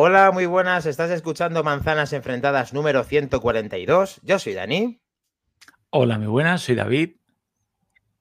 Hola, 0.00 0.30
muy 0.30 0.46
buenas. 0.46 0.86
Estás 0.86 1.10
escuchando 1.10 1.64
Manzanas 1.64 2.12
Enfrentadas 2.12 2.72
número 2.72 3.02
142. 3.02 4.20
Yo 4.22 4.38
soy 4.38 4.54
Dani. 4.54 5.00
Hola, 5.90 6.18
muy 6.18 6.28
buenas. 6.28 6.62
Soy 6.62 6.76
David. 6.76 7.16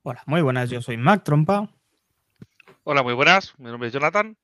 Hola, 0.02 0.24
muy 0.26 0.42
buenas. 0.42 0.72
Yo 0.72 0.82
soy 0.82 0.98
Mac 0.98 1.24
Trompa. 1.24 1.70
Hola, 2.84 3.04
muy 3.04 3.14
buenas. 3.14 3.54
Mi 3.60 3.70
nombre 3.70 3.90
es 3.90 3.94
Jonathan. 3.94 4.36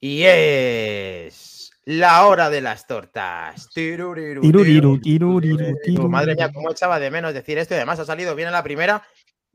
Y 0.00 0.22
es 0.22 1.72
la 1.84 2.24
hora 2.24 2.48
de 2.48 2.62
las 2.62 2.86
tortas. 2.86 3.68
Tiruriru, 3.74 4.40
tiruriru, 4.40 4.98
tiruriru. 4.98 6.08
Madre 6.08 6.36
mía, 6.36 6.50
cómo 6.54 6.70
echaba 6.70 6.98
de 6.98 7.10
menos 7.10 7.34
decir 7.34 7.58
esto. 7.58 7.74
Y 7.74 7.76
además 7.76 7.98
ha 7.98 8.06
salido 8.06 8.34
bien 8.34 8.48
a 8.48 8.52
la 8.52 8.62
primera 8.62 9.02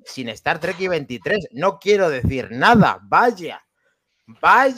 sin 0.05 0.29
Star 0.29 0.59
Trek 0.59 0.79
y 0.79 0.87
23. 0.87 1.47
No 1.53 1.79
quiero 1.79 2.11
decir 2.11 2.49
nada. 2.51 2.99
Vaya. 3.01 3.65
Vaya. 4.39 4.75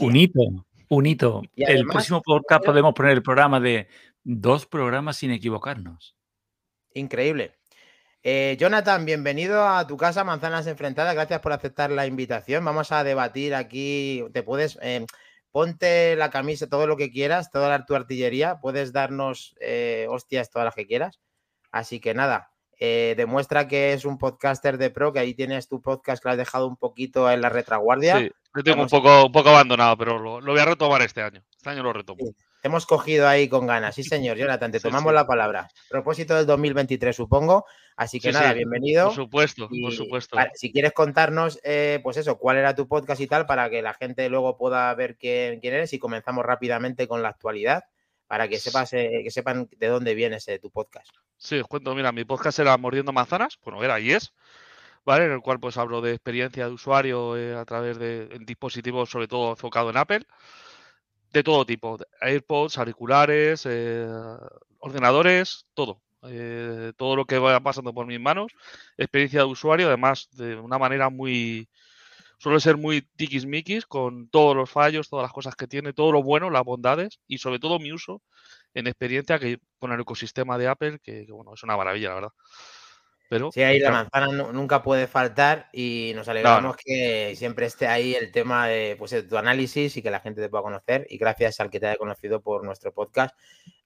Un 0.89 1.05
hito. 1.05 1.41
El 1.55 1.85
próximo 1.85 2.21
podcast 2.21 2.63
podemos 2.63 2.93
poner 2.93 3.11
el 3.11 3.23
programa 3.23 3.59
de 3.59 3.89
dos 4.23 4.65
programas 4.65 5.17
sin 5.17 5.31
equivocarnos. 5.31 6.15
Increíble. 6.93 7.55
Eh, 8.23 8.55
Jonathan, 8.57 9.03
bienvenido 9.05 9.67
a 9.67 9.85
tu 9.85 9.97
casa, 9.97 10.23
Manzanas 10.23 10.65
Enfrentadas. 10.65 11.13
Gracias 11.13 11.41
por 11.41 11.51
aceptar 11.51 11.91
la 11.91 12.07
invitación. 12.07 12.63
Vamos 12.63 12.93
a 12.93 13.03
debatir 13.03 13.53
aquí. 13.53 14.23
Te 14.31 14.43
puedes. 14.43 14.79
Eh, 14.81 15.05
ponte 15.51 16.15
la 16.15 16.29
camisa, 16.29 16.69
todo 16.69 16.87
lo 16.87 16.95
que 16.95 17.11
quieras, 17.11 17.51
toda 17.51 17.85
tu 17.85 17.93
artillería. 17.93 18.61
Puedes 18.61 18.93
darnos 18.93 19.55
eh, 19.59 20.07
hostias 20.09 20.49
todas 20.49 20.67
las 20.67 20.75
que 20.75 20.87
quieras. 20.87 21.19
Así 21.69 21.99
que 21.99 22.13
nada, 22.13 22.51
demuestra 22.79 23.67
que 23.67 23.91
es 23.91 24.05
un 24.05 24.17
podcaster 24.17 24.77
de 24.77 24.89
pro, 24.89 25.11
que 25.11 25.19
ahí 25.19 25.33
tienes 25.33 25.67
tu 25.67 25.81
podcast 25.81 26.23
que 26.23 26.29
lo 26.29 26.31
has 26.31 26.37
dejado 26.37 26.65
un 26.65 26.77
poquito 26.77 27.29
en 27.29 27.41
la 27.41 27.49
retaguardia. 27.49 28.19
Sí. 28.19 28.31
Lo 28.57 28.63
tengo 28.63 28.81
un 28.81 28.89
poco, 28.89 29.27
un 29.27 29.31
poco 29.31 29.49
abandonado, 29.49 29.95
pero 29.95 30.17
lo, 30.17 30.41
voy 30.41 30.59
a 30.59 30.65
retomar 30.65 30.99
este 31.03 31.21
año. 31.21 31.43
Este 31.55 31.69
año 31.69 31.83
lo 31.83 31.93
retomo. 31.93 32.25
hemos 32.63 32.87
cogido 32.87 33.27
ahí 33.27 33.47
con 33.47 33.67
ganas. 33.67 33.93
Sí, 33.93 34.03
señor, 34.03 34.35
Jonathan, 34.37 34.71
te 34.71 34.79
tomamos 34.79 35.13
la 35.13 35.27
palabra. 35.27 35.69
Propósito 35.91 36.33
del 36.33 36.47
2023, 36.47 37.15
supongo. 37.15 37.65
Así 37.95 38.19
que 38.19 38.31
nada, 38.31 38.53
bienvenido. 38.53 39.05
Por 39.05 39.15
supuesto, 39.15 39.69
por 39.69 39.93
supuesto. 39.93 40.37
si 40.55 40.71
quieres 40.71 40.93
contarnos, 40.93 41.59
eh, 41.63 41.99
pues 42.01 42.17
eso, 42.17 42.39
cuál 42.39 42.57
era 42.57 42.73
tu 42.73 42.87
podcast 42.87 43.21
y 43.21 43.27
tal, 43.27 43.45
para 43.45 43.69
que 43.69 43.83
la 43.83 43.93
gente 43.93 44.27
luego 44.27 44.57
pueda 44.57 44.91
ver 44.95 45.17
quién, 45.17 45.59
quién 45.59 45.75
eres 45.75 45.93
y 45.93 45.99
comenzamos 45.99 46.43
rápidamente 46.43 47.07
con 47.07 47.21
la 47.21 47.29
actualidad, 47.29 47.83
para 48.25 48.47
que, 48.47 48.57
sepas, 48.57 48.91
eh, 48.93 49.21
que 49.23 49.29
sepan 49.29 49.69
de 49.77 49.85
dónde 49.85 50.15
viene 50.15 50.37
ese, 50.37 50.57
tu 50.57 50.71
podcast. 50.71 51.11
Sí, 51.37 51.59
os 51.59 51.67
cuento, 51.67 51.93
mira, 51.93 52.11
mi 52.11 52.25
podcast 52.25 52.57
era 52.57 52.75
Mordiendo 52.75 53.13
Manzanas, 53.13 53.59
bueno, 53.63 53.83
era 53.83 53.99
y 53.99 54.13
es. 54.13 54.33
En 55.15 55.31
el 55.31 55.41
cual 55.41 55.59
pues 55.59 55.77
hablo 55.77 56.01
de 56.01 56.11
experiencia 56.11 56.67
de 56.67 56.73
usuario 56.73 57.37
eh, 57.37 57.55
a 57.55 57.63
través 57.63 57.97
de 57.97 58.27
dispositivos, 58.41 59.09
sobre 59.09 59.27
todo 59.29 59.51
enfocado 59.51 59.89
en 59.89 59.97
Apple, 59.97 60.25
de 61.31 61.43
todo 61.43 61.65
tipo, 61.65 61.97
AirPods, 62.21 62.77
auriculares, 62.77 63.65
eh, 63.65 64.07
ordenadores, 64.79 65.65
todo. 65.73 66.01
Eh, 66.23 66.91
todo 66.97 67.15
lo 67.15 67.25
que 67.25 67.37
vaya 67.37 67.59
pasando 67.61 67.93
por 67.93 68.05
mis 68.05 68.19
manos, 68.19 68.51
experiencia 68.97 69.41
de 69.41 69.45
usuario, 69.45 69.87
además 69.87 70.27
de 70.31 70.55
una 70.55 70.77
manera 70.77 71.09
muy, 71.09 71.69
suele 72.39 72.59
ser 72.59 72.77
muy 72.77 73.03
tiquismiquis 73.17 73.85
con 73.85 74.29
todos 74.29 74.55
los 74.55 74.69
fallos, 74.69 75.09
todas 75.09 75.23
las 75.23 75.33
cosas 75.33 75.55
que 75.55 75.67
tiene, 75.67 75.93
todo 75.93 76.11
lo 76.11 76.23
bueno, 76.23 76.49
las 76.49 76.63
bondades 76.65 77.19
y 77.27 77.37
sobre 77.39 77.59
todo 77.59 77.79
mi 77.79 77.91
uso 77.93 78.21
en 78.73 78.87
experiencia 78.87 79.39
que 79.39 79.59
con 79.79 79.91
el 79.93 80.01
ecosistema 80.01 80.57
de 80.57 80.67
Apple, 80.67 80.99
que 81.03 81.27
bueno, 81.31 81.53
es 81.53 81.63
una 81.63 81.77
maravilla, 81.77 82.09
la 82.09 82.15
verdad. 82.15 82.31
Pero, 83.29 83.51
sí, 83.51 83.61
ahí 83.61 83.79
la 83.79 83.91
manzana 83.91 84.27
nunca 84.53 84.81
puede 84.81 85.07
faltar 85.07 85.69
y 85.73 86.13
nos 86.15 86.29
alegramos 86.29 86.77
que 86.77 87.35
siempre 87.35 87.65
esté 87.65 87.87
ahí 87.87 88.15
el 88.15 88.31
tema 88.31 88.67
de 88.67 88.95
pues, 88.97 89.27
tu 89.27 89.37
análisis 89.37 89.97
y 89.97 90.01
que 90.01 90.11
la 90.11 90.21
gente 90.21 90.41
te 90.41 90.47
pueda 90.47 90.63
conocer 90.63 91.05
y 91.09 91.17
gracias 91.17 91.59
al 91.59 91.69
que 91.69 91.79
te 91.79 91.87
haya 91.87 91.97
conocido 91.97 92.41
por 92.41 92.63
nuestro 92.63 92.93
podcast. 92.93 93.35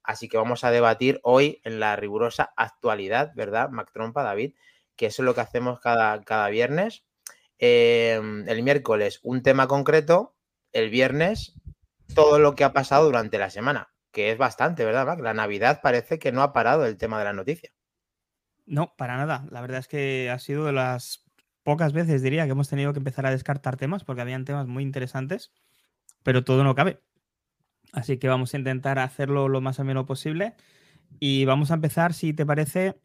Así 0.03 0.27
que 0.27 0.37
vamos 0.37 0.63
a 0.63 0.71
debatir 0.71 1.19
hoy 1.23 1.59
en 1.63 1.79
la 1.79 1.95
rigurosa 1.95 2.53
actualidad, 2.55 3.31
¿verdad, 3.35 3.69
Mac 3.69 3.91
Trompa, 3.91 4.23
David? 4.23 4.53
Que 4.95 5.07
eso 5.07 5.23
es 5.23 5.25
lo 5.25 5.33
que 5.33 5.41
hacemos 5.41 5.79
cada, 5.79 6.21
cada 6.21 6.49
viernes. 6.49 7.03
Em, 7.57 8.47
el 8.47 8.63
miércoles 8.63 9.19
un 9.23 9.43
tema 9.43 9.67
concreto, 9.67 10.35
el 10.71 10.89
viernes 10.89 11.53
todo 12.13 12.39
lo 12.39 12.55
que 12.55 12.63
ha 12.63 12.73
pasado 12.73 13.05
durante 13.05 13.37
la 13.37 13.49
semana, 13.49 13.91
que 14.11 14.31
es 14.31 14.37
bastante, 14.37 14.85
¿verdad, 14.85 15.05
Mac? 15.05 15.19
La 15.19 15.33
Navidad 15.33 15.79
parece 15.81 16.19
que 16.19 16.31
no 16.31 16.43
ha 16.43 16.53
parado 16.53 16.85
el 16.85 16.97
tema 16.97 17.19
de 17.19 17.25
la 17.25 17.33
noticia. 17.33 17.71
No, 18.71 18.95
para 18.95 19.17
nada. 19.17 19.45
La 19.51 19.59
verdad 19.59 19.79
es 19.79 19.89
que 19.89 20.29
ha 20.29 20.39
sido 20.39 20.63
de 20.63 20.71
las 20.71 21.25
pocas 21.61 21.91
veces, 21.91 22.21
diría, 22.21 22.45
que 22.45 22.51
hemos 22.51 22.69
tenido 22.69 22.93
que 22.93 22.99
empezar 22.99 23.25
a 23.25 23.31
descartar 23.31 23.75
temas 23.75 24.05
porque 24.05 24.21
habían 24.21 24.45
temas 24.45 24.65
muy 24.65 24.81
interesantes, 24.81 25.51
pero 26.23 26.45
todo 26.45 26.63
no 26.63 26.73
cabe. 26.73 27.01
Así 27.91 28.17
que 28.17 28.29
vamos 28.29 28.53
a 28.53 28.57
intentar 28.57 28.97
hacerlo 28.97 29.49
lo 29.49 29.59
más 29.59 29.81
ameno 29.81 30.05
posible 30.05 30.55
y 31.19 31.43
vamos 31.43 31.69
a 31.69 31.73
empezar, 31.73 32.13
si 32.13 32.31
te 32.31 32.45
parece, 32.45 32.97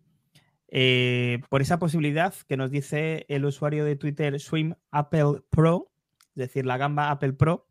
eh, 0.69 1.41
por 1.49 1.63
esa 1.63 1.81
posibilidad 1.81 2.33
que 2.47 2.57
nos 2.57 2.71
dice 2.71 3.27
el 3.29 3.45
usuario 3.45 3.85
de 3.85 3.97
Twitter 3.97 4.39
Swim 4.39 4.75
Apple 4.93 5.43
Pro, 5.51 5.91
es 6.29 6.37
decir, 6.37 6.65
la 6.65 6.77
gamba 6.77 7.11
Apple 7.11 7.33
Pro, 7.33 7.67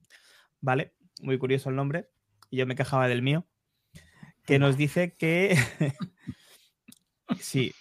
¿vale? 0.59 0.93
Muy 1.21 1.37
curioso 1.37 1.69
el 1.69 1.77
nombre, 1.77 2.09
y 2.49 2.57
yo 2.57 2.67
me 2.67 2.75
quejaba 2.75 3.07
del 3.07 3.21
mío, 3.21 3.47
que 4.45 4.59
nos 4.59 4.75
dice 4.75 5.15
que 5.15 5.57
Sí, 7.39 7.73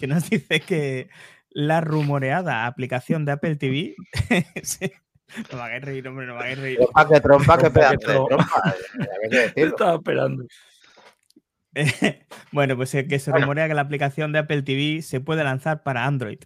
que 0.00 0.06
nos 0.06 0.28
dice 0.28 0.60
que 0.60 1.08
la 1.50 1.80
rumoreada 1.80 2.66
aplicación 2.66 3.24
de 3.24 3.32
Apple 3.32 3.56
TV. 3.56 3.94
No 5.50 5.56
me 5.56 5.64
hagáis 5.64 5.82
reír, 5.82 6.06
hombre, 6.06 6.26
no 6.26 6.34
me 6.34 6.40
hagáis 6.40 6.58
reír. 6.58 6.78
Trompa, 6.78 7.08
que 7.08 7.20
trompa, 7.20 7.58
que 7.58 7.70
pedazo 7.70 8.26
trompa. 8.26 8.74
Estaba 9.56 9.94
esperando. 9.94 10.44
bueno, 12.52 12.76
pues 12.76 12.94
eh, 12.94 13.08
que 13.08 13.18
se 13.18 13.32
rumorea 13.32 13.66
que 13.66 13.74
la 13.74 13.80
aplicación 13.80 14.32
de 14.32 14.40
Apple 14.40 14.62
TV 14.62 15.02
se 15.02 15.20
puede 15.20 15.42
lanzar 15.42 15.82
para 15.82 16.04
Android. 16.04 16.38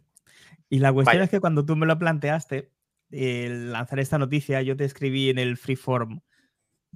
Y 0.71 0.79
la 0.79 0.93
cuestión 0.93 1.23
es 1.23 1.31
que 1.31 1.41
cuando 1.41 1.67
tú 1.67 1.77
me 1.77 1.87
lo 1.87 1.99
planteaste, 1.99 2.71
el 3.11 3.73
lanzar 3.73 3.99
esta 4.01 4.19
noticia, 4.19 4.63
yo 4.63 4.77
te 4.77 4.85
escribí 4.85 5.31
en 5.31 5.39
el 5.39 5.57
freeform. 5.57 6.21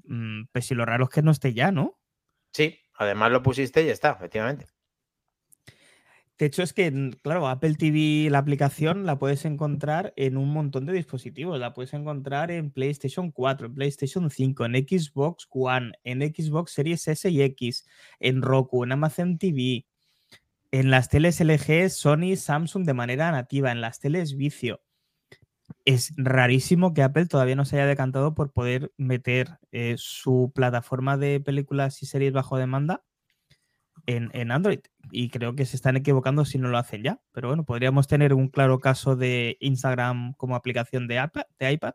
Mm, 0.05 0.45
pues 0.53 0.67
si 0.67 0.75
lo 0.75 0.85
raro 0.85 1.05
es 1.05 1.11
que 1.11 1.23
no 1.23 1.31
esté 1.31 1.53
ya, 1.53 1.73
¿no? 1.73 1.99
Sí, 2.53 2.79
además 2.95 3.33
lo 3.33 3.43
pusiste 3.43 3.83
y 3.83 3.87
ya 3.87 3.93
está, 3.93 4.13
efectivamente. 4.13 4.67
De 6.43 6.47
hecho, 6.47 6.65
es 6.65 6.73
que, 6.73 7.13
claro, 7.23 7.47
Apple 7.47 7.77
TV, 7.77 8.29
la 8.29 8.39
aplicación, 8.39 9.07
la 9.07 9.17
puedes 9.17 9.45
encontrar 9.45 10.13
en 10.17 10.37
un 10.37 10.53
montón 10.53 10.87
de 10.87 10.93
dispositivos. 10.93 11.57
La 11.61 11.73
puedes 11.73 11.95
encontrar 11.95 12.51
en 12.51 12.73
PlayStation 12.73 13.31
4, 13.31 13.69
en 13.69 13.75
PlayStation 13.77 14.29
5, 14.29 14.65
en 14.65 14.75
Xbox 14.75 15.47
One, 15.51 15.93
en 16.03 16.21
Xbox 16.21 16.73
Series 16.73 17.07
S 17.07 17.31
y 17.31 17.43
X, 17.43 17.87
en 18.19 18.43
Roku, 18.43 18.83
en 18.83 18.91
Amazon 18.91 19.39
TV, 19.39 19.87
en 20.73 20.91
las 20.91 21.09
teles 21.09 21.41
LG, 21.41 21.91
Sony, 21.91 22.35
Samsung 22.35 22.87
de 22.87 22.95
manera 22.95 23.31
nativa, 23.31 23.71
en 23.71 23.81
las 23.81 24.01
teles 24.01 24.37
vicio. 24.37 24.83
Es 25.85 26.13
rarísimo 26.17 26.93
que 26.93 27.05
Apple 27.05 27.27
todavía 27.27 27.55
no 27.55 27.65
se 27.65 27.77
haya 27.77 27.87
decantado 27.87 28.35
por 28.35 28.51
poder 28.53 28.91
meter 28.97 29.61
eh, 29.71 29.95
su 29.97 30.51
plataforma 30.53 31.17
de 31.17 31.39
películas 31.39 32.03
y 32.03 32.07
series 32.07 32.33
bajo 32.33 32.59
demanda 32.59 33.05
en, 34.07 34.51
Android. 34.51 34.81
Y 35.11 35.31
creo 35.31 35.55
que 35.55 35.67
se 35.67 35.77
están 35.77 35.97
equivocando 35.97 36.45
si 36.45 36.59
no 36.59 36.69
lo 36.69 36.79
hacen 36.79 37.03
ya. 37.03 37.21
Pero 37.33 37.49
bueno, 37.49 37.65
podríamos 37.65 38.07
tener 38.07 38.35
un 38.35 38.49
claro 38.49 38.79
caso 38.79 39.17
de 39.17 39.57
Instagram 39.61 40.35
como 40.35 40.57
aplicación 40.57 41.09
de, 41.09 41.29
de 41.59 41.73
iPad. 41.73 41.95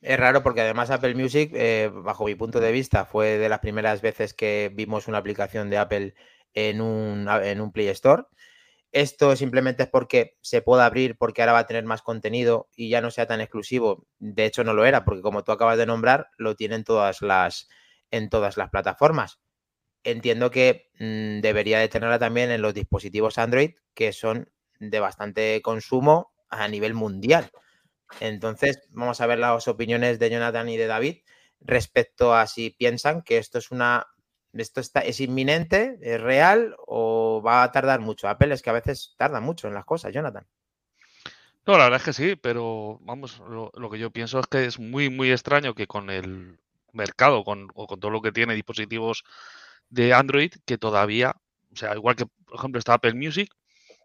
Es 0.00 0.18
raro 0.18 0.42
porque 0.42 0.62
además 0.62 0.90
Apple 0.90 1.14
Music, 1.14 1.50
eh, 1.54 1.90
bajo 1.92 2.24
mi 2.24 2.34
punto 2.34 2.60
de 2.60 2.72
vista, 2.72 3.04
fue 3.04 3.38
de 3.38 3.48
las 3.50 3.58
primeras 3.58 4.00
veces 4.00 4.32
que 4.32 4.70
vimos 4.74 5.08
una 5.08 5.18
aplicación 5.18 5.68
de 5.68 5.76
Apple 5.76 6.14
en 6.54 6.80
un, 6.80 7.28
en 7.28 7.60
un 7.60 7.70
Play 7.70 7.88
Store. 7.88 8.24
Esto 8.92 9.36
simplemente 9.36 9.84
es 9.84 9.88
porque 9.88 10.36
se 10.40 10.62
puede 10.62 10.82
abrir, 10.82 11.16
porque 11.16 11.42
ahora 11.42 11.52
va 11.52 11.58
a 11.60 11.66
tener 11.66 11.84
más 11.84 12.02
contenido 12.02 12.68
y 12.74 12.88
ya 12.88 13.00
no 13.00 13.10
sea 13.10 13.26
tan 13.26 13.40
exclusivo. 13.40 14.06
De 14.18 14.46
hecho, 14.46 14.64
no 14.64 14.72
lo 14.72 14.84
era, 14.84 15.04
porque 15.04 15.22
como 15.22 15.44
tú 15.44 15.52
acabas 15.52 15.78
de 15.78 15.86
nombrar, 15.86 16.28
lo 16.38 16.56
tienen 16.56 16.82
todas 16.82 17.20
las, 17.22 17.68
en 18.10 18.30
todas 18.30 18.56
las 18.56 18.70
plataformas 18.70 19.38
entiendo 20.04 20.50
que 20.50 20.90
mm, 20.98 21.40
debería 21.40 21.78
de 21.78 21.88
tenerla 21.88 22.18
también 22.18 22.50
en 22.50 22.62
los 22.62 22.74
dispositivos 22.74 23.38
Android, 23.38 23.72
que 23.94 24.12
son 24.12 24.50
de 24.78 25.00
bastante 25.00 25.60
consumo 25.62 26.32
a 26.48 26.68
nivel 26.68 26.94
mundial. 26.94 27.50
Entonces, 28.18 28.80
vamos 28.90 29.20
a 29.20 29.26
ver 29.26 29.38
las 29.38 29.68
opiniones 29.68 30.18
de 30.18 30.30
Jonathan 30.30 30.68
y 30.68 30.76
de 30.76 30.86
David 30.86 31.18
respecto 31.60 32.34
a 32.34 32.46
si 32.46 32.70
piensan 32.70 33.22
que 33.22 33.38
esto 33.38 33.58
es 33.58 33.70
una 33.70 34.06
esto 34.52 34.80
está, 34.80 35.00
es 35.00 35.20
inminente, 35.20 35.98
es 36.02 36.20
real 36.20 36.74
o 36.86 37.42
va 37.44 37.62
a 37.62 37.70
tardar 37.70 38.00
mucho. 38.00 38.28
Apple 38.28 38.52
es 38.52 38.62
que 38.62 38.70
a 38.70 38.74
veces 38.74 39.14
tarda 39.16 39.40
mucho 39.40 39.68
en 39.68 39.74
las 39.74 39.84
cosas, 39.84 40.12
Jonathan. 40.12 40.46
No, 41.66 41.78
la 41.78 41.84
verdad 41.84 42.00
es 42.00 42.04
que 42.04 42.12
sí, 42.12 42.36
pero 42.36 42.98
vamos, 43.02 43.40
lo, 43.48 43.90
que 43.90 43.98
yo 43.98 44.10
pienso 44.10 44.40
es 44.40 44.46
que 44.46 44.64
es 44.64 44.78
muy, 44.78 45.08
muy 45.08 45.30
extraño 45.30 45.74
que 45.74 45.86
con 45.86 46.10
el 46.10 46.58
mercado 46.92 47.44
con, 47.44 47.68
o 47.74 47.86
con 47.86 48.00
todo 48.00 48.10
lo 48.10 48.22
que 48.22 48.32
tiene 48.32 48.54
dispositivos 48.54 49.24
de 49.90 50.14
Android 50.14 50.52
que 50.64 50.78
todavía, 50.78 51.36
o 51.72 51.76
sea, 51.76 51.94
igual 51.94 52.16
que 52.16 52.26
por 52.26 52.56
ejemplo 52.56 52.78
está 52.78 52.94
Apple 52.94 53.14
Music, 53.14 53.50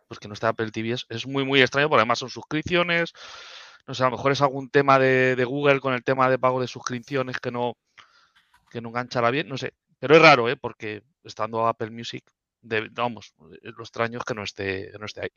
pues 0.07 0.19
que 0.19 0.27
no 0.27 0.33
está 0.33 0.49
Apple 0.49 0.71
TV, 0.71 0.95
es, 1.09 1.27
muy, 1.27 1.45
muy 1.45 1.61
extraño, 1.61 1.89
porque 1.89 2.01
además 2.01 2.19
son 2.19 2.29
suscripciones, 2.29 3.13
no 3.87 3.93
sé, 3.93 4.03
a 4.03 4.07
lo 4.07 4.17
mejor 4.17 4.31
es 4.31 4.41
algún 4.41 4.69
tema 4.69 4.99
de, 4.99 5.43
Google 5.45 5.79
con 5.79 5.93
el 5.93 6.03
tema 6.03 6.29
de 6.29 6.39
pago 6.39 6.61
de 6.61 6.67
suscripciones 6.67 7.39
que 7.39 7.51
no, 7.51 7.77
que 8.69 8.81
no 8.81 8.89
enganchará 8.89 9.31
bien, 9.31 9.47
no 9.47 9.57
sé. 9.57 9.73
Pero 9.99 10.15
es 10.15 10.21
raro, 10.21 10.49
¿eh? 10.49 10.57
Porque 10.57 11.03
estando 11.23 11.67
Apple 11.67 11.91
Music, 11.91 12.23
vamos, 12.91 13.33
lo 13.61 13.83
extraño 13.83 14.19
es 14.19 14.25
que 14.25 14.33
no 14.33 14.43
esté, 14.43 14.91
no 14.99 15.05
esté 15.05 15.21
ahí. 15.21 15.29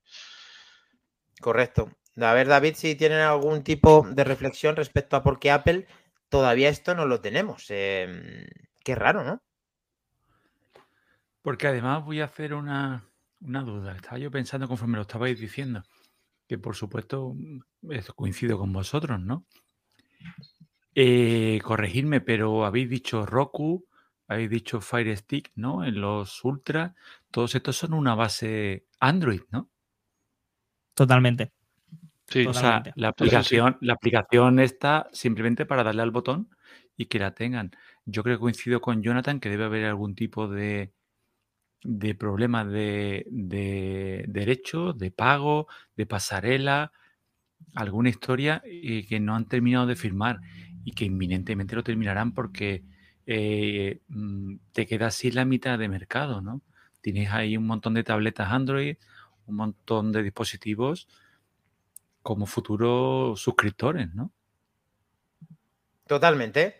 Correcto. 1.40 1.90
A 2.20 2.32
ver, 2.32 2.48
David, 2.48 2.74
si 2.74 2.96
tienen 2.96 3.20
algún 3.20 3.62
tipo 3.62 4.06
de 4.10 4.24
reflexión 4.24 4.76
respecto 4.76 5.16
a 5.16 5.22
por 5.22 5.38
qué 5.38 5.50
Apple 5.50 5.86
todavía 6.28 6.68
esto 6.68 6.94
no 6.94 7.06
lo 7.06 7.20
tenemos. 7.20 7.66
Em, 7.68 8.44
qué 8.84 8.94
raro, 8.94 9.22
¿no? 9.24 9.42
Porque 11.48 11.66
además 11.66 12.04
voy 12.04 12.20
a 12.20 12.26
hacer 12.26 12.52
una, 12.52 13.08
una 13.40 13.62
duda. 13.62 13.96
Estaba 13.96 14.18
yo 14.18 14.30
pensando 14.30 14.68
conforme 14.68 14.96
lo 14.96 15.00
estabais 15.00 15.40
diciendo 15.40 15.82
que 16.46 16.58
por 16.58 16.76
supuesto 16.76 17.32
mm, 17.34 17.60
coincido 18.14 18.58
con 18.58 18.70
vosotros, 18.70 19.18
¿no? 19.18 19.46
Eh, 20.94 21.58
corregidme, 21.64 22.20
pero 22.20 22.66
habéis 22.66 22.90
dicho 22.90 23.24
Roku, 23.24 23.86
habéis 24.26 24.50
dicho 24.50 24.82
Fire 24.82 25.16
Stick, 25.16 25.50
¿no? 25.54 25.86
En 25.86 26.02
los 26.02 26.44
Ultra, 26.44 26.94
todos 27.30 27.54
estos 27.54 27.78
son 27.78 27.94
una 27.94 28.14
base 28.14 28.84
Android, 29.00 29.40
¿no? 29.50 29.70
Totalmente. 30.92 31.54
Sí, 32.26 32.44
o 32.44 32.52
sea, 32.52 32.82
la 32.94 33.08
aplicación, 33.08 33.78
la 33.80 33.94
aplicación 33.94 34.58
está 34.58 35.08
simplemente 35.14 35.64
para 35.64 35.82
darle 35.82 36.02
al 36.02 36.10
botón 36.10 36.50
y 36.94 37.06
que 37.06 37.18
la 37.18 37.32
tengan. 37.32 37.70
Yo 38.04 38.22
creo 38.22 38.36
que 38.36 38.42
coincido 38.42 38.82
con 38.82 39.02
Jonathan 39.02 39.40
que 39.40 39.48
debe 39.48 39.64
haber 39.64 39.86
algún 39.86 40.14
tipo 40.14 40.46
de, 40.46 40.92
de 41.84 42.14
problemas 42.14 42.70
de, 42.70 43.26
de 43.30 44.24
derecho, 44.28 44.92
de 44.92 45.10
pago, 45.10 45.68
de 45.96 46.06
pasarela, 46.06 46.92
alguna 47.74 48.08
historia 48.08 48.62
y 48.64 49.04
que 49.04 49.20
no 49.20 49.34
han 49.34 49.46
terminado 49.46 49.86
de 49.86 49.96
firmar 49.96 50.40
y 50.84 50.92
que 50.92 51.04
inminentemente 51.04 51.76
lo 51.76 51.82
terminarán 51.82 52.32
porque 52.32 52.82
eh, 53.26 54.00
mm, 54.08 54.56
te 54.72 54.86
quedas 54.86 55.14
sin 55.14 55.34
la 55.34 55.44
mitad 55.44 55.78
de 55.78 55.88
mercado, 55.88 56.40
¿no? 56.40 56.62
Tienes 57.00 57.30
ahí 57.30 57.56
un 57.56 57.66
montón 57.66 57.94
de 57.94 58.04
tabletas 58.04 58.50
Android, 58.50 58.96
un 59.46 59.56
montón 59.56 60.12
de 60.12 60.22
dispositivos 60.22 61.08
como 62.22 62.46
futuros 62.46 63.40
suscriptores, 63.40 64.14
¿no? 64.14 64.32
Totalmente. 66.06 66.76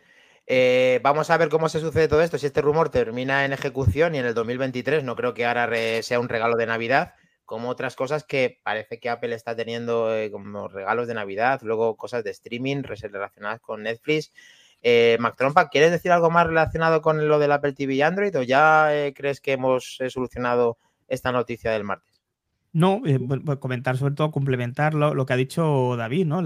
Eh, 0.50 0.99
vamos 1.03 1.29
a 1.29 1.37
ver 1.37 1.50
cómo 1.50 1.69
se 1.69 1.79
sucede 1.79 2.09
todo 2.09 2.23
esto. 2.23 2.39
Si 2.39 2.47
este 2.47 2.62
rumor 2.62 2.89
termina 2.89 3.45
en 3.45 3.53
ejecución 3.53 4.15
y 4.15 4.19
en 4.19 4.25
el 4.25 4.33
2023, 4.33 5.05
no 5.05 5.15
creo 5.15 5.35
que 5.35 5.45
ahora 5.45 5.69
sea 6.03 6.19
un 6.19 6.31
regalo 6.31 6.56
de 6.56 6.65
Navidad, 6.65 7.12
como 7.45 7.69
otras 7.69 7.97
cosas 7.97 8.25
que 8.25 8.61
parece 8.62 8.99
que 8.99 9.11
Apple 9.11 9.35
está 9.35 9.55
teniendo 9.55 10.15
eh, 10.15 10.31
como 10.31 10.69
regalos 10.69 11.06
de 11.06 11.12
Navidad, 11.12 11.61
luego 11.62 11.97
cosas 11.97 12.25
de 12.25 12.31
streaming 12.31 12.83
relacionadas 12.83 13.61
con 13.61 13.83
Netflix. 13.83 14.33
Eh, 14.83 15.19
Mac 15.21 15.37
Trompa, 15.37 15.69
¿quieres 15.69 15.91
decir 15.91 16.12
algo 16.12 16.31
más 16.31 16.47
relacionado 16.47 17.03
con 17.03 17.29
lo 17.29 17.39
del 17.39 17.53
Apple 17.53 17.75
TV 17.75 17.95
y 17.95 18.03
Android 18.03 18.37
o 18.39 18.43
ya 18.43 18.95
eh, 18.95 19.12
crees 19.15 19.43
que 19.43 19.53
hemos 19.53 19.99
solucionado 20.09 20.79
esta 21.09 21.31
noticia 21.31 21.73
del 21.73 21.85
martes? 21.85 22.23
No, 22.73 23.03
comentar 23.61 23.99
sobre 23.99 24.15
todo, 24.15 24.31
complementar 24.31 24.95
lo, 24.95 25.27
que 25.27 25.33
ha 25.33 25.37
dicho 25.37 25.97
David, 25.97 26.27
¿no? 26.27 26.43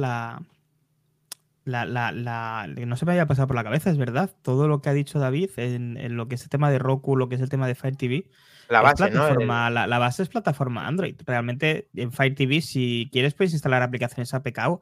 La, 1.64 1.84
la, 1.84 2.66
no 2.66 2.96
se 2.96 3.06
me 3.06 3.12
había 3.12 3.26
pasado 3.26 3.46
por 3.46 3.56
la 3.56 3.64
cabeza, 3.64 3.90
es 3.90 3.98
verdad. 3.98 4.30
Todo 4.42 4.68
lo 4.68 4.80
que 4.80 4.88
ha 4.90 4.94
dicho 4.94 5.18
David 5.18 5.50
en, 5.56 6.16
lo 6.16 6.28
que 6.28 6.34
es 6.34 6.42
el 6.42 6.48
tema 6.48 6.70
de 6.70 6.78
Roku, 6.78 7.16
lo 7.16 7.28
que 7.28 7.36
es 7.36 7.40
el 7.40 7.48
tema 7.48 7.66
de 7.66 7.74
Fire 7.74 7.96
TV. 7.96 8.26
La 8.68 8.80
base, 8.80 9.10
la, 9.10 9.98
base 9.98 10.22
es 10.22 10.28
plataforma 10.28 10.86
Android. 10.86 11.14
Realmente 11.24 11.88
en 11.94 12.12
Fire 12.12 12.34
TV, 12.34 12.60
si 12.60 13.08
quieres, 13.12 13.34
puedes 13.34 13.52
instalar 13.52 13.82
aplicaciones 13.82 14.32
APK 14.34 14.80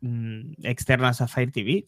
mm, 0.00 0.52
externas 0.64 1.20
a 1.20 1.28
Fire 1.28 1.52
TV. 1.52 1.86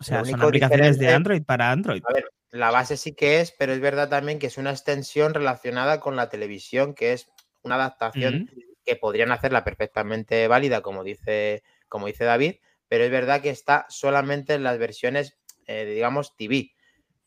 O 0.00 0.04
sea, 0.04 0.24
son 0.24 0.40
aplicaciones 0.40 0.98
de 0.98 1.12
Android 1.12 1.42
para 1.42 1.72
Android. 1.72 2.02
A 2.08 2.12
ver, 2.12 2.30
la 2.50 2.70
base 2.70 2.96
sí 2.96 3.14
que 3.14 3.40
es, 3.40 3.52
pero 3.52 3.72
es 3.72 3.80
verdad 3.80 4.08
también 4.08 4.38
que 4.38 4.46
es 4.46 4.58
una 4.58 4.70
extensión 4.70 5.34
relacionada 5.34 6.00
con 6.00 6.16
la 6.16 6.28
televisión, 6.28 6.94
que 6.94 7.12
es 7.12 7.28
una 7.62 7.74
adaptación 7.74 8.48
que 8.84 8.96
podrían 8.96 9.32
hacerla 9.32 9.64
perfectamente 9.64 10.48
válida, 10.48 10.80
como 10.80 11.02
dice, 11.02 11.62
como 11.88 12.06
dice 12.06 12.24
David, 12.24 12.56
pero 12.88 13.04
es 13.04 13.10
verdad 13.10 13.40
que 13.40 13.50
está 13.50 13.86
solamente 13.88 14.54
en 14.54 14.62
las 14.62 14.78
versiones, 14.78 15.38
eh, 15.66 15.84
digamos, 15.84 16.36
TV. 16.36 16.72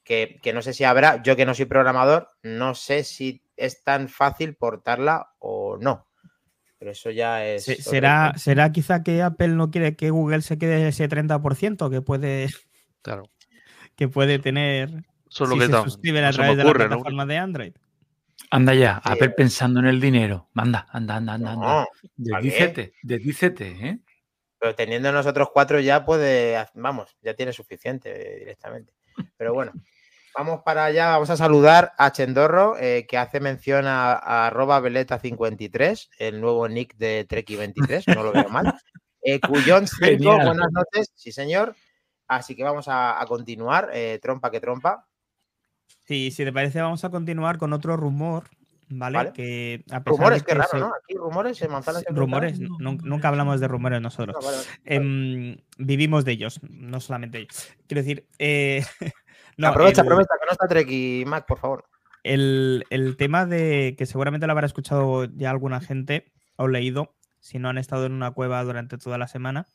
Que, 0.04 0.40
no 0.54 0.62
sé 0.62 0.74
si 0.74 0.84
habrá, 0.84 1.24
yo 1.24 1.38
que 1.38 1.46
no 1.46 1.54
soy 1.54 1.66
programador, 1.66 2.28
no 2.44 2.76
sé 2.76 3.06
si 3.06 3.44
es 3.56 3.82
tan 3.84 4.10
fácil 4.10 4.56
portarla 4.56 5.30
o 5.40 5.78
no. 5.78 6.08
Pero 6.78 6.92
eso 6.92 7.12
ya 7.12 7.46
es. 7.46 7.64
¿Será, 7.64 8.34
¿Será 8.36 8.72
quizá 8.74 9.04
que 9.04 9.22
Apple 9.22 9.50
no 9.50 9.72
quiere 9.72 9.96
que 9.96 10.10
Google 10.10 10.42
se 10.42 10.58
quede 10.58 10.88
ese 10.88 11.08
30% 11.08 11.90
que 11.90 12.02
puede. 12.02 12.50
Claro. 13.02 13.24
Que 13.96 14.08
puede 14.08 14.40
tener. 14.40 14.90
Solo 15.28 15.58
que 15.60 15.68
se 15.68 15.84
suscriben 15.84 16.24
a 16.24 16.32
través 16.32 16.58
de 16.58 16.64
la 16.64 16.72
plataforma 16.72 17.26
de 17.26 17.38
Android. 17.38 17.74
Anda 18.50 18.74
ya, 18.74 18.98
Apple 19.04 19.30
pensando 19.32 19.80
en 19.80 19.86
el 19.86 20.00
dinero. 20.00 20.50
Anda, 20.56 20.88
anda, 20.92 21.18
anda, 21.18 21.34
anda. 21.36 21.52
anda. 21.52 21.88
Desdícete, 22.16 22.94
desdícete, 23.04 23.68
¿eh? 23.88 24.00
Pero 24.62 24.76
teniendo 24.76 25.12
nosotros 25.12 25.50
cuatro 25.52 25.80
ya 25.80 26.06
puede, 26.06 26.56
vamos, 26.76 27.18
ya 27.24 27.34
tiene 27.34 27.52
suficiente 27.52 28.38
directamente. 28.38 28.94
Pero 29.36 29.56
bueno, 29.56 29.72
vamos 30.38 30.62
para 30.64 30.86
allá, 30.86 31.10
vamos 31.10 31.32
a 31.32 31.36
saludar 31.36 31.94
a 31.98 32.12
Chendorro, 32.12 32.78
eh, 32.78 33.08
que 33.08 33.18
hace 33.18 33.40
mención 33.40 33.88
a, 33.88 34.14
arroba 34.46 34.80
veleta53, 34.80 36.10
el 36.20 36.40
nuevo 36.40 36.70
nick 36.70 36.96
de 36.98 37.28
Treki23, 37.28 38.16
no 38.16 38.24
lo 38.24 38.32
veo 38.32 38.50
mal. 38.50 38.66
Eh, 39.24 39.40
Cuyón 39.40 39.86
5, 39.86 40.24
buenas 40.24 40.72
noches, 40.72 41.12
sí 41.14 41.32
señor. 41.32 41.76
Así 42.28 42.56
que 42.56 42.64
vamos 42.64 42.86
a, 42.88 43.24
continuar, 43.28 43.92
eh, 43.94 44.18
trompa 44.20 44.50
que 44.50 44.60
trompa. 44.60 45.08
Sí, 46.08 46.32
si 46.32 46.44
te 46.44 46.52
parece, 46.52 46.82
vamos 46.82 47.06
a 47.06 47.12
continuar 47.12 47.60
con 47.60 47.72
otro 47.72 47.96
rumor 47.96 48.50
¿vale? 48.92 49.32
Que 49.34 49.84
rumores, 50.06 50.44
qué 50.44 50.54
raro, 50.54 50.80
¿no? 50.80 50.88
Aquí 50.88 51.16
rumores 51.16 51.62
en 51.62 51.72
manzanas. 51.72 52.04
Rumores, 52.10 52.60
nunca 52.60 53.28
hablamos 53.30 53.60
de 53.60 53.68
rumores 53.68 54.02
nosotros. 54.02 54.68
Em, 54.84 55.58
vivimos 55.78 56.26
de 56.26 56.34
ellos, 56.34 56.60
no 56.70 57.00
solamente 57.00 57.40
ellos. 57.40 57.70
Quiero 57.88 58.02
decir. 58.04 58.28
Eh, 58.38 58.84
aprovecha, 59.64 60.02
aprovecha, 60.02 60.34
que 60.40 60.46
no 60.46 60.52
está 60.52 60.68
Trek 60.68 60.88
y 60.90 61.24
Mac, 61.26 61.46
por 61.46 61.60
favor. 61.60 61.86
El, 62.24 63.16
tema 63.18 63.46
de 63.46 63.96
que 63.98 64.06
seguramente 64.06 64.46
lo 64.46 64.52
habrá 64.52 64.68
escuchado 64.68 65.26
ya 65.26 65.50
alguna 65.50 65.82
gente 65.82 66.32
o 66.56 66.68
leído, 66.68 67.16
si 67.40 67.58
no 67.58 67.70
han 67.70 67.78
estado 67.78 68.06
en 68.06 68.14
una 68.14 68.32
cueva 68.32 68.64
durante 68.64 68.98
toda 68.98 69.18
la 69.18 69.28
semana. 69.28 69.68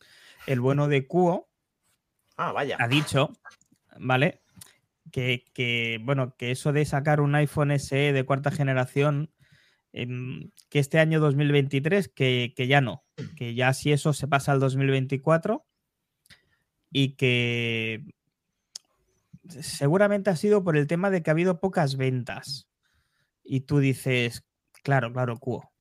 El 0.46 0.60
bueno 0.60 0.86
de 0.86 1.06
Cuo 1.06 1.48
ah, 2.36 2.52
vaya. 2.52 2.76
ha 2.78 2.86
dicho, 2.86 3.30
¿vale? 3.98 4.42
Que, 5.16 5.98
bueno, 6.02 6.36
que 6.36 6.50
eso 6.50 6.72
de 6.72 6.84
sacar 6.84 7.20
un 7.20 7.34
iPhone 7.34 7.70
SE 7.78 8.12
de 8.12 8.24
cuarta 8.24 8.50
generación, 8.50 9.32
em, 9.92 10.50
que 10.68 10.78
este 10.78 10.98
año 10.98 11.20
2023, 11.20 12.08
que, 12.08 12.52
ya 12.68 12.80
no, 12.82 13.04
que 13.36 13.54
ya 13.54 13.72
si 13.72 13.92
eso 13.92 14.12
se 14.12 14.28
pasa 14.28 14.52
al 14.52 14.60
2024 14.60 15.66
y 16.90 17.16
que 17.16 18.04
seguramente 19.48 20.28
ha 20.28 20.36
sido 20.36 20.62
por 20.62 20.76
el 20.76 20.86
tema 20.86 21.08
de 21.08 21.22
que 21.22 21.30
ha 21.30 21.32
habido 21.32 21.60
pocas 21.60 21.96
ventas. 21.96 22.68
Y 23.42 23.60
tú 23.60 23.78
dices, 23.78 24.44
claro, 24.82 25.12
claro, 25.12 25.38
cuo. 25.38 25.72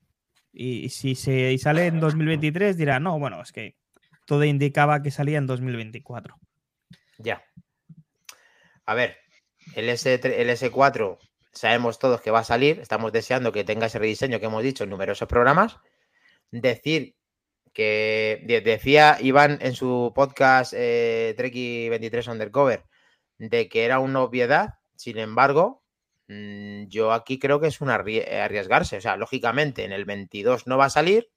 Y, 0.53 0.89
si 0.89 1.15
se 1.15 1.57
sale 1.57 1.87
en 1.87 1.99
2023, 1.99 2.77
dirá, 2.77 3.01
no, 3.01 3.19
bueno, 3.19 3.41
es 3.41 3.51
que 3.51 3.75
todo 4.25 4.45
indicaba 4.45 5.01
que 5.01 5.11
salía 5.11 5.39
en 5.39 5.47
2024. 5.47 6.37
Ya. 7.17 7.43
A 8.85 8.93
ver, 8.93 9.17
el, 9.73 9.89
S, 9.89 10.13
el 10.13 10.49
S4 10.49 11.17
sabemos 11.55 11.99
todos 11.99 12.21
que 12.21 12.31
va 12.31 12.39
a 12.39 12.43
salir, 12.43 12.79
estamos 12.79 13.11
deseando 13.11 13.51
que 13.51 13.63
tenga 13.63 13.87
ese 13.87 13.99
rediseño 13.99 14.39
que 14.39 14.45
hemos 14.45 14.61
dicho 14.61 14.83
en 14.83 14.89
numerosos 14.89 15.27
programas. 15.27 15.77
Decir 16.51 17.15
que 17.73 18.61
decía 18.63 19.17
Iván 19.19 19.57
en 19.61 19.73
su 19.73 20.13
podcast 20.15 20.73
eh, 20.75 21.33
Treki 21.35 21.89
23 21.89 22.27
Undercover 22.27 22.85
de 23.37 23.67
que 23.67 23.83
era 23.83 23.99
una 23.99 24.21
obviedad, 24.21 24.75
sin 24.95 25.17
embargo, 25.17 25.83
mm, 26.27 26.85
yo 26.87 27.11
aquí 27.11 27.37
creo 27.37 27.59
que 27.59 27.67
es 27.67 27.81
un 27.81 27.89
arriesgarse. 27.89 28.97
O 28.97 29.01
sea, 29.01 29.17
lógicamente 29.17 29.83
en 29.83 29.91
el 29.91 30.05
22 30.05 30.67
no 30.67 30.77
va 30.77 30.85
a 30.85 30.89
salir, 30.89 31.29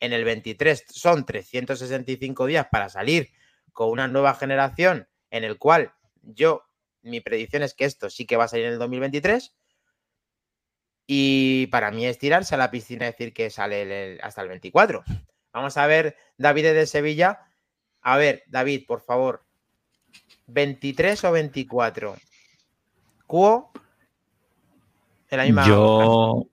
en 0.00 0.12
el 0.12 0.24
23 0.24 0.84
son 0.88 1.24
365 1.26 2.46
días 2.46 2.66
para 2.70 2.88
salir 2.88 3.30
con 3.72 3.90
una 3.90 4.08
nueva 4.08 4.34
generación 4.34 5.08
en 5.30 5.44
el 5.44 5.58
cual 5.58 5.92
yo 6.22 6.64
mi 7.02 7.20
predicción 7.20 7.62
es 7.62 7.74
que 7.74 7.84
esto 7.84 8.10
sí 8.10 8.26
que 8.26 8.36
va 8.36 8.44
a 8.44 8.48
salir 8.48 8.66
en 8.66 8.74
el 8.74 8.78
2023. 8.78 9.54
Y 11.06 11.66
para 11.66 11.90
mí 11.90 12.06
es 12.06 12.18
tirarse 12.18 12.54
a 12.54 12.58
la 12.58 12.70
piscina 12.70 13.06
y 13.06 13.10
decir 13.10 13.32
que 13.32 13.50
sale 13.50 14.18
hasta 14.22 14.42
el 14.42 14.48
24. 14.48 15.02
Vamos 15.52 15.76
a 15.76 15.86
ver, 15.86 16.16
David 16.38 16.64
de 16.64 16.86
Sevilla. 16.86 17.40
A 18.00 18.16
ver, 18.16 18.44
David, 18.46 18.84
por 18.86 19.00
favor. 19.00 19.44
¿23 20.48 21.28
o 21.28 21.32
24? 21.32 22.16
¿Cuo? 23.26 23.72
Yo 25.66 26.46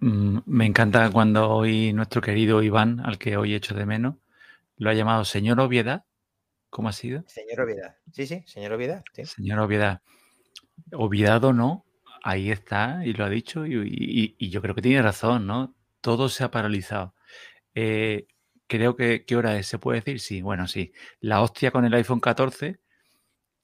mm, 0.00 0.38
me 0.46 0.66
encanta 0.66 1.10
cuando 1.10 1.48
hoy 1.48 1.92
nuestro 1.92 2.20
querido 2.20 2.62
Iván, 2.62 3.00
al 3.00 3.18
que 3.18 3.36
hoy 3.36 3.54
echo 3.54 3.74
de 3.74 3.86
menos, 3.86 4.16
lo 4.76 4.90
ha 4.90 4.94
llamado 4.94 5.24
señor 5.24 5.60
Obviedad. 5.60 6.04
¿Cómo 6.76 6.90
ha 6.90 6.92
sido? 6.92 7.24
Señor 7.26 7.62
Obviedad. 7.62 7.96
Sí, 8.12 8.26
sí, 8.26 8.42
señor 8.44 8.74
Obviedad. 8.74 9.02
Señor 9.24 9.60
Obviedad. 9.60 10.02
Obviado 10.92 11.54
no, 11.54 11.86
ahí 12.22 12.50
está 12.50 13.00
y 13.02 13.14
lo 13.14 13.24
ha 13.24 13.30
dicho 13.30 13.64
y, 13.64 14.36
yo 14.50 14.60
creo 14.60 14.74
que 14.74 14.82
tiene 14.82 15.00
razón, 15.00 15.46
¿no? 15.46 15.74
Todo 16.02 16.28
se 16.28 16.44
ha 16.44 16.50
paralizado. 16.50 17.14
Eh, 17.74 18.26
creo 18.66 18.94
que, 18.94 19.24
¿qué 19.24 19.36
hora 19.36 19.56
es? 19.56 19.68
¿Se 19.68 19.78
puede 19.78 20.00
decir? 20.00 20.20
Sí, 20.20 20.42
bueno, 20.42 20.68
sí. 20.68 20.92
La 21.18 21.40
hostia 21.40 21.70
con 21.70 21.86
el 21.86 21.94
iPhone 21.94 22.20
14, 22.20 22.78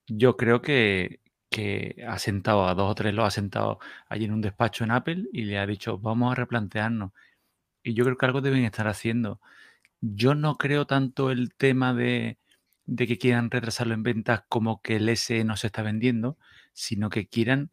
yo 0.07 0.39
creo 0.39 0.63
que, 0.63 1.21
que 1.51 2.03
ha 2.09 2.19
sentado 2.19 2.67
a 2.67 2.75
dos 2.75 2.93
o 2.93 2.95
tres, 2.95 3.13
lo 3.13 3.27
ha 3.27 3.31
sentado 3.31 3.79
allí 4.09 4.25
en 4.25 4.33
un 4.33 4.41
despacho 4.41 4.85
en 4.85 4.91
Apple 4.91 5.25
y 5.35 5.43
le 5.43 5.59
ha 5.59 5.67
dicho, 5.67 5.99
vamos 5.99 6.33
a 6.33 6.37
replantearnos. 6.37 7.13
Y 7.83 7.93
yo 7.93 8.05
creo 8.05 8.17
que 8.17 8.25
algo 8.25 8.41
deben 8.41 8.65
estar 8.65 8.89
haciendo. 8.89 9.39
Yo 10.01 10.35
no 10.35 10.57
creo 10.57 10.87
tanto 10.87 11.31
el 11.31 11.55
tema 11.55 11.93
de, 11.95 12.39
de 12.87 13.07
que 13.07 13.19
quieran 13.19 13.51
retrasarlo 13.51 13.95
en 13.95 14.03
ventas 14.03 14.43
como 14.49 14.83
que 14.83 14.97
el 14.97 15.09
S 15.09 15.45
no 15.45 15.57
se 15.57 15.69
está 15.69 15.83
vendiendo, 15.83 16.37
sino 16.73 17.11
que 17.11 17.29
quieran 17.29 17.71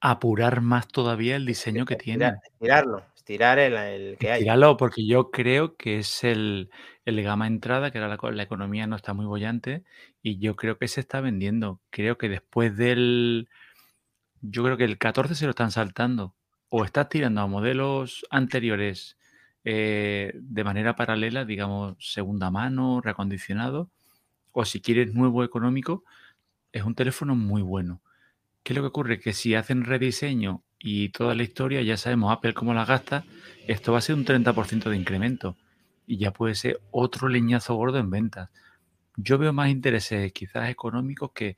apurar 0.00 0.60
más 0.60 0.88
todavía 0.88 1.36
el 1.36 1.46
diseño 1.46 1.84
que 1.84 1.96
tienen. 1.96 2.36
Estirarlo, 2.44 3.04
estirar 3.14 3.58
el, 3.58 4.16
que 4.18 4.30
hay. 4.30 4.38
Estirarlo, 4.40 4.76
porque 4.76 5.06
yo 5.06 5.30
creo 5.30 5.76
que 5.76 5.98
es 5.98 6.24
el, 6.24 6.70
el 7.04 7.22
gama 7.22 7.46
entrada, 7.46 7.90
que 7.90 7.98
ahora 7.98 8.16
la, 8.20 8.30
la, 8.30 8.42
economía 8.42 8.86
no 8.86 8.96
está 8.96 9.12
muy 9.12 9.26
bollante, 9.26 9.84
y 10.22 10.38
yo 10.38 10.56
creo 10.56 10.78
que 10.78 10.88
se 10.88 11.00
está 11.00 11.20
vendiendo. 11.20 11.80
Creo 11.90 12.18
que 12.18 12.28
después 12.28 12.76
del. 12.76 13.48
Yo 14.40 14.64
creo 14.64 14.78
que 14.78 14.84
el 14.84 14.96
14 14.96 15.34
se 15.34 15.44
lo 15.44 15.50
están 15.50 15.70
saltando. 15.70 16.34
O 16.70 16.84
estás 16.84 17.08
tirando 17.08 17.42
a 17.42 17.46
modelos 17.46 18.24
anteriores 18.30 19.18
eh, 19.64 20.32
de 20.34 20.64
manera 20.64 20.96
paralela, 20.96 21.44
digamos, 21.44 21.96
segunda 22.00 22.50
mano, 22.50 23.00
reacondicionado, 23.00 23.90
o 24.52 24.64
si 24.64 24.80
quieres 24.80 25.14
nuevo 25.14 25.44
económico, 25.44 26.04
es 26.72 26.84
un 26.84 26.94
teléfono 26.94 27.34
muy 27.34 27.62
bueno. 27.62 28.00
¿Qué 28.62 28.72
es 28.72 28.76
lo 28.76 28.82
que 28.82 28.88
ocurre? 28.88 29.20
Que 29.20 29.32
si 29.32 29.54
hacen 29.54 29.84
rediseño 29.84 30.62
y 30.78 31.10
toda 31.10 31.34
la 31.34 31.42
historia, 31.42 31.82
ya 31.82 31.96
sabemos 31.96 32.32
Apple 32.32 32.54
cómo 32.54 32.74
la 32.74 32.84
gasta, 32.84 33.24
esto 33.66 33.92
va 33.92 33.98
a 33.98 34.02
ser 34.02 34.16
un 34.16 34.24
30% 34.24 34.90
de 34.90 34.96
incremento 34.96 35.56
y 36.06 36.18
ya 36.18 36.32
puede 36.32 36.54
ser 36.54 36.80
otro 36.90 37.28
leñazo 37.28 37.74
gordo 37.74 37.98
en 37.98 38.10
ventas. 38.10 38.50
Yo 39.16 39.38
veo 39.38 39.52
más 39.52 39.70
intereses 39.70 40.32
quizás 40.32 40.68
económicos 40.70 41.32
que... 41.32 41.56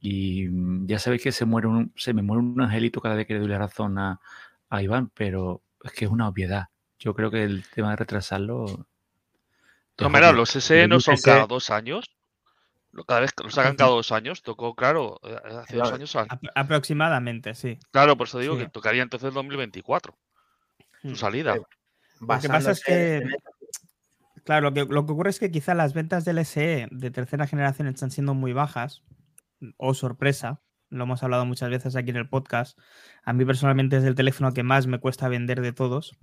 Y 0.00 0.48
ya 0.86 0.98
sabéis 1.00 1.22
que 1.22 1.32
se, 1.32 1.44
muere 1.44 1.66
un, 1.66 1.92
se 1.96 2.14
me 2.14 2.22
muere 2.22 2.42
un 2.42 2.60
angelito 2.60 3.00
cada 3.00 3.16
vez 3.16 3.26
que 3.26 3.34
le 3.34 3.40
doy 3.40 3.48
la 3.48 3.58
razón 3.58 3.98
a, 3.98 4.20
a 4.70 4.82
Iván, 4.82 5.10
pero 5.14 5.62
es 5.82 5.92
que 5.92 6.04
es 6.04 6.10
una 6.10 6.28
obviedad. 6.28 6.68
Yo 6.98 7.14
creo 7.14 7.30
que 7.30 7.44
el 7.44 7.64
tema 7.68 7.90
de 7.90 7.96
retrasarlo... 7.96 8.86
No, 9.98 10.10
mira, 10.10 10.32
los 10.32 10.50
SE 10.50 10.86
no 10.86 11.00
son 11.00 11.16
cada 11.16 11.46
dos 11.46 11.70
años. 11.70 12.10
Cada 13.06 13.20
vez 13.20 13.32
que 13.32 13.44
lo 13.44 13.50
sacan 13.50 13.76
cada 13.76 13.90
dos 13.90 14.12
años, 14.12 14.42
tocó, 14.42 14.74
claro, 14.74 15.20
eh, 15.22 15.36
hace 15.44 15.76
dos 15.76 15.92
años. 15.92 16.16
Aproximadamente, 16.54 17.54
sí. 17.54 17.78
Claro, 17.90 18.16
por 18.16 18.26
eso 18.26 18.38
digo 18.38 18.56
que 18.56 18.68
tocaría 18.68 19.02
entonces 19.02 19.28
el 19.28 19.34
2024. 19.34 20.16
Su 21.02 21.08
hmm. 21.08 21.16
salida. 21.16 21.54
Lo 21.54 22.40
que 22.40 22.48
pasa 22.48 22.72
es 22.72 22.82
que. 22.82 23.22
Claro, 24.44 24.70
lo 24.70 24.74
que, 24.74 24.86
lo 24.86 25.04
que 25.04 25.12
ocurre 25.12 25.30
es 25.30 25.38
que 25.38 25.50
quizá 25.50 25.74
las 25.74 25.92
ventas 25.92 26.24
del 26.24 26.44
SE 26.44 26.88
de 26.90 27.10
tercera 27.10 27.46
generación 27.46 27.86
están 27.86 28.10
siendo 28.10 28.34
muy 28.34 28.52
bajas. 28.52 29.02
O 29.76 29.94
sorpresa. 29.94 30.62
Lo 30.88 31.04
hemos 31.04 31.22
hablado 31.22 31.44
muchas 31.44 31.68
veces 31.68 31.96
aquí 31.96 32.10
en 32.10 32.16
el 32.16 32.28
podcast. 32.28 32.78
A 33.22 33.32
mí 33.34 33.44
personalmente 33.44 33.98
es 33.98 34.04
el 34.04 34.14
teléfono 34.14 34.54
que 34.54 34.62
más 34.62 34.86
me 34.86 34.98
cuesta 34.98 35.28
vender 35.28 35.60
de 35.60 35.72
todos. 35.72 36.16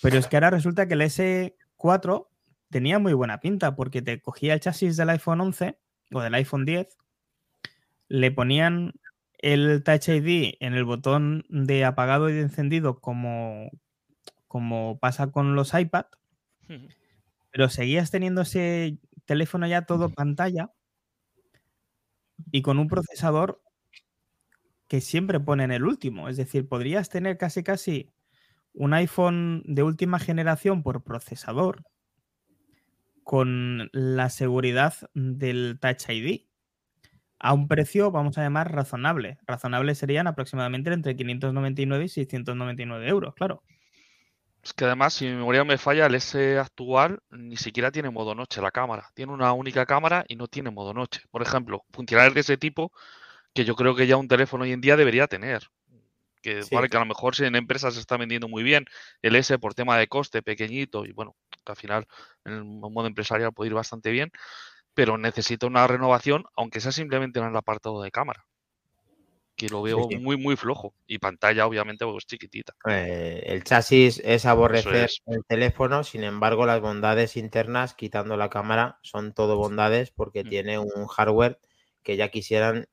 Pero 0.00 0.18
es 0.18 0.26
que 0.26 0.36
ahora 0.36 0.50
resulta 0.50 0.86
que 0.88 0.94
el 0.94 1.02
S4 1.02 2.28
tenía 2.70 2.98
muy 2.98 3.12
buena 3.12 3.40
pinta 3.40 3.76
porque 3.76 4.02
te 4.02 4.20
cogía 4.20 4.54
el 4.54 4.60
chasis 4.60 4.96
del 4.96 5.10
iPhone 5.10 5.40
11 5.40 5.78
o 6.12 6.20
del 6.20 6.34
iPhone 6.34 6.64
10, 6.64 6.96
le 8.08 8.30
ponían 8.30 8.94
el 9.38 9.82
Touch 9.82 10.08
ID 10.08 10.54
en 10.60 10.74
el 10.74 10.84
botón 10.84 11.44
de 11.48 11.84
apagado 11.84 12.30
y 12.30 12.34
de 12.34 12.42
encendido 12.42 13.00
como, 13.00 13.70
como 14.48 14.98
pasa 14.98 15.30
con 15.30 15.54
los 15.54 15.74
iPad, 15.74 16.06
pero 17.50 17.68
seguías 17.68 18.10
teniendo 18.10 18.42
ese 18.42 18.98
teléfono 19.24 19.66
ya 19.66 19.82
todo 19.82 20.10
pantalla 20.10 20.72
y 22.50 22.62
con 22.62 22.78
un 22.78 22.88
procesador 22.88 23.62
que 24.88 25.00
siempre 25.00 25.40
pone 25.40 25.64
en 25.64 25.72
el 25.72 25.84
último. 25.84 26.28
Es 26.28 26.36
decir, 26.36 26.68
podrías 26.68 27.08
tener 27.08 27.38
casi 27.38 27.62
casi 27.62 28.10
un 28.74 28.94
iPhone 28.94 29.62
de 29.66 29.82
última 29.82 30.18
generación 30.18 30.82
por 30.82 31.02
procesador 31.02 31.84
con 33.24 33.90
la 33.92 34.30
seguridad 34.30 34.94
del 35.14 35.78
Touch 35.80 36.08
ID 36.08 36.46
a 37.38 37.52
un 37.54 37.66
precio, 37.66 38.12
vamos 38.12 38.38
a 38.38 38.42
llamar, 38.42 38.72
razonable. 38.72 39.38
Razonable 39.46 39.94
serían 39.96 40.28
aproximadamente 40.28 40.92
entre 40.92 41.16
599 41.16 42.04
y 42.04 42.08
699 42.08 43.08
euros, 43.08 43.34
claro. 43.34 43.62
Es 44.62 44.72
que 44.72 44.84
además, 44.84 45.14
si 45.14 45.24
mi 45.24 45.32
memoria 45.32 45.64
me 45.64 45.76
falla, 45.76 46.06
el 46.06 46.14
S 46.14 46.56
actual 46.56 47.18
ni 47.30 47.56
siquiera 47.56 47.90
tiene 47.90 48.10
modo 48.10 48.36
noche 48.36 48.62
la 48.62 48.70
cámara. 48.70 49.10
Tiene 49.14 49.32
una 49.32 49.52
única 49.52 49.84
cámara 49.86 50.24
y 50.28 50.36
no 50.36 50.46
tiene 50.46 50.70
modo 50.70 50.94
noche. 50.94 51.22
Por 51.32 51.42
ejemplo, 51.42 51.84
funcionarios 51.92 52.34
de 52.34 52.40
ese 52.42 52.56
tipo 52.56 52.92
que 53.52 53.64
yo 53.64 53.74
creo 53.74 53.96
que 53.96 54.06
ya 54.06 54.16
un 54.16 54.28
teléfono 54.28 54.62
hoy 54.62 54.70
en 54.70 54.80
día 54.80 54.96
debería 54.96 55.26
tener. 55.26 55.64
Que, 56.42 56.62
vale, 56.72 56.88
que 56.88 56.96
a 56.96 57.00
lo 57.00 57.06
mejor 57.06 57.36
si 57.36 57.44
en 57.44 57.54
empresas 57.54 57.94
se 57.94 58.00
está 58.00 58.16
vendiendo 58.16 58.48
muy 58.48 58.64
bien 58.64 58.84
el 59.22 59.36
S 59.36 59.56
por 59.58 59.74
tema 59.74 59.96
de 59.96 60.08
coste 60.08 60.42
pequeñito 60.42 61.06
y 61.06 61.12
bueno, 61.12 61.36
que 61.64 61.72
al 61.72 61.76
final 61.76 62.06
en 62.44 62.52
el 62.54 62.64
modo 62.64 63.06
empresarial 63.06 63.52
puede 63.52 63.68
ir 63.68 63.74
bastante 63.74 64.10
bien, 64.10 64.32
pero 64.94 65.18
necesita 65.18 65.66
una 65.66 65.86
renovación, 65.86 66.44
aunque 66.56 66.80
sea 66.80 66.92
simplemente 66.92 67.38
en 67.38 67.46
el 67.46 67.56
apartado 67.56 68.02
de 68.02 68.10
cámara, 68.10 68.46
que 69.56 69.68
lo 69.68 69.82
veo 69.82 70.08
muy, 70.20 70.36
muy 70.36 70.56
flojo. 70.56 70.94
Y 71.06 71.18
pantalla, 71.18 71.66
obviamente, 71.66 72.04
pues 72.04 72.26
chiquitita. 72.26 72.74
Eh, 72.88 73.42
el 73.46 73.64
chasis 73.64 74.20
es 74.24 74.44
aborrecer 74.44 75.08
el 75.26 75.44
teléfono, 75.46 76.04
sin 76.04 76.24
embargo, 76.24 76.66
las 76.66 76.80
bondades 76.80 77.36
internas, 77.36 77.94
quitando 77.94 78.36
la 78.36 78.50
cámara, 78.50 78.98
son 79.02 79.32
todo 79.32 79.56
bondades 79.56 80.10
porque 80.10 80.44
mm. 80.44 80.48
tiene 80.48 80.78
un 80.78 81.06
hardware 81.06 81.58
que 82.02 82.16
ya 82.16 82.28
quisieran 82.28 82.88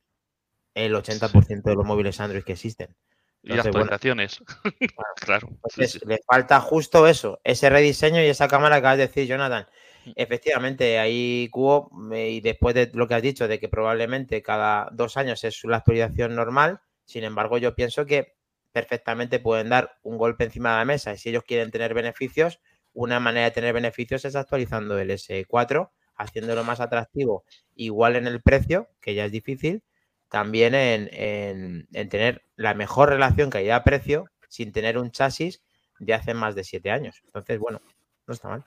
el 0.76 0.94
80% 0.94 1.64
de 1.64 1.76
los 1.76 1.86
móviles 1.86 2.20
Android 2.20 2.44
que 2.44 2.54
existen. 2.54 2.96
Y 3.44 3.54
las 3.54 3.66
actualizaciones. 3.66 4.42
claro. 5.16 5.50
le 5.78 6.20
falta 6.26 6.60
justo 6.60 7.08
eso, 7.08 7.40
ese 7.44 7.70
rediseño 7.70 8.22
y 8.22 8.28
esa 8.28 8.48
cámara 8.48 8.76
que 8.76 8.80
acabas 8.80 8.98
de 8.98 9.08
decir, 9.08 9.28
Jonathan. 9.28 9.68
Efectivamente, 10.16 10.98
ahí 10.98 11.50
Cubo, 11.52 11.92
y 12.16 12.42
después 12.42 12.74
de 12.74 12.90
lo 12.94 13.08
que 13.08 13.16
has 13.16 13.22
dicho, 13.22 13.48
de 13.48 13.60
que 13.60 13.70
probablemente 13.70 14.42
cada 14.42 14.90
dos 14.92 15.18
años 15.18 15.44
es 15.44 15.64
la 15.66 15.78
actualización 15.78 16.36
normal, 16.36 16.82
sin 17.06 17.24
embargo, 17.24 17.58
yo 17.58 17.76
pienso 17.76 18.06
que 18.06 18.36
perfectamente 18.72 19.40
pueden 19.40 19.70
dar 19.70 19.98
un 20.04 20.18
golpe 20.18 20.44
encima 20.44 20.72
de 20.72 20.78
la 20.78 20.86
mesa 20.86 21.14
y 21.14 21.18
si 21.18 21.30
ellos 21.30 21.44
quieren 21.44 21.72
tener 21.72 21.94
beneficios, 21.94 22.60
una 22.94 23.20
manera 23.20 23.46
de 23.46 23.52
tener 23.52 23.74
beneficios 23.74 24.26
es 24.26 24.36
actualizando 24.36 24.98
el 24.98 25.10
S4, 25.10 25.92
haciéndolo 26.16 26.64
más 26.64 26.80
atractivo, 26.80 27.46
igual 27.76 28.16
en 28.16 28.28
el 28.28 28.42
precio, 28.42 28.90
que 29.02 29.16
ya 29.16 29.26
es 29.26 29.32
difícil, 29.32 29.84
también 30.30 30.76
en, 30.76 31.88
en 31.92 32.10
tener 32.10 32.44
la 32.56 32.74
mejor 32.74 33.10
relación 33.10 33.50
calidad-precio 33.50 34.26
sin 34.48 34.72
tener 34.72 34.98
un 34.98 35.12
chasis 35.12 35.62
de 36.00 36.14
hace 36.14 36.34
más 36.34 36.56
de 36.56 36.64
siete 36.64 36.92
años. 36.92 37.22
Entonces, 37.26 37.60
bueno, 37.60 37.82
no 38.28 38.34
está 38.34 38.50
mal. 38.50 38.64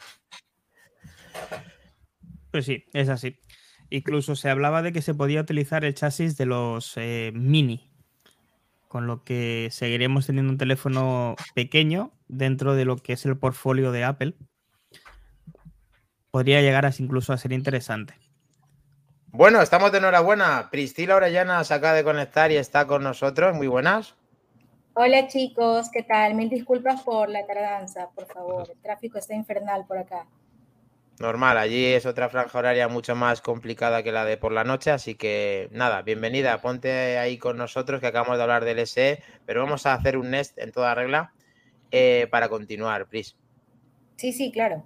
Pues 2.51 2.67
sí, 2.67 2.85
es 2.93 3.09
así. 3.09 3.39
Incluso 3.91 4.37
se 4.37 4.49
hablaba 4.49 4.83
de 4.83 4.93
que 4.93 5.03
se 5.03 5.15
podía 5.15 5.41
utilizar 5.41 5.85
el 5.85 5.95
chasis 5.95 6.37
de 6.37 6.47
los 6.47 6.95
eh, 6.97 7.31
mini, 7.35 7.91
con 8.89 9.07
lo 9.07 9.25
que 9.25 9.69
seguiremos 9.71 10.27
teniendo 10.27 10.53
un 10.53 10.59
teléfono 10.59 11.37
pequeño 11.55 12.13
dentro 12.29 12.75
de 12.75 12.85
lo 12.85 12.97
que 12.97 13.15
es 13.15 13.25
el 13.25 13.39
portfolio 13.39 13.93
de 13.93 14.05
Apple. 14.05 14.35
Podría 16.31 16.61
llegar 16.61 16.87
a, 16.87 16.93
incluso 16.99 17.33
a 17.33 17.39
ser 17.39 17.53
interesante. 17.53 18.15
Bueno, 19.35 19.63
estamos 19.63 19.91
de 19.91 19.97
enhorabuena. 19.97 20.69
Priscila 20.71 21.17
Orellana 21.17 21.65
se 21.65 21.73
acaba 21.73 21.95
de 21.95 22.05
conectar 22.05 22.53
y 22.53 22.57
está 22.57 22.87
con 22.87 23.03
nosotros. 23.03 23.57
Muy 23.57 23.67
buenas. 23.67 24.15
Hola 24.93 25.27
chicos, 25.27 25.89
¿qué 25.91 26.03
tal? 26.03 26.35
Mil 26.35 26.51
disculpas 26.51 27.01
por 27.01 27.31
la 27.31 27.47
tardanza, 27.47 28.11
por 28.15 28.27
favor. 28.27 28.69
El 28.71 28.79
tráfico 28.83 29.17
está 29.17 29.35
infernal 29.35 29.87
por 29.87 29.97
acá. 29.97 30.27
Normal, 31.19 31.57
allí 31.57 31.87
es 31.87 32.05
otra 32.05 32.29
franja 32.29 32.59
horaria 32.59 32.89
mucho 32.89 33.15
más 33.15 33.41
complicada 33.41 34.03
que 34.03 34.13
la 34.13 34.27
de 34.27 34.37
por 34.37 34.53
la 34.53 34.65
noche, 34.65 34.91
así 34.91 35.15
que 35.15 35.71
nada, 35.73 36.03
bienvenida, 36.03 36.61
ponte 36.61 37.17
ahí 37.17 37.39
con 37.39 37.57
nosotros 37.57 38.01
que 38.01 38.09
acabamos 38.09 38.37
de 38.37 38.43
hablar 38.43 38.67
del 38.67 38.87
SE, 38.87 39.23
pero 39.47 39.63
vamos 39.63 39.87
a 39.87 39.95
hacer 39.95 40.19
un 40.19 40.31
Nest 40.31 40.59
en 40.59 40.73
toda 40.73 40.95
regla 40.95 41.33
eh, 41.91 42.29
para 42.31 42.51
continuar, 42.51 43.07
Pris. 43.07 43.35
Sí, 44.17 44.31
sí, 44.33 44.53
claro. 44.53 44.85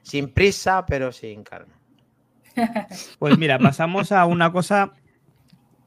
Sin 0.00 0.32
prisa, 0.32 0.86
pero 0.86 1.12
sin 1.12 1.42
calma. 1.42 1.77
Pues 3.18 3.38
mira, 3.38 3.58
pasamos 3.58 4.12
a 4.12 4.26
una 4.26 4.52
cosa 4.52 4.92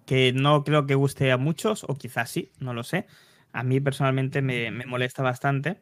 que 0.05 0.33
no 0.33 0.63
creo 0.63 0.85
que 0.85 0.95
guste 0.95 1.31
a 1.31 1.37
muchos, 1.37 1.83
o 1.83 1.95
quizás 1.95 2.29
sí, 2.29 2.51
no 2.59 2.73
lo 2.73 2.83
sé. 2.83 3.07
A 3.53 3.63
mí 3.63 3.79
personalmente 3.79 4.41
me 4.41 4.71
molesta 4.85 5.23
bastante 5.23 5.81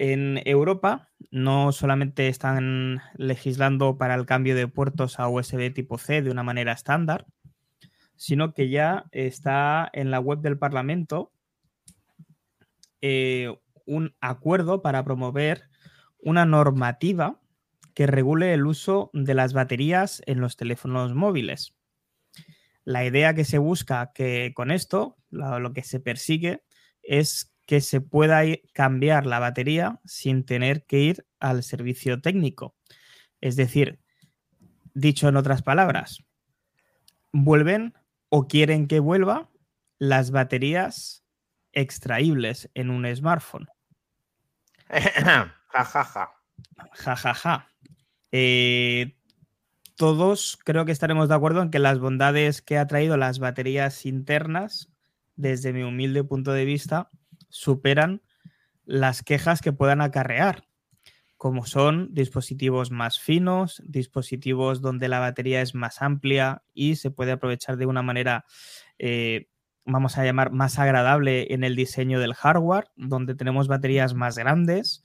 en 0.00 0.40
Europa 0.46 1.10
no 1.30 1.72
solamente 1.72 2.28
están 2.28 3.02
legislando 3.16 3.98
para 3.98 4.14
el 4.14 4.24
cambio 4.24 4.54
de 4.54 4.66
puertos 4.66 5.20
a 5.20 5.28
USB 5.28 5.74
tipo 5.74 5.98
C 5.98 6.22
de 6.22 6.30
una 6.30 6.42
manera 6.42 6.72
estándar, 6.72 7.26
sino 8.16 8.54
que 8.54 8.70
ya 8.70 9.04
está 9.12 9.90
en 9.92 10.10
la 10.10 10.18
web 10.18 10.40
del 10.40 10.56
Parlamento 10.56 11.32
eh, 13.02 13.54
un 13.84 14.14
acuerdo 14.22 14.80
para 14.80 15.04
promover 15.04 15.68
una 16.18 16.46
normativa 16.46 17.39
que 18.00 18.06
regule 18.06 18.54
el 18.54 18.64
uso 18.64 19.10
de 19.12 19.34
las 19.34 19.52
baterías 19.52 20.22
en 20.24 20.40
los 20.40 20.56
teléfonos 20.56 21.14
móviles. 21.14 21.74
La 22.82 23.04
idea 23.04 23.34
que 23.34 23.44
se 23.44 23.58
busca 23.58 24.12
que 24.14 24.52
con 24.54 24.70
esto, 24.70 25.18
lo 25.28 25.74
que 25.74 25.82
se 25.82 26.00
persigue, 26.00 26.64
es 27.02 27.54
que 27.66 27.82
se 27.82 28.00
pueda 28.00 28.40
cambiar 28.72 29.26
la 29.26 29.38
batería 29.38 30.00
sin 30.06 30.46
tener 30.46 30.86
que 30.86 31.00
ir 31.00 31.26
al 31.40 31.62
servicio 31.62 32.22
técnico. 32.22 32.74
Es 33.42 33.54
decir, 33.56 34.00
dicho 34.94 35.28
en 35.28 35.36
otras 35.36 35.60
palabras, 35.60 36.24
vuelven 37.32 37.92
o 38.30 38.48
quieren 38.48 38.86
que 38.88 39.00
vuelva 39.00 39.50
las 39.98 40.30
baterías 40.30 41.22
extraíbles 41.72 42.70
en 42.72 42.88
un 42.88 43.04
smartphone. 43.14 43.68
Jajaja. 44.88 46.30
Jajaja. 46.92 47.69
Eh, 48.32 49.16
todos 49.96 50.58
creo 50.64 50.84
que 50.84 50.92
estaremos 50.92 51.28
de 51.28 51.34
acuerdo 51.34 51.62
en 51.62 51.70
que 51.70 51.78
las 51.78 51.98
bondades 51.98 52.62
que 52.62 52.78
ha 52.78 52.86
traído 52.86 53.16
las 53.16 53.38
baterías 53.38 54.06
internas, 54.06 54.90
desde 55.36 55.72
mi 55.72 55.82
humilde 55.82 56.24
punto 56.24 56.52
de 56.52 56.64
vista, 56.64 57.10
superan 57.48 58.22
las 58.84 59.22
quejas 59.22 59.60
que 59.60 59.72
puedan 59.72 60.00
acarrear, 60.00 60.64
como 61.36 61.64
son 61.64 62.12
dispositivos 62.12 62.90
más 62.90 63.18
finos, 63.18 63.82
dispositivos 63.86 64.80
donde 64.80 65.08
la 65.08 65.20
batería 65.20 65.62
es 65.62 65.74
más 65.74 66.02
amplia 66.02 66.62
y 66.74 66.96
se 66.96 67.10
puede 67.10 67.32
aprovechar 67.32 67.76
de 67.76 67.86
una 67.86 68.02
manera, 68.02 68.44
eh, 68.98 69.48
vamos 69.84 70.18
a 70.18 70.24
llamar, 70.24 70.50
más 70.50 70.78
agradable 70.78 71.54
en 71.54 71.62
el 71.62 71.76
diseño 71.76 72.20
del 72.20 72.34
hardware, 72.34 72.88
donde 72.96 73.34
tenemos 73.34 73.68
baterías 73.68 74.14
más 74.14 74.36
grandes, 74.38 75.04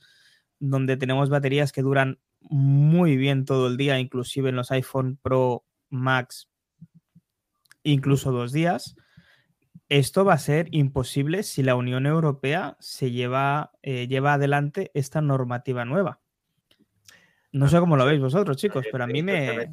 donde 0.59 0.97
tenemos 0.97 1.29
baterías 1.29 1.71
que 1.71 1.81
duran 1.81 2.19
muy 2.49 3.17
bien 3.17 3.45
todo 3.45 3.67
el 3.67 3.77
día, 3.77 3.99
inclusive 3.99 4.49
en 4.49 4.55
los 4.55 4.71
iPhone 4.71 5.17
Pro 5.21 5.65
Max, 5.89 6.49
incluso 7.83 8.31
dos 8.31 8.51
días 8.51 8.95
esto 9.89 10.25
va 10.25 10.33
a 10.33 10.39
ser 10.39 10.67
imposible 10.71 11.43
si 11.43 11.61
la 11.61 11.75
Unión 11.75 12.05
Europea 12.05 12.75
se 12.79 13.11
lleva, 13.11 13.71
eh, 13.83 14.07
lleva 14.07 14.33
adelante 14.33 14.91
esta 14.93 15.21
normativa 15.21 15.85
nueva. 15.85 16.21
No 17.51 17.69
sé 17.69 17.79
cómo 17.79 17.95
lo 17.95 18.05
veis 18.05 18.19
vosotros, 18.19 18.57
chicos, 18.57 18.85
pero 18.91 19.03
a 19.03 19.07
mí 19.07 19.21
me... 19.21 19.69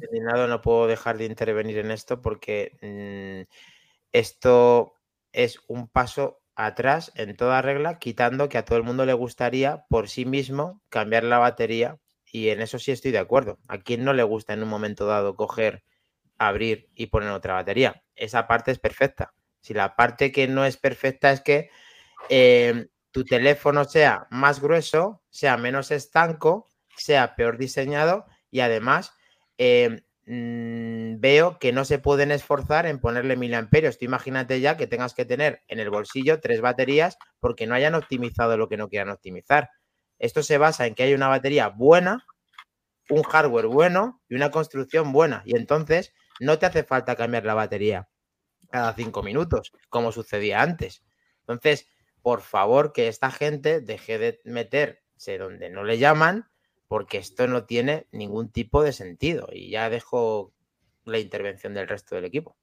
No 0.47 0.61
puedo 0.61 0.87
dejar 0.87 1.17
de 1.17 1.25
intervenir 1.25 1.79
en 1.79 1.91
esto 1.91 2.21
porque 2.21 2.77
mm, 2.81 3.51
esto 4.13 4.93
es 5.33 5.59
un 5.67 5.89
paso 5.89 6.41
atrás 6.55 7.11
en 7.15 7.35
toda 7.35 7.61
regla, 7.61 7.97
quitando 7.97 8.47
que 8.47 8.59
a 8.59 8.65
todo 8.65 8.77
el 8.77 8.83
mundo 8.83 9.05
le 9.05 9.13
gustaría 9.13 9.85
por 9.89 10.07
sí 10.07 10.25
mismo 10.25 10.81
cambiar 10.89 11.23
la 11.23 11.39
batería 11.39 11.99
y 12.33 12.49
en 12.49 12.61
eso 12.61 12.79
sí 12.79 12.91
estoy 12.91 13.11
de 13.11 13.19
acuerdo. 13.19 13.59
¿A 13.67 13.77
quién 13.77 14.03
no 14.03 14.11
le 14.11 14.23
gusta 14.23 14.53
en 14.53 14.63
un 14.63 14.69
momento 14.69 15.05
dado 15.05 15.35
coger, 15.35 15.83
abrir 16.39 16.89
y 16.95 17.05
poner 17.05 17.29
otra 17.29 17.53
batería? 17.53 18.03
Esa 18.15 18.47
parte 18.47 18.71
es 18.71 18.79
perfecta. 18.79 19.35
Si 19.61 19.75
la 19.75 19.95
parte 19.95 20.31
que 20.31 20.47
no 20.47 20.65
es 20.65 20.77
perfecta 20.77 21.31
es 21.31 21.41
que 21.41 21.69
em, 22.29 22.87
tu 23.11 23.23
teléfono 23.23 23.85
sea 23.85 24.25
más 24.31 24.59
grueso, 24.59 25.21
sea 25.29 25.57
menos 25.57 25.91
estanco, 25.91 26.67
sea 26.97 27.35
peor 27.35 27.59
diseñado 27.59 28.25
y 28.49 28.61
además 28.61 29.13
em, 29.59 30.01
mm, 30.25 31.19
veo 31.19 31.59
que 31.59 31.71
no 31.71 31.85
se 31.85 31.99
pueden 31.99 32.31
esforzar 32.31 32.87
en 32.87 32.99
ponerle 32.99 33.37
miliamperios. 33.37 33.99
Tú 33.99 34.05
imagínate 34.05 34.59
ya 34.59 34.75
que 34.75 34.87
tengas 34.87 35.13
que 35.13 35.25
tener 35.25 35.61
en 35.67 35.79
el 35.79 35.91
bolsillo 35.91 36.39
tres 36.41 36.61
baterías 36.61 37.15
porque 37.39 37.67
no 37.67 37.75
hayan 37.75 37.93
optimizado 37.93 38.57
lo 38.57 38.69
que 38.69 38.77
no 38.77 38.89
quieran 38.89 39.09
optimizar. 39.11 39.69
Esto 40.23 40.41
se 40.41 40.57
basa 40.57 40.87
en 40.87 40.95
que 40.95 41.03
hay 41.03 41.13
una 41.13 41.27
batería 41.27 41.67
buena, 41.67 42.25
un 43.13 43.23
hardware 43.23 43.67
bueno 43.67 44.21
y 44.29 44.35
una 44.35 44.51
construcción 44.51 45.11
buena. 45.11 45.43
Y 45.45 45.55
entonces 45.55 46.13
no 46.39 46.59
te 46.59 46.65
hace 46.65 46.83
falta 46.83 47.15
cambiar 47.15 47.45
la 47.45 47.53
batería 47.53 48.09
cada 48.71 48.93
cinco 48.95 49.21
minutos, 49.21 49.71
como 49.89 50.11
sucedía 50.11 50.61
antes. 50.61 51.03
Entonces, 51.41 51.87
por 52.23 52.41
favor, 52.41 52.91
que 52.91 53.07
esta 53.07 53.29
gente 53.29 53.81
deje 53.81 54.17
de 54.17 54.41
meterse 54.45 55.37
donde 55.37 55.69
no 55.69 55.83
le 55.83 55.99
llaman, 55.99 56.49
porque 56.87 57.19
esto 57.19 57.47
no 57.47 57.65
tiene 57.65 58.07
ningún 58.11 58.51
tipo 58.51 58.81
de 58.81 58.93
sentido. 58.93 59.47
Y 59.51 59.69
ya 59.69 59.89
dejo 59.89 60.53
la 61.05 61.19
intervención 61.19 61.73
del 61.73 61.87
resto 61.87 62.15
del 62.15 62.25
equipo. 62.25 62.57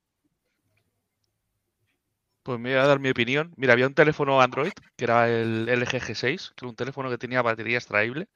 Pues 2.43 2.59
me 2.59 2.71
voy 2.71 2.79
a 2.79 2.87
dar 2.87 2.99
mi 2.99 3.11
opinión. 3.11 3.53
Mira, 3.57 3.75
había 3.75 3.87
un 3.87 3.95
teléfono 3.95 4.41
Android, 4.41 4.73
que 4.97 5.05
era 5.05 5.29
el 5.29 5.69
LG 5.69 6.01
G6, 6.01 6.55
que 6.55 6.65
era 6.65 6.71
un 6.71 6.77
teléfono 6.77 7.11
que 7.11 7.19
tenía 7.19 7.43
batería 7.43 7.77
extraíble, 7.77 8.29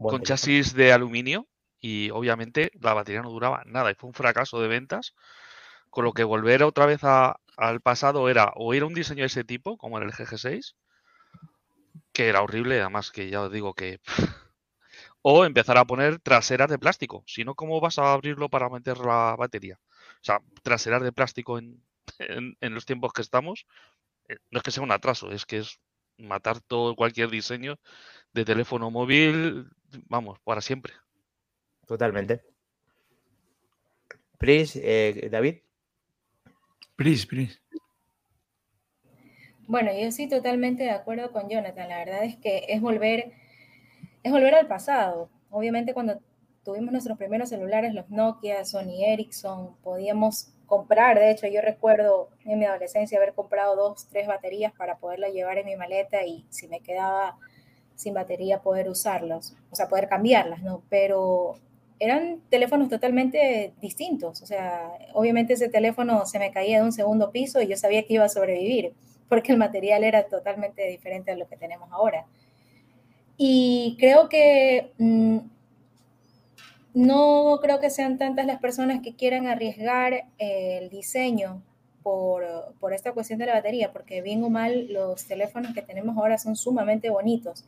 con 0.00 0.22
chasis 0.22 0.74
de 0.74 0.92
aluminio, 0.92 1.46
y 1.80 2.10
obviamente 2.10 2.72
la 2.80 2.94
batería 2.94 3.22
no 3.22 3.30
duraba 3.30 3.62
nada, 3.66 3.90
y 3.90 3.94
fue 3.94 4.08
un 4.08 4.14
fracaso 4.14 4.60
de 4.60 4.68
ventas 4.68 5.14
con 5.90 6.04
lo 6.04 6.12
que 6.12 6.24
volver 6.24 6.62
otra 6.62 6.86
vez 6.86 7.02
al 7.04 7.80
pasado 7.80 8.28
era 8.28 8.52
o 8.56 8.72
ir 8.74 8.82
a 8.82 8.86
un 8.86 8.94
diseño 8.94 9.22
de 9.22 9.26
ese 9.26 9.44
tipo, 9.44 9.76
como 9.76 9.98
en 9.98 10.04
el 10.04 10.12
GG6, 10.12 10.74
que 12.12 12.28
era 12.28 12.42
horrible, 12.42 12.80
además 12.80 13.10
que 13.10 13.28
ya 13.28 13.42
os 13.42 13.52
digo 13.52 13.74
que... 13.74 14.00
o 15.22 15.44
empezar 15.44 15.76
a 15.76 15.84
poner 15.84 16.18
traseras 16.20 16.70
de 16.70 16.78
plástico. 16.78 17.24
Si 17.26 17.44
no, 17.44 17.54
¿cómo 17.54 17.80
vas 17.80 17.98
a 17.98 18.12
abrirlo 18.12 18.48
para 18.48 18.70
meter 18.70 18.98
la 18.98 19.36
batería? 19.36 19.78
O 20.14 20.24
sea, 20.24 20.40
traseras 20.62 21.02
de 21.02 21.12
plástico 21.12 21.58
en, 21.58 21.84
en, 22.60 22.74
los 22.74 22.86
tiempos 22.86 23.12
que 23.12 23.22
estamos, 23.22 23.66
eh, 24.28 24.36
no 24.50 24.58
es 24.58 24.62
que 24.62 24.70
sea 24.70 24.82
un 24.82 24.92
atraso, 24.92 25.30
es 25.32 25.44
que 25.44 25.58
es 25.58 25.80
matar 26.18 26.60
todo 26.60 26.94
cualquier 26.96 27.30
diseño 27.30 27.78
de 28.32 28.44
teléfono 28.44 28.90
móvil, 28.90 29.70
vamos, 30.08 30.38
para 30.40 30.60
siempre. 30.60 30.92
Totalmente. 31.86 32.42
Please, 34.38 34.80
eh, 34.82 35.28
David. 35.30 35.56
Bueno, 39.66 39.90
yo 39.96 40.10
sí 40.10 40.28
totalmente 40.28 40.82
de 40.82 40.90
acuerdo 40.90 41.32
con 41.32 41.48
Jonathan. 41.48 41.88
La 41.88 41.98
verdad 41.98 42.24
es 42.24 42.36
que 42.36 42.64
es 42.68 42.80
volver, 42.80 43.32
es 44.22 44.32
volver 44.32 44.54
al 44.54 44.66
pasado. 44.66 45.30
Obviamente 45.50 45.94
cuando 45.94 46.20
tuvimos 46.64 46.92
nuestros 46.92 47.18
primeros 47.18 47.48
celulares, 47.48 47.94
los 47.94 48.10
Nokia, 48.10 48.64
Sony 48.64 49.04
Ericsson, 49.04 49.76
podíamos 49.82 50.52
comprar, 50.66 51.18
de 51.18 51.32
hecho 51.32 51.48
yo 51.48 51.60
recuerdo 51.60 52.30
en 52.44 52.58
mi 52.58 52.64
adolescencia 52.64 53.18
haber 53.18 53.34
comprado 53.34 53.74
dos, 53.74 54.08
tres 54.08 54.26
baterías 54.26 54.72
para 54.72 54.98
poderla 54.98 55.28
llevar 55.28 55.58
en 55.58 55.66
mi 55.66 55.76
maleta 55.76 56.24
y 56.24 56.46
si 56.48 56.68
me 56.68 56.80
quedaba 56.80 57.38
sin 58.00 58.14
batería 58.14 58.62
poder 58.62 58.88
usarlos, 58.88 59.54
o 59.70 59.76
sea, 59.76 59.88
poder 59.88 60.08
cambiarlas, 60.08 60.62
¿no? 60.62 60.82
Pero 60.88 61.56
eran 62.00 62.40
teléfonos 62.48 62.88
totalmente 62.88 63.74
distintos. 63.80 64.42
O 64.42 64.46
sea, 64.46 64.90
obviamente 65.12 65.52
ese 65.52 65.68
teléfono 65.68 66.24
se 66.26 66.38
me 66.38 66.50
caía 66.50 66.80
de 66.80 66.84
un 66.86 66.92
segundo 66.92 67.30
piso 67.30 67.60
y 67.60 67.68
yo 67.68 67.76
sabía 67.76 68.04
que 68.04 68.14
iba 68.14 68.24
a 68.24 68.28
sobrevivir, 68.30 68.94
porque 69.28 69.52
el 69.52 69.58
material 69.58 70.02
era 70.02 70.24
totalmente 70.24 70.86
diferente 70.88 71.30
a 71.30 71.36
lo 71.36 71.46
que 71.46 71.56
tenemos 71.56 71.92
ahora. 71.92 72.26
Y 73.36 73.96
creo 74.00 74.28
que 74.28 74.92
mm, 74.98 75.38
no 76.94 77.58
creo 77.62 77.80
que 77.80 77.90
sean 77.90 78.18
tantas 78.18 78.46
las 78.46 78.60
personas 78.60 79.00
que 79.02 79.14
quieran 79.14 79.46
arriesgar 79.46 80.24
el 80.38 80.88
diseño 80.90 81.62
por, 82.02 82.44
por 82.80 82.92
esta 82.92 83.12
cuestión 83.12 83.38
de 83.38 83.46
la 83.46 83.54
batería, 83.54 83.92
porque 83.92 84.22
bien 84.22 84.42
o 84.42 84.48
mal 84.48 84.92
los 84.92 85.26
teléfonos 85.26 85.74
que 85.74 85.82
tenemos 85.82 86.16
ahora 86.16 86.38
son 86.38 86.56
sumamente 86.56 87.10
bonitos. 87.10 87.64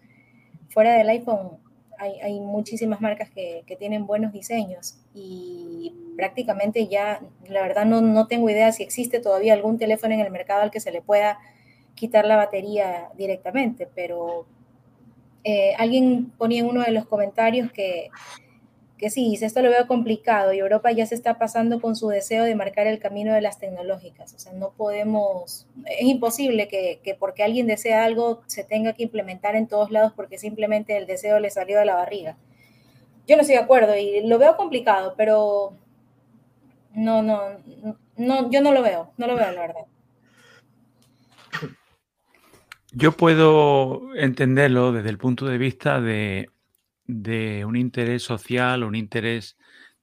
Fuera 0.73 0.95
del 0.95 1.09
iPhone, 1.09 1.59
hay, 1.99 2.41
muchísimas 2.41 3.01
marcas 3.01 3.31
que, 3.31 3.65
tienen 3.79 4.07
buenos 4.07 4.33
diseños 4.33 4.97
y 5.15 5.95
prácticamente 6.17 6.89
ya, 6.89 7.21
la 7.49 7.63
verdad 7.63 7.85
no, 7.85 8.01
no 8.01 8.27
tengo 8.27 8.51
idea 8.51 8.73
si 8.73 8.83
existe 8.83 9.21
todavía 9.21 9.55
algún 9.55 9.79
teléfono 9.79 10.15
en 10.15 10.21
el 10.21 10.31
mercado 10.31 10.63
al 10.63 10.71
que 10.71 10.81
se 10.81 10.91
le 10.91 11.01
pueda 11.01 11.39
quitar 11.95 12.25
la 12.25 12.37
batería 12.37 13.09
directamente, 13.17 13.89
pero 13.95 14.47
eh, 15.45 15.75
alguien 15.77 16.33
ponía 16.39 16.61
en 16.61 16.67
uno 16.67 16.83
de 16.83 16.93
los 16.93 17.07
comentarios 17.07 17.73
que 17.73 18.11
que 19.03 19.11
sí, 19.11 19.37
esto 19.43 19.63
lo 19.63 19.69
veo 19.69 19.89
complicado 19.89 20.53
y 20.53 20.61
Europa 20.61 20.93
ya 20.93 21.05
se 21.07 21.17
está 21.17 21.37
pasando 21.37 21.81
con 21.81 21.97
su 21.97 22.07
deseo 22.07 22.45
de 22.45 22.55
marcar 22.55 22.87
el 22.87 23.01
camino 23.01 23.35
de 23.35 23.41
las 23.41 23.59
tecnológicas. 23.59 24.33
O 24.33 24.39
sea, 24.39 24.53
no 24.53 24.71
podemos, 24.71 25.67
es 25.87 26.07
imposible 26.07 26.69
que, 26.69 27.01
que, 27.03 27.17
porque 27.17 27.43
alguien 27.43 27.67
desea 27.67 28.05
algo 28.05 28.43
se 28.47 28.63
tenga 28.63 28.93
que 28.93 29.03
implementar 29.03 29.57
en 29.57 29.67
todos 29.67 29.91
lados 29.91 30.13
porque 30.15 30.39
simplemente 30.39 30.97
el 30.97 31.09
deseo 31.09 31.41
le 31.41 31.51
salió 31.51 31.81
de 31.81 31.85
la 31.85 31.97
barriga. 31.97 32.37
Yo 33.27 33.35
no 33.35 33.43
estoy 33.43 33.57
de 33.57 33.63
acuerdo 33.63 33.97
y 33.97 34.25
lo 34.25 34.39
veo 34.39 34.57
complicado, 34.57 35.15
pero 35.17 35.77
no, 36.95 37.23
no, 37.23 37.41
no, 38.17 38.53
yo 38.53 38.61
no 38.61 38.73
lo 38.73 38.83
veo, 38.83 39.11
no 39.17 39.27
lo 39.27 39.35
veo, 39.35 39.51
la 39.51 39.63
verdad. 39.63 39.85
Yo 42.93 43.11
puedo 43.11 44.15
entenderlo 44.15 44.93
desde 44.93 45.11
el 45.11 45.19
punto 45.19 45.47
de 45.47 45.59
vista 45.59 46.01
de, 46.01 46.52
un 47.65 47.77
interés 47.77 48.23
social, 48.23 48.85
un 48.85 48.95
interés 48.95 49.57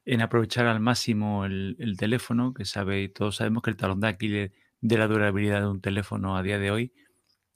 en 0.05 0.21
aprovechar 0.21 0.65
al 0.67 0.79
máximo 0.79 1.45
el, 1.45 1.95
teléfono, 1.97 2.53
que 2.53 2.65
sabe, 2.65 3.09
todos 3.09 3.37
sabemos 3.37 3.63
que 3.63 3.71
el 3.71 3.77
talón 3.77 3.99
de 3.99 4.07
Aquiles 4.07 4.51
de 4.81 4.97
la 4.97 5.07
durabilidad 5.07 5.61
de 5.61 5.67
un 5.67 5.81
teléfono 5.81 6.37
a 6.37 6.43
día 6.43 6.57
de 6.59 6.71
hoy 6.71 6.93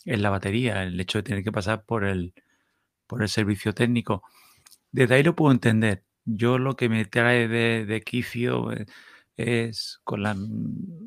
es 0.05 0.19
la 0.19 0.29
batería, 0.29 0.83
el 0.83 0.99
hecho 0.99 1.19
de 1.19 1.23
tener 1.23 1.43
que 1.43 1.51
pasar 1.51 1.85
por 1.85 2.03
el, 2.05 2.33
por 3.07 3.21
el 3.23 3.29
servicio 3.29 3.73
técnico. 3.73 4.23
Desde 4.91 5.15
ahí 5.15 5.23
lo 5.23 5.35
puedo 5.35 5.51
entender. 5.51 6.03
Yo 6.25 6.57
lo 6.59 6.75
que 6.75 6.89
me 6.89 7.05
trae 7.05 7.47
de, 7.47 7.85
de 7.85 8.01
quicio 8.01 8.71
eh, 8.71 8.85
es, 9.37 9.99
con 10.03 10.23
las 10.23 10.37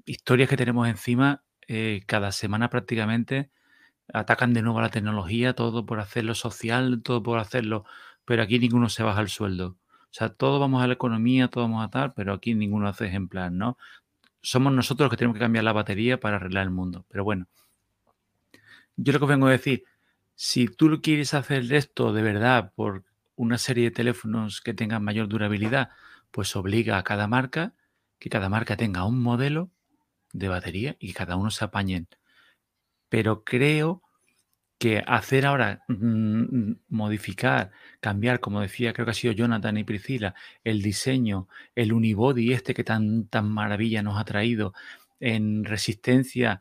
historias 0.07 0.49
que 0.49 0.57
tenemos 0.57 0.89
encima, 0.89 1.45
eh, 1.69 2.03
cada 2.07 2.33
semana 2.33 2.71
prácticamente 2.71 3.51
atacan 4.13 4.53
de 4.55 4.63
nuevo 4.63 4.79
a 4.79 4.83
la 4.83 4.91
tecnología, 4.91 5.55
todo 5.55 5.87
por 5.87 6.01
hacerlo 6.01 6.35
social, 6.35 7.03
todo 7.03 7.23
por 7.23 7.39
hacerlo, 7.39 7.85
pero 8.27 8.43
aquí 8.43 8.59
ninguno 8.59 8.91
se 8.91 9.03
baja 9.03 9.23
el 9.23 9.29
sueldo. 9.29 9.79
O 9.89 10.13
sea, 10.13 10.29
todo 10.29 10.61
vamos 10.61 10.83
a 10.83 10.87
la 10.87 10.93
economía, 10.95 11.49
todo 11.49 11.65
vamos 11.65 11.85
a 11.85 11.91
tal, 11.91 12.13
pero 12.15 12.35
aquí 12.35 12.55
ninguno 12.55 12.89
hace 12.89 13.07
ejemplar, 13.07 13.53
¿no? 13.53 13.79
Somos 14.43 14.73
nosotros 14.73 15.07
los 15.07 15.11
que 15.11 15.17
tenemos 15.17 15.37
que 15.37 15.41
cambiar 15.41 15.65
la 15.65 15.73
batería 15.73 16.21
para 16.21 16.37
arreglar 16.37 16.65
el 16.65 16.71
mundo. 16.71 17.07
Pero 17.09 17.25
bueno, 17.25 17.47
yo 18.97 19.13
lo 19.13 19.21
que 19.21 19.27
vengo 19.27 19.47
a 19.47 19.51
decir, 19.53 19.85
si 20.35 20.69
tú 20.69 21.01
quieres 21.03 21.33
hacer 21.33 21.73
esto 21.73 22.13
de 22.13 22.23
verdad 22.23 22.73
por 22.75 23.05
una 23.37 23.59
serie 23.59 23.85
de 23.85 23.91
teléfonos 23.91 24.61
que 24.61 24.75
tengan 24.75 25.03
mayor 25.03 25.29
durabilidad, 25.29 25.91
pues 26.31 26.55
obliga 26.57 26.99
a 26.99 27.05
cada 27.05 27.27
marca 27.27 27.75
que 28.19 28.31
cada 28.31 28.49
marca 28.49 28.77
tenga 28.77 29.05
un 29.05 29.23
modelo 29.23 29.71
de 30.33 30.49
batería 30.49 30.97
y 30.99 31.13
cada 31.13 31.37
uno 31.37 31.51
se 31.51 31.65
apañen 31.65 32.09
pero 33.09 33.45
creo 33.45 34.03
que 34.79 35.03
hacer 35.07 35.47
ahora, 35.47 35.83
mm, 35.89 36.73
modificar, 36.89 37.71
cambiar, 38.01 38.41
como 38.41 38.61
decía, 38.61 38.93
creo 38.93 39.07
que 39.07 39.13
ha 39.13 39.15
sido 39.15 39.33
Jonathan 39.33 39.79
y 39.79 39.85
Priscila, 39.85 40.35
el 40.65 40.83
diseño, 40.83 41.49
el 41.75 41.93
unibody 41.93 42.53
este 42.53 42.75
que 42.75 42.85
tan, 42.85 43.27
tan 43.29 43.51
maravilla 43.51 44.03
nos 44.03 44.19
ha 44.21 44.25
traído 44.25 44.75
en 45.21 45.65
resistencia, 45.65 46.61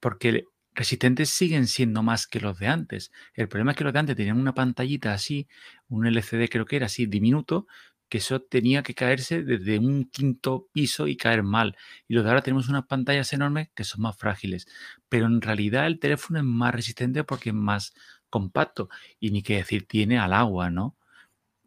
porque 0.00 0.44
resistentes 0.74 1.30
siguen 1.30 1.66
siendo 1.66 2.02
más 2.02 2.26
que 2.26 2.40
los 2.40 2.58
de 2.58 2.68
antes. 2.68 3.12
El 3.34 3.48
problema 3.48 3.72
es 3.72 3.76
que 3.76 3.84
los 3.84 3.92
de 3.92 3.98
antes 4.00 4.16
tenían 4.16 4.38
una 4.40 4.54
pantallita 4.54 5.12
así, 5.12 5.48
un 5.88 6.06
LCD 6.06 6.48
creo 6.48 6.66
que 6.66 6.76
era 6.76 6.86
así, 6.86 7.06
diminuto, 7.06 7.66
que 8.08 8.18
eso 8.18 8.40
tenía 8.40 8.82
que 8.82 8.94
caerse 8.94 9.42
desde 9.42 9.78
un 9.78 10.04
quinto 10.10 10.68
piso 10.72 11.06
y 11.08 11.16
caer 11.16 11.42
mal. 11.42 11.76
Y 12.06 12.14
los 12.14 12.24
de 12.24 12.30
ahora 12.30 12.42
tenemos 12.42 12.68
unas 12.68 12.86
pantallas 12.86 13.32
enormes 13.32 13.70
que 13.74 13.84
son 13.84 14.02
más 14.02 14.16
frágiles. 14.16 14.66
Pero 15.08 15.26
en 15.26 15.40
realidad 15.40 15.86
el 15.86 15.98
teléfono 15.98 16.38
es 16.38 16.44
más 16.44 16.74
resistente 16.74 17.24
porque 17.24 17.50
es 17.50 17.54
más 17.54 17.94
compacto. 18.30 18.88
Y 19.20 19.30
ni 19.30 19.42
que 19.42 19.56
decir, 19.56 19.86
tiene 19.86 20.18
al 20.18 20.32
agua, 20.32 20.70
¿no? 20.70 20.96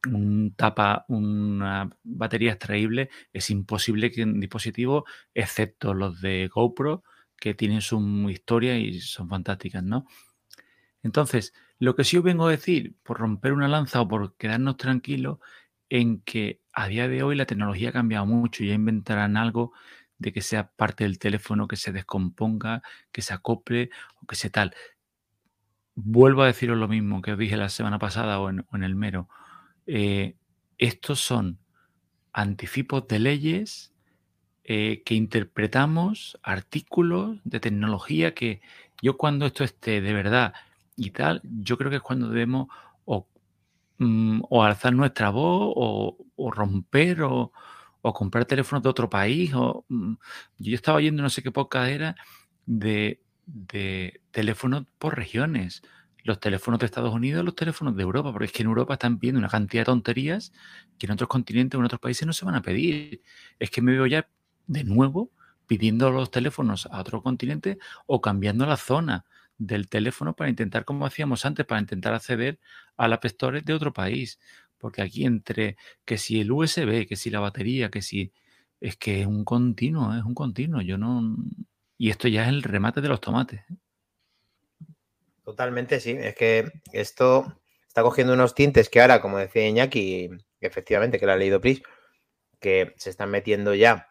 Un 0.08 0.56
tapa, 0.56 1.06
una 1.10 1.90
batería 2.04 2.54
extraíble, 2.54 3.10
es 3.34 3.52
imposible 3.52 4.12
que 4.12 4.24
un 4.24 4.40
dispositivo, 4.40 5.06
excepto 5.36 5.94
los 5.94 6.22
de 6.22 6.48
GoPro, 6.48 7.04
que 7.38 7.54
tienen 7.54 7.82
su 7.82 8.00
historia 8.30 8.78
y 8.78 9.00
son 9.00 9.30
fantásticas, 9.30 9.84
¿no? 9.84 10.06
Entonces, 11.04 11.54
lo 11.80 11.96
que 11.96 12.04
sí 12.04 12.18
os 12.18 12.24
vengo 12.24 12.48
a 12.48 12.52
decir, 12.52 12.96
por 13.04 13.18
romper 13.20 13.54
una 13.54 13.68
lanza 13.68 14.02
o 14.02 14.08
por 14.08 14.36
quedarnos 14.38 14.78
tranquilos, 14.78 15.40
en 15.92 16.22
que 16.22 16.62
a 16.72 16.88
día 16.88 17.10
de 17.10 17.22
hoy 17.22 17.36
la 17.36 17.46
tecnología 17.46 17.90
ha 17.90 17.92
cambiado 17.92 18.26
mucho 18.26 18.64
y 18.64 18.70
ya 18.70 18.74
inventarán 18.74 19.36
algo 19.36 19.74
de 20.20 20.32
que 20.32 20.42
sea 20.42 20.72
parte 20.72 21.04
del 21.04 21.20
teléfono, 21.20 21.68
que 21.68 21.76
se 21.76 21.92
descomponga, 21.92 22.82
que 23.12 23.22
se 23.22 23.34
acople 23.34 23.90
o 24.22 24.26
que 24.26 24.38
se 24.38 24.50
tal. 24.50 24.74
Vuelvo 25.94 26.44
a 26.44 26.48
deciros 26.48 26.78
lo 26.78 26.88
mismo 26.88 27.22
que 27.22 27.34
os 27.34 27.38
dije 27.38 27.58
la 27.58 27.68
semana 27.68 28.00
pasada 28.00 28.40
o 28.40 28.50
en, 28.50 28.84
el 28.84 28.96
mero. 28.96 29.28
Eh, 29.86 30.38
estos 30.78 31.20
son 31.20 31.60
anticipos 32.32 33.06
de 33.10 33.20
leyes 33.20 33.94
eh, 34.64 35.04
que 35.04 35.16
interpretamos, 35.16 36.40
artículos 36.42 37.40
de 37.44 37.60
tecnología 37.60 38.34
que 38.34 38.62
yo 39.02 39.18
cuando 39.18 39.46
esto 39.46 39.66
esté 39.66 40.00
de 40.00 40.14
verdad 40.14 40.54
y 40.96 41.10
tal, 41.10 41.42
yo 41.44 41.78
creo 41.78 41.90
que 41.90 41.98
es 41.98 42.02
cuando 42.02 42.30
debemos 42.30 42.70
Mm, 44.02 44.42
o 44.50 44.64
alzar 44.64 44.94
nuestra 44.94 45.30
voz 45.30 45.74
o, 45.76 46.52
romper 46.52 47.22
o, 47.22 47.52
comprar 48.02 48.46
teléfonos 48.46 48.82
de 48.82 48.90
otro 48.90 49.10
país. 49.10 49.54
O, 49.54 49.86
mm, 49.90 50.16
yo 50.58 50.76
estaba 50.76 50.98
oyendo 50.98 51.22
no 51.22 51.30
sé 51.30 51.44
qué 51.44 51.52
poca 51.52 51.84
de, 52.66 53.22
teléfonos 54.32 54.86
por 54.98 55.16
regiones. 55.16 55.84
Los 56.24 56.40
teléfonos 56.40 56.80
de 56.80 56.88
Estados 56.88 57.14
Unidos, 57.14 57.46
los 57.46 57.56
teléfonos 57.56 57.96
de 57.96 58.02
Europa, 58.04 58.32
porque 58.32 58.46
es 58.46 58.52
que 58.52 58.64
en 58.64 58.70
Europa 58.70 58.94
están 58.94 59.20
pidiendo 59.20 59.40
una 59.40 59.50
cantidad 59.50 59.82
de 59.82 59.86
tonterías 59.86 60.52
que 60.98 61.06
en 61.06 61.12
otros 61.14 61.30
continentes 61.30 61.78
o 61.78 61.82
en 61.82 61.86
otros 61.86 62.02
países 62.02 62.26
no 62.26 62.34
se 62.34 62.46
van 62.46 62.56
a 62.56 62.62
pedir. 62.64 63.22
Es 63.60 63.70
que 63.70 63.82
me 63.84 63.92
veo 63.92 64.08
ya 64.08 64.28
de 64.68 64.84
nuevo 64.84 65.32
pidiendo 65.68 66.10
los 66.12 66.32
teléfonos 66.32 66.88
a 66.92 67.00
otro 67.02 67.22
continente 67.22 67.78
o 68.08 68.20
cambiando 68.20 68.66
la 68.66 68.78
zona 68.78 69.26
del 69.62 69.90
teléfono 69.90 70.36
para 70.36 70.50
intentar, 70.50 70.86
como 70.86 71.06
hacíamos 71.06 71.46
antes, 71.46 71.66
para 71.66 71.82
intentar 71.82 72.14
acceder 72.14 72.60
a 72.98 73.06
App 73.06 73.24
de 73.24 73.74
otro 73.74 73.94
país. 73.94 74.40
Porque 74.78 75.04
aquí 75.04 75.26
entre 75.26 75.78
que 76.04 76.18
si 76.18 76.42
el 76.42 76.52
USB, 76.52 77.08
que 77.08 77.16
si 77.16 77.30
la 77.30 77.40
batería, 77.40 77.90
que 77.90 78.02
si... 78.02 78.34
Es 78.80 78.98
que 78.98 79.22
es 79.22 79.28
un 79.28 79.46
continuo, 79.46 80.16
es 80.16 80.24
un 80.24 80.34
continuo. 80.34 80.82
Yo 80.82 80.98
no... 80.98 81.38
Y 82.00 82.10
esto 82.10 82.28
ya 82.28 82.44
es 82.44 82.50
el 82.50 82.64
remate 82.64 83.00
de 83.00 83.10
los 83.10 83.22
tomates. 83.22 83.60
¿eh? 83.60 83.76
Totalmente, 85.44 86.00
sí. 86.00 86.18
Es 86.20 86.34
que 86.36 86.72
esto 86.92 87.62
está 87.88 88.02
cogiendo 88.02 88.34
unos 88.34 88.56
tintes 88.56 88.90
que 88.90 89.02
ahora, 89.02 89.22
como 89.22 89.38
decía 89.38 89.68
Iñaki, 89.68 90.32
efectivamente, 90.60 91.20
que 91.20 91.28
lo 91.28 91.34
ha 91.34 91.36
leído 91.36 91.62
Pris, 91.62 91.84
que 92.60 92.96
se 92.98 93.12
están 93.12 93.30
metiendo 93.30 93.76
ya 93.76 94.08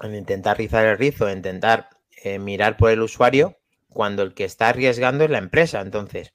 en 0.00 0.14
intentar 0.14 0.56
rizar 0.56 0.86
el 0.86 0.96
rizo, 0.96 1.28
en 1.28 1.38
intentar 1.38 1.90
eh, 2.22 2.38
mirar 2.38 2.78
por 2.78 2.90
el 2.90 3.02
usuario 3.02 3.55
cuando 3.96 4.22
el 4.22 4.34
que 4.34 4.44
está 4.44 4.68
arriesgando 4.68 5.24
es 5.24 5.30
la 5.30 5.38
empresa. 5.38 5.80
Entonces, 5.80 6.34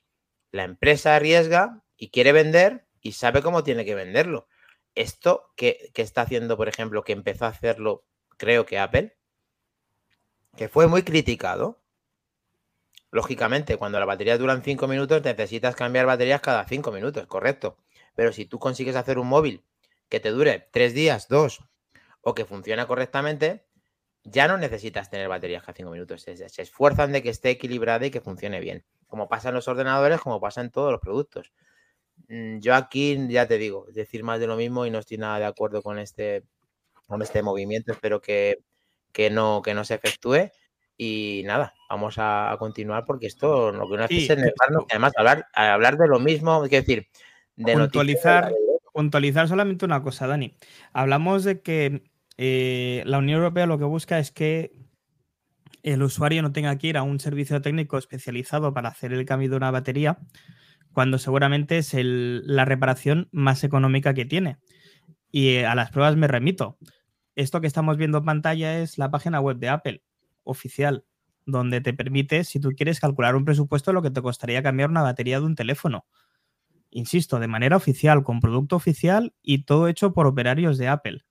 la 0.51 0.63
empresa 0.63 1.15
arriesga 1.15 1.83
y 1.95 2.09
quiere 2.09 2.31
vender 2.31 2.87
y 3.01 3.11
sabe 3.11 3.43
cómo 3.43 3.63
tiene 3.63 3.85
que 3.85 3.93
venderlo. 3.93 4.47
Esto 4.95 5.53
que, 5.55 5.91
está 5.93 6.23
haciendo, 6.23 6.57
por 6.57 6.67
ejemplo, 6.67 7.03
que 7.03 7.13
empezó 7.13 7.45
a 7.45 7.49
hacerlo, 7.49 8.03
creo 8.37 8.65
que 8.65 8.79
Apple, 8.79 9.15
que 10.57 10.69
fue 10.69 10.87
muy 10.87 11.03
criticado. 11.03 11.83
Lógicamente, 13.11 13.77
cuando 13.77 13.99
las 13.99 14.07
baterías 14.07 14.39
duran 14.39 14.63
5 14.63 14.87
minutos, 14.87 15.21
necesitas 15.23 15.75
cambiar 15.75 16.07
baterías 16.07 16.41
cada 16.41 16.65
5 16.65 16.91
minutos, 16.91 17.27
correcto. 17.27 17.77
Pero 18.15 18.33
si 18.33 18.47
tú 18.47 18.57
consigues 18.57 18.95
hacer 18.95 19.19
un 19.19 19.27
móvil 19.27 19.63
que 20.09 20.19
te 20.19 20.31
dure 20.31 20.67
3 20.71 20.95
días, 20.95 21.27
2, 21.27 21.59
o 22.21 22.33
que 22.33 22.45
funcione 22.45 22.87
correctamente, 22.87 23.67
ya 24.23 24.47
no 24.47 24.57
necesitas 24.57 25.09
tener 25.09 25.27
baterías 25.27 25.63
cada 25.63 25.75
5 25.75 25.91
minutos. 25.91 26.21
Se, 26.21 26.33
esfuerzan 26.61 27.11
de 27.11 27.23
que 27.23 27.29
esté 27.29 27.51
equilibrada 27.51 28.05
y 28.05 28.11
que 28.11 28.21
funcione 28.21 28.59
bien. 28.59 28.83
Como 29.07 29.27
pasa 29.27 29.49
en 29.49 29.55
los 29.55 29.67
ordenadores, 29.67 30.19
como 30.21 30.39
pasa 30.39 30.61
en 30.61 30.69
todos 30.69 30.91
los 30.91 31.01
productos. 31.01 31.51
Mm, 32.27 32.59
yo 32.59 32.75
aquí 32.75 33.27
ya 33.29 33.47
te 33.47 33.57
digo, 33.57 33.87
decir 33.91 34.23
más 34.23 34.39
de 34.39 34.47
lo 34.47 34.55
mismo 34.55 34.85
y 34.85 34.91
no 34.91 34.99
estoy 34.99 35.17
nada 35.17 35.39
de 35.39 35.45
acuerdo 35.45 35.81
con 35.81 35.97
este, 35.97 36.43
con 37.07 37.21
este 37.21 37.41
movimiento. 37.41 37.91
Espero 37.91 38.21
que, 38.21 38.57
no, 39.31 39.61
que 39.61 39.73
no 39.73 39.83
se 39.83 39.95
efectúe. 39.95 40.51
Y 40.97 41.41
nada, 41.45 41.73
vamos 41.89 42.15
a, 42.17 42.55
continuar 42.59 43.05
porque 43.05 43.25
esto 43.25 43.71
lo 43.71 43.89
que 43.89 43.97
no 43.97 44.03
hace 44.03 44.17
es 44.17 44.29
además 44.29 45.13
hablar, 45.17 45.47
hablar 45.53 45.97
de 45.97 46.07
lo 46.07 46.19
mismo, 46.19 46.63
es 46.63 46.69
decir, 46.69 47.07
de 47.55 47.73
puntualizar, 47.73 48.53
puntualizar 48.93 49.47
solamente 49.47 49.83
una 49.83 50.03
cosa, 50.03 50.27
Dani. 50.27 50.55
Hablamos 50.93 51.43
de 51.43 51.61
que 51.61 52.10
eh, 52.43 53.03
la 53.05 53.19
Unión 53.19 53.37
Europea 53.37 53.67
lo 53.67 53.77
que 53.77 53.83
busca 53.83 54.17
es 54.17 54.31
que 54.31 54.71
el 55.83 56.01
usuario 56.01 56.41
no 56.41 56.51
tenga 56.51 56.75
que 56.75 56.87
ir 56.87 56.97
a 56.97 57.03
un 57.03 57.19
servicio 57.19 57.61
técnico 57.61 57.99
especializado 57.99 58.73
para 58.73 58.89
hacer 58.89 59.13
el 59.13 59.25
cambio 59.25 59.51
de 59.51 59.57
una 59.57 59.69
batería, 59.69 60.17
cuando 60.91 61.19
seguramente 61.19 61.77
es 61.77 61.93
la 61.93 62.65
reparación 62.65 63.29
más 63.31 63.63
económica 63.63 64.15
que 64.15 64.25
tiene. 64.25 64.57
Y 65.31 65.49
eh, 65.49 65.67
a 65.67 65.75
las 65.75 65.91
pruebas 65.91 66.17
me 66.17 66.27
remito. 66.27 66.79
Esto 67.35 67.61
que 67.61 67.67
estamos 67.67 67.97
viendo 67.97 68.17
en 68.17 68.25
pantalla 68.25 68.79
es 68.79 68.97
la 68.97 69.11
página 69.11 69.39
web 69.39 69.57
de 69.57 69.69
Apple, 69.69 70.03
oficial, 70.43 71.05
donde 71.45 71.79
te 71.79 71.93
permite, 71.93 72.43
si 72.43 72.59
tú 72.59 72.71
quieres, 72.71 72.99
calcular 72.99 73.35
un 73.35 73.45
presupuesto 73.45 73.93
lo 73.93 74.01
que 74.01 74.09
te 74.09 74.23
costaría 74.23 74.63
cambiar 74.63 74.89
una 74.89 75.03
batería 75.03 75.39
de 75.39 75.45
un 75.45 75.53
teléfono. 75.53 76.07
Insisto, 76.89 77.39
de 77.39 77.47
manera 77.47 77.77
oficial, 77.77 78.23
con 78.23 78.39
producto 78.39 78.77
oficial 78.77 79.35
y 79.43 79.63
todo 79.63 79.87
hecho 79.87 80.11
por 80.11 80.25
operarios 80.25 80.79
de 80.79 80.87
Apple. 80.87 81.23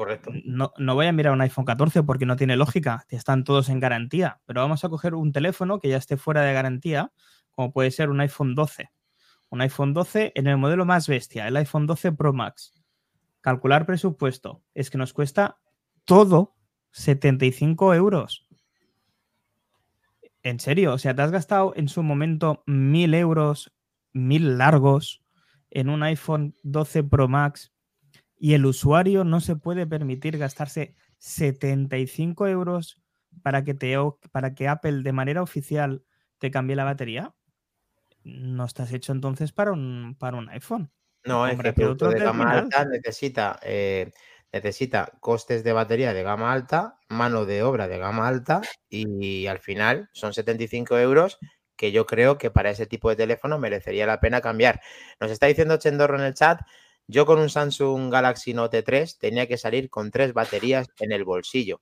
Correcto. 0.00 0.30
No, 0.46 0.72
no, 0.78 0.94
voy 0.94 1.08
a 1.08 1.12
mirar 1.12 1.34
un 1.34 1.42
iPhone 1.42 1.66
14 1.66 2.04
porque 2.04 2.24
no 2.24 2.36
tiene 2.36 2.56
lógica, 2.56 3.04
están 3.10 3.44
todos 3.44 3.68
en 3.68 3.80
garantía, 3.80 4.40
pero 4.46 4.62
vamos 4.62 4.82
a 4.82 4.88
coger 4.88 5.14
un 5.14 5.30
teléfono 5.30 5.78
que 5.78 5.90
ya 5.90 5.98
esté 5.98 6.16
fuera 6.16 6.40
de 6.40 6.54
garantía, 6.54 7.12
como 7.50 7.70
puede 7.70 7.90
ser 7.90 8.08
un 8.08 8.18
iPhone 8.22 8.54
12. 8.54 8.90
Un 9.50 9.60
iPhone 9.60 9.92
12 9.92 10.32
en 10.34 10.46
el 10.46 10.56
modelo 10.56 10.86
más 10.86 11.06
bestia, 11.06 11.46
el 11.46 11.54
iPhone 11.58 11.86
12 11.86 12.12
Pro 12.12 12.32
Max. 12.32 12.72
Calcular 13.42 13.84
presupuesto 13.84 14.62
es 14.72 14.88
que 14.88 14.96
nos 14.96 15.12
cuesta 15.12 15.58
todo 16.06 16.56
75 16.92 17.92
euros. 17.92 18.48
¿En 20.42 20.60
serio? 20.60 20.94
O 20.94 20.98
sea, 20.98 21.14
¿te 21.14 21.20
has 21.20 21.30
gastado 21.30 21.74
en 21.76 21.90
su 21.90 22.02
momento 22.02 22.62
mil 22.64 23.12
euros, 23.12 23.70
mil 24.14 24.56
largos, 24.56 25.22
en 25.70 25.90
un 25.90 26.02
iPhone 26.04 26.54
12 26.62 27.04
Pro 27.04 27.28
Max 27.28 27.70
y 28.42 28.54
el 28.54 28.64
usuario 28.64 29.22
no 29.22 29.40
se 29.40 29.54
puede 29.54 29.86
permitir 29.86 30.38
gastarse 30.38 30.96
75 31.18 32.48
euros 32.48 32.98
para 33.42 33.62
que, 33.62 33.74
te, 33.74 33.96
para 34.32 34.54
que 34.54 34.66
Apple 34.66 35.02
de 35.02 35.12
manera 35.12 35.42
oficial 35.42 36.04
te 36.38 36.50
cambie 36.50 36.74
la 36.74 36.84
batería? 36.84 37.34
No 38.24 38.64
estás 38.64 38.92
hecho 38.92 39.12
entonces 39.12 39.52
para 39.52 39.72
un, 39.72 40.16
para 40.18 40.38
un 40.38 40.48
iPhone. 40.48 40.90
No, 41.24 41.46
es 41.46 41.60
que 41.60 41.68
el 41.68 41.74
producto 41.74 42.08
de 42.08 42.18
gama 42.18 42.50
alta 42.50 42.86
necesita, 42.86 43.60
eh, 43.62 44.10
necesita 44.50 45.12
costes 45.20 45.62
de 45.62 45.74
batería 45.74 46.14
de 46.14 46.22
gama 46.22 46.50
alta, 46.50 46.98
mano 47.10 47.44
de 47.44 47.62
obra 47.62 47.88
de 47.88 47.98
gama 47.98 48.26
alta 48.26 48.62
y 48.88 49.46
al 49.48 49.58
final 49.58 50.08
son 50.14 50.32
75 50.32 50.98
euros 50.98 51.38
que 51.76 51.92
yo 51.92 52.06
creo 52.06 52.38
que 52.38 52.50
para 52.50 52.70
ese 52.70 52.86
tipo 52.86 53.10
de 53.10 53.16
teléfono 53.16 53.58
merecería 53.58 54.06
la 54.06 54.18
pena 54.18 54.40
cambiar. 54.40 54.80
Nos 55.20 55.30
está 55.30 55.46
diciendo 55.46 55.76
Chendorro 55.76 56.18
en 56.18 56.24
el 56.24 56.34
chat, 56.34 56.60
yo 57.10 57.26
con 57.26 57.38
un 57.38 57.50
Samsung 57.50 58.10
Galaxy 58.10 58.54
Note 58.54 58.82
3 58.82 59.18
tenía 59.18 59.46
que 59.46 59.58
salir 59.58 59.90
con 59.90 60.10
tres 60.10 60.32
baterías 60.32 60.88
en 61.00 61.12
el 61.12 61.24
bolsillo 61.24 61.80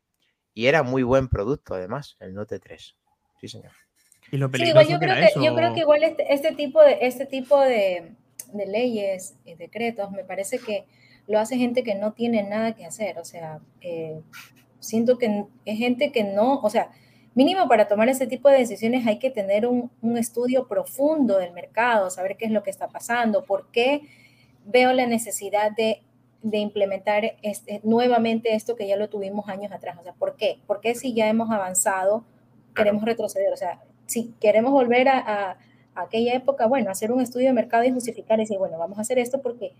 y 0.54 0.66
era 0.66 0.82
muy 0.82 1.02
buen 1.02 1.28
producto 1.28 1.74
además, 1.74 2.16
el 2.20 2.34
Note 2.34 2.58
3. 2.58 2.96
Sí, 3.40 3.48
señor. 3.48 3.72
Y 4.30 4.36
lo 4.36 4.50
sí, 4.52 4.64
igual 4.64 4.88
yo, 4.88 4.98
creo 4.98 5.14
que, 5.14 5.44
yo 5.44 5.54
creo 5.54 5.74
que 5.74 5.80
igual 5.80 6.02
este, 6.02 6.34
este 6.34 6.52
tipo 6.52 6.82
de, 6.82 6.98
este 7.02 7.24
tipo 7.24 7.60
de, 7.60 8.14
de 8.52 8.66
leyes 8.66 9.36
y 9.44 9.54
decretos, 9.54 10.10
me 10.10 10.24
parece 10.24 10.58
que 10.58 10.84
lo 11.28 11.38
hace 11.38 11.56
gente 11.56 11.84
que 11.84 11.94
no 11.94 12.12
tiene 12.12 12.42
nada 12.42 12.74
que 12.74 12.84
hacer. 12.84 13.18
O 13.18 13.24
sea, 13.24 13.60
eh, 13.80 14.20
siento 14.80 15.18
que 15.18 15.44
es 15.64 15.78
gente 15.78 16.10
que 16.10 16.24
no, 16.24 16.60
o 16.60 16.70
sea, 16.70 16.90
mínimo 17.34 17.68
para 17.68 17.86
tomar 17.86 18.08
ese 18.08 18.26
tipo 18.26 18.48
de 18.48 18.58
decisiones 18.58 19.06
hay 19.06 19.18
que 19.18 19.30
tener 19.30 19.66
un, 19.66 19.90
estudio 20.16 20.66
profundo 20.66 21.38
del 21.38 21.52
mercado, 21.52 22.10
saber 22.10 22.36
qué 22.36 22.46
es 22.46 22.50
lo 22.50 22.62
que 22.62 22.70
está 22.70 22.88
pasando, 22.88 23.44
por 23.44 23.70
qué 23.70 24.02
veo 24.68 24.92
la 24.92 25.06
necesidad 25.06 25.72
de, 25.72 26.02
implementar 26.52 27.36
este, 27.42 27.80
nuevamente 27.82 28.54
esto 28.54 28.76
que 28.76 28.86
ya 28.86 28.96
lo 28.96 29.08
tuvimos 29.08 29.48
años 29.48 29.72
atrás. 29.72 29.98
O 29.98 30.02
sea, 30.02 30.12
¿por 30.12 30.36
qué? 30.36 30.60
¿Por 30.66 30.80
qué 30.80 30.94
si 30.94 31.12
ya 31.12 31.28
hemos 31.28 31.50
avanzado 31.50 32.24
queremos 32.74 33.04
retroceder? 33.04 33.52
O 33.52 33.56
sea, 33.56 33.80
si 34.06 34.32
queremos 34.40 34.72
volver 34.72 35.08
a 35.08 35.58
aquella 36.02 36.34
época, 36.34 36.66
bueno, 36.66 36.90
hacer 36.90 37.12
un 37.12 37.20
estudio 37.20 37.48
de 37.48 37.52
mercado 37.52 37.84
y 37.84 37.90
justificar 37.90 38.38
y 38.38 38.42
decir, 38.42 38.58
bueno, 38.58 38.78
vamos 38.78 38.98
a 38.98 39.02
hacer 39.02 39.18
esto 39.18 39.42
porque 39.42 39.72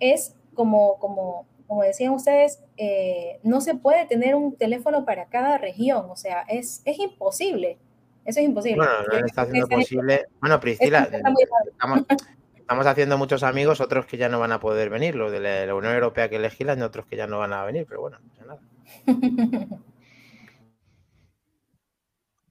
es 0.00 0.34
como, 0.54 0.98
como, 0.98 1.46
como 1.66 1.82
decían 1.82 2.12
ustedes, 2.12 2.62
eh, 2.76 3.38
no 3.42 3.60
se 3.60 3.74
puede 3.74 4.06
tener 4.06 4.34
un 4.34 4.56
teléfono 4.56 5.04
para 5.04 5.26
cada 5.26 5.58
región, 5.58 6.06
o 6.10 6.16
sea, 6.16 6.42
es, 6.48 6.82
es 6.84 6.98
imposible. 6.98 7.78
Eso 8.24 8.38
es 8.38 8.46
imposible. 8.46 8.76
Bueno, 8.76 9.20
no 9.20 9.26
está 9.26 9.42
haciendo 9.42 9.66
posible. 9.66 10.26
Bueno, 10.40 10.60
Priscila, 10.60 11.08
estamos, 11.10 12.04
haciendo 12.80 13.18
muchos 13.18 13.42
amigos, 13.42 13.80
otros 13.80 14.06
que 14.06 14.16
ya 14.16 14.28
no 14.28 14.40
van 14.40 14.52
a 14.52 14.60
poder 14.60 14.90
venir, 14.90 15.14
los 15.14 15.30
de 15.32 15.66
la, 15.66 15.74
Unión 15.74 15.94
Europea 15.94 16.28
que 16.28 16.38
legislan 16.38 16.78
y 16.78 16.82
otros 16.82 17.06
que 17.06 17.16
ya 17.16 17.26
no 17.26 17.38
van 17.38 17.52
a 17.52 17.64
venir, 17.64 17.86
pero 17.88 18.00
bueno, 18.00 18.18
no 18.40 18.46
nada. 18.46 18.60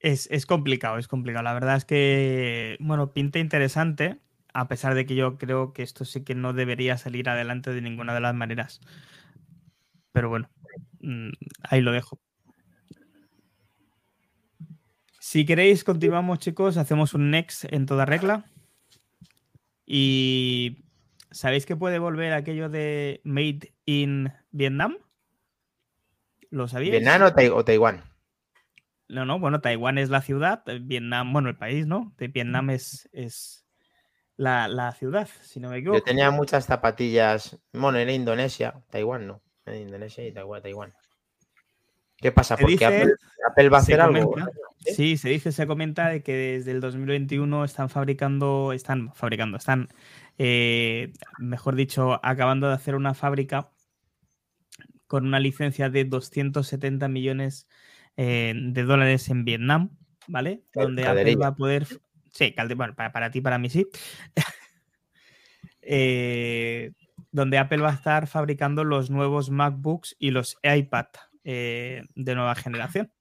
Es, 0.01 0.47
complicado, 0.47 0.97
es 0.97 1.07
complicado. 1.07 1.43
La 1.43 1.53
verdad 1.53 1.75
es 1.75 1.86
que, 1.86 2.75
bueno, 2.79 3.13
pinta 3.13 3.38
interesante, 3.38 4.17
a 4.51 4.67
pesar 4.67 4.95
de 4.95 5.05
que 5.05 5.13
yo 5.15 5.38
creo 5.38 5.73
que 5.73 5.84
esto 5.84 6.05
sí 6.05 6.23
que 6.23 6.34
no 6.34 6.53
debería 6.53 6.97
salir 6.97 7.29
adelante 7.29 7.71
de 7.71 7.81
ninguna 7.81 8.15
de 8.15 8.21
las 8.21 8.34
maneras. 8.34 8.81
Pero 10.12 10.29
bueno, 10.29 10.49
mm, 11.01 11.29
ahí 11.69 11.81
lo 11.81 11.91
dejo. 11.91 12.19
Si 15.19 15.45
queréis, 15.45 15.84
continuamos, 15.84 16.39
chicos. 16.39 16.77
Hacemos 16.77 17.13
un 17.13 17.29
next 17.29 17.65
en 17.71 17.86
toda 17.86 18.05
regla. 18.05 18.51
Y 19.93 20.86
¿sabéis 21.32 21.65
que 21.65 21.75
puede 21.75 21.99
volver 21.99 22.32
aquello 22.32 22.69
de 22.69 23.19
Made 23.25 23.73
in 23.84 24.32
Vietnam? 24.51 24.97
¿Lo 26.49 26.69
sabíais? 26.69 27.04
¿Vietnam 27.04 27.30
o 27.54 27.65
Taiwán? 27.65 28.01
No, 29.10 29.25
no, 29.25 29.38
bueno, 29.38 29.60
Taiwán 29.60 29.97
es 29.97 30.10
la 30.10 30.21
ciudad, 30.21 30.63
Vietnam, 30.80 31.34
bueno, 31.34 31.49
el 31.49 31.58
país, 31.58 31.88
¿no? 31.88 32.13
De 32.17 32.30
Vietnam 32.30 32.69
es, 32.69 33.10
es 33.12 33.65
la, 34.38 34.95
ciudad, 34.97 35.27
si 35.41 35.60
no 35.60 35.69
me 35.69 35.80
equivoco. 35.80 35.99
Yo 35.99 36.04
tenía 36.06 36.32
muchas 36.32 36.67
zapatillas, 36.67 37.60
bueno, 37.73 37.99
en 37.99 38.12
Indonesia, 38.12 38.82
Taiwán 38.91 39.27
no, 39.27 39.41
en 39.65 39.82
Indonesia 39.82 40.25
y 40.25 40.32
Taiwán, 40.32 40.62
Taiwán. 40.62 40.93
¿Qué 42.21 42.31
pasa? 42.31 42.55
Porque 42.55 42.86
Apple, 42.86 43.69
va 43.69 43.77
a 43.77 43.81
hacer 43.81 43.99
algo. 43.99 44.36
¿sí? 44.86 45.17
se 45.17 45.29
dice, 45.29 45.51
se 45.51 45.67
comenta 45.67 46.10
de 46.10 46.21
que 46.21 46.34
desde 46.34 46.71
el 46.71 46.79
2021 46.79 47.65
están 47.65 47.89
fabricando, 47.89 48.73
están 48.73 49.13
fabricando, 49.15 49.57
están, 49.57 49.89
eh, 50.38 51.13
mejor 51.39 51.75
dicho, 51.75 52.23
acabando 52.23 52.67
de 52.67 52.75
hacer 52.75 52.95
una 52.95 53.15
fábrica 53.15 53.71
con 55.07 55.25
una 55.25 55.39
licencia 55.39 55.89
de 55.89 56.05
270 56.05 57.07
millones 57.07 57.67
eh, 58.17 58.53
de 58.55 58.84
dólares 58.84 59.27
en 59.29 59.43
Vietnam, 59.43 59.97
¿vale? 60.27 60.63
Donde 60.73 61.07
Apple 61.07 61.36
va 61.38 61.47
a 61.47 61.55
poder. 61.55 61.88
Sí, 62.31 62.53
bueno, 62.75 62.95
para, 62.95 63.31
ti, 63.31 63.41
para 63.41 63.57
mí 63.57 63.69
sí. 63.69 63.88
Eh, 65.84 66.91
donde 67.31 67.57
Apple 67.57 67.79
va 67.79 67.89
a 67.89 67.95
estar 67.95 68.27
fabricando 68.27 68.84
los 68.84 69.10
nuevos 69.10 69.49
MacBooks 69.49 70.15
y 70.19 70.29
los 70.29 70.60
iPad 70.62 71.07
eh, 71.43 72.04
de 72.15 72.36
nueva 72.36 72.56
generación. 72.56 73.12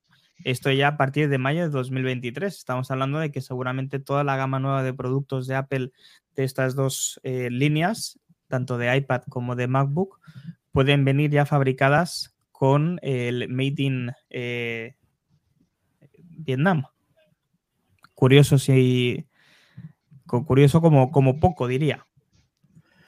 Esto 0.45 0.71
ya 0.71 0.89
a 0.89 0.97
partir 0.97 1.29
de 1.29 1.39
mayo 1.39 1.63
de 1.63 1.69
2023. 1.69 2.55
Estamos 2.55 2.91
hablando 2.91 3.19
de 3.19 3.31
que 3.31 3.41
seguramente 3.41 3.99
toda 3.99 4.25
la 4.25 4.37
gama 4.37 4.59
nueva 4.59 4.83
de 4.83 4.95
productos 4.95 5.47
de 5.47 5.55
Apple 5.55 5.93
de 6.35 6.45
estas 6.45 6.75
dos 6.75 7.21
líneas, 7.23 8.19
tanto 8.49 8.79
de 8.79 8.97
iPad 8.97 9.23
como 9.29 9.55
de 9.55 9.67
MacBook, 9.67 10.19
pueden 10.73 11.05
venir 11.05 11.31
ya 11.31 11.47
fabricadas 11.47 12.35
con 12.61 12.99
el 13.03 13.49
Made 13.49 13.83
in 13.83 14.13
eh, 14.29 14.95
Vietnam. 16.19 16.85
Curioso 18.15 18.59
si. 18.59 19.27
Curioso 20.27 20.83
como, 20.83 21.11
como 21.11 21.41
poco, 21.41 21.67
diría. 21.67 22.07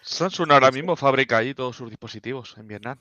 Samsung 0.01 0.51
ahora 0.53 0.71
mismo 0.71 0.97
fabrica 0.97 1.37
ahí 1.37 1.55
todos 1.55 1.77
sus 1.77 1.91
dispositivos 1.91 2.57
en 2.57 2.67
Vietnam. 2.67 2.99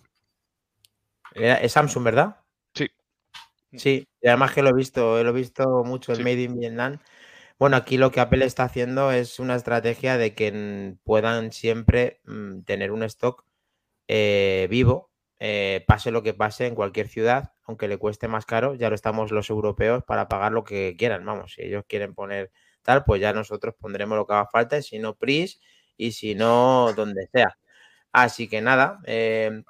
Es 1.36 1.72
Samsung, 1.74 2.04
¿verdad? 2.04 2.38
Sí. 2.74 2.89
Sí, 3.74 4.08
y 4.22 4.28
además 4.28 4.54
que 4.54 4.62
lo 4.62 4.70
he 4.70 4.74
visto, 4.74 5.24
lo 5.24 5.30
he 5.30 5.34
visto 5.34 5.84
mucho 5.84 6.13
el 6.13 6.20
Made 6.20 6.44
in 6.44 6.60
Vietnam. 6.60 7.00
Bueno, 7.60 7.78
aquí 7.78 7.98
lo 7.98 8.12
que 8.12 8.20
Apple 8.22 8.46
está 8.46 8.63
haciendo 8.63 9.12
es 9.12 9.39
una 9.39 9.56
estrategia 9.56 10.17
de 10.17 10.36
que 10.36 10.96
puedan 11.04 11.52
siempre 11.54 12.22
mm, 12.26 12.62
tener 12.63 12.91
un 12.91 13.04
stock 13.04 13.46
eh, 14.08 14.67
vivo 14.70 15.12
eh, 15.44 15.84
pase 15.88 16.12
lo 16.12 16.22
que 16.22 16.36
pase 16.36 16.67
en 16.67 16.76
cualquier 16.76 17.08
ciudad, 17.08 17.54
aunque 17.65 17.88
le 17.88 17.98
cueste 17.98 18.28
más 18.28 18.46
caro, 18.46 18.76
ya 18.76 18.89
lo 18.89 18.96
estamos 18.96 19.32
los 19.32 19.50
europeos 19.50 20.04
para 20.04 20.28
pagar 20.28 20.52
lo 20.52 20.63
que 20.63 20.96
quieran. 21.00 21.26
Vamos, 21.26 21.54
si 21.54 21.63
ellos 21.63 21.84
quieren 21.88 22.13
poner 22.13 22.52
tal, 22.84 23.04
pues 23.06 23.22
ya 23.22 23.34
nosotros 23.34 23.74
pondremos 23.80 24.17
lo 24.20 24.28
que 24.28 24.34
haga 24.34 24.46
falta, 24.48 24.78
y 24.78 24.84
si 24.84 25.00
no 25.00 25.15
PRIS 25.15 25.60
y 25.98 26.12
si 26.12 26.36
no 26.36 26.94
donde 26.96 27.28
sea. 27.34 27.58
Así 28.12 28.48
que 28.50 28.62
nada, 28.62 29.00
eh, 29.06 29.63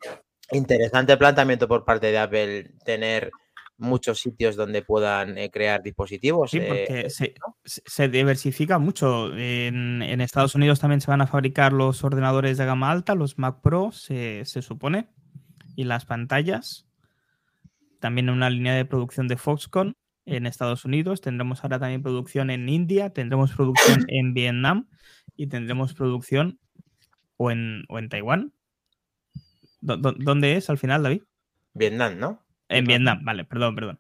interesante 0.52 1.18
planteamiento 1.18 1.68
por 1.68 1.86
parte 1.86 2.08
de 2.08 2.20
Apple 2.20 2.72
tener 2.84 3.32
muchos 3.78 4.20
sitios 4.20 4.56
donde 4.56 4.84
puedan 4.84 5.38
eh, 5.38 5.50
crear 5.50 5.82
dispositivos. 5.82 6.52
Sí, 6.52 6.60
porque 6.60 7.08
se, 7.66 8.10
diversifica 8.10 8.78
mucho. 8.78 9.36
En, 9.36 10.22
Estados 10.22 10.56
Unidos 10.56 10.80
también 10.80 11.02
se 11.02 11.10
van 11.10 11.22
a 11.22 11.28
fabricar 11.28 11.74
los 11.74 12.04
ordenadores 12.04 12.58
de 12.58 12.66
gama 12.66 12.92
alta, 12.92 13.16
los 13.16 13.38
Mac 13.40 13.62
Pro, 13.62 13.92
se 13.92 14.46
supone 14.46 15.10
y 15.76 15.84
las 15.84 16.06
pantallas. 16.06 16.86
También 18.00 18.30
una 18.30 18.50
línea 18.50 18.76
de 18.76 18.86
producción 18.86 19.28
de 19.28 19.38
Foxconn 19.38 19.94
en 20.26 20.46
Estados 20.46 20.86
Unidos. 20.86 21.22
Tendremos 21.22 21.64
ahora 21.64 21.80
también 21.80 22.04
producción 22.04 22.50
en 22.50 22.70
India, 22.70 23.12
tendremos 23.12 23.52
producción 23.54 24.06
en 24.08 24.34
Vietnam 24.34 24.88
y 25.36 25.48
tendremos 25.48 25.94
producción 25.94 26.60
o 27.38 27.52
en, 27.52 27.84
o 27.90 28.00
en 28.00 28.10
Taiwán. 28.10 28.54
¿Dónde 29.82 30.56
es 30.56 30.70
al 30.70 30.78
final, 30.78 31.04
David? 31.04 31.24
Vietnam, 31.74 32.20
¿no? 32.20 32.44
En 32.70 32.86
Vietnam, 32.86 33.24
vale, 33.24 33.44
perdón, 33.44 33.76
perdón. 33.76 34.00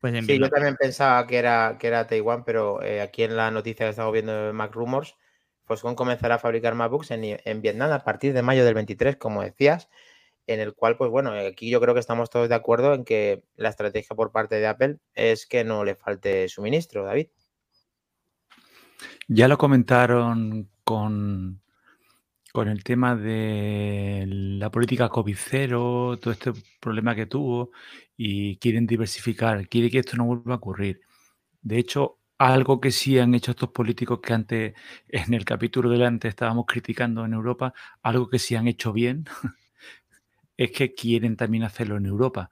Pues 0.00 0.24
sí, 0.24 0.38
yo 0.38 0.48
también 0.48 0.76
pensaba 0.76 1.26
que 1.26 1.38
era, 1.38 1.76
que 1.78 1.88
era 1.88 2.06
Taiwán, 2.06 2.44
pero 2.44 2.82
eh, 2.82 3.00
aquí 3.00 3.24
en 3.24 3.36
la 3.36 3.50
noticia 3.50 3.86
que 3.86 3.90
estamos 3.90 4.12
viendo 4.12 4.46
de 4.46 4.52
Mac 4.52 4.72
Rumors, 4.72 5.16
Foxconn 5.64 5.96
comenzará 5.96 6.36
a 6.36 6.38
fabricar 6.38 6.74
MacBooks 6.74 7.10
en, 7.10 7.38
en 7.44 7.62
Vietnam 7.62 7.92
a 7.92 8.04
partir 8.04 8.32
de 8.32 8.42
mayo 8.42 8.64
del 8.64 8.74
23, 8.74 9.16
como 9.16 9.42
decías, 9.42 9.88
en 10.46 10.60
el 10.60 10.74
cual, 10.74 10.96
pues 10.96 11.10
bueno, 11.10 11.32
aquí 11.32 11.68
yo 11.68 11.80
creo 11.80 11.94
que 11.94 12.00
estamos 12.00 12.30
todos 12.30 12.48
de 12.48 12.54
acuerdo 12.54 12.94
en 12.94 13.04
que 13.04 13.44
la 13.56 13.68
estrategia 13.68 14.16
por 14.16 14.32
parte 14.32 14.56
de 14.56 14.66
Apple 14.66 14.98
es 15.14 15.46
que 15.46 15.64
no 15.64 15.84
le 15.84 15.94
falte 15.94 16.48
suministro, 16.48 17.04
David. 17.04 17.28
Ya 19.28 19.46
lo 19.46 19.58
comentaron 19.58 20.70
con, 20.84 21.60
con 22.52 22.68
el 22.68 22.82
tema 22.84 23.14
de 23.16 24.24
la 24.26 24.70
política 24.70 25.08
COVID-0, 25.08 26.18
todo 26.18 26.32
este 26.32 26.52
problema 26.80 27.14
que 27.14 27.26
tuvo, 27.26 27.70
y 28.16 28.56
quieren 28.56 28.86
diversificar, 28.86 29.68
quiere 29.68 29.90
que 29.90 29.98
esto 29.98 30.16
no 30.16 30.24
vuelva 30.24 30.54
a 30.54 30.56
ocurrir. 30.56 31.00
De 31.62 31.78
hecho, 31.78 32.18
algo 32.38 32.80
que 32.80 32.90
sí 32.92 33.18
han 33.18 33.34
hecho 33.34 33.50
estos 33.50 33.70
políticos 33.70 34.20
que 34.22 34.32
antes, 34.32 34.74
en 35.08 35.34
el 35.34 35.44
capítulo 35.44 35.90
delante 35.90 36.28
estábamos 36.28 36.66
criticando 36.66 37.24
en 37.24 37.32
Europa, 37.34 37.74
algo 38.02 38.28
que 38.28 38.38
sí 38.38 38.54
han 38.54 38.68
hecho 38.68 38.92
bien, 38.92 39.24
es 40.56 40.72
que 40.72 40.94
quieren 40.94 41.36
también 41.36 41.64
hacerlo 41.64 41.96
en 41.96 42.06
Europa. 42.06 42.50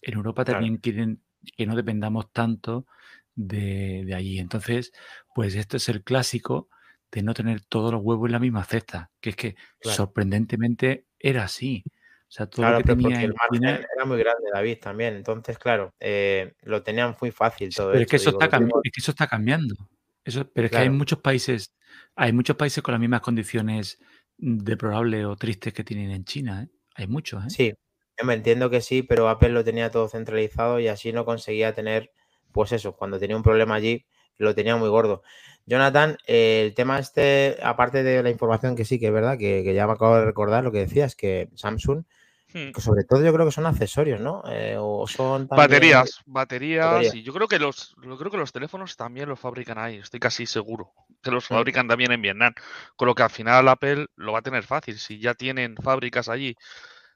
En 0.00 0.14
Europa 0.14 0.44
también 0.44 0.76
quieren 0.78 1.22
que 1.56 1.66
no 1.66 1.76
dependamos 1.76 2.32
tanto 2.32 2.86
de, 3.34 4.12
allí. 4.14 4.38
Entonces, 4.38 4.92
pues 5.34 5.54
esto 5.54 5.76
es 5.76 5.88
el 5.88 6.02
clásico 6.02 6.68
de 7.14 7.22
no 7.22 7.32
tener 7.32 7.60
todos 7.60 7.92
los 7.92 8.02
huevos 8.02 8.26
en 8.26 8.32
la 8.32 8.40
misma 8.40 8.64
cesta, 8.64 9.12
que 9.20 9.30
es 9.30 9.36
que 9.36 9.56
sorprendentemente 9.80 11.06
era 11.16 11.44
así. 11.44 11.84
O 11.86 11.90
sea, 12.28 12.46
todo 12.46 12.68
lo 12.68 12.78
que 12.78 12.96
tenía 12.96 13.22
el 13.22 13.32
margen 13.32 13.86
era 13.94 14.04
muy 14.04 14.18
grande, 14.18 14.50
David, 14.52 14.78
también. 14.80 15.14
Entonces, 15.14 15.56
claro, 15.56 15.94
eh, 16.00 16.54
lo 16.62 16.82
tenían 16.82 17.14
muy 17.20 17.30
fácil 17.30 17.72
todo 17.72 17.92
pero 17.92 18.02
Es 18.02 18.08
que, 18.08 18.16
eso 18.16 18.30
está 18.30 18.46
es 18.46 18.92
que 18.92 19.00
eso 19.00 19.12
está 19.12 19.28
cambiando. 19.28 19.76
Eso, 20.24 20.50
pero 20.52 20.66
es 20.66 20.72
que 20.72 20.78
hay 20.78 20.90
muchos 20.90 21.20
países, 21.20 21.72
hay 22.16 22.32
muchos 22.32 22.56
países 22.56 22.82
con 22.82 22.92
las 22.92 23.00
mismas 23.00 23.20
condiciones 23.20 24.00
deplorables 24.36 25.24
o 25.24 25.36
tristes 25.36 25.72
que 25.72 25.84
tienen 25.84 26.10
en 26.10 26.24
China. 26.24 26.64
¿eh? 26.64 26.68
Hay 26.96 27.06
muchos. 27.06 27.44
¿eh? 27.44 27.50
Sí, 27.50 27.74
yo 28.18 28.26
me 28.26 28.34
entiendo 28.34 28.70
que 28.70 28.80
sí, 28.80 29.04
pero 29.04 29.28
Apple 29.28 29.50
lo 29.50 29.62
tenía 29.62 29.92
todo 29.92 30.08
centralizado 30.08 30.80
y 30.80 30.88
así 30.88 31.12
no 31.12 31.24
conseguía 31.24 31.74
tener, 31.74 32.10
pues 32.50 32.72
eso, 32.72 32.96
cuando 32.96 33.20
tenía 33.20 33.36
un 33.36 33.44
problema 33.44 33.76
allí, 33.76 34.04
lo 34.36 34.52
tenía 34.54 34.74
muy 34.76 34.88
gordo. 34.88 35.22
Jonathan, 35.66 36.18
el 36.26 36.74
tema 36.74 36.98
este, 36.98 37.56
aparte 37.62 38.02
de 38.02 38.22
la 38.22 38.30
información 38.30 38.76
que 38.76 38.84
sí, 38.84 38.98
que 38.98 39.06
es 39.06 39.12
verdad, 39.12 39.38
que, 39.38 39.72
ya 39.74 39.86
me 39.86 39.94
acabo 39.94 40.16
de 40.16 40.24
recordar 40.24 40.62
lo 40.62 40.72
que 40.72 40.80
decías, 40.80 41.16
que 41.16 41.48
Samsung, 41.54 42.04
hmm. 42.52 42.78
sobre 42.78 43.04
todo 43.04 43.24
yo 43.24 43.32
creo 43.32 43.46
que 43.46 43.52
son 43.52 43.64
accesorios, 43.64 44.20
¿no? 44.20 44.42
Eh, 44.50 44.76
o 44.78 45.06
son 45.06 45.46
baterías, 45.48 46.20
baterías, 46.26 47.14
y 47.14 47.22
yo 47.22 47.32
creo 47.32 47.48
que 47.48 47.58
los, 47.58 47.96
yo 48.02 48.18
creo 48.18 48.30
que 48.30 48.36
los 48.36 48.52
teléfonos 48.52 48.96
también 48.96 49.28
los 49.28 49.40
fabrican 49.40 49.78
ahí, 49.78 49.96
estoy 49.96 50.20
casi 50.20 50.46
seguro 50.46 50.92
que 51.22 51.30
los 51.30 51.50
hmm. 51.50 51.54
fabrican 51.54 51.88
también 51.88 52.12
en 52.12 52.20
Vietnam, 52.20 52.52
con 52.96 53.08
lo 53.08 53.14
que 53.14 53.22
al 53.22 53.30
final 53.30 53.66
Apple 53.68 54.06
lo 54.16 54.32
va 54.32 54.40
a 54.40 54.42
tener 54.42 54.64
fácil, 54.64 54.98
si 54.98 55.18
ya 55.18 55.32
tienen 55.32 55.76
fábricas 55.76 56.28
allí 56.28 56.54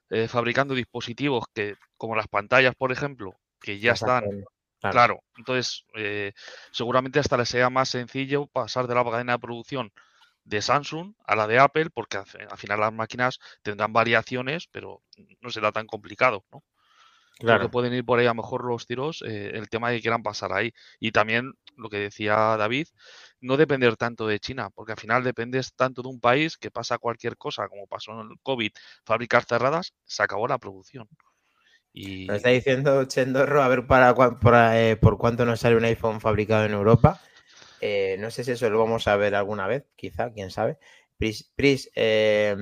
eh, 0.09 0.27
fabricando 0.27 0.73
dispositivos 0.73 1.45
que, 1.53 1.75
como 1.95 2.15
las 2.15 2.27
pantallas, 2.27 2.73
por 2.75 2.91
ejemplo, 2.91 3.35
que 3.61 3.77
ya 3.79 3.91
están 3.91 4.43
Claro. 4.79 5.21
entonces 5.37 5.85
eh, 5.95 6.31
seguramente 6.71 7.19
hasta 7.19 7.35
les 7.35 7.49
sea 7.49 7.69
más 7.69 7.89
sencillo 7.89 8.47
pasar 8.47 8.87
de 8.87 8.95
la 8.95 9.03
cadena 9.03 9.33
de 9.33 9.39
producción 9.39 9.91
de 10.43 10.61
Samsung 10.61 11.13
a 11.25 11.35
la 11.35 11.47
de 11.47 11.59
Apple, 11.59 11.89
porque 11.93 12.17
al 12.17 12.57
final 12.57 12.79
las 12.79 12.93
máquinas 12.93 13.39
tendrán 13.61 13.93
variaciones, 13.93 14.67
pero 14.71 15.03
no 15.41 15.49
será 15.51 15.71
tan 15.71 15.85
complicado, 15.85 16.43
¿no? 16.51 16.63
Claro. 17.39 17.61
que 17.61 17.69
pueden 17.69 17.93
ir 17.93 18.03
por 18.03 18.19
ahí 18.19 18.25
a 18.25 18.29
lo 18.29 18.35
mejor 18.35 18.65
los 18.65 18.85
tiros, 18.85 19.23
eh, 19.25 19.51
el 19.53 19.69
tema 19.69 19.89
de 19.89 19.95
que 19.95 20.01
quieran 20.01 20.23
pasar 20.23 20.51
ahí. 20.51 20.73
Y 20.99 21.13
también 21.13 21.53
lo 21.77 21.89
que 21.89 21.97
decía 21.97 22.35
David, 22.57 22.87
no 23.39 23.55
depender 23.55 23.95
tanto 23.95 24.27
de 24.27 24.39
China, 24.41 24.69
porque 24.71 24.91
al 24.91 24.99
final 24.99 25.23
dependes 25.23 25.73
tanto 25.73 26.01
de 26.01 26.09
un 26.09 26.19
país 26.19 26.57
que 26.57 26.69
pasa 26.69 26.97
cualquier 26.97 27.37
cosa, 27.37 27.69
como 27.69 27.87
pasó 27.87 28.11
en 28.11 28.31
el 28.31 28.39
COVID, 28.43 28.71
fábricas 29.05 29.45
cerradas, 29.47 29.93
se 30.03 30.21
acabó 30.21 30.49
la 30.49 30.57
producción. 30.57 31.07
Y... 31.91 32.31
está 32.31 32.49
diciendo 32.49 33.05
Chendorro, 33.05 33.63
a 33.63 33.67
ver 33.67 33.87
para, 33.87 34.13
eh, 34.79 34.95
por 34.95 35.17
cuánto 35.17 35.45
nos 35.45 35.61
sale 35.61 35.75
un 35.75 35.85
iPhone 35.85 36.21
fabricado 36.21 36.65
en 36.65 36.73
Europa. 36.73 37.19
Eh, 37.81 38.17
no 38.19 38.29
sé 38.29 38.43
si 38.43 38.51
eso 38.51 38.69
lo 38.69 38.79
vamos 38.79 39.07
a 39.07 39.15
ver 39.15 39.35
alguna 39.35 39.67
vez, 39.67 39.85
quizá, 39.95 40.31
quién 40.31 40.51
sabe. 40.51 40.77
Pris, 41.17 41.91
eh, 41.95 42.55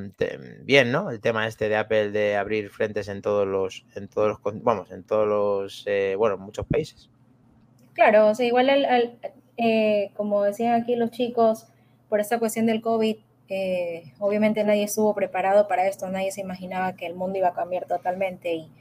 bien, 0.63 0.91
¿no? 0.91 1.11
El 1.11 1.19
tema 1.19 1.45
este 1.45 1.69
de 1.69 1.75
Apple 1.75 2.09
de 2.09 2.35
abrir 2.35 2.69
frentes 2.69 3.07
en 3.07 3.21
todos 3.21 3.45
los, 3.45 3.85
en 3.95 4.07
todos 4.07 4.29
los, 4.29 4.63
vamos, 4.63 4.91
en 4.91 5.03
todos 5.03 5.27
los, 5.27 5.85
bueno, 6.17 6.37
muchos 6.37 6.65
países. 6.65 7.09
Claro, 7.93 8.29
o 8.29 8.35
sea, 8.35 8.47
igual 8.47 9.19
como 10.15 10.43
decían 10.43 10.81
aquí 10.81 10.95
los 10.95 11.11
chicos, 11.11 11.67
por 12.09 12.19
esta 12.19 12.39
cuestión 12.39 12.65
del 12.65 12.81
COVID, 12.81 13.17
obviamente 14.19 14.63
nadie 14.63 14.83
estuvo 14.83 15.13
preparado 15.13 15.67
para 15.67 15.87
esto, 15.87 16.09
nadie 16.09 16.31
se 16.31 16.41
imaginaba 16.41 16.95
que 16.95 17.05
el 17.05 17.13
mundo 17.13 17.37
iba 17.37 17.49
a 17.49 17.53
cambiar 17.53 17.85
totalmente 17.85 18.55
y 18.55 18.71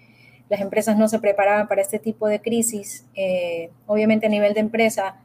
las 0.48 0.60
empresas 0.60 0.96
no 0.96 1.08
se 1.08 1.18
preparaban 1.18 1.68
para 1.68 1.82
este 1.82 1.98
tipo 1.98 2.28
de 2.28 2.40
crisis. 2.40 3.04
Eh, 3.14 3.70
obviamente 3.86 4.26
a 4.26 4.28
nivel 4.28 4.54
de 4.54 4.60
empresa, 4.60 5.16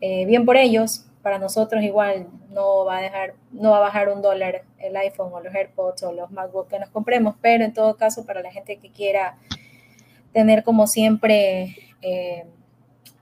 eh, 0.00 0.24
bien 0.26 0.44
por 0.44 0.56
ellos, 0.56 1.06
para 1.22 1.38
nosotros 1.38 1.82
igual 1.82 2.28
no 2.50 2.84
va 2.84 2.98
a 2.98 3.00
dejar, 3.00 3.34
no 3.50 3.70
va 3.70 3.78
a 3.78 3.80
bajar 3.80 4.10
un 4.10 4.22
dólar 4.22 4.62
el 4.78 4.96
iPhone 4.96 5.32
o 5.32 5.40
los 5.40 5.54
AirPods 5.54 6.02
o 6.02 6.12
los 6.12 6.30
MacBook 6.30 6.68
que 6.68 6.78
nos 6.78 6.90
compremos, 6.90 7.34
pero 7.40 7.64
en 7.64 7.72
todo 7.72 7.96
caso 7.96 8.26
para 8.26 8.42
la 8.42 8.52
gente 8.52 8.76
que 8.76 8.90
quiera 8.90 9.38
tener 10.32 10.62
como 10.62 10.86
siempre 10.86 11.76
eh, 12.02 12.44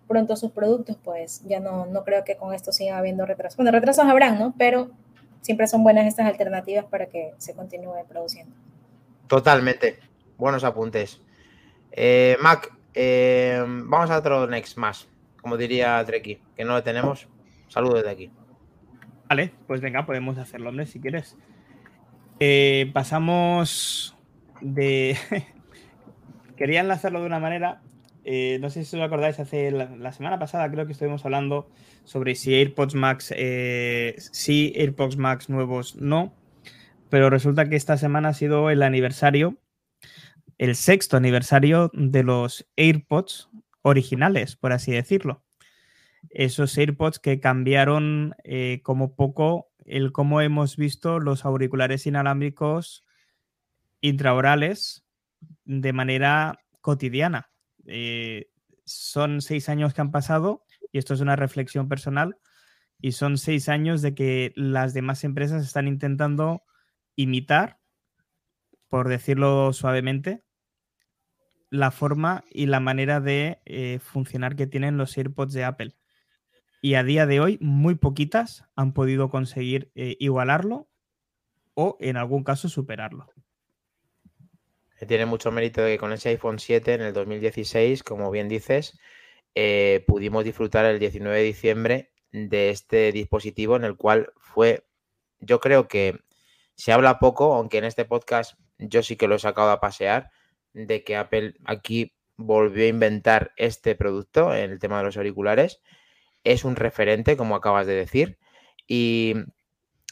pronto 0.09 0.35
sus 0.37 0.51
productos, 0.51 0.97
pues 1.03 1.43
ya 1.47 1.61
no, 1.61 1.87
no 1.87 2.05
creo 2.05 2.25
que 2.25 2.37
con 2.37 2.53
esto 2.53 2.73
siga 2.73 2.99
habiendo 2.99 3.25
retrasos. 3.25 3.57
Bueno, 3.57 3.71
retrasos 3.71 4.05
habrán, 4.05 4.39
¿no? 4.39 4.53
Pero 4.59 4.91
siempre 5.41 5.67
son 5.69 5.85
buenas 5.85 6.07
estas 6.07 6.27
alternativas 6.27 6.85
para 6.85 7.07
que 7.07 7.33
se 7.39 7.55
continúe 7.55 8.05
produciendo. 8.09 8.55
Totalmente 9.29 10.12
buenos 10.39 10.65
apuntes. 10.65 11.21
Eh, 11.93 12.37
Mac, 12.41 12.73
eh, 12.95 13.63
vamos 13.67 14.11
a 14.11 14.19
otro 14.19 14.47
next 14.47 14.77
más, 14.79 15.09
como 15.41 15.57
diría 15.57 16.03
Treki, 16.05 16.41
que 16.57 16.65
no 16.65 16.75
lo 16.75 16.83
tenemos. 16.83 17.29
Saludos 17.69 18.05
de 18.05 18.11
aquí. 18.11 18.31
Vale, 19.29 19.53
pues 19.67 19.81
venga, 19.81 20.05
podemos 20.05 20.39
hacerlo, 20.39 20.71
hombre, 20.71 20.87
si 20.87 21.01
quieres. 21.01 21.37
Eh, 22.41 22.91
pasamos 22.93 24.17
de. 24.61 25.17
Quería 26.57 26.81
enlazarlo 26.81 27.21
de 27.21 27.27
una 27.27 27.41
manera. 27.41 27.81
no 28.25 28.71
sé 28.71 28.85
si 28.85 28.97
os 28.97 29.03
acordáis, 29.03 29.41
hace 29.41 29.71
la, 29.71 30.13
semana 30.13 30.39
pasada 30.39 30.71
creo 30.71 30.87
que 30.87 30.93
estuvimos 30.93 31.25
hablando 31.25 31.69
sobre 32.05 32.35
si 32.35 32.55
AirPods 32.55 32.95
Max, 32.95 33.35
sí, 34.33 34.73
AirPods 34.77 35.17
Max 35.17 35.49
nuevos 35.49 35.97
no. 35.97 36.33
Pero 37.09 37.31
resulta 37.31 37.69
que 37.69 37.77
esta 37.77 37.97
semana 37.97 38.31
ha 38.31 38.35
sido 38.35 38.71
el 38.71 38.83
aniversario 38.83 39.59
el 40.63 40.77
sexto 40.77 41.17
aniversario 41.17 41.91
de 41.93 42.23
los 42.23 42.71
AirPods 42.77 43.51
originales, 43.83 44.55
por 44.55 44.73
así 44.73 44.93
decirlo. 44.93 45.43
Esos 46.31 46.79
AirPods 46.79 47.19
que 47.19 47.41
cambiaron 47.41 48.37
eh, 48.45 48.79
como 48.85 49.17
poco 49.17 49.73
el 49.85 50.13
cómo 50.13 50.41
hemos 50.41 50.77
visto 50.77 51.19
los 51.19 51.45
auriculares 51.45 52.07
inalámbricos 52.07 53.05
intraorales 54.01 55.05
de 55.65 55.93
manera 55.93 56.61
cotidiana. 56.81 57.51
Eh, 57.87 58.49
son 58.85 59.41
seis 59.41 59.69
años 59.69 59.95
que 59.95 60.01
han 60.01 60.13
pasado, 60.13 60.65
y 60.93 60.99
esto 60.99 61.13
es 61.13 61.21
una 61.21 61.35
reflexión 61.35 61.89
personal, 61.89 62.37
y 63.01 63.11
son 63.11 63.37
seis 63.37 63.69
años 63.69 64.01
de 64.01 64.15
que 64.15 64.53
las 64.55 64.95
demás 64.95 65.25
empresas 65.25 65.65
están 65.65 65.89
intentando 65.89 66.63
imitar, 67.17 67.81
por 68.87 69.09
decirlo 69.09 69.73
suavemente, 69.73 70.45
la 71.73 71.91
forma 71.91 72.45
y 72.51 72.67
la 72.67 72.81
manera 72.81 73.19
de 73.19 73.63
eh, 73.65 73.99
funcionar 73.99 74.57
que 74.57 74.67
tienen 74.67 74.99
los 74.99 75.17
AirPods 75.17 75.55
de 75.55 75.65
Apple. 75.65 75.97
Y 76.83 76.97
a 76.97 77.03
día 77.03 77.25
de 77.25 77.41
hoy, 77.41 77.57
muy 77.63 77.95
poquitas 77.95 78.67
han 78.77 78.93
podido 78.93 79.31
conseguir 79.31 79.91
eh, 79.95 80.17
igualarlo 80.21 80.91
o 81.73 81.97
en 81.99 82.19
algún 82.19 82.45
caso 82.45 82.69
superarlo. 82.69 83.27
Tiene 85.09 85.25
mucho 85.25 85.51
mérito 85.51 85.81
de 85.81 85.93
que 85.93 85.99
con 85.99 86.13
ese 86.13 86.29
iPhone 86.29 86.59
7 86.59 86.93
en 86.93 87.01
el 87.01 87.15
2016, 87.15 88.03
como 88.03 88.31
bien 88.31 88.51
dices, 88.51 88.99
eh, 89.55 90.05
pudimos 90.07 90.45
disfrutar 90.45 90.85
el 90.85 90.99
19 90.99 91.39
de 91.39 91.43
diciembre 91.43 92.13
de 92.33 92.69
este 92.69 93.13
dispositivo 93.13 93.77
en 93.77 93.85
el 93.85 93.97
cual 93.97 94.31
fue, 94.37 94.87
yo 95.41 95.59
creo 95.59 95.89
que 95.89 96.21
se 96.75 96.93
habla 96.93 97.19
poco, 97.19 97.55
aunque 97.55 97.79
en 97.79 97.85
este 97.85 98.05
podcast 98.05 98.59
yo 98.77 99.03
sí 99.03 99.17
que 99.17 99.27
lo 99.27 99.37
he 99.37 99.39
sacado 99.39 99.71
a 99.71 99.81
pasear, 99.81 100.31
de 100.75 101.05
que 101.05 101.17
Apple 101.17 101.55
aquí 101.65 102.15
volvió 102.37 102.85
a 102.85 102.89
inventar 102.89 103.53
este 103.57 103.95
producto 103.95 104.55
en 104.55 104.71
el 104.71 104.79
tema 104.79 104.99
de 104.99 105.05
los 105.05 105.17
auriculares. 105.17 105.81
Es 106.45 106.65
un 106.65 106.77
referente, 106.77 107.37
como 107.37 107.55
acabas 107.55 107.87
de 107.87 107.95
decir, 107.95 108.39
y 108.87 109.35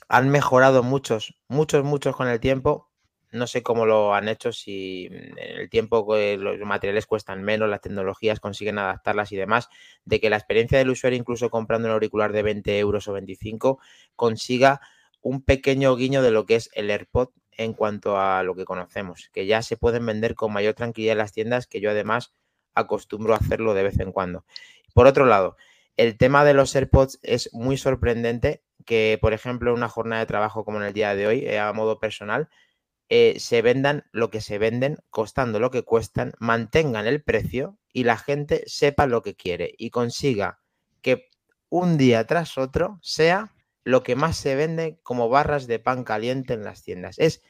han 0.09 0.29
mejorado 0.29 0.83
muchos, 0.83 1.35
muchos, 1.49 1.85
muchos 1.85 2.17
con 2.17 2.29
el 2.29 2.41
tiempo. 2.41 2.89
No 3.33 3.47
sé 3.47 3.63
cómo 3.63 3.87
lo 3.87 4.15
han 4.15 4.29
hecho, 4.29 4.53
si 4.53 5.07
en 5.07 5.39
el 5.39 5.71
tiempo 5.71 6.05
los 6.17 6.59
materiales 6.61 7.07
cuestan 7.07 7.43
menos, 7.45 7.69
las 7.69 7.81
tecnologías 7.81 8.41
consiguen 8.41 8.79
adaptarlas 8.79 9.31
y 9.31 9.37
demás, 9.37 9.69
de 10.05 10.21
que 10.21 10.31
la 10.31 10.37
experiencia 10.37 10.79
del 10.79 10.91
usuario, 10.91 11.19
incluso 11.19 11.49
comprando 11.49 11.87
un 11.87 11.95
auricular 11.95 12.33
de 12.33 12.43
20 12.43 12.79
euros 12.79 13.07
o 13.07 13.13
25, 13.13 13.79
consiga 14.17 14.81
un 15.21 15.43
pequeño 15.43 15.95
guiño 15.95 16.23
de 16.23 16.33
lo 16.33 16.45
que 16.45 16.57
es 16.57 16.71
el 16.75 16.91
AirPod 16.91 17.29
en 17.61 17.75
cuanto 17.75 18.19
a 18.19 18.43
lo 18.43 18.55
que 18.55 18.65
conocemos, 18.65 19.29
que 19.35 19.45
ya 19.45 19.61
se 19.61 19.77
pueden 19.77 20.07
vender 20.07 20.35
con 20.35 20.51
mayor 20.51 20.73
tranquilidad 20.73 21.13
en 21.13 21.19
las 21.19 21.33
tiendas, 21.33 21.67
que 21.67 21.83
yo 21.83 21.91
además 21.91 22.33
acostumbro 22.75 23.35
a 23.35 23.37
hacerlo 23.37 23.75
de 23.75 23.83
vez 23.83 24.01
en 24.01 24.13
cuando. 24.13 24.47
Por 24.95 25.07
otro 25.07 25.27
lado, 25.27 25.57
el 25.99 26.17
tema 26.17 26.43
de 26.47 26.55
los 26.55 26.75
AirPods 26.75 27.19
es 27.23 27.53
muy 27.53 27.77
sorprendente 27.77 28.63
que, 28.87 29.19
por 29.21 29.35
ejemplo, 29.35 29.71
en 29.71 29.77
una 29.77 29.91
jornada 29.91 30.21
de 30.21 30.27
trabajo 30.27 30.65
como 30.65 30.79
en 30.79 30.87
el 30.87 30.95
día 30.95 31.15
de 31.15 31.27
hoy, 31.27 31.45
eh, 31.45 31.59
a 31.59 31.71
modo 31.75 32.01
personal, 32.01 32.49
eh, 33.11 33.39
se 33.39 33.61
vendan 33.61 34.05
lo 34.11 34.31
que 34.31 34.41
se 34.41 34.57
venden, 34.57 34.97
costando 35.11 35.61
lo 35.61 35.71
que 35.71 35.83
cuestan, 35.83 36.33
mantengan 36.39 37.07
el 37.07 37.23
precio 37.23 37.77
y 37.93 38.05
la 38.05 38.17
gente 38.17 38.63
sepa 38.69 39.07
lo 39.07 39.23
que 39.23 39.37
quiere 39.37 39.75
y 39.77 39.91
consiga 39.91 40.61
que 41.03 41.29
un 41.69 41.99
día 41.99 42.27
tras 42.27 42.57
otro 42.57 42.99
sea 43.03 43.53
lo 43.85 44.03
que 44.03 44.17
más 44.17 44.39
se 44.39 44.55
vende 44.55 44.99
como 45.03 45.29
barras 45.29 45.67
de 45.67 45.79
pan 45.79 46.05
caliente 46.05 46.55
en 46.55 46.65
las 46.65 46.83
tiendas. 46.83 47.19
Es 47.19 47.43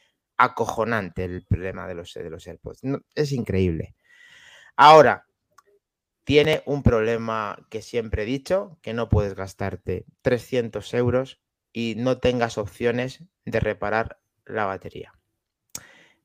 acojonante 0.43 1.23
el 1.23 1.45
problema 1.45 1.87
de 1.87 1.95
los, 1.95 2.13
de 2.13 2.29
los 2.29 2.47
AirPods. 2.47 2.81
es 3.15 3.31
increíble. 3.31 3.95
Ahora, 4.75 5.27
tiene 6.23 6.63
un 6.65 6.81
problema 6.81 7.57
que 7.69 7.81
siempre 7.81 8.23
he 8.23 8.25
dicho, 8.25 8.77
que 8.81 8.93
no 8.93 9.09
puedes 9.09 9.35
gastarte 9.35 10.05
300 10.21 10.93
euros 10.93 11.41
y 11.73 11.95
no 11.97 12.19
tengas 12.19 12.57
opciones 12.57 13.23
de 13.45 13.59
reparar 13.59 14.19
la 14.45 14.65
batería. 14.65 15.13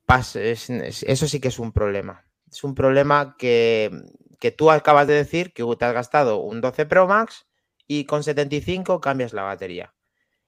eso 0.09 1.29
sí 1.29 1.41
que 1.41 1.49
es 1.49 1.59
un 1.59 1.73
problema. 1.73 2.25
Es 2.51 2.65
un 2.65 2.75
problema 2.75 3.37
que, 3.39 3.91
que 4.39 4.51
tú 4.51 4.71
acabas 4.71 5.07
de 5.07 5.15
decir 5.15 5.53
que 5.53 5.65
te 5.79 5.85
has 5.85 5.93
gastado 5.93 6.39
un 6.39 6.61
12 6.61 6.87
Pro 6.87 7.07
Max 7.07 7.47
y 7.87 8.05
con 8.05 8.23
75 8.23 9.01
cambias 9.01 9.33
la 9.33 9.43
batería. 9.43 9.96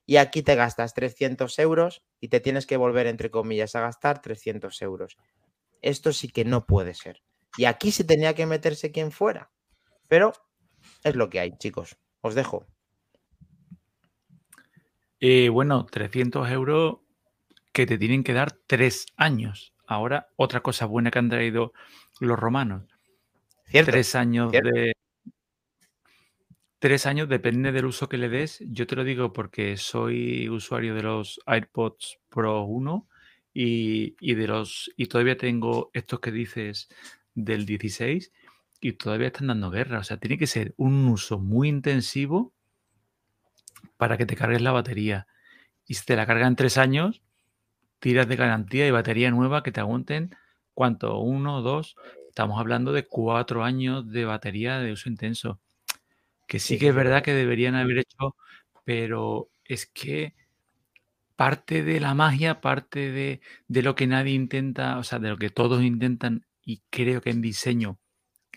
Y 0.09 0.17
aquí 0.17 0.43
te 0.43 0.55
gastas 0.55 0.95
300 0.95 1.59
euros 1.59 2.03
y 2.19 2.29
te 2.29 2.41
tienes 2.41 2.65
que 2.65 2.79
volver, 2.79 3.07
entre 3.07 3.31
comillas, 3.31 3.77
a 3.77 3.83
gastar 3.83 4.23
300 4.23 4.81
euros. 4.81 5.19
Esto 5.83 6.15
sí 6.15 6.29
que 6.31 6.47
no 6.47 6.65
puede 6.65 6.95
ser. 6.95 7.21
Y 7.59 7.67
aquí 7.67 7.93
se 7.93 8.05
tenía 8.05 8.35
que 8.35 8.47
meterse 8.47 8.91
quien 8.91 9.13
fuera. 9.13 9.51
Pero 10.09 10.33
es 11.05 11.15
lo 11.15 11.29
que 11.29 11.41
hay, 11.41 11.59
chicos. 11.59 11.99
Os 12.23 12.35
dejo. 12.35 12.65
Eh, 15.21 15.51
bueno, 15.51 15.85
300 15.85 16.51
euros 16.53 17.01
que 17.75 17.85
te 17.85 17.99
tienen 17.99 18.25
que 18.25 18.33
dar 18.33 18.53
tres 18.67 19.05
años. 19.19 19.75
Ahora, 19.87 20.31
otra 20.37 20.63
cosa 20.63 20.87
buena 20.87 21.11
que 21.11 21.19
han 21.19 21.29
traído 21.29 21.75
los 22.19 22.39
romanos. 22.39 22.85
tres 23.71 24.15
años 24.15 24.53
de. 24.53 24.95
Tres 26.81 27.07
años, 27.07 27.29
depende 27.29 27.73
del 27.73 27.87
uso 27.87 28.09
que 28.09 28.19
le 28.19 28.29
des. 28.29 28.63
Yo 28.67 28.87
te 28.87 28.95
lo 28.95 29.03
digo 29.03 29.33
porque 29.33 29.77
soy 29.77 30.49
usuario 30.49 30.95
de 30.95 31.03
los 31.03 31.41
AirPods 31.47 32.19
Pro 32.29 32.63
1 32.63 33.09
y, 33.53 34.15
y 34.21 34.35
de 34.35 34.47
los. 34.47 34.91
Y 34.97 35.07
todavía 35.07 35.37
tengo 35.37 35.91
estos 35.93 36.21
que 36.21 36.31
dices 36.31 36.89
del 37.35 37.67
16 37.67 38.33
y 38.81 38.93
todavía 38.93 39.29
están 39.29 39.49
dando 39.49 39.71
guerra. 39.71 39.99
O 39.99 40.05
sea, 40.05 40.19
tiene 40.19 40.39
que 40.39 40.47
ser 40.47 40.75
un 40.77 41.09
uso 41.09 41.41
muy 41.41 41.69
intensivo 41.69 42.53
para 43.97 44.17
que 44.17 44.27
te 44.27 44.37
cargues 44.37 44.63
la 44.63 44.73
batería. 44.73 45.27
Y 45.87 45.95
si 45.95 46.05
te 46.07 46.17
la 46.17 46.27
cargan 46.27 46.55
tres 46.55 46.79
años, 46.79 47.23
tiras 47.99 48.29
de 48.29 48.37
garantía 48.37 48.87
y 48.87 48.91
batería 48.91 49.31
nueva 49.31 49.63
que 49.63 49.73
te 49.73 49.81
aguanten, 49.81 50.37
¿cuánto? 50.75 51.19
¿Uno, 51.19 51.61
dos? 51.63 51.97
Estamos 52.29 52.61
hablando 52.61 52.93
de 52.93 53.07
cuatro 53.07 53.65
años 53.65 54.11
de 54.13 54.25
batería 54.25 54.79
de 54.79 54.93
uso 54.93 55.09
intenso. 55.09 55.61
Que 56.49 56.59
sí 56.59 56.79
que 56.79 56.89
es 56.89 56.95
verdad 56.95 57.23
que 57.23 57.35
deberían 57.35 57.75
haber 57.77 57.99
hecho, 57.99 58.35
pero 58.85 59.51
es 59.65 59.87
que 59.87 60.35
parte 61.37 61.83
de 61.85 62.01
la 62.01 62.15
magia, 62.15 62.61
parte 62.61 63.13
de, 63.13 63.41
de 63.69 63.83
lo 63.83 63.95
que 63.95 64.07
nadie 64.07 64.33
intenta, 64.35 64.99
o 64.99 65.05
sea, 65.05 65.19
de 65.21 65.29
lo 65.31 65.37
que 65.39 65.51
todos 65.51 65.83
intentan 65.83 66.45
y 66.65 66.83
creo 66.91 67.21
que 67.23 67.31
en 67.31 67.41
diseño, 67.41 67.99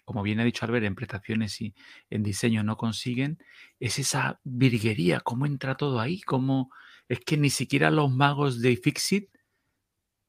como 0.06 0.24
bien 0.24 0.40
ha 0.40 0.46
dicho 0.46 0.66
Albert, 0.66 0.86
en 0.86 0.96
prestaciones 0.96 1.62
y 1.62 1.76
en 2.10 2.24
diseño 2.24 2.64
no 2.64 2.78
consiguen, 2.78 3.40
es 3.80 4.00
esa 4.00 4.40
virguería, 4.44 5.22
cómo 5.22 5.46
entra 5.48 5.76
todo 5.78 6.00
ahí, 6.02 6.22
cómo 6.22 6.72
es 7.10 7.20
que 7.22 7.38
ni 7.38 7.50
siquiera 7.52 7.92
los 7.92 8.12
magos 8.12 8.62
de 8.62 8.78
Fixit 8.78 9.30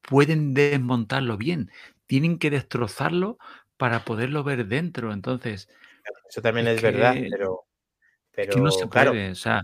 pueden 0.01 0.53
desmontarlo 0.53 1.37
bien, 1.37 1.71
tienen 2.07 2.37
que 2.37 2.49
destrozarlo 2.49 3.37
para 3.77 4.05
poderlo 4.05 4.43
ver 4.43 4.67
dentro. 4.67 5.13
Entonces, 5.13 5.69
eso 6.29 6.41
también 6.41 6.67
es, 6.67 6.81
verdad, 6.81 7.15
pero, 7.29 7.65
pero 8.31 8.53
que 8.53 8.61
no 8.61 8.71
se 8.71 8.87
puede, 8.87 9.31
o 9.31 9.35
sea, 9.35 9.63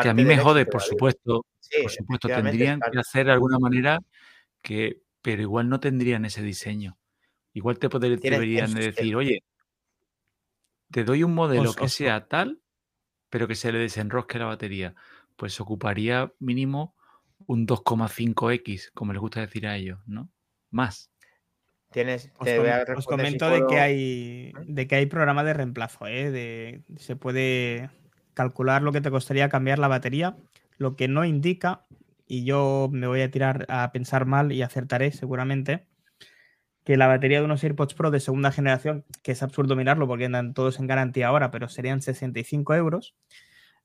que 0.00 0.08
a 0.08 0.14
mí 0.14 0.24
me 0.24 0.38
jode, 0.38 0.66
por 0.66 0.82
supuesto, 0.82 1.46
por 1.82 1.90
supuesto, 1.90 2.28
tendrían 2.28 2.80
que 2.80 2.98
hacer 2.98 3.26
de 3.26 3.32
alguna 3.32 3.58
manera 3.58 4.00
que, 4.62 5.02
pero 5.22 5.42
igual 5.42 5.68
no 5.68 5.80
tendrían 5.80 6.24
ese 6.24 6.42
diseño. 6.42 6.98
Igual 7.52 7.78
te 7.78 7.88
deberían 7.88 8.74
decir, 8.74 9.14
oye, 9.14 9.42
te 10.90 11.04
doy 11.04 11.22
un 11.22 11.34
modelo 11.34 11.72
que 11.74 11.88
sea 11.88 12.26
tal, 12.26 12.60
pero 13.30 13.46
que 13.46 13.54
se 13.54 13.72
le 13.72 13.78
desenrosque 13.78 14.38
la 14.38 14.46
batería. 14.46 14.94
Pues 15.36 15.60
ocuparía 15.60 16.32
mínimo 16.38 16.94
un 17.46 17.66
2,5x, 17.66 18.90
como 18.92 19.12
les 19.12 19.20
gusta 19.20 19.40
decir 19.40 19.66
a 19.66 19.76
ellos, 19.76 20.00
¿no? 20.06 20.30
Más. 20.70 21.10
Tienes, 21.94 22.28
os, 22.96 23.06
comento 23.06 23.48
de, 23.48 23.64
que 23.68 23.78
hay, 23.78 24.52
de 24.66 24.88
que 24.88 24.96
hay 24.96 25.06
programa 25.06 25.44
de 25.44 25.54
reemplazo, 25.54 26.08
¿eh? 26.08 26.32
de, 26.32 26.82
se 26.96 27.14
puede 27.14 27.88
calcular 28.34 28.82
lo 28.82 28.90
que 28.90 29.00
te 29.00 29.12
costaría 29.12 29.48
cambiar 29.48 29.78
la 29.78 29.86
batería, 29.86 30.36
lo 30.76 30.96
que 30.96 31.06
no 31.06 31.24
indica, 31.24 31.86
y 32.26 32.44
yo 32.44 32.88
me 32.90 33.06
voy 33.06 33.20
a 33.20 33.30
tirar 33.30 33.64
a 33.68 33.92
pensar 33.92 34.26
mal 34.26 34.50
y 34.50 34.62
acertaré 34.62 35.12
seguramente, 35.12 35.86
que 36.82 36.96
la 36.96 37.06
batería 37.06 37.38
de 37.38 37.44
unos 37.44 37.62
AirPods 37.62 37.94
Pro 37.94 38.10
de 38.10 38.18
segunda 38.18 38.50
generación, 38.50 39.04
que 39.22 39.30
es 39.30 39.44
absurdo 39.44 39.76
mirarlo 39.76 40.08
porque 40.08 40.24
andan 40.24 40.52
todos 40.52 40.80
en 40.80 40.88
garantía 40.88 41.28
ahora, 41.28 41.52
pero 41.52 41.68
serían 41.68 42.02
65 42.02 42.74
euros, 42.74 43.14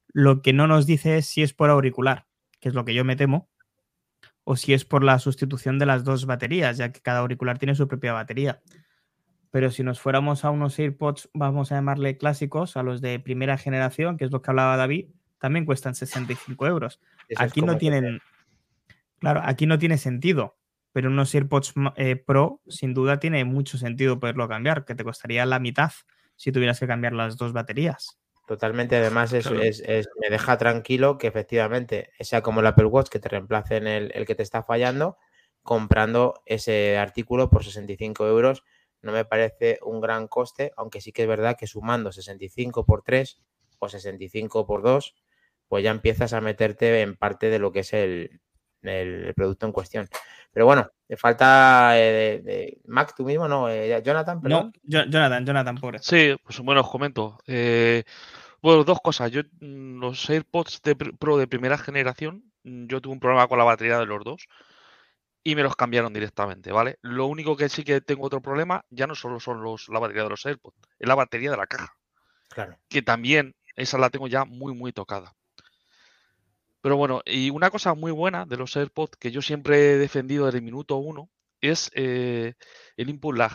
lo 0.08 0.42
que 0.42 0.52
no 0.52 0.66
nos 0.66 0.88
dice 0.88 1.18
es 1.18 1.28
si 1.28 1.44
es 1.44 1.54
por 1.54 1.70
auricular, 1.70 2.26
que 2.60 2.70
es 2.70 2.74
lo 2.74 2.86
que 2.86 2.96
yo 2.96 3.06
me 3.06 3.16
temo, 3.16 3.52
o 4.50 4.56
si 4.56 4.74
es 4.74 4.84
por 4.84 5.04
la 5.04 5.20
sustitución 5.20 5.78
de 5.78 5.86
las 5.86 6.04
dos 6.04 6.26
baterías, 6.26 6.78
ya 6.78 6.92
que 6.92 7.02
cada 7.02 7.20
auricular 7.20 7.60
tiene 7.60 7.76
su 7.76 7.88
propia 7.88 8.14
batería. 8.14 8.62
Pero 9.52 9.70
si 9.70 9.84
nos 9.84 10.00
fuéramos 10.00 10.44
a 10.44 10.50
unos 10.50 10.80
AirPods, 10.80 11.30
vamos 11.36 11.72
a 11.72 11.76
llamarle 11.76 12.18
clásicos, 12.18 12.76
a 12.76 12.82
los 12.82 13.00
de 13.00 13.20
primera 13.20 13.60
generación, 13.60 14.18
que 14.18 14.26
es 14.26 14.32
lo 14.32 14.42
que 14.42 14.50
hablaba 14.50 14.76
David, 14.76 15.10
también 15.38 15.66
cuestan 15.66 15.94
65 15.94 16.66
euros. 16.66 17.00
aquí 17.36 17.62
no 17.62 17.78
tienen, 17.78 18.22
claro, 19.20 19.42
aquí 19.46 19.68
no 19.68 19.78
tiene 19.78 20.00
sentido 20.00 20.56
pero 20.92 21.10
unos 21.10 21.34
AirPods 21.36 21.76
eh, 21.98 22.16
Pro 22.16 22.62
sin 22.68 22.96
duda 22.96 23.20
tiene 23.20 23.46
mucho 23.46 23.78
sentido 23.78 24.20
poderlo 24.20 24.48
cambiar, 24.48 24.84
que 24.84 24.96
te 24.96 25.04
costaría 25.04 25.46
la 25.46 25.60
mitad 25.60 25.92
si 26.36 26.52
tuvieras 26.52 26.80
que 26.80 26.88
cambiar 26.88 27.14
las 27.14 27.38
dos 27.38 27.54
baterías. 27.54 28.19
Totalmente, 28.50 28.96
además 28.96 29.32
es, 29.32 29.48
me 29.52 30.30
deja 30.32 30.58
tranquilo 30.58 31.20
que 31.20 31.28
efectivamente 31.28 32.10
sea 32.20 32.42
como 32.42 32.62
el 32.62 32.66
Apple 32.66 32.88
Watch 32.88 33.10
que 33.10 33.20
te 33.20 33.30
reemplace 33.30 33.78
en 33.78 33.86
el, 33.86 34.12
el, 34.16 34.26
que 34.26 34.34
te 34.34 34.42
está 34.42 34.64
fallando, 34.64 35.20
comprando 35.62 36.42
ese 36.48 36.98
artículo 36.98 37.52
por 37.52 37.64
65 37.64 38.26
euros 38.26 38.64
no 39.04 39.12
me 39.12 39.24
parece 39.24 39.78
un 39.84 40.02
gran 40.02 40.28
coste, 40.28 40.72
aunque 40.78 41.00
sí 41.00 41.12
que 41.12 41.22
es 41.22 41.28
verdad 41.28 41.58
que 41.60 41.68
sumando 41.68 42.12
65 42.12 42.88
por 42.88 43.04
3 43.04 43.40
o 43.78 43.88
65 43.88 44.66
por 44.66 44.82
2, 44.82 45.16
pues 45.68 45.84
ya 45.84 45.92
empiezas 45.92 46.34
a 46.34 46.42
meterte 46.42 47.02
en 47.02 47.18
parte 47.18 47.52
de 47.52 47.60
lo 47.60 47.72
que 47.72 47.82
es 47.82 47.94
el, 47.94 48.42
el 48.82 49.32
producto 49.36 49.68
en 49.68 49.74
cuestión. 49.74 50.10
Pero 50.52 50.66
bueno, 50.66 50.90
le 51.08 51.18
falta 51.18 51.98
eh, 51.98 52.42
de, 52.44 52.82
Mac, 52.86 53.14
tú 53.16 53.24
mismo, 53.24 53.48
¿no? 53.48 53.70
Eh, 53.70 54.02
Jonathan, 54.04 54.40
No, 54.44 54.72
Jonathan, 54.84 55.46
Jonathan, 55.46 55.76
pobre. 55.78 56.00
Sí, 56.00 56.36
pues 56.44 56.60
bueno, 56.60 56.82
os 56.82 56.90
comento. 56.90 57.38
Eh, 57.48 58.04
bueno, 58.62 58.84
dos 58.84 59.00
cosas. 59.02 59.32
Yo, 59.32 59.42
mm, 59.60 60.00
los 60.00 60.30
AirPods 60.30 60.82
de 60.84 60.96
Pro 60.96 61.38
de 61.38 61.48
primera 61.48 61.78
generación, 61.78 62.52
mm, 62.64 62.88
yo 62.88 63.02
tuve 63.02 63.14
un 63.14 63.20
problema 63.20 63.48
con 63.48 63.58
la 63.58 63.64
batería 63.64 64.00
de 64.00 64.06
los 64.06 64.24
dos 64.24 64.48
y 65.44 65.56
me 65.56 65.64
los 65.64 65.76
cambiaron 65.76 66.14
directamente, 66.14 66.72
¿vale? 66.72 67.00
Lo 67.02 67.26
único 67.26 67.56
que 67.56 67.70
sí 67.70 67.84
que 67.84 68.02
tengo 68.02 68.26
otro 68.26 68.42
problema, 68.42 68.84
ya 68.90 69.08
no 69.08 69.16
solo 69.16 69.40
son 69.40 69.64
los, 69.64 69.88
la 69.90 70.00
batería 70.00 70.24
de 70.24 70.30
los 70.30 70.46
AirPods, 70.46 70.78
es 71.00 71.08
la 71.08 71.16
batería 71.16 71.52
de 71.52 71.58
la 71.58 71.68
caja. 71.68 71.94
Claro. 72.50 72.78
Que 72.90 73.02
también, 73.02 73.56
esa 73.76 73.98
la 73.98 74.10
tengo 74.10 74.28
ya 74.28 74.46
muy, 74.46 74.76
muy 74.76 74.92
tocada. 74.92 75.34
Pero 76.82 76.98
bueno, 76.98 77.22
y 77.26 77.50
una 77.50 77.70
cosa 77.70 77.94
muy 77.94 78.12
buena 78.12 78.46
de 78.46 78.58
los 78.58 78.76
AirPods 78.76 79.18
que 79.18 79.32
yo 79.32 79.42
siempre 79.42 79.94
he 79.94 79.98
defendido 79.98 80.46
desde 80.46 80.60
el 80.60 80.64
minuto 80.66 80.98
uno 80.98 81.30
es 81.62 81.92
eh, 81.96 82.54
el 82.98 83.10
input 83.10 83.36
lag. 83.38 83.54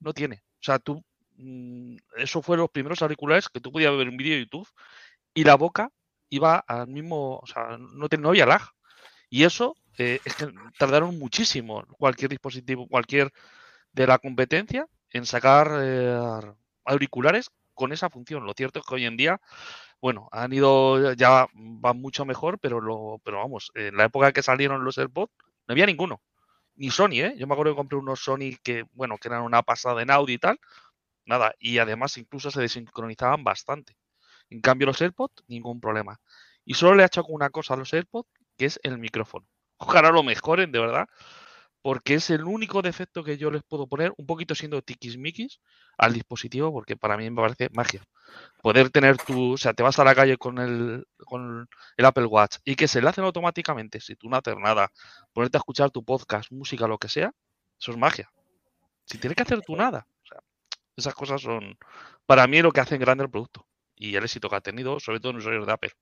No 0.00 0.14
tiene. 0.14 0.42
O 0.60 0.62
sea, 0.62 0.78
tú, 0.78 1.04
mm, 1.36 1.96
eso 2.16 2.42
fue 2.42 2.56
los 2.56 2.70
primeros 2.70 3.02
auriculares 3.02 3.48
que 3.48 3.60
tú 3.60 3.72
podías 3.72 3.96
ver 3.96 4.08
un 4.08 4.16
vídeo 4.16 4.34
de 4.34 4.40
YouTube 4.44 4.68
y 5.34 5.44
la 5.44 5.56
boca 5.56 5.90
iba 6.30 6.58
al 6.58 6.88
mismo, 6.88 7.38
o 7.38 7.46
sea, 7.46 7.78
no, 7.78 8.08
no 8.18 8.28
había 8.30 8.46
lag. 8.46 8.62
Y 9.30 9.44
eso 9.44 9.76
eh, 9.98 10.20
es 10.24 10.34
que 10.34 10.48
tardaron 10.78 11.18
muchísimo 11.18 11.84
cualquier 11.98 12.30
dispositivo, 12.30 12.88
cualquier 12.88 13.32
de 13.92 14.06
la 14.06 14.18
competencia 14.18 14.86
en 15.10 15.26
sacar 15.26 15.70
eh, 15.82 16.40
auriculares 16.84 17.50
con 17.78 17.92
esa 17.92 18.10
función. 18.10 18.44
Lo 18.44 18.52
cierto 18.52 18.80
es 18.80 18.84
que 18.84 18.94
hoy 18.96 19.06
en 19.06 19.16
día 19.16 19.40
bueno, 20.00 20.28
han 20.32 20.52
ido, 20.52 21.12
ya 21.14 21.46
van 21.54 22.00
mucho 22.00 22.24
mejor, 22.24 22.58
pero 22.58 22.80
lo, 22.80 23.20
pero 23.24 23.38
vamos, 23.38 23.70
en 23.74 23.96
la 23.96 24.04
época 24.04 24.32
que 24.32 24.42
salieron 24.42 24.84
los 24.84 24.98
AirPods, 24.98 25.32
no 25.66 25.72
había 25.72 25.86
ninguno. 25.86 26.22
Ni 26.76 26.90
Sony, 26.90 27.20
¿eh? 27.22 27.34
Yo 27.36 27.46
me 27.46 27.54
acuerdo 27.54 27.72
que 27.72 27.78
compré 27.78 27.98
unos 27.98 28.20
Sony 28.20 28.56
que, 28.62 28.84
bueno, 28.92 29.18
que 29.18 29.28
eran 29.28 29.42
una 29.42 29.62
pasada 29.62 30.02
en 30.02 30.10
audio 30.10 30.34
y 30.34 30.38
tal. 30.38 30.60
Nada, 31.24 31.54
y 31.58 31.78
además 31.78 32.16
incluso 32.16 32.50
se 32.50 32.60
desincronizaban 32.60 33.42
bastante. 33.44 33.96
En 34.50 34.60
cambio, 34.60 34.86
los 34.86 35.00
AirPods, 35.02 35.44
ningún 35.48 35.80
problema. 35.80 36.20
Y 36.64 36.74
solo 36.74 36.94
le 36.94 37.02
he 37.02 37.06
hecho 37.06 37.24
una 37.26 37.50
cosa 37.50 37.74
a 37.74 37.76
los 37.76 37.92
AirPods, 37.92 38.28
que 38.56 38.66
es 38.66 38.80
el 38.84 38.98
micrófono. 38.98 39.46
Ojalá 39.78 40.10
lo 40.10 40.22
mejoren, 40.22 40.72
de 40.72 40.78
verdad, 40.78 41.08
porque 41.88 42.16
es 42.16 42.28
el 42.28 42.44
único 42.44 42.82
defecto 42.82 43.24
que 43.24 43.38
yo 43.38 43.50
les 43.50 43.62
puedo 43.62 43.86
poner, 43.86 44.12
un 44.18 44.26
poquito 44.26 44.54
siendo 44.54 44.82
tiquismiquis, 44.82 45.58
al 45.96 46.12
dispositivo, 46.12 46.70
porque 46.70 46.98
para 46.98 47.16
mí 47.16 47.30
me 47.30 47.40
parece 47.40 47.70
magia. 47.72 48.02
poder 48.60 48.90
tener 48.90 49.16
tu, 49.16 49.54
o 49.54 49.56
sea, 49.56 49.72
te 49.72 49.82
vas 49.82 49.98
a 49.98 50.04
la 50.04 50.14
calle 50.14 50.36
con 50.36 50.58
el, 50.58 51.06
con 51.24 51.66
el 51.96 52.04
Apple 52.04 52.26
Watch 52.26 52.58
y 52.62 52.74
que 52.74 52.88
se 52.88 52.98
hacen 52.98 53.24
automáticamente, 53.24 54.02
si 54.02 54.16
tú 54.16 54.28
no 54.28 54.36
haces 54.36 54.54
nada, 54.58 54.92
ponerte 55.32 55.56
a 55.56 55.60
escuchar 55.60 55.90
tu 55.90 56.04
podcast, 56.04 56.52
música, 56.52 56.86
lo 56.86 56.98
que 56.98 57.08
sea, 57.08 57.32
eso 57.80 57.92
es 57.92 57.96
magia. 57.96 58.30
Si 59.06 59.16
tienes 59.16 59.34
que 59.34 59.44
hacer 59.44 59.62
tú 59.62 59.74
nada. 59.74 60.06
O 60.24 60.26
sea, 60.26 60.40
esas 60.94 61.14
cosas 61.14 61.40
son, 61.40 61.78
para 62.26 62.46
mí, 62.46 62.60
lo 62.60 62.70
que 62.70 62.80
hacen 62.80 63.00
grande 63.00 63.24
el 63.24 63.30
producto 63.30 63.66
y 63.96 64.14
el 64.14 64.24
éxito 64.24 64.50
que 64.50 64.56
ha 64.56 64.60
tenido, 64.60 65.00
sobre 65.00 65.20
todo 65.20 65.30
en 65.30 65.38
usuarios 65.38 65.66
de 65.66 65.72
Apple. 65.72 65.92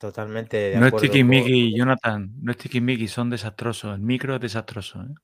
Totalmente. 0.00 0.56
De 0.56 0.76
no 0.76 0.86
es 0.86 0.96
Tiki 0.96 1.76
Jonathan, 1.76 2.32
no 2.40 2.52
es 2.52 2.56
Tiki 2.56 3.06
son 3.06 3.28
desastrosos. 3.28 3.94
El 3.94 4.00
micro 4.00 4.34
es 4.34 4.40
desastroso. 4.40 5.02
¿eh? 5.02 5.14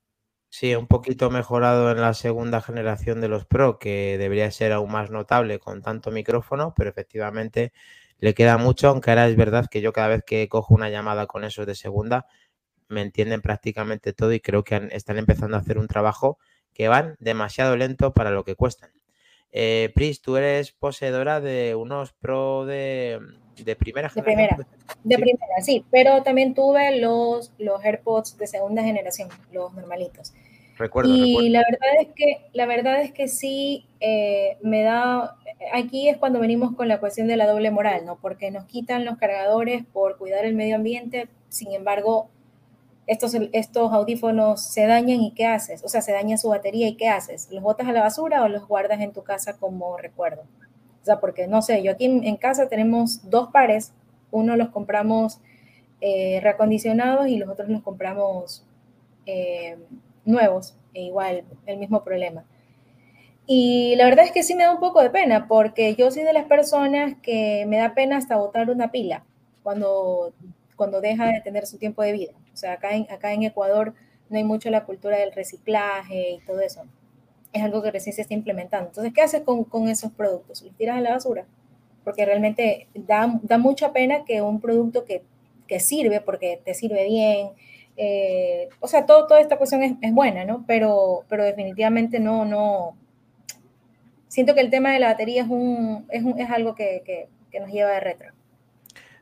Sí, 0.50 0.74
un 0.74 0.86
poquito 0.86 1.30
mejorado 1.30 1.90
en 1.90 1.98
la 2.02 2.12
segunda 2.12 2.60
generación 2.60 3.22
de 3.22 3.28
los 3.28 3.46
Pro, 3.46 3.78
que 3.78 4.18
debería 4.18 4.50
ser 4.50 4.72
aún 4.72 4.92
más 4.92 5.10
notable 5.10 5.58
con 5.58 5.80
tanto 5.80 6.10
micrófono, 6.10 6.74
pero 6.76 6.90
efectivamente 6.90 7.72
le 8.18 8.34
queda 8.34 8.58
mucho, 8.58 8.90
aunque 8.90 9.10
ahora 9.10 9.26
es 9.26 9.36
verdad 9.36 9.66
que 9.70 9.80
yo 9.80 9.94
cada 9.94 10.08
vez 10.08 10.22
que 10.26 10.46
cojo 10.46 10.74
una 10.74 10.90
llamada 10.90 11.26
con 11.26 11.44
esos 11.44 11.66
de 11.66 11.74
segunda, 11.74 12.26
me 12.88 13.00
entienden 13.00 13.40
prácticamente 13.40 14.12
todo 14.12 14.34
y 14.34 14.40
creo 14.40 14.62
que 14.62 14.90
están 14.92 15.16
empezando 15.16 15.56
a 15.56 15.60
hacer 15.60 15.78
un 15.78 15.88
trabajo 15.88 16.38
que 16.74 16.88
van 16.88 17.16
demasiado 17.18 17.78
lento 17.78 18.12
para 18.12 18.30
lo 18.30 18.44
que 18.44 18.56
cuestan. 18.56 18.90
Eh, 19.52 19.90
Pris, 19.94 20.20
tú 20.20 20.36
eres 20.36 20.72
poseedora 20.72 21.40
de 21.40 21.74
unos 21.74 22.12
Pro 22.12 22.66
de, 22.66 23.20
primera 23.76 24.08
generación. 24.08 24.14
De 24.14 24.22
primera, 24.22 24.68
de 25.04 25.18
primera, 25.18 25.62
sí, 25.62 25.84
pero 25.90 26.22
también 26.22 26.54
tuve 26.54 27.00
los, 27.00 27.52
los 27.58 27.84
AirPods 27.84 28.36
de 28.36 28.46
segunda 28.46 28.82
generación, 28.82 29.28
los 29.52 29.72
normalitos. 29.72 30.34
Recuerdo, 30.78 31.14
y 31.14 31.48
la 31.48 31.62
verdad 31.70 31.88
es 32.00 32.08
que 32.14 32.50
la 32.52 32.66
verdad 32.66 33.00
es 33.00 33.10
que 33.10 33.28
sí 33.28 33.86
eh, 34.00 34.58
me 34.60 34.82
da 34.82 35.36
aquí 35.72 36.08
es 36.08 36.18
cuando 36.18 36.40
venimos 36.40 36.74
con 36.74 36.88
la 36.88 37.00
cuestión 37.00 37.28
de 37.28 37.36
la 37.36 37.46
doble 37.46 37.70
moral, 37.70 38.04
¿no? 38.04 38.16
Porque 38.16 38.50
nos 38.50 38.64
quitan 38.66 39.04
los 39.04 39.16
cargadores 39.16 39.84
por 39.92 40.18
cuidar 40.18 40.44
el 40.44 40.54
medio 40.54 40.76
ambiente, 40.76 41.28
sin 41.48 41.72
embargo, 41.72 42.28
estos, 43.06 43.34
estos 43.52 43.92
audífonos 43.92 44.62
se 44.62 44.86
dañan 44.86 45.20
y 45.20 45.32
¿qué 45.32 45.46
haces? 45.46 45.82
O 45.84 45.88
sea, 45.88 46.02
se 46.02 46.12
daña 46.12 46.36
su 46.36 46.48
batería 46.48 46.88
y 46.88 46.96
¿qué 46.96 47.08
haces? 47.08 47.48
¿Los 47.50 47.62
botas 47.62 47.86
a 47.86 47.92
la 47.92 48.00
basura 48.00 48.42
o 48.42 48.48
los 48.48 48.66
guardas 48.66 49.00
en 49.00 49.12
tu 49.12 49.22
casa 49.22 49.56
como 49.56 49.96
recuerdo? 49.96 50.42
O 51.06 51.08
sea, 51.08 51.20
porque 51.20 51.46
no 51.46 51.62
sé, 51.62 51.84
yo 51.84 51.92
aquí 51.92 52.06
en, 52.06 52.36
casa 52.36 52.68
tenemos 52.68 53.30
dos 53.30 53.50
pares, 53.52 53.92
uno 54.32 54.56
los 54.56 54.70
compramos 54.70 55.38
eh, 56.00 56.40
reacondicionados 56.42 57.28
y 57.28 57.36
los 57.36 57.48
otros 57.48 57.68
los 57.68 57.80
compramos 57.84 58.66
eh, 59.24 59.78
nuevos, 60.24 60.76
e 60.94 61.02
igual, 61.02 61.44
el 61.64 61.78
mismo 61.78 62.02
problema. 62.02 62.44
Y 63.46 63.94
la 63.94 64.06
verdad 64.06 64.24
es 64.24 64.32
que 64.32 64.42
sí 64.42 64.56
me 64.56 64.64
da 64.64 64.72
un 64.72 64.80
poco 64.80 65.00
de 65.00 65.10
pena, 65.10 65.46
porque 65.46 65.94
yo 65.94 66.10
soy 66.10 66.24
de 66.24 66.32
las 66.32 66.46
personas 66.46 67.14
que 67.22 67.66
me 67.68 67.76
da 67.76 67.94
pena 67.94 68.16
hasta 68.16 68.34
botar 68.34 68.68
una 68.68 68.90
pila 68.90 69.22
cuando, 69.62 70.32
cuando 70.74 71.00
deja 71.00 71.26
de 71.26 71.40
tener 71.40 71.68
su 71.68 71.78
tiempo 71.78 72.02
de 72.02 72.10
vida. 72.10 72.32
O 72.52 72.56
sea, 72.56 72.72
acá 72.72 72.96
en, 72.96 73.06
acá 73.12 73.32
en 73.32 73.44
Ecuador 73.44 73.94
no 74.28 74.38
hay 74.38 74.42
mucho 74.42 74.70
la 74.70 74.84
cultura 74.84 75.18
del 75.18 75.30
reciclaje 75.30 76.30
y 76.32 76.38
todo 76.40 76.58
eso. 76.62 76.82
Es 77.56 77.62
algo 77.62 77.82
que 77.82 77.90
recién 77.90 78.14
se 78.14 78.22
está 78.22 78.34
implementando. 78.34 78.88
Entonces, 78.88 79.12
¿qué 79.12 79.22
haces 79.22 79.42
con, 79.42 79.64
con 79.64 79.88
esos 79.88 80.12
productos? 80.12 80.62
¿Los 80.62 80.76
tiras 80.76 80.96
a 80.96 81.00
la 81.00 81.10
basura? 81.10 81.46
Porque 82.04 82.24
realmente 82.24 82.88
da, 82.94 83.40
da 83.42 83.58
mucha 83.58 83.92
pena 83.92 84.24
que 84.24 84.42
un 84.42 84.60
producto 84.60 85.04
que, 85.04 85.22
que 85.66 85.80
sirve, 85.80 86.20
porque 86.20 86.60
te 86.64 86.74
sirve 86.74 87.04
bien, 87.06 87.50
eh, 87.96 88.68
o 88.80 88.88
sea, 88.88 89.06
todo, 89.06 89.26
toda 89.26 89.40
esta 89.40 89.56
cuestión 89.56 89.82
es, 89.82 89.94
es, 90.02 90.12
buena, 90.12 90.44
¿no? 90.44 90.64
Pero, 90.66 91.24
pero 91.28 91.44
definitivamente 91.44 92.20
no, 92.20 92.44
no. 92.44 92.96
Siento 94.28 94.54
que 94.54 94.60
el 94.60 94.70
tema 94.70 94.92
de 94.92 95.00
la 95.00 95.08
batería 95.08 95.42
es, 95.42 95.48
un, 95.48 96.06
es, 96.10 96.22
un, 96.22 96.38
es 96.38 96.50
algo 96.50 96.74
que, 96.74 97.02
que, 97.06 97.28
que 97.50 97.60
nos 97.60 97.70
lleva 97.70 97.90
de 97.92 98.00
retro. 98.00 98.32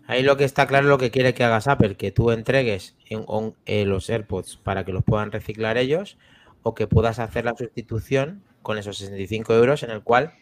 Ahí 0.07 0.23
lo 0.23 0.37
que 0.37 0.45
está 0.45 0.67
claro 0.67 0.89
lo 0.89 0.99
que 0.99 1.11
quiere 1.11 1.33
que 1.33 1.45
hagas 1.45 1.67
Apple, 1.67 1.97
que 1.97 2.11
tú 2.11 2.31
entregues 2.31 2.95
en, 3.09 3.89
los 3.89 4.11
AirPods 4.11 4.57
para 4.57 4.85
que 4.85 4.93
los 4.93 5.03
puedan 5.03 5.33
reciclar 5.33 5.79
ellos 5.79 6.19
o 6.65 6.75
que 6.75 6.89
puedas 6.89 7.21
hacer 7.21 7.45
la 7.45 7.55
sustitución 7.55 8.43
con 8.63 8.79
esos 8.79 8.97
65 8.99 9.55
euros 9.55 9.83
en 9.85 9.91
el 9.91 10.03
cual 10.03 10.33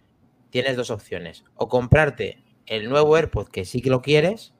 tienes 0.48 0.76
dos 0.76 0.90
opciones. 0.90 1.44
O 1.56 1.68
comprarte 1.68 2.42
el 2.66 2.88
nuevo 2.88 3.16
AirPod 3.16 3.48
que 3.48 3.64
sí 3.66 3.82
que 3.82 3.90
lo 3.90 4.00
quieres 4.00 4.54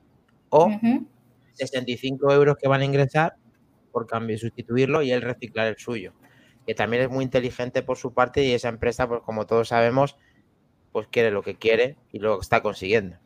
o 0.50 0.70
65 1.54 2.32
euros 2.32 2.56
que 2.60 2.68
van 2.68 2.82
a 2.82 2.84
ingresar 2.84 3.36
por 3.92 4.06
cambio, 4.06 4.36
sustituirlo 4.38 5.02
y 5.02 5.12
él 5.12 5.22
reciclar 5.22 5.68
el 5.68 5.76
suyo. 5.76 6.12
Que 6.66 6.74
también 6.74 7.04
es 7.04 7.10
muy 7.10 7.24
inteligente 7.24 7.82
por 7.82 7.96
su 7.96 8.12
parte 8.12 8.42
y 8.42 8.52
esa 8.52 8.68
empresa, 8.68 9.06
pues 9.06 9.22
como 9.22 9.46
todos 9.46 9.68
sabemos, 9.68 10.16
pues 10.90 11.06
quiere 11.10 11.30
lo 11.30 11.42
que 11.42 11.56
quiere 11.56 11.96
y 12.10 12.18
lo 12.18 12.40
está 12.40 12.60
consiguiendo. 12.60 13.18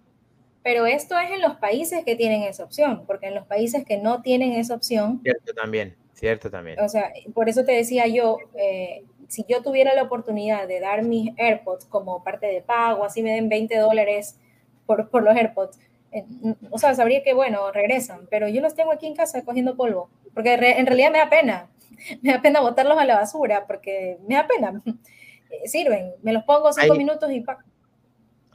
Pero 0.63 0.85
esto 0.85 1.19
es 1.19 1.31
en 1.31 1.41
los 1.41 1.57
países 1.57 2.05
que 2.05 2.17
tienen 2.17 2.43
esa 2.43 2.65
opción, 2.65 3.05
porque 3.07 3.29
en 3.29 3.35
los 3.35 3.47
países 3.47 3.85
que 3.85 3.99
no 3.99 4.21
tienen 4.21 4.53
esa 4.53 4.75
opción. 4.75 5.21
Cierto 5.23 5.55
también, 5.55 5.97
cierto 6.19 6.51
también. 6.51 6.81
O 6.81 6.89
sea, 6.89 7.13
por 7.35 7.49
eso 7.49 7.65
te 7.65 7.73
decía 7.73 8.07
yo, 8.07 8.39
eh, 8.55 9.05
si 9.29 9.45
yo 9.49 9.63
tuviera 9.63 9.95
la 9.95 10.03
oportunidad 10.03 10.67
de 10.67 10.81
dar 10.81 11.03
mis 11.03 11.33
AirPods 11.39 11.85
como 11.87 12.23
parte 12.25 12.47
de 12.47 12.63
pago, 12.63 13.05
así 13.05 13.23
me 13.23 13.33
den 13.33 13.49
20 13.49 13.77
dólares 13.79 14.39
por, 14.87 15.09
por 15.09 15.23
los 15.23 15.37
AirPods, 15.37 15.79
eh, 16.13 16.25
o 16.71 16.79
sea, 16.79 16.95
sabría 16.95 17.23
que, 17.23 17.35
bueno, 17.35 17.71
regresan, 17.73 18.27
pero 18.31 18.49
yo 18.49 18.61
los 18.61 18.75
tengo 18.75 18.93
aquí 18.93 19.07
en 19.07 19.15
casa 19.15 19.45
cogiendo 19.45 19.77
polvo, 19.77 20.09
porque 20.35 20.55
en 20.55 20.87
realidad 20.87 21.11
me 21.11 21.19
da 21.19 21.29
pena, 21.29 21.69
me 22.23 22.33
da 22.33 22.43
pena 22.43 22.61
botarlos 22.61 22.99
a 22.99 23.05
la 23.05 23.17
basura, 23.17 23.67
porque 23.67 24.19
me 24.27 24.37
da 24.37 24.47
pena, 24.47 24.83
sirven, 25.65 26.13
me 26.23 26.33
los 26.33 26.45
pongo 26.45 26.73
cinco 26.73 26.95
minutos 26.95 27.31
y 27.31 27.45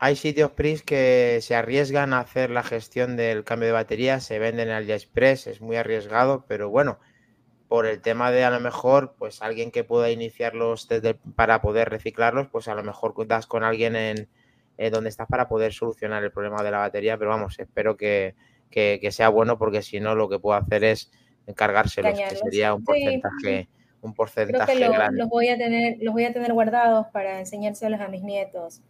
hay 0.03 0.15
sitios 0.15 0.49
PRIS 0.49 0.81
que 0.81 1.37
se 1.43 1.53
arriesgan 1.53 2.13
a 2.13 2.21
hacer 2.21 2.49
la 2.49 2.63
gestión 2.63 3.15
del 3.17 3.43
cambio 3.43 3.67
de 3.67 3.73
batería, 3.73 4.19
se 4.19 4.39
venden 4.39 4.69
en 4.69 4.73
AliExpress, 4.73 5.45
es 5.45 5.61
muy 5.61 5.75
arriesgado, 5.75 6.43
pero 6.47 6.71
bueno, 6.71 6.97
por 7.71 7.85
el 7.85 8.01
tema 8.01 8.31
de 8.31 8.43
a 8.43 8.49
lo 8.49 8.59
mejor, 8.59 9.15
pues 9.17 9.41
alguien 9.41 9.71
que 9.71 9.85
pueda 9.85 10.11
iniciarlos 10.11 10.89
desde, 10.89 11.13
para 11.13 11.61
poder 11.61 11.89
reciclarlos, 11.89 12.49
pues 12.49 12.67
a 12.67 12.75
lo 12.75 12.83
mejor 12.83 13.13
das 13.25 13.47
con 13.47 13.63
alguien 13.63 13.95
en 13.95 14.27
eh, 14.77 14.89
donde 14.89 15.09
estás 15.09 15.25
para 15.29 15.47
poder 15.47 15.71
solucionar 15.71 16.21
el 16.21 16.33
problema 16.33 16.63
de 16.63 16.71
la 16.71 16.79
batería, 16.79 17.17
pero 17.17 17.29
vamos, 17.29 17.57
espero 17.59 17.95
que, 17.95 18.35
sea 19.11 19.29
bueno 19.29 19.57
porque 19.57 19.81
si 19.83 20.01
no 20.01 20.15
lo 20.15 20.27
que 20.27 20.37
puedo 20.37 20.57
hacer 20.57 20.83
es 20.83 21.13
encargárselos, 21.47 22.19
que 22.19 22.35
sería 22.35 22.73
un 22.73 22.83
porcentaje, 22.83 23.69
un 24.01 24.13
porcentaje 24.15 24.89
grande. 24.89 25.19
Los 25.19 25.29
voy 25.29 25.47
a 25.47 25.57
tener, 25.57 25.95
los 26.01 26.13
voy 26.13 26.25
a 26.25 26.33
tener 26.33 26.51
guardados 26.51 27.07
para 27.13 27.39
enseñárselos 27.39 28.01
a 28.01 28.09
mis 28.09 28.21
nietos. 28.21 28.81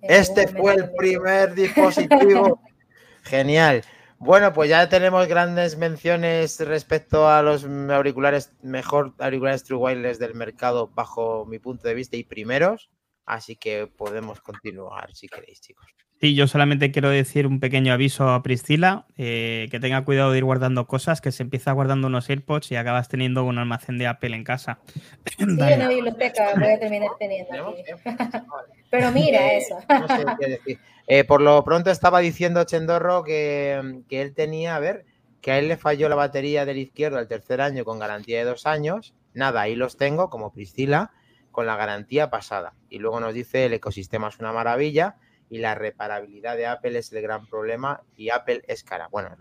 Este 0.00 0.48
fue 0.48 0.72
el 0.72 0.90
primer 0.92 1.52
dispositivo. 1.52 2.62
Genial. 3.24 3.82
Bueno, 4.20 4.52
pues 4.52 4.68
ya 4.68 4.86
tenemos 4.90 5.26
grandes 5.28 5.78
menciones 5.78 6.60
respecto 6.60 7.26
a 7.26 7.40
los 7.42 7.64
auriculares, 7.64 8.52
mejor 8.62 9.14
auriculares 9.18 9.64
True 9.64 9.78
Wireless 9.78 10.18
del 10.18 10.34
mercado 10.34 10.88
bajo 10.94 11.46
mi 11.46 11.58
punto 11.58 11.88
de 11.88 11.94
vista 11.94 12.18
y 12.18 12.24
primeros. 12.24 12.90
Así 13.24 13.56
que 13.56 13.86
podemos 13.86 14.42
continuar 14.42 15.14
si 15.14 15.26
queréis, 15.26 15.62
chicos. 15.62 15.86
Sí, 16.20 16.34
yo 16.34 16.46
solamente 16.46 16.90
quiero 16.90 17.08
decir 17.08 17.46
un 17.46 17.60
pequeño 17.60 17.94
aviso 17.94 18.28
a 18.28 18.42
Priscila, 18.42 19.06
eh, 19.16 19.68
que 19.70 19.80
tenga 19.80 20.04
cuidado 20.04 20.32
de 20.32 20.38
ir 20.38 20.44
guardando 20.44 20.86
cosas, 20.86 21.22
que 21.22 21.32
se 21.32 21.42
empieza 21.42 21.72
guardando 21.72 22.08
unos 22.08 22.28
AirPods 22.28 22.72
y 22.72 22.76
acabas 22.76 23.08
teniendo 23.08 23.44
un 23.44 23.56
almacén 23.56 23.96
de 23.96 24.06
Apple 24.06 24.36
en 24.36 24.44
casa. 24.44 24.80
Sí, 25.24 25.44
una 25.44 25.88
biblioteca 25.88 26.52
voy 26.56 26.72
a 26.72 26.78
terminar 26.78 27.10
teniendo 27.18 27.68
aquí. 27.68 27.84
Pero 28.90 29.12
mira 29.12 29.52
eso. 29.52 29.78
No 29.88 30.08
sé 30.08 30.24
qué 30.38 30.48
decir. 30.48 30.80
Eh, 31.06 31.24
por 31.24 31.40
lo 31.40 31.64
pronto 31.64 31.90
estaba 31.90 32.20
diciendo 32.20 32.64
Chendorro 32.64 33.24
que, 33.24 34.02
que 34.08 34.22
él 34.22 34.34
tenía, 34.34 34.76
a 34.76 34.78
ver, 34.78 35.04
que 35.40 35.52
a 35.52 35.58
él 35.58 35.68
le 35.68 35.76
falló 35.76 36.08
la 36.08 36.14
batería 36.14 36.64
del 36.64 36.78
izquierdo 36.78 37.18
al 37.18 37.28
tercer 37.28 37.60
año 37.60 37.84
con 37.84 37.98
garantía 37.98 38.38
de 38.38 38.44
dos 38.44 38.66
años. 38.66 39.14
Nada, 39.34 39.62
ahí 39.62 39.74
los 39.74 39.96
tengo, 39.96 40.30
como 40.30 40.52
Priscila, 40.52 41.12
con 41.50 41.66
la 41.66 41.76
garantía 41.76 42.30
pasada. 42.30 42.74
Y 42.88 42.98
luego 42.98 43.20
nos 43.20 43.34
dice 43.34 43.66
el 43.66 43.72
ecosistema 43.72 44.28
es 44.28 44.38
una 44.38 44.52
maravilla 44.52 45.16
y 45.48 45.58
la 45.58 45.74
reparabilidad 45.74 46.56
de 46.56 46.66
Apple 46.66 46.98
es 46.98 47.12
el 47.12 47.22
gran 47.22 47.46
problema 47.46 48.02
y 48.16 48.30
Apple 48.30 48.62
es 48.68 48.84
cara. 48.84 49.08
Bueno, 49.10 49.36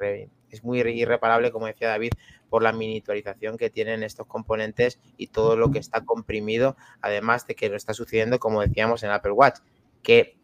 es 0.55 0.63
muy 0.63 0.79
irreparable, 0.79 1.51
como 1.51 1.67
decía 1.67 1.89
David, 1.89 2.11
por 2.49 2.63
la 2.63 2.71
miniaturización 2.71 3.57
que 3.57 3.69
tienen 3.69 4.03
estos 4.03 4.27
componentes 4.27 4.99
y 5.17 5.27
todo 5.27 5.55
lo 5.55 5.71
que 5.71 5.79
está 5.79 6.03
comprimido, 6.05 6.75
además 7.01 7.45
de 7.47 7.55
que 7.55 7.69
lo 7.69 7.75
está 7.75 7.93
sucediendo, 7.93 8.39
como 8.39 8.61
decíamos, 8.61 9.03
en 9.03 9.11
Apple 9.11 9.31
Watch, 9.31 9.59
que 10.03 10.37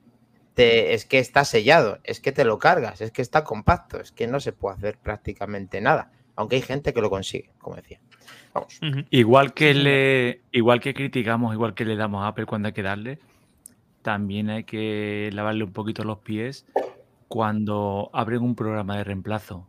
te, 0.53 0.93
es 0.93 1.06
que 1.06 1.20
está 1.20 1.45
sellado, 1.45 1.99
es 2.03 2.20
que 2.20 2.32
te 2.32 2.45
lo 2.45 2.60
cargas, 2.60 3.01
es 3.01 3.12
que 3.12 3.22
está 3.22 3.43
compacto, 3.43 3.99
es 3.99 4.12
que 4.12 4.28
no 4.28 4.39
se 4.39 4.53
puede 4.53 4.78
hacer 4.78 4.97
prácticamente 4.97 5.82
nada, 5.82 6.12
aunque 6.36 6.58
hay 6.58 6.62
gente 6.62 6.93
que 6.93 7.01
lo 7.01 7.10
consigue, 7.10 7.51
como 7.60 7.76
decía. 7.76 7.99
Vamos. 8.53 8.80
Igual 9.10 9.53
que 9.53 9.74
le, 9.74 10.41
igual 10.51 10.80
que 10.80 10.93
criticamos, 10.93 11.53
igual 11.53 11.74
que 11.74 11.84
le 11.84 11.97
damos 11.97 12.24
a 12.24 12.28
Apple 12.28 12.45
cuando 12.45 12.68
hay 12.68 12.74
que 12.74 12.84
darle, 12.84 13.20
también 14.01 14.49
hay 14.49 14.64
que 14.64 15.30
lavarle 15.34 15.64
un 15.64 15.74
poquito 15.74 16.03
los 16.03 16.20
pies 16.20 16.66
cuando 17.28 18.10
abren 18.14 18.43
un 18.43 18.56
programa 18.56 18.97
de 18.97 19.03
reemplazo. 19.03 19.68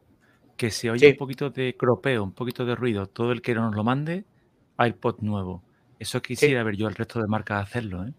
Que 0.57 0.70
se 0.70 0.90
oye 0.90 1.11
un 1.11 1.16
poquito 1.16 1.50
de 1.50 1.76
cropeo, 1.76 2.22
un 2.24 2.32
poquito 2.32 2.64
de 2.64 2.74
ruido, 2.74 3.07
todo 3.07 3.32
el 3.32 3.42
que 3.42 3.54
nos 3.54 3.74
lo 3.74 3.84
mande, 3.84 4.24
iPod 4.78 5.20
nuevo. 5.20 5.62
Eso 5.98 6.20
quisiera 6.22 6.62
ver 6.62 6.76
yo 6.76 6.86
al 6.86 6.94
resto 6.94 7.20
de 7.20 7.26
marcas 7.26 7.62
hacerlo, 7.62 8.07
¿eh? 8.07 8.12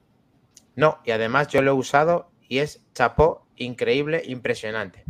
No, 0.75 0.99
y 1.03 1.11
además 1.11 1.47
yo 1.47 1.61
lo 1.61 1.71
he 1.71 1.73
usado 1.73 2.29
y 2.47 2.59
es 2.59 2.83
chapó, 2.93 3.47
increíble, 3.55 4.21
impresionante. 4.25 5.03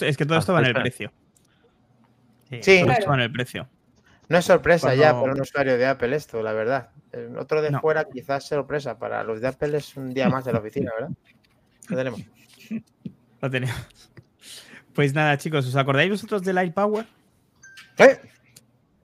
es 0.00 0.16
que 0.16 0.26
todo 0.26 0.38
esto 0.38 0.52
va 0.52 0.60
en 0.60 0.66
el 0.66 0.74
precio. 0.74 1.12
Sí, 2.60 2.80
todo 2.82 2.92
esto 2.92 3.08
va 3.08 3.14
en 3.14 3.20
el 3.22 3.32
precio. 3.32 3.68
No 4.28 4.38
es 4.38 4.44
sorpresa 4.44 4.94
ya 4.94 5.12
para 5.12 5.32
un 5.32 5.40
usuario 5.40 5.76
de 5.76 5.86
Apple 5.86 6.14
esto, 6.14 6.42
la 6.42 6.52
verdad. 6.52 6.90
otro 7.38 7.62
de 7.62 7.78
fuera 7.78 8.04
quizás 8.04 8.46
sorpresa. 8.46 8.98
Para 8.98 9.24
los 9.24 9.40
de 9.40 9.48
Apple 9.48 9.76
es 9.76 9.96
un 9.96 10.12
día 10.12 10.28
más 10.28 10.44
de 10.44 10.52
la 10.52 10.58
oficina, 10.58 10.90
¿verdad? 10.98 11.16
Lo 11.88 11.96
tenemos. 11.96 12.20
Lo 13.40 13.50
tenemos. 13.50 14.11
Pues 14.94 15.14
nada, 15.14 15.36
chicos, 15.38 15.66
¿os 15.66 15.76
acordáis 15.76 16.10
vosotros 16.10 16.42
del 16.42 16.62
iPower? 16.62 17.06
¿Eh? 17.98 18.18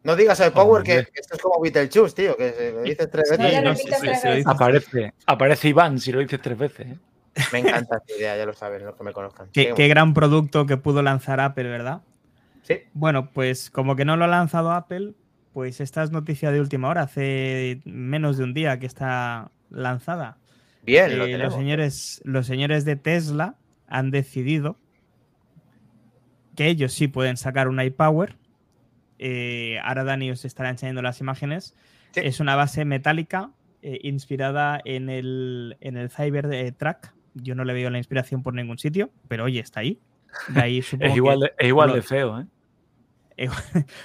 No 0.05 0.17
digas 0.17 0.41
iPower 0.41 0.83
que, 0.83 1.07
esto 1.15 1.35
es 1.35 1.43
como 1.43 1.61
Beetlejuice, 1.61 2.15
tío, 2.15 2.37
que 2.37 2.53
se 2.53 2.73
lo 2.73 2.83
dices 2.83 3.11
tres 3.11 3.31
veces. 3.31 4.47
Aparece, 4.47 5.15
aparece 5.27 5.69
Iván 5.69 5.99
si 5.99 6.13
lo 6.13 6.21
dices 6.21 6.41
tres 6.41 6.57
veces. 6.57 6.87
¿eh? 6.87 6.99
Me 7.53 7.59
encanta 7.61 7.99
esta 7.99 8.17
idea, 8.17 8.37
ya 8.37 8.47
lo 8.47 8.53
saben 8.53 8.85
los 8.85 8.97
que 8.97 9.05
me 9.05 9.13
conozcan. 9.13 9.49
Qué, 9.53 9.73
qué 9.75 9.89
gran 9.89 10.15
producto 10.15 10.67
que 10.67 10.77
pudo 10.77 11.03
lanzar 11.03 11.41
Apple, 11.41 11.69
¿verdad? 11.69 12.03
Sí. 12.63 12.81
Bueno, 12.93 13.31
pues 13.33 13.71
como 13.71 13.97
que 13.97 14.05
no 14.05 14.17
lo 14.17 14.25
ha 14.25 14.29
lanzado 14.29 14.73
Apple, 14.73 15.15
pues 15.53 15.81
esta 15.81 16.03
es 16.03 16.11
noticia 16.11 16.53
de 16.53 16.61
última 16.61 16.89
hora, 16.89 17.03
hace 17.03 17.81
menos 17.85 18.37
de 18.37 18.45
un 18.45 18.55
día 18.55 18.79
que 18.79 18.87
está 18.87 19.51
lanzada. 19.71 20.39
Bien, 20.83 21.19
lo 21.19 21.27
eh, 21.27 21.37
los, 21.37 21.55
señores, 21.55 22.21
los 22.25 22.47
señores 22.47 22.85
de 22.85 22.97
Tesla 22.97 23.57
han 23.89 24.11
decidido 24.11 24.79
que 26.59 26.67
ellos 26.67 26.93
sí 26.93 27.07
pueden 27.07 27.37
sacar 27.37 27.69
un 27.69 27.81
iPower. 27.81 28.35
Eh, 29.21 29.79
ahora 29.85 30.03
Dani 30.03 30.33
os 30.33 30.45
estará 30.45 30.71
enseñando 30.71 31.03
las 31.03 31.21
imágenes. 31.21 31.77
Es 32.17 32.41
una 32.41 32.57
base 32.57 32.85
metálica 32.85 33.53
eh, 33.81 34.01
inspirada 34.03 34.81
en 34.85 35.09
el, 35.09 35.77
en 35.81 35.97
el 35.97 36.11
Cybertruck. 36.11 37.13
Yo 37.35 37.55
no 37.55 37.65
le 37.65 37.75
veo 37.75 37.91
la 37.91 37.99
inspiración 37.99 38.43
por 38.43 38.55
ningún 38.55 38.77
sitio, 38.77 39.13
pero 39.29 39.45
oye, 39.45 39.61
está 39.61 39.81
ahí. 39.81 40.01
es 40.65 40.93
igual, 41.15 41.39
de, 41.39 41.53
es 41.57 41.69
igual 41.69 41.93
de 41.93 42.03
feo, 42.03 42.41
¿eh? 42.41 42.47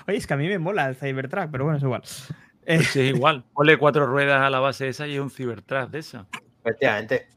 Oye, 0.07 0.17
es 0.17 0.27
que 0.27 0.35
a 0.35 0.37
mí 0.37 0.47
me 0.47 0.59
mola 0.59 0.87
el 0.89 0.95
Cybertruck, 0.95 1.49
pero 1.49 1.63
bueno, 1.63 1.77
es 1.77 1.83
igual. 1.83 2.01
Pues 2.01 2.87
sí, 2.89 2.99
es 2.99 3.15
igual. 3.15 3.45
Ponle 3.51 3.77
cuatro 3.77 4.05
ruedas 4.05 4.43
a 4.43 4.51
la 4.51 4.59
base 4.59 4.89
esa 4.89 5.07
y 5.07 5.15
es 5.15 5.19
un 5.19 5.31
Cybertruck 5.31 5.89
de 5.89 5.97
eso. 5.97 6.27
Efectivamente. 6.63 7.29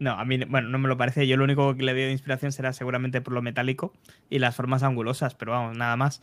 No, 0.00 0.12
a 0.12 0.24
mí, 0.24 0.42
bueno, 0.44 0.70
no 0.70 0.78
me 0.78 0.88
lo 0.88 0.96
parece. 0.96 1.26
Yo 1.26 1.36
lo 1.36 1.44
único 1.44 1.76
que 1.76 1.82
le 1.82 1.92
veo 1.92 2.06
de 2.06 2.12
inspiración 2.12 2.52
será 2.52 2.72
seguramente 2.72 3.20
por 3.20 3.34
lo 3.34 3.42
metálico 3.42 3.92
y 4.30 4.38
las 4.38 4.56
formas 4.56 4.82
angulosas, 4.82 5.34
pero 5.34 5.52
vamos, 5.52 5.76
nada 5.76 5.94
más. 5.96 6.22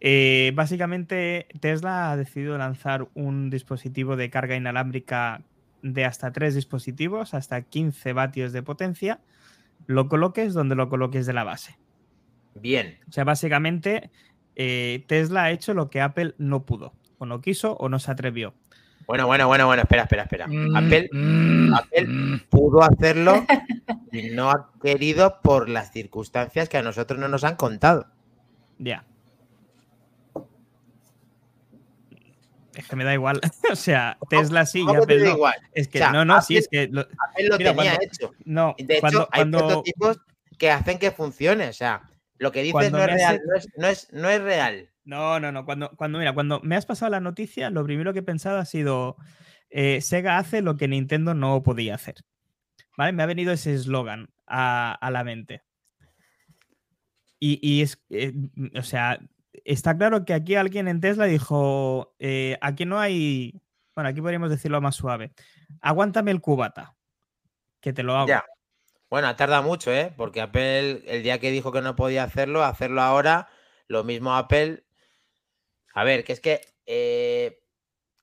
Eh, 0.00 0.52
básicamente, 0.54 1.46
Tesla 1.60 2.10
ha 2.10 2.16
decidido 2.16 2.56
lanzar 2.56 3.08
un 3.12 3.50
dispositivo 3.50 4.16
de 4.16 4.30
carga 4.30 4.56
inalámbrica 4.56 5.42
de 5.82 6.06
hasta 6.06 6.32
tres 6.32 6.54
dispositivos, 6.54 7.34
hasta 7.34 7.60
15 7.60 8.14
vatios 8.14 8.54
de 8.54 8.62
potencia. 8.62 9.20
Lo 9.86 10.08
coloques 10.08 10.54
donde 10.54 10.74
lo 10.74 10.88
coloques 10.88 11.26
de 11.26 11.34
la 11.34 11.44
base. 11.44 11.78
Bien. 12.54 12.98
O 13.06 13.12
sea, 13.12 13.24
básicamente, 13.24 14.10
eh, 14.56 15.04
Tesla 15.06 15.44
ha 15.44 15.50
hecho 15.50 15.74
lo 15.74 15.90
que 15.90 16.00
Apple 16.00 16.34
no 16.38 16.64
pudo, 16.64 16.94
o 17.18 17.26
no 17.26 17.42
quiso, 17.42 17.74
o 17.74 17.90
no 17.90 17.98
se 17.98 18.10
atrevió. 18.10 18.54
Bueno, 19.10 19.26
bueno, 19.26 19.48
bueno, 19.48 19.66
bueno, 19.66 19.82
espera, 19.82 20.02
espera, 20.04 20.22
espera. 20.22 20.46
Mm, 20.46 20.76
Apple, 20.76 21.08
mm, 21.10 21.74
Apple 21.74 22.06
mm. 22.06 22.40
pudo 22.48 22.80
hacerlo 22.80 23.44
y 24.12 24.30
no 24.30 24.52
ha 24.52 24.70
querido 24.80 25.40
por 25.42 25.68
las 25.68 25.90
circunstancias 25.90 26.68
que 26.68 26.76
a 26.76 26.82
nosotros 26.82 27.18
no 27.18 27.26
nos 27.26 27.42
han 27.42 27.56
contado. 27.56 28.06
Ya. 28.78 29.04
Es 32.76 32.86
que 32.86 32.94
me 32.94 33.02
da 33.02 33.12
igual. 33.12 33.40
o 33.72 33.74
sea, 33.74 34.16
Tesla 34.28 34.64
sí 34.64 34.84
y 34.86 34.96
Apple 34.96 35.24
no. 35.24 35.30
Igual? 35.30 35.56
Es 35.72 35.88
que 35.88 35.98
no, 35.98 36.24
no, 36.24 36.40
sí, 36.40 36.58
es 36.58 36.68
que. 36.68 36.82
Apple 36.82 37.48
lo 37.48 37.58
tenía 37.58 37.98
hecho. 38.00 38.30
No, 38.44 38.76
de 38.78 38.98
hecho, 38.98 39.28
hay 39.32 39.44
prototipos 39.44 40.20
que 40.56 40.70
hacen 40.70 41.00
que 41.00 41.10
funcione. 41.10 41.66
O 41.66 41.72
sea, 41.72 42.02
lo 42.38 42.52
que 42.52 42.62
dices 42.62 42.92
no 42.92 42.98
es 43.00 43.06
real. 43.06 43.40
No, 43.76 43.88
es, 43.88 44.12
no 44.12 44.30
es 44.30 44.40
real. 44.40 44.89
No, 45.04 45.40
no, 45.40 45.52
no. 45.52 45.64
Cuando, 45.64 45.90
cuando, 45.96 46.18
mira, 46.18 46.32
cuando 46.34 46.60
me 46.62 46.76
has 46.76 46.86
pasado 46.86 47.10
la 47.10 47.20
noticia, 47.20 47.70
lo 47.70 47.84
primero 47.84 48.12
que 48.12 48.20
he 48.20 48.22
pensado 48.22 48.58
ha 48.58 48.64
sido 48.64 49.16
eh, 49.70 50.00
Sega 50.00 50.38
hace 50.38 50.62
lo 50.62 50.76
que 50.76 50.88
Nintendo 50.88 51.34
no 51.34 51.62
podía 51.62 51.94
hacer. 51.94 52.16
¿Vale? 52.96 53.12
Me 53.12 53.22
ha 53.22 53.26
venido 53.26 53.52
ese 53.52 53.74
eslogan 53.74 54.30
a, 54.46 54.98
la 55.10 55.24
mente. 55.24 55.62
Y, 57.42 57.80
es, 57.80 58.04
eh, 58.10 58.34
o 58.76 58.82
sea, 58.82 59.18
está 59.64 59.96
claro 59.96 60.26
que 60.26 60.34
aquí 60.34 60.56
alguien 60.56 60.88
en 60.88 61.00
Tesla 61.00 61.24
dijo, 61.24 62.14
eh, 62.18 62.58
aquí 62.60 62.84
no 62.84 62.98
hay, 63.00 63.62
bueno, 63.94 64.10
aquí 64.10 64.20
podríamos 64.20 64.50
decirlo 64.50 64.78
más 64.82 64.96
suave, 64.96 65.32
aguántame 65.80 66.32
el 66.32 66.42
cubata, 66.42 66.96
que 67.80 67.94
te 67.94 68.02
lo 68.02 68.14
hago. 68.14 68.30
Bueno, 69.08 69.34
tarda 69.36 69.62
mucho, 69.62 69.90
¿eh? 69.90 70.12
Porque 70.16 70.42
Apple, 70.42 71.02
el 71.06 71.22
día 71.22 71.40
que 71.40 71.50
dijo 71.50 71.72
que 71.72 71.80
no 71.80 71.96
podía 71.96 72.24
hacerlo, 72.24 72.62
hacerlo 72.62 73.00
ahora, 73.00 73.48
lo 73.88 74.04
mismo 74.04 74.36
Apple 74.36 74.84
a 76.00 76.04
ver, 76.04 76.24
que 76.24 76.32
es 76.32 76.40
que 76.40 76.62
eh, 76.86 77.60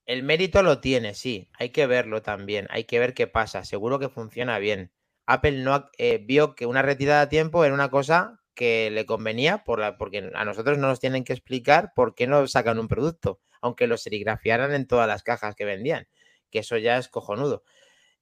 el 0.08 0.24
mérito 0.24 0.64
lo 0.64 0.82
tiene, 0.82 1.14
sí, 1.14 1.48
hay 1.60 1.70
que 1.70 1.86
verlo 1.86 2.24
también, 2.24 2.66
hay 2.72 2.86
que 2.86 2.98
ver 2.98 3.14
qué 3.14 3.28
pasa, 3.28 3.64
seguro 3.66 4.00
que 4.00 4.10
funciona 4.10 4.58
bien. 4.58 4.92
Apple 5.28 5.60
no 5.64 5.88
eh, 6.00 6.18
vio 6.18 6.56
que 6.56 6.66
una 6.66 6.82
retirada 6.82 7.22
a 7.22 7.30
tiempo 7.30 7.64
era 7.64 7.76
una 7.76 7.92
cosa 7.92 8.42
que 8.56 8.90
le 8.90 9.06
convenía 9.06 9.64
por 9.64 9.80
la, 9.80 9.96
porque 9.96 10.32
a 10.34 10.44
nosotros 10.44 10.80
no 10.80 10.88
nos 10.88 11.00
tienen 11.00 11.24
que 11.24 11.34
explicar 11.34 11.92
por 11.96 12.16
qué 12.16 12.26
no 12.26 12.48
sacan 12.48 12.80
un 12.80 12.88
producto, 12.88 13.42
aunque 13.62 13.86
lo 13.86 13.98
serigrafiaran 13.98 14.74
en 14.74 14.88
todas 14.88 15.08
las 15.08 15.22
cajas 15.22 15.54
que 15.54 15.66
vendían, 15.66 16.08
que 16.50 16.60
eso 16.60 16.78
ya 16.78 16.98
es 16.98 17.10
cojonudo. 17.10 17.64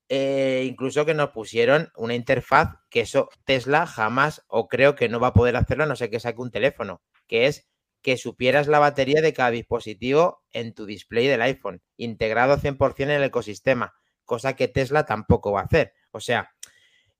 Eh, 0.09 0.65
incluso 0.69 1.05
que 1.05 1.13
nos 1.13 1.29
pusieron 1.29 1.93
una 1.95 2.13
interfaz 2.13 2.75
que 2.89 2.99
eso 2.99 3.29
Tesla 3.45 3.87
jamás 3.87 4.43
o 4.49 4.67
creo 4.67 4.95
que 4.95 5.07
no 5.07 5.21
va 5.21 5.27
a 5.27 5.33
poder 5.33 5.55
hacerlo 5.55 5.85
a 5.85 5.87
no 5.87 5.95
sé 5.95 6.09
que 6.09 6.19
saque 6.19 6.41
un 6.41 6.51
teléfono, 6.51 7.01
que 7.25 7.47
es 7.47 7.69
que 8.05 8.17
supieras 8.17 8.67
la 8.67 8.77
batería 8.77 9.19
de 9.19 9.33
cada 9.33 9.49
dispositivo 9.49 10.43
en 10.51 10.75
tu 10.75 10.85
display 10.85 11.25
del 11.25 11.41
iPhone, 11.41 11.81
integrado 11.97 12.55
100% 12.55 12.99
en 12.99 13.09
el 13.09 13.23
ecosistema, 13.23 13.95
cosa 14.25 14.55
que 14.55 14.67
Tesla 14.67 15.07
tampoco 15.07 15.51
va 15.51 15.61
a 15.61 15.63
hacer. 15.63 15.91
O 16.11 16.19
sea, 16.19 16.51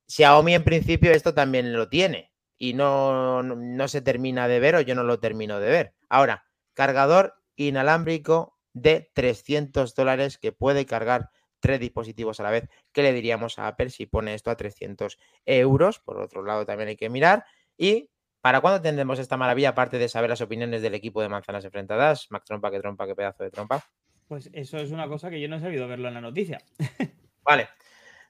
Xiaomi 0.08 0.54
en 0.54 0.64
principio 0.64 1.10
esto 1.10 1.34
también 1.34 1.74
lo 1.74 1.90
tiene 1.90 2.32
y 2.60 2.76
no, 2.76 3.42
no, 3.42 3.88
se 3.88 4.04
termina 4.04 4.48
de 4.48 4.60
ver 4.60 4.76
o 4.76 4.82
yo 4.82 4.94
no 4.94 5.02
lo 5.02 5.20
termino 5.20 5.60
de 5.60 5.72
ver. 5.72 5.96
Ahora, 6.08 6.46
cargador 6.76 7.34
inalámbrico 7.56 8.56
de 8.74 9.10
300 9.16 9.96
dólares 9.96 10.38
que 10.38 10.52
puede 10.52 10.86
cargar 10.86 11.32
tres 11.62 11.80
dispositivos 11.80 12.40
a 12.40 12.44
la 12.44 12.52
vez. 12.52 12.70
¿Qué 12.92 13.02
le 13.02 13.12
diríamos 13.12 13.58
a 13.58 13.66
Apple 13.66 13.90
si 13.90 14.06
pone 14.06 14.36
esto 14.36 14.52
a 14.52 14.56
300 14.56 15.18
euros? 15.48 15.98
Por 15.98 16.22
otro 16.22 16.44
lado, 16.44 16.64
también 16.64 16.90
hay 16.90 16.96
que 16.96 17.10
mirar. 17.10 17.44
Y 17.76 18.12
¿Para 18.46 18.62
cuándo 18.62 18.80
tendremos 18.80 19.18
esta 19.18 19.38
maravilla, 19.38 19.70
aparte 19.70 19.98
de 19.98 20.08
saber 20.08 20.30
las 20.30 20.40
opiniones 20.40 20.84
del 20.84 20.94
equipo 20.94 21.20
de 21.20 21.30
manzanas 21.30 21.66
enfrentadas? 21.66 22.28
Mac 22.30 22.44
Trompa, 22.46 22.70
que 22.70 22.80
trompa, 22.80 23.08
qué 23.08 23.16
pedazo 23.16 23.44
de 23.44 23.50
trompa. 23.50 23.84
Pues 24.28 24.52
eso 24.54 24.78
es 24.78 24.92
una 24.92 25.08
cosa 25.08 25.32
que 25.32 25.42
yo 25.42 25.50
no 25.50 25.56
he 25.56 25.60
sabido 25.60 25.88
verlo 25.88 26.10
en 26.10 26.14
la 26.14 26.22
noticia. 26.22 26.62
vale. 27.42 27.70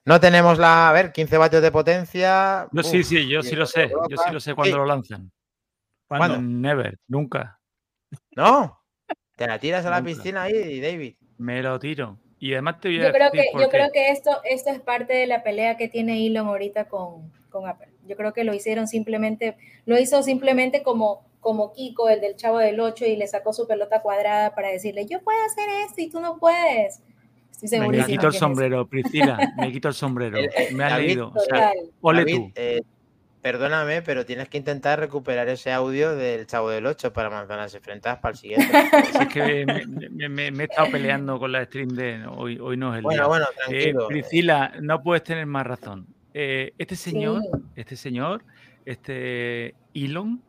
No 0.06 0.18
tenemos 0.18 0.58
la, 0.58 0.88
a 0.88 0.92
ver, 0.94 1.12
15 1.12 1.36
vatios 1.36 1.60
de 1.60 1.70
potencia. 1.70 2.66
No, 2.72 2.82
sí, 2.82 3.04
sí, 3.04 3.28
yo 3.28 3.42
sí 3.42 3.54
lo 3.56 3.66
sé. 3.66 3.90
Yo 4.08 4.16
sí 4.16 4.32
lo 4.32 4.40
sé 4.40 4.54
cuando 4.54 4.78
lo 4.78 4.86
lanzan. 4.86 5.30
¿Cuándo? 6.08 6.40
Never, 6.40 6.98
nunca. 7.08 7.60
No. 8.34 8.80
Te 9.36 9.46
la 9.46 9.58
tiras 9.58 9.84
a 9.84 9.90
la 9.90 10.02
piscina 10.02 10.44
ahí, 10.44 10.80
David. 10.80 11.16
Me 11.36 11.62
lo 11.62 11.78
tiro. 11.78 12.18
Y 12.38 12.54
además 12.54 12.80
te 12.80 12.88
voy 12.88 13.00
a 13.00 13.08
yo 13.08 13.12
creo 13.12 13.30
que, 13.32 13.44
Yo 13.52 13.68
creo 13.68 13.92
que 13.92 14.12
esto, 14.12 14.40
esto 14.44 14.70
es 14.70 14.80
parte 14.80 15.12
de 15.12 15.26
la 15.26 15.42
pelea 15.42 15.76
que 15.76 15.88
tiene 15.88 16.26
Elon 16.26 16.46
ahorita 16.46 16.86
con, 16.86 17.30
con 17.50 17.68
Apple. 17.68 17.95
Yo 18.06 18.16
creo 18.16 18.32
que 18.32 18.44
lo 18.44 18.54
hicieron 18.54 18.88
simplemente, 18.88 19.56
lo 19.84 19.98
hizo 19.98 20.22
simplemente 20.22 20.82
como, 20.82 21.24
como 21.40 21.72
Kiko, 21.72 22.08
el 22.08 22.20
del 22.20 22.36
Chavo 22.36 22.58
del 22.58 22.80
8, 22.80 23.06
y 23.06 23.16
le 23.16 23.26
sacó 23.26 23.52
su 23.52 23.66
pelota 23.66 24.02
cuadrada 24.02 24.54
para 24.54 24.68
decirle, 24.68 25.06
yo 25.06 25.20
puedo 25.22 25.38
hacer 25.44 25.68
esto 25.86 26.00
y 26.00 26.10
tú 26.10 26.20
no 26.20 26.38
puedes. 26.38 27.00
me 27.90 28.04
quito 28.04 28.28
el 28.28 28.32
sombrero, 28.32 28.86
Priscila, 28.86 29.54
me 29.56 29.72
quito 29.72 29.88
el 29.88 29.94
sombrero. 29.94 30.38
me 30.72 30.84
ha 30.84 30.98
leído. 30.98 31.32
ole 32.00 32.24
tú. 32.24 32.52
Eh, 32.54 32.82
perdóname, 33.46 34.02
pero 34.02 34.26
tienes 34.26 34.48
que 34.48 34.58
intentar 34.58 34.98
recuperar 34.98 35.48
ese 35.48 35.72
audio 35.72 36.16
del 36.16 36.46
Chavo 36.46 36.70
del 36.70 36.84
8 36.84 37.12
para 37.12 37.30
manzanas 37.30 37.74
enfrentadas 37.74 38.18
para 38.18 38.32
el 38.32 38.38
siguiente. 38.38 38.66
es 39.20 39.28
que 39.28 39.64
me, 40.28 40.48
he 40.48 40.64
estado 40.64 40.90
peleando 40.90 41.38
con 41.38 41.52
la 41.52 41.64
stream 41.64 41.90
de 41.90 42.26
hoy, 42.26 42.58
hoy 42.58 42.76
no 42.76 42.92
es 42.92 42.98
el 42.98 43.02
bueno, 43.04 43.22
día. 43.22 43.28
Bueno, 43.28 43.46
eh, 43.46 43.56
tranquilo. 43.56 44.08
Priscila, 44.08 44.72
no 44.80 45.02
puedes 45.02 45.22
tener 45.22 45.46
más 45.46 45.66
razón. 45.66 46.06
Eh, 46.38 46.74
este 46.76 46.96
señor, 46.96 47.42
este 47.76 47.96
señor, 47.96 48.44
este 48.84 49.74
Elon, 49.94 50.44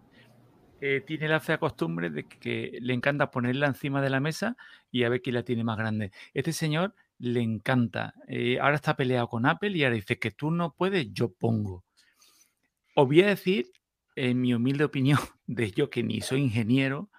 eh, 0.81 1.01
tiene 1.07 1.29
la 1.29 1.39
fea 1.39 1.59
costumbre 1.59 2.09
de 2.09 2.27
que 2.27 2.77
le 2.81 2.93
encanta 2.93 3.31
ponerla 3.31 3.67
encima 3.67 4.01
de 4.01 4.09
la 4.09 4.19
mesa 4.19 4.57
y 4.91 5.05
a 5.05 5.09
ver 5.09 5.21
quién 5.21 5.35
la 5.35 5.43
tiene 5.43 5.63
más 5.63 5.77
grande. 5.77 6.11
Este 6.33 6.51
señor 6.51 6.93
le 7.19 7.39
encanta. 7.39 8.13
Eh, 8.27 8.59
ahora 8.59 8.75
está 8.75 8.97
peleado 8.97 9.29
con 9.29 9.45
Apple 9.45 9.77
y 9.77 9.85
ahora 9.85 9.95
dice 9.95 10.19
que 10.19 10.31
tú 10.31 10.51
no 10.51 10.73
puedes, 10.73 11.07
yo 11.13 11.31
pongo. 11.31 11.85
Os 12.93 13.07
voy 13.07 13.21
a 13.21 13.27
decir, 13.27 13.71
en 14.17 14.41
mi 14.41 14.53
humilde 14.53 14.83
opinión, 14.83 15.19
de 15.47 15.71
yo 15.71 15.89
que 15.89 16.03
ni 16.03 16.19
soy 16.19 16.41
ingeniero, 16.41 17.09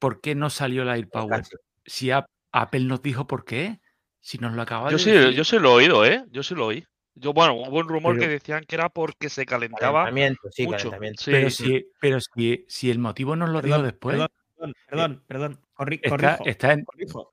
¿por 0.00 0.20
qué 0.20 0.34
no 0.34 0.50
salió 0.50 0.82
la 0.84 0.94
AirPower? 0.94 1.44
Si 1.86 2.10
Apple 2.10 2.84
nos 2.86 3.02
dijo 3.02 3.28
por 3.28 3.44
qué. 3.44 3.80
Si 4.20 4.38
nos 4.38 4.52
lo 4.52 4.62
acaba 4.62 4.90
Yo 4.90 4.96
de 4.98 5.02
sí, 5.02 5.10
decir. 5.12 5.34
yo 5.34 5.44
sí 5.44 5.58
lo 5.60 5.70
he 5.70 5.84
oído, 5.84 6.04
¿eh? 6.04 6.24
Yo 6.30 6.42
sí 6.42 6.56
lo 6.56 6.66
oí. 6.66 6.84
Yo, 7.14 7.32
bueno, 7.34 7.54
hubo 7.54 7.78
un 7.78 7.88
rumor 7.88 8.18
que 8.18 8.26
decían 8.26 8.64
que 8.66 8.74
era 8.74 8.88
porque 8.88 9.28
se 9.28 9.44
calentaba 9.44 10.04
Calentamiento, 10.04 10.40
sí, 10.50 10.64
mucho. 10.66 10.78
calentamiento. 10.90 11.22
Sí, 11.22 11.30
pero 11.30 11.50
sí. 11.50 11.64
si, 11.64 11.86
pero 12.00 12.18
si, 12.20 12.64
si 12.68 12.90
el 12.90 12.98
motivo 12.98 13.36
nos 13.36 13.50
lo 13.50 13.60
Perdón, 13.60 13.82
después, 13.84 14.14
Perdón, 14.16 14.28
perdón, 14.56 14.74
perdón, 14.88 15.22
perdón. 15.26 15.58
Corri- 15.76 16.00
está, 16.02 16.08
corrijo, 16.10 16.44
está 16.46 16.72
en. 16.72 16.84
corrijo. 16.84 17.32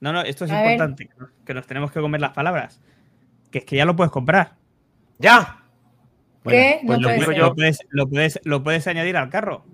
No, 0.00 0.12
no, 0.12 0.20
esto 0.22 0.44
es 0.44 0.50
A 0.52 0.60
importante, 0.62 1.08
que 1.08 1.14
nos- 1.18 1.30
que 1.44 1.54
nos 1.54 1.66
tenemos 1.66 1.90
que 1.90 2.00
comer 2.00 2.20
las 2.20 2.32
palabras. 2.32 2.80
Que 3.50 3.58
es 3.58 3.64
que 3.64 3.76
ya 3.76 3.84
lo 3.84 3.96
puedes 3.96 4.12
comprar. 4.12 4.56
¡Ya! 5.18 5.62
¿Qué? 6.46 6.80
Pues 6.86 6.98
No 7.00 7.08
lo, 7.08 7.08
puede 7.16 7.18
digo 7.20 7.32
yo, 7.32 7.46
lo 7.46 7.54
puedes, 7.54 7.78
lo, 7.90 8.06
puedes, 8.08 8.40
lo 8.44 8.62
puedes 8.62 8.86
añadir 8.86 9.16
al 9.16 9.28
carro. 9.30 9.64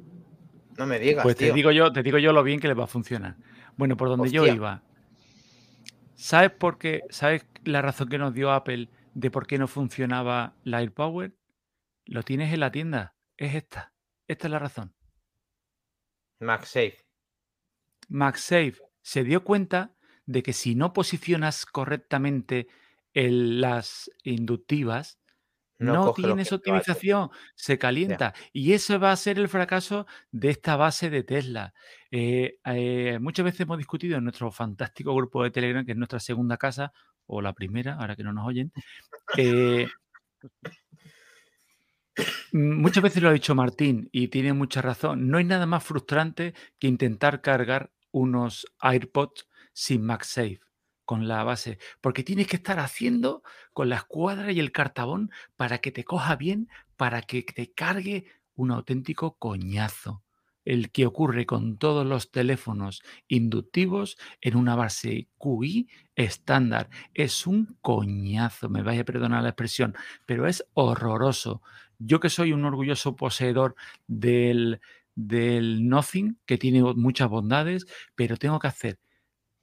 No 0.79 0.87
me 0.87 0.99
digas, 0.99 1.25
Pues 1.25 1.37
te 1.37 1.47
tío. 1.47 1.55
digo 1.55 1.73
yo, 1.73 1.93
te 1.93 2.03
digo 2.03 2.19
yo 2.19 2.33
lo 2.33 2.43
bien 2.43 2.61
que 2.61 2.69
les 2.69 2.79
va 2.79 2.85
a 2.85 2.87
funcionar. 2.87 3.37
Bueno, 3.77 3.97
por 3.97 4.09
donde 4.09 4.31
yo 4.31 4.47
iba. 4.47 4.83
¿Sabes 6.15 6.51
por 6.53 6.79
qué? 6.79 7.03
¿Sabes 7.11 7.45
la 7.65 7.83
razón 7.83 8.09
que 8.09 8.19
nos 8.19 8.33
dio 8.35 8.51
Apple 8.53 8.89
de 9.15 9.31
por 9.31 9.47
qué 9.47 9.59
no 9.59 9.69
funcionaba 9.69 10.57
la 10.65 10.79
AirPower? 10.79 11.37
Lo 12.07 12.23
tienes 12.23 12.53
en 12.53 12.61
la 12.61 12.71
tienda. 12.71 13.17
Es 13.37 13.55
esta. 13.55 13.93
Esta 14.29 14.47
es 14.47 14.51
la 14.51 14.59
razón. 14.59 14.95
MagSafe. 16.41 17.07
MagSafe 18.09 18.77
se 19.03 19.25
dio 19.25 19.45
cuenta 19.45 19.95
de 20.27 20.43
que 20.43 20.53
si 20.53 20.75
no 20.75 20.93
posicionas 20.93 21.67
correctamente 21.67 22.69
el- 23.13 23.61
las 23.61 24.11
inductivas, 24.23 25.19
No 25.83 26.13
tienes 26.13 26.53
optimización, 26.53 27.31
se 27.55 27.79
calienta. 27.79 28.35
Y 28.53 28.75
eso 28.75 29.01
va 29.01 29.13
a 29.13 29.17
ser 29.17 29.39
el 29.39 29.49
fracaso 29.49 30.07
de 30.31 30.51
esta 30.51 30.77
base 30.77 31.09
de 31.09 31.23
Tesla. 31.23 31.73
Eh, 32.11 32.59
eh, 32.67 33.19
muchas 33.19 33.47
veces 33.47 33.61
hemos 33.63 33.79
discutido 33.79 34.19
en 34.19 34.25
nuestro 34.25 34.51
fantástico 34.53 35.15
grupo 35.15 35.43
de 35.43 35.51
Telegram, 35.51 35.83
que 35.87 35.93
es 35.93 35.97
nuestra 35.99 36.21
segunda 36.21 36.59
casa, 36.59 36.93
o 37.31 37.41
la 37.41 37.53
primera, 37.53 37.95
ahora 37.95 38.17
que 38.17 38.25
no 38.25 38.33
nos 38.33 38.47
oyen. 38.47 38.73
eh, 39.37 39.89
muchas 42.53 43.03
veces 43.03 43.23
lo 43.23 43.29
ha 43.29 43.33
dicho 43.33 43.55
Martín 43.55 44.09
y 44.13 44.29
tiene 44.29 44.53
mucha 44.53 44.83
razón. 44.83 45.29
No 45.29 45.39
hay 45.39 45.45
nada 45.45 45.67
más 45.67 45.85
frustrante 45.85 46.55
que 46.79 46.89
intentar 46.89 47.41
cargar 47.41 47.93
unos 48.11 48.67
AirPods 48.81 49.49
sin 49.73 50.05
MagSafe 50.05 50.61
con 51.05 51.29
la 51.29 51.43
base, 51.45 51.79
porque 52.01 52.23
tienes 52.23 52.47
que 52.47 52.57
estar 52.57 52.79
haciendo 52.79 53.43
con 53.73 53.89
la 53.89 53.97
escuadra 53.97 54.53
y 54.53 54.61
el 54.61 54.73
cartabón 54.73 55.31
para 55.57 55.79
que 55.79 55.91
te 55.91 56.05
coja 56.05 56.37
bien, 56.37 56.69
para 56.97 57.23
que 57.23 57.43
te 57.43 57.73
cargue 57.73 58.27
un 58.55 58.71
auténtico 58.71 59.37
coñazo. 59.37 60.23
El 60.65 60.91
que 60.91 61.07
ocurre 61.07 61.47
con 61.47 61.79
todos 61.79 62.07
los 62.07 62.31
teléfonos 62.31 63.03
inductivos 63.29 64.19
en 64.41 64.57
una 64.57 64.77
base 64.77 65.29
QI 65.39 65.89
estándar. 66.17 66.91
Es 67.15 67.47
un 67.47 67.77
coñazo, 67.81 68.69
me 68.69 68.83
vaya 68.83 69.03
a 69.03 69.05
perdonar 69.05 69.43
la 69.43 69.51
expresión, 69.51 69.95
pero 70.27 70.47
es 70.47 70.65
horroroso. 70.75 71.63
Yo 71.99 72.21
que 72.21 72.31
soy 72.31 72.53
un 72.53 72.65
orgulloso 72.65 73.17
poseedor 73.17 73.75
del, 74.07 74.81
del 75.15 75.89
Nothing, 75.89 76.39
que 76.47 76.59
tiene 76.59 76.83
muchas 76.83 77.29
bondades, 77.29 77.87
pero 78.15 78.37
tengo 78.37 78.59
que 78.59 78.69
hacer 78.69 78.99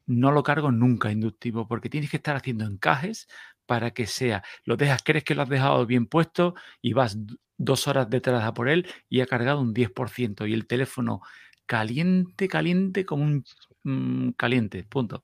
no 0.07 0.31
lo 0.31 0.41
cargo 0.41 0.71
nunca 0.71 1.11
inductivo 1.11 1.67
porque 1.67 1.89
tienes 1.89 2.09
que 2.09 2.17
estar 2.17 2.35
haciendo 2.35 2.65
encajes 2.65 3.27
para 3.67 3.91
que 3.91 4.07
sea, 4.07 4.43
lo 4.63 4.77
dejas, 4.77 5.03
crees 5.03 5.23
que 5.23 5.35
lo 5.35 5.43
has 5.43 5.49
dejado 5.49 5.85
bien 5.85 6.07
puesto 6.07 6.55
y 6.81 6.93
vas 6.93 7.17
dos 7.57 7.87
horas 7.87 8.09
detrás 8.09 8.43
a 8.43 8.53
por 8.53 8.69
él 8.69 8.87
y 9.09 9.21
ha 9.21 9.27
cargado 9.27 9.61
un 9.61 9.73
10% 9.73 10.49
y 10.49 10.53
el 10.53 10.65
teléfono 10.65 11.21
caliente, 11.65 12.47
caliente 12.47 13.05
como 13.05 13.23
un 13.23 13.43
mm, 13.83 14.31
caliente, 14.31 14.83
punto. 14.83 15.23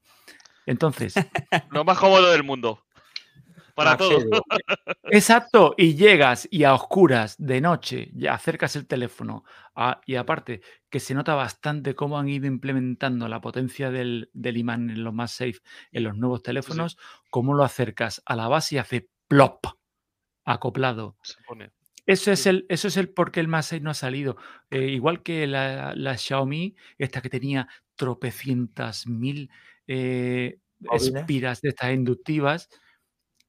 Entonces, 0.65 1.15
Lo 1.71 1.83
más 1.83 1.97
cómodo 1.97 2.31
del 2.31 2.43
mundo. 2.43 2.85
Para. 3.75 3.91
MagSafe. 3.91 4.29
Exacto, 5.11 5.75
y 5.77 5.95
llegas 5.95 6.47
y 6.51 6.63
a 6.63 6.73
oscuras 6.73 7.35
de 7.37 7.61
noche 7.61 8.09
ya 8.13 8.33
acercas 8.33 8.75
el 8.75 8.87
teléfono 8.87 9.43
a- 9.75 10.01
y 10.05 10.15
aparte 10.15 10.61
que 10.89 10.99
se 10.99 11.13
nota 11.13 11.35
bastante 11.35 11.95
cómo 11.95 12.17
han 12.19 12.29
ido 12.29 12.47
implementando 12.47 13.27
la 13.27 13.41
potencia 13.41 13.89
del, 13.91 14.29
del 14.33 14.57
imán 14.57 14.89
en 14.89 15.03
los 15.03 15.13
más 15.13 15.31
safe 15.31 15.59
en 15.91 16.03
los 16.03 16.15
nuevos 16.17 16.43
teléfonos, 16.43 16.97
cómo 17.29 17.53
lo 17.53 17.63
acercas 17.63 18.21
a 18.25 18.35
la 18.35 18.47
base 18.47 18.75
y 18.75 18.77
hace 18.79 19.09
plop 19.27 19.65
acoplado. 20.45 21.17
Se 21.21 21.35
pone. 21.47 21.71
Eso 22.05 22.31
es 22.31 22.45
el, 22.47 22.65
eso 22.69 22.89
es 22.89 22.97
el 22.97 23.09
por 23.09 23.31
qué 23.31 23.39
el 23.39 23.47
más 23.47 23.67
6 23.67 23.81
no 23.81 23.89
ha 23.89 23.93
salido. 23.93 24.35
Eh, 24.69 24.87
igual 24.89 25.23
que 25.23 25.47
la, 25.47 25.93
la 25.95 26.17
Xiaomi, 26.17 26.75
esta 26.97 27.21
que 27.21 27.29
tenía 27.29 27.67
tropecientas 27.95 29.07
mil 29.07 29.49
eh, 29.87 30.59
espiras 30.91 31.61
de 31.61 31.69
estas 31.69 31.93
inductivas 31.93 32.69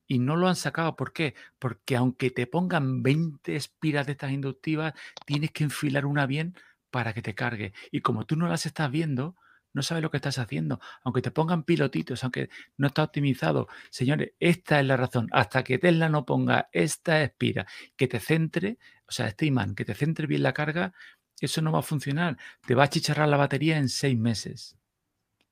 y 0.06 0.18
no 0.18 0.36
lo 0.36 0.48
han 0.48 0.56
sacado. 0.56 0.96
¿Por 0.96 1.12
qué? 1.12 1.34
Porque 1.58 1.96
aunque 1.96 2.30
te 2.30 2.46
pongan 2.46 3.02
20 3.02 3.56
espiras 3.56 4.06
de 4.06 4.12
estas 4.12 4.32
inductivas, 4.32 4.94
tienes 5.26 5.50
que 5.50 5.64
enfilar 5.64 6.06
una 6.06 6.26
bien 6.26 6.56
para 6.90 7.12
que 7.12 7.22
te 7.22 7.34
cargue. 7.34 7.72
Y 7.90 8.00
como 8.00 8.26
tú 8.26 8.36
no 8.36 8.48
las 8.48 8.66
estás 8.66 8.90
viendo, 8.90 9.36
no 9.72 9.82
sabes 9.82 10.02
lo 10.02 10.10
que 10.10 10.18
estás 10.18 10.38
haciendo. 10.38 10.80
Aunque 11.02 11.20
te 11.20 11.32
pongan 11.32 11.64
pilotitos, 11.64 12.22
aunque 12.22 12.48
no 12.76 12.86
está 12.86 13.02
optimizado. 13.02 13.68
Señores, 13.90 14.32
esta 14.38 14.80
es 14.80 14.86
la 14.86 14.96
razón. 14.96 15.28
Hasta 15.32 15.64
que 15.64 15.78
Tesla 15.78 16.08
no 16.08 16.24
ponga 16.24 16.68
esta 16.72 17.22
espira 17.22 17.66
que 17.96 18.06
te 18.06 18.20
centre, 18.20 18.78
o 19.06 19.12
sea, 19.12 19.26
este 19.26 19.46
imán, 19.46 19.74
que 19.74 19.84
te 19.84 19.94
centre 19.94 20.26
bien 20.26 20.44
la 20.44 20.52
carga, 20.52 20.94
eso 21.40 21.60
no 21.60 21.72
va 21.72 21.80
a 21.80 21.82
funcionar. 21.82 22.38
Te 22.64 22.74
va 22.74 22.84
a 22.84 22.88
chicharrar 22.90 23.28
la 23.28 23.36
batería 23.36 23.76
en 23.76 23.88
seis 23.88 24.16
meses. 24.16 24.78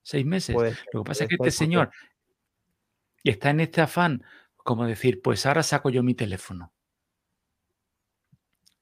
Seis 0.03 0.25
meses. 0.25 0.55
Lo 0.93 1.03
que 1.03 1.09
pasa 1.09 1.25
es 1.25 1.29
que 1.29 1.37
este 1.37 1.51
señor 1.51 1.91
está 3.25 3.51
en 3.51 3.61
este 3.61 3.81
afán, 3.81 4.25
como 4.65 4.87
decir, 4.87 5.21
pues 5.23 5.47
ahora 5.47 5.63
saco 5.63 5.91
yo 5.91 6.03
mi 6.03 6.15
teléfono. 6.15 6.73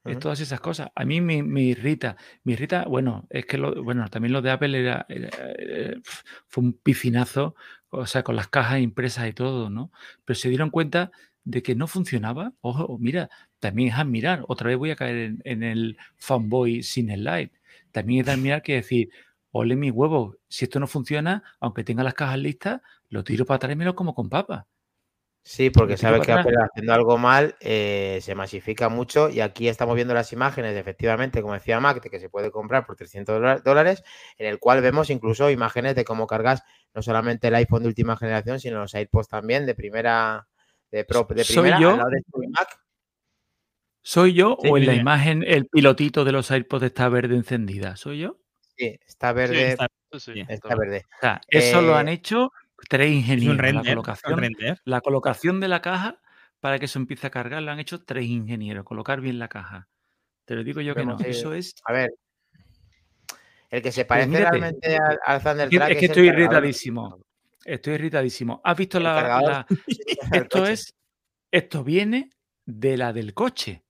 Es 0.05 0.17
Ujú. 0.17 0.19
todas 0.19 0.39
esas 0.39 0.59
cosas. 0.59 0.89
A 0.95 1.05
mí 1.05 1.21
me, 1.21 1.43
me 1.43 1.61
irrita. 1.61 2.17
Me 2.43 2.53
irrita, 2.53 2.85
bueno, 2.85 3.27
es 3.29 3.45
que 3.45 3.57
lo, 3.57 3.83
bueno, 3.83 4.07
también 4.09 4.33
lo 4.33 4.41
de 4.41 4.49
Apple 4.51 4.79
era, 4.79 5.05
era- 5.09 5.29
era- 5.57 5.95
pf, 6.01 6.23
fue 6.47 6.63
un 6.63 6.73
piscinazo, 6.73 7.55
o 7.89 8.05
sea, 8.07 8.23
con 8.23 8.35
las 8.35 8.47
cajas 8.47 8.79
impresas 8.81 9.27
y 9.29 9.33
todo, 9.33 9.69
¿no? 9.69 9.91
Pero 10.25 10.35
se 10.39 10.49
dieron 10.49 10.71
cuenta 10.71 11.11
de 11.43 11.61
que 11.61 11.75
no 11.75 11.87
funcionaba. 11.87 12.53
Ojo, 12.61 12.97
mira, 12.99 13.29
también 13.59 13.89
es 13.89 13.95
admirar. 13.95 14.43
Otra 14.47 14.67
vez 14.69 14.77
voy 14.77 14.89
a 14.91 14.95
caer 14.95 15.17
en, 15.17 15.41
en 15.43 15.63
el 15.63 15.97
fanboy 16.17 16.81
sin 16.83 17.09
el 17.11 17.23
light. 17.23 17.53
También 17.91 18.21
es 18.21 18.25
de 18.25 18.31
admirar 18.33 18.63
que 18.63 18.73
decir, 18.75 19.09
ole 19.51 19.75
mi 19.75 19.91
huevo, 19.91 20.35
si 20.49 20.65
esto 20.65 20.79
no 20.79 20.87
funciona, 20.87 21.43
aunque 21.59 21.83
tenga 21.83 22.03
las 22.03 22.13
cajas 22.15 22.39
listas, 22.39 22.81
lo 23.09 23.23
tiro 23.23 23.45
para 23.45 23.57
atrás 23.57 23.73
y 23.73 23.75
me 23.75 23.85
lo 23.85 23.95
como 23.95 24.15
con 24.15 24.29
papa. 24.29 24.67
Sí, 25.43 25.71
porque 25.71 25.97
sabe 25.97 26.21
que. 26.21 26.31
Apple 26.31 26.55
haciendo 26.61 26.93
algo 26.93 27.17
mal 27.17 27.55
eh, 27.61 28.19
se 28.21 28.35
masifica 28.35 28.89
mucho 28.89 29.27
y 29.29 29.41
aquí 29.41 29.67
estamos 29.67 29.95
viendo 29.95 30.13
las 30.13 30.31
imágenes, 30.33 30.77
efectivamente, 30.77 31.41
como 31.41 31.55
decía 31.55 31.79
Mac, 31.79 32.01
de 32.01 32.09
que 32.11 32.19
se 32.19 32.29
puede 32.29 32.51
comprar 32.51 32.85
por 32.85 32.95
300 32.95 33.35
dola- 33.41 33.59
dólares, 33.59 34.03
en 34.37 34.45
el 34.47 34.59
cual 34.59 34.81
vemos 34.81 35.09
incluso 35.09 35.49
imágenes 35.49 35.95
de 35.95 36.05
cómo 36.05 36.27
cargas 36.27 36.63
no 36.93 37.01
solamente 37.01 37.47
el 37.47 37.55
iPhone 37.55 37.81
de 37.81 37.87
última 37.89 38.17
generación, 38.17 38.59
sino 38.59 38.79
los 38.79 38.93
AirPods 38.93 39.29
también 39.29 39.65
de 39.65 39.73
primera, 39.73 40.47
de 40.91 41.05
Pro, 41.05 41.25
de 41.29 41.43
¿Soy 41.43 41.55
primera, 41.55 41.79
yo? 41.79 41.97
de 41.97 42.21
tu 42.31 42.43
Mac. 42.49 42.79
¿Soy 44.03 44.33
yo 44.33 44.57
Sí, 44.61 44.69
o 44.69 44.77
en 44.77 44.85
la 44.85 44.93
imagen 44.95 45.43
el 45.45 45.67
pilotito 45.67 46.23
de 46.23 46.31
los 46.33 46.51
AirPods 46.51 46.83
está 46.83 47.09
verde 47.09 47.35
encendida? 47.35 47.95
¿Soy 47.95 48.19
yo? 48.19 48.37
Sí, 48.77 48.99
está 49.07 49.31
verde, 49.33 49.69
está- 49.69 49.87
Sí, 50.19 50.43
verde. 50.77 51.05
O 51.17 51.19
sea, 51.21 51.41
eso 51.47 51.81
lo 51.81 51.93
Eh, 51.95 51.99
han 51.99 52.09
hecho 52.09 52.51
tres 52.89 53.09
Es 53.11 53.15
ingenieros. 53.17 53.57
un 53.57 53.75
la, 53.75 53.81
colocación, 53.83 54.39
render. 54.39 54.81
la 54.85 55.01
colocación 55.01 55.59
de 55.59 55.67
la 55.67 55.81
caja 55.81 56.21
para 56.59 56.77
que 56.79 56.85
eso 56.85 56.99
empiece 56.99 57.27
a 57.27 57.29
cargar 57.31 57.61
lo 57.63 57.71
han 57.71 57.79
hecho 57.79 58.03
tres 58.03 58.25
ingenieros. 58.25 58.83
Colocar 58.85 59.21
bien 59.21 59.39
la 59.39 59.47
caja. 59.47 59.87
Te 60.45 60.55
lo 60.55 60.63
digo 60.63 60.81
yo 60.81 60.93
que 60.95 61.05
no. 61.05 61.17
Eh, 61.19 61.29
Eso 61.29 61.53
es. 61.53 61.73
A 61.85 61.93
ver, 61.93 62.11
el 63.69 63.81
que 63.81 63.91
se 63.91 64.01
Pues 64.05 64.07
parece 64.07 64.27
mírate, 64.29 64.49
realmente 64.59 64.97
al, 64.97 65.19
al 65.25 65.41
Thunder 65.43 65.65
es 65.67 65.69
que, 65.71 65.77
Track 65.77 65.91
es 65.91 65.97
que 65.97 66.05
es 66.05 66.11
el 66.11 66.11
estoy 66.11 66.27
cargador- 66.27 66.39
irritadísimo. 66.39 67.19
Estoy 67.63 67.93
irritadísimo. 67.93 68.61
¿Has 68.63 68.77
visto 68.77 68.99
la, 68.99 69.65
Esto 70.33 70.65
es. 70.65 70.93
Esto 71.51 71.83
viene 71.83 72.29
de 72.65 72.97
la 72.97 73.13
del 73.13 73.33
coche. 73.33 73.83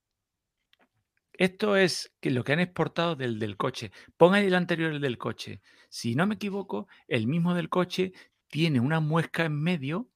Esto 1.33 1.75
es 1.75 2.11
que 2.19 2.29
lo 2.29 2.43
que 2.43 2.53
han 2.53 2.59
exportado 2.59 3.15
del 3.15 3.39
del 3.39 3.57
coche. 3.57 3.91
Pon 4.17 4.33
ahí 4.35 4.45
el 4.45 4.55
anterior, 4.55 4.91
el 4.91 5.01
del 5.01 5.17
coche. 5.17 5.61
Si 5.89 6.15
no 6.15 6.27
me 6.27 6.35
equivoco, 6.35 6.87
el 7.07 7.27
mismo 7.27 7.53
del 7.55 7.69
coche 7.69 8.13
tiene 8.51 8.79
una 8.79 8.99
muesca 8.99 9.45
en 9.45 9.59
medio 9.59 10.11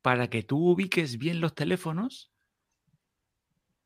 para 0.00 0.30
que 0.30 0.42
tú 0.42 0.70
ubiques 0.70 1.18
bien 1.18 1.40
los 1.40 1.54
teléfonos. 1.54 2.32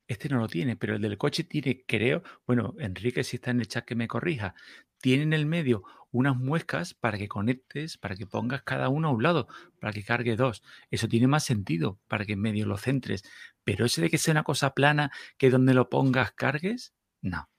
Este 0.06 0.28
no 0.28 0.38
lo 0.38 0.46
tiene, 0.46 0.76
pero 0.76 0.94
el 0.94 1.02
del 1.02 1.18
coche 1.18 1.42
tiene, 1.42 1.84
creo, 1.84 2.22
bueno, 2.46 2.74
Enrique, 2.78 3.24
si 3.24 3.36
está 3.36 3.50
en 3.50 3.60
el 3.60 3.66
chat 3.66 3.84
que 3.84 3.96
me 3.96 4.06
corrija, 4.06 4.54
tiene 5.00 5.24
en 5.24 5.32
el 5.32 5.46
medio 5.46 5.82
unas 6.12 6.36
muescas 6.36 6.94
para 6.94 7.18
que 7.18 7.26
conectes, 7.26 7.98
para 7.98 8.14
que 8.14 8.26
pongas 8.26 8.62
cada 8.62 8.88
uno 8.88 9.08
a 9.08 9.12
un 9.12 9.22
lado, 9.22 9.48
para 9.80 9.92
que 9.92 10.04
cargue 10.04 10.36
dos. 10.36 10.62
Eso 10.90 11.08
tiene 11.08 11.26
más 11.26 11.44
sentido, 11.44 11.98
para 12.06 12.24
que 12.24 12.34
en 12.34 12.40
medio 12.40 12.66
lo 12.66 12.76
centres. 12.76 13.24
Pero 13.64 13.86
ese 13.86 14.02
de 14.02 14.10
que 14.10 14.18
sea 14.18 14.32
una 14.32 14.44
cosa 14.44 14.74
plana, 14.74 15.10
que 15.38 15.50
donde 15.50 15.74
lo 15.74 15.88
pongas 15.88 16.32
cargues, 16.32 16.94
no. 17.20 17.50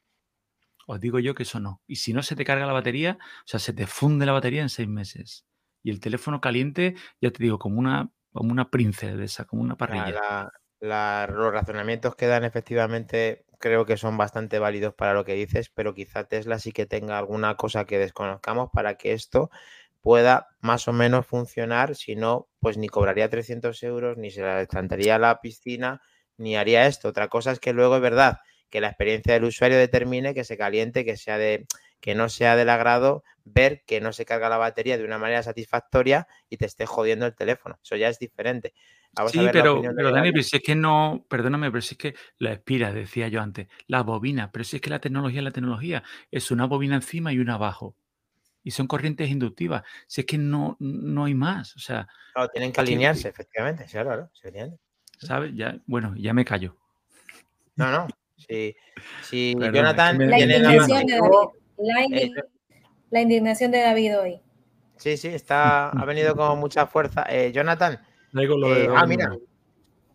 Os 0.85 0.99
digo 1.01 1.19
yo 1.19 1.35
que 1.35 1.43
eso 1.43 1.59
no. 1.59 1.81
Y 1.87 1.97
si 1.97 2.13
no 2.13 2.23
se 2.23 2.35
te 2.35 2.45
carga 2.45 2.65
la 2.65 2.73
batería, 2.73 3.17
o 3.21 3.47
sea, 3.47 3.59
se 3.59 3.73
te 3.73 3.87
funde 3.87 4.25
la 4.25 4.31
batería 4.31 4.61
en 4.61 4.69
seis 4.69 4.87
meses. 4.87 5.46
Y 5.87 5.89
el 5.89 6.01
teléfono 6.01 6.41
caliente, 6.41 6.95
ya 7.21 7.31
te 7.31 7.41
digo, 7.41 7.59
como 7.59 7.79
una, 7.79 8.11
como 8.33 8.51
una 8.51 8.69
princesa, 8.69 9.45
como 9.45 9.61
una 9.61 9.77
parrilla. 9.77 10.51
los 10.81 11.53
razonamientos 11.53 12.13
que 12.17 12.27
dan 12.27 12.43
efectivamente 12.43 13.45
creo 13.57 13.85
que 13.85 13.95
son 13.95 14.17
bastante 14.17 14.59
válidos 14.59 14.93
para 14.95 15.13
lo 15.13 15.23
que 15.23 15.35
dices, 15.35 15.69
pero 15.73 15.93
quizá 15.93 16.25
Tesla 16.25 16.59
sí 16.59 16.73
que 16.73 16.87
tenga 16.87 17.17
alguna 17.17 17.55
cosa 17.55 17.85
que 17.85 17.99
desconozcamos 17.99 18.69
para 18.73 18.95
que 18.95 19.13
esto 19.13 19.49
pueda 20.01 20.49
más 20.59 20.89
o 20.89 20.93
menos 20.93 21.25
funcionar, 21.25 21.95
si 21.95 22.17
no, 22.17 22.49
pues 22.59 22.77
ni 22.77 22.89
cobraría 22.89 23.29
300 23.29 23.81
euros, 23.83 24.17
ni 24.17 24.29
se 24.29 24.41
la 24.41 24.65
plantaría 24.65 25.15
a 25.15 25.19
la 25.19 25.39
piscina, 25.39 26.01
ni 26.35 26.57
haría 26.57 26.85
esto. 26.85 27.07
Otra 27.07 27.29
cosa 27.29 27.53
es 27.53 27.61
que 27.61 27.71
luego 27.71 27.95
es 27.95 28.01
verdad 28.01 28.39
que 28.69 28.81
la 28.81 28.89
experiencia 28.89 29.35
del 29.35 29.45
usuario 29.45 29.77
determine 29.77 30.33
que 30.33 30.43
se 30.43 30.57
caliente, 30.57 31.05
que 31.05 31.15
sea 31.15 31.37
de 31.37 31.65
que 31.99 32.15
no 32.15 32.29
sea 32.29 32.55
del 32.55 32.69
agrado 32.69 33.23
ver 33.43 33.83
que 33.85 34.01
no 34.01 34.13
se 34.13 34.25
carga 34.25 34.49
la 34.49 34.57
batería 34.57 34.97
de 34.97 35.05
una 35.05 35.17
manera 35.17 35.41
satisfactoria 35.41 36.27
y 36.49 36.57
te 36.57 36.65
esté 36.65 36.85
jodiendo 36.85 37.25
el 37.25 37.35
teléfono. 37.35 37.79
Eso 37.81 37.95
ya 37.95 38.09
es 38.09 38.19
diferente. 38.19 38.73
sí, 39.27 39.47
pero, 39.51 39.81
pero 39.81 40.11
Dani, 40.11 40.31
pero 40.31 40.43
si 40.43 40.57
es 40.57 40.63
que 40.63 40.75
no, 40.75 41.25
perdóname, 41.29 41.71
pero 41.71 41.81
si 41.81 41.93
es 41.93 41.97
que 41.97 42.15
la 42.37 42.51
espira, 42.51 42.91
decía 42.91 43.27
yo 43.29 43.41
antes, 43.41 43.67
la 43.87 44.03
bobina, 44.03 44.51
pero 44.51 44.65
si 44.65 44.77
es 44.77 44.81
que 44.81 44.89
la 44.89 44.99
tecnología 44.99 45.39
es 45.39 45.45
la 45.45 45.51
tecnología, 45.51 46.03
es 46.29 46.51
una 46.51 46.65
bobina 46.65 46.95
encima 46.95 47.31
y 47.31 47.39
una 47.39 47.55
abajo. 47.55 47.95
Y 48.63 48.71
son 48.71 48.87
corrientes 48.87 49.29
inductivas. 49.29 49.83
Si 50.07 50.21
es 50.21 50.27
que 50.27 50.37
no, 50.37 50.75
no 50.79 51.23
hay 51.23 51.33
más. 51.33 51.73
O 51.77 51.79
sea. 51.79 52.05
Claro, 52.33 52.49
tienen 52.49 52.73
que 52.73 52.81
alinearse, 52.81 53.29
efectivamente. 53.29 53.85
claro, 53.85 54.29
¿Sabes? 55.19 55.53
Ya, 55.55 55.79
bueno, 55.85 56.13
ya 56.17 56.33
me 56.33 56.43
callo. 56.43 56.75
No, 57.77 57.89
no. 57.91 58.07
Si, 58.35 58.75
si 59.21 59.55
Jonathan. 59.73 60.17
La 60.29 60.37
de 61.77 61.93
David. 61.93 62.35
La, 63.09 63.21
indignación 63.21 63.71
de 63.71 63.81
David 63.81 64.19
hoy. 64.19 64.41
Sí, 64.97 65.17
sí, 65.17 65.29
está, 65.29 65.89
ha 65.89 66.05
venido 66.05 66.35
con 66.35 66.59
mucha 66.59 66.87
fuerza. 66.87 67.25
Eh, 67.29 67.51
Jonathan. 67.53 67.99
Eh, 68.33 68.87
ah, 68.93 69.05
mira. 69.05 69.35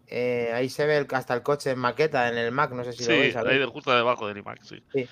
Eh, 0.07 0.51
ahí 0.55 0.69
se 0.69 0.85
ve 0.87 1.07
hasta 1.11 1.33
el 1.35 1.43
coche 1.43 1.71
en 1.71 1.79
maqueta 1.79 2.29
en 2.29 2.37
el 2.37 2.53
Mac, 2.53 2.73
no 2.73 2.85
sé 2.85 2.93
si 2.93 3.05
lo 3.05 3.19
veis. 3.19 3.35
Ahí 3.35 3.65
justo 3.73 3.95
debajo 3.95 4.29
del 4.29 4.39
iMac, 4.39 4.63
sí. 4.63 4.83
sí. 4.93 5.09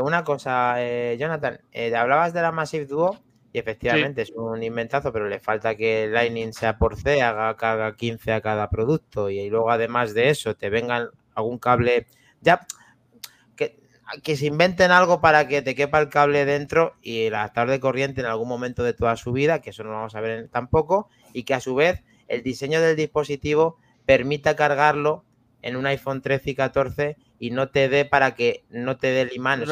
una 0.00 0.22
cosa, 0.22 0.76
Jonathan, 1.16 1.58
hablabas 1.96 2.32
de 2.32 2.42
la 2.42 2.52
Massive 2.52 2.86
Duo 2.86 3.18
y 3.52 3.58
efectivamente 3.58 4.20
es 4.22 4.30
un 4.32 4.62
inventazo, 4.62 5.12
pero 5.12 5.28
le 5.28 5.40
falta 5.40 5.74
que 5.74 6.08
Lightning 6.08 6.52
sea 6.52 6.76
por 6.76 6.94
C, 6.94 7.22
haga 7.22 7.56
carga 7.56 7.96
15 7.96 8.34
a 8.34 8.40
cada 8.42 8.68
producto 8.68 9.30
y 9.30 9.48
luego 9.48 9.70
además 9.70 10.14
de 10.14 10.28
eso 10.28 10.54
te 10.54 10.68
vengan 10.68 11.08
algún 11.34 11.58
cable 11.58 12.06
ya 12.42 12.66
que, 14.12 14.20
que, 14.22 14.36
se 14.36 14.46
inventen 14.46 14.90
algo 14.90 15.20
para 15.20 15.48
que 15.48 15.62
te 15.62 15.74
quepa 15.74 16.00
el 16.00 16.08
cable 16.08 16.44
dentro 16.44 16.94
y 17.02 17.24
el 17.26 17.34
adaptador 17.34 17.70
de 17.70 17.80
corriente 17.80 18.20
en 18.20 18.26
algún 18.26 18.48
momento 18.48 18.82
de 18.82 18.92
toda 18.92 19.16
su 19.16 19.32
vida, 19.32 19.60
que 19.60 19.70
eso 19.70 19.84
no 19.84 19.90
lo 19.90 19.96
vamos 19.96 20.14
a 20.14 20.20
ver 20.20 20.48
tampoco, 20.48 21.08
y 21.32 21.44
que 21.44 21.54
a 21.54 21.60
su 21.60 21.74
vez 21.74 22.02
el 22.28 22.42
diseño 22.42 22.80
del 22.80 22.96
dispositivo 22.96 23.78
permita 24.04 24.56
cargarlo 24.56 25.24
en 25.62 25.76
un 25.76 25.86
iPhone 25.86 26.22
13 26.22 26.50
y 26.50 26.54
14 26.54 27.16
y 27.38 27.50
no 27.50 27.68
te 27.68 27.88
dé 27.88 28.04
para 28.04 28.34
que 28.34 28.64
no 28.70 28.96
te 28.96 29.08
dé 29.08 29.22
el 29.22 29.32
imán. 29.34 29.64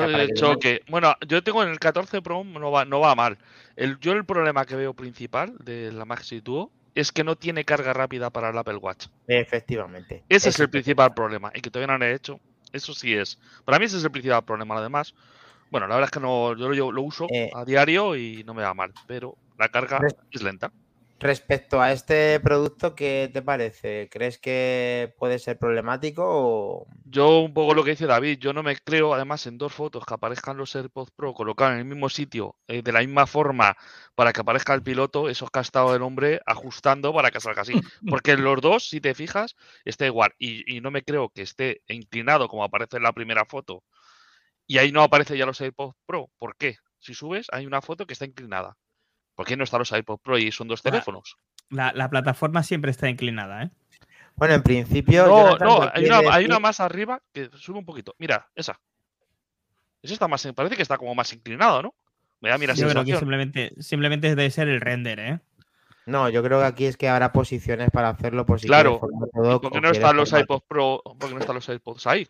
Bueno, 0.89 1.15
yo 1.27 1.43
tengo 1.43 1.63
en 1.63 1.71
el 1.71 1.79
14 1.79 2.21
Pro, 2.21 2.45
no 2.45 2.71
va, 2.71 2.85
no 2.85 3.01
va 3.01 3.15
mal. 3.15 3.39
El, 3.77 3.99
yo 4.01 4.13
el 4.13 4.25
problema 4.25 4.67
que 4.67 4.77
veo 4.77 4.95
principal 4.95 5.55
de 5.63 5.93
la 5.93 6.05
Maxi 6.05 6.41
Duo 6.41 6.71
es 6.95 7.13
que 7.13 7.25
no 7.25 7.37
tiene 7.37 7.65
carga 7.65 7.93
rápida 7.93 8.31
para 8.31 8.51
el 8.51 8.59
Apple 8.59 8.77
Watch. 8.77 9.07
Efectivamente. 9.27 10.25
Ese 10.29 10.51
es 10.51 10.61
el 10.61 10.69
principal 10.69 11.15
problema 11.15 11.51
y 11.55 11.61
que 11.61 11.71
todavía 11.71 11.97
no 11.97 12.05
han 12.05 12.13
hecho. 12.13 12.41
Eso 12.75 12.93
sí 12.93 13.15
es. 13.15 13.39
Para 13.65 13.79
mí 13.79 13.85
ese 13.85 13.97
es 13.97 14.05
el 14.05 14.11
principal 14.11 14.45
problema. 14.45 14.77
Además, 14.77 15.15
bueno, 15.71 15.87
la 15.87 15.95
verdad 15.95 16.09
es 16.09 16.11
que 16.11 16.21
no, 16.21 16.57
yo 16.57 16.91
lo, 16.93 17.03
uso 17.03 17.27
eh, 17.33 17.51
a 17.55 17.65
diario 17.65 18.17
y 18.17 18.43
no 18.45 18.53
me 18.53 18.65
va 18.65 18.75
mal, 18.75 18.93
pero 19.07 19.37
la 19.57 19.69
carga 19.69 20.01
es 20.31 20.43
lenta. 20.43 20.73
Respecto 21.25 21.81
a 21.81 21.91
este 21.91 22.39
producto, 22.41 22.95
¿qué 22.95 23.31
te 23.33 23.41
parece? 23.41 24.11
¿Crees 24.13 24.37
que 24.37 25.15
puede 25.19 25.39
ser 25.39 25.59
problemático 25.59 26.23
o...? 26.23 26.87
Yo 27.07 27.39
un 27.41 27.55
poco 27.55 27.73
lo 27.73 27.83
que 27.83 27.93
dice 27.93 28.05
David, 28.05 28.39
yo 28.41 28.53
no 28.53 28.63
me 28.63 28.77
creo, 28.77 29.15
además 29.15 29.47
en 29.47 29.57
dos 29.57 29.73
fotos 29.73 30.05
que 30.05 30.13
aparezcan 30.13 30.59
los 30.59 30.77
AirPods 30.77 31.13
Pro 31.13 31.33
colocados 31.33 31.73
en 31.73 31.79
el 31.79 31.85
mismo 31.87 32.11
sitio, 32.11 32.57
eh, 32.69 32.83
de 32.83 32.93
la 32.93 33.01
misma 33.01 33.27
forma, 33.27 33.75
para 34.15 34.35
que 34.35 34.43
aparezca 34.43 34.75
el 34.75 34.83
piloto, 34.83 35.31
esos 35.31 35.51
que 35.51 35.61
ha 35.61 35.63
estado 35.63 35.97
el 35.97 36.03
hombre 36.03 36.43
ajustando 36.45 37.15
para 37.15 37.31
que 37.31 37.41
salga 37.41 37.63
así. 37.63 37.73
Porque 38.07 38.33
en 38.33 38.45
los 38.45 38.61
dos, 38.61 38.87
si 38.91 39.01
te 39.01 39.15
fijas, 39.15 39.57
está 39.87 40.05
igual. 40.05 40.35
Y, 40.39 40.77
y 40.77 40.83
no 40.83 40.91
me 40.91 41.05
creo 41.05 41.31
que 41.31 41.41
esté 41.41 41.81
inclinado 41.89 42.49
como 42.49 42.65
aparece 42.65 42.99
en 42.99 43.03
la 43.03 43.15
primera 43.15 43.47
foto. 43.47 43.83
Y 44.67 44.77
ahí 44.77 44.93
no 44.93 45.03
aparece 45.03 45.39
ya 45.39 45.47
los 45.47 45.59
AirPods 45.59 45.97
Pro. 46.05 46.31
¿Por 46.37 46.55
qué? 46.59 46.77
Si 46.99 47.15
subes, 47.15 47.47
hay 47.51 47.65
una 47.65 47.81
foto 47.81 48.07
que 48.07 48.13
está 48.13 48.27
inclinada. 48.27 48.77
¿Por 49.35 49.47
qué 49.47 49.57
no 49.57 49.65
están 49.65 49.81
los 49.81 49.93
iPod 49.93 50.19
Pro 50.19 50.39
y 50.39 50.53
son 50.53 50.69
dos 50.69 50.83
teléfonos? 50.83 51.37
La, 51.71 52.09
plataforma 52.09 52.63
siempre 52.63 52.91
está 52.91 53.09
inclinada, 53.09 53.65
¿eh? 53.65 53.71
Bueno, 54.37 54.55
en 54.55 54.63
principio. 54.63 55.27
No, 55.27 55.59
no, 55.59 55.91
hay 55.93 56.45
una, 56.45 56.59
más 56.59 56.81
arriba 56.81 57.21
que 57.33 57.51
sube 57.57 57.79
un 57.79 57.85
poquito. 57.85 58.15
Mira, 58.19 58.49
esa. 58.55 58.81
Esa 60.03 60.15
está 60.15 60.29
más. 60.29 60.47
Parece 60.55 60.77
que 60.77 60.83
está 60.83 60.99
como 60.99 61.15
más 61.15 61.33
inclinado, 61.33 61.83
¿no? 61.83 61.95
Me 62.41 62.51
da 62.51 62.59
mira 62.59 62.75
Yo 62.75 62.89
creo 62.89 63.05
que 63.05 63.17
simplemente, 63.17 63.73
simplemente 63.79 64.29
debe 64.29 64.51
ser 64.51 64.69
el 64.69 64.81
render, 64.81 65.19
¿eh? 65.21 65.41
No, 66.07 66.29
yo 66.29 66.43
creo 66.43 66.61
que 66.61 66.67
aquí 66.67 66.85
es 66.85 66.97
que 66.97 67.09
habrá 67.09 67.33
posiciones 67.33 67.91
para 67.91 68.11
hacerlo 68.11 68.45
por 68.45 68.61
Claro. 68.61 69.01
¿Por 69.01 69.73
qué 69.73 69.81
no 69.81 69.91
están 69.91 70.17
los 70.17 70.33
iPods 70.33 70.65
Pro? 70.69 71.01
¿Por 71.03 71.29
qué 71.29 71.35
no 71.35 71.41
están 71.41 71.55
los 71.55 71.69
iPods 71.69 72.07
ahí? 72.07 72.29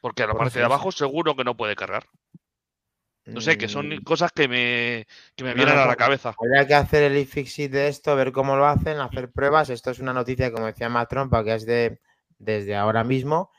Porque 0.00 0.24
a 0.24 0.26
la 0.26 0.34
parte 0.34 0.58
de 0.58 0.64
abajo 0.64 0.90
seguro 0.90 1.36
que 1.36 1.44
no 1.44 1.56
puede 1.56 1.76
cargar. 1.76 2.04
No 3.26 3.40
sé, 3.40 3.56
que 3.56 3.68
son 3.68 3.88
mm. 3.88 4.02
cosas 4.02 4.32
que 4.32 4.48
me, 4.48 5.06
que 5.34 5.44
me 5.44 5.54
vienen 5.54 5.78
a 5.78 5.86
la 5.86 5.96
cabeza. 5.96 6.34
Habría 6.38 6.66
que 6.66 6.74
hacer 6.74 7.04
el 7.04 7.16
iFixit 7.16 7.72
de 7.72 7.88
esto, 7.88 8.14
ver 8.16 8.32
cómo 8.32 8.56
lo 8.56 8.66
hacen, 8.66 8.98
hacer 8.98 9.30
pruebas. 9.30 9.70
Esto 9.70 9.90
es 9.90 9.98
una 9.98 10.12
noticia, 10.12 10.52
como 10.52 10.66
decía 10.66 10.90
Matt 10.90 11.08
Trompa, 11.08 11.42
que 11.42 11.54
es 11.54 11.64
de 11.64 12.00
desde 12.38 12.76
ahora 12.76 13.02
mismo. 13.02 13.50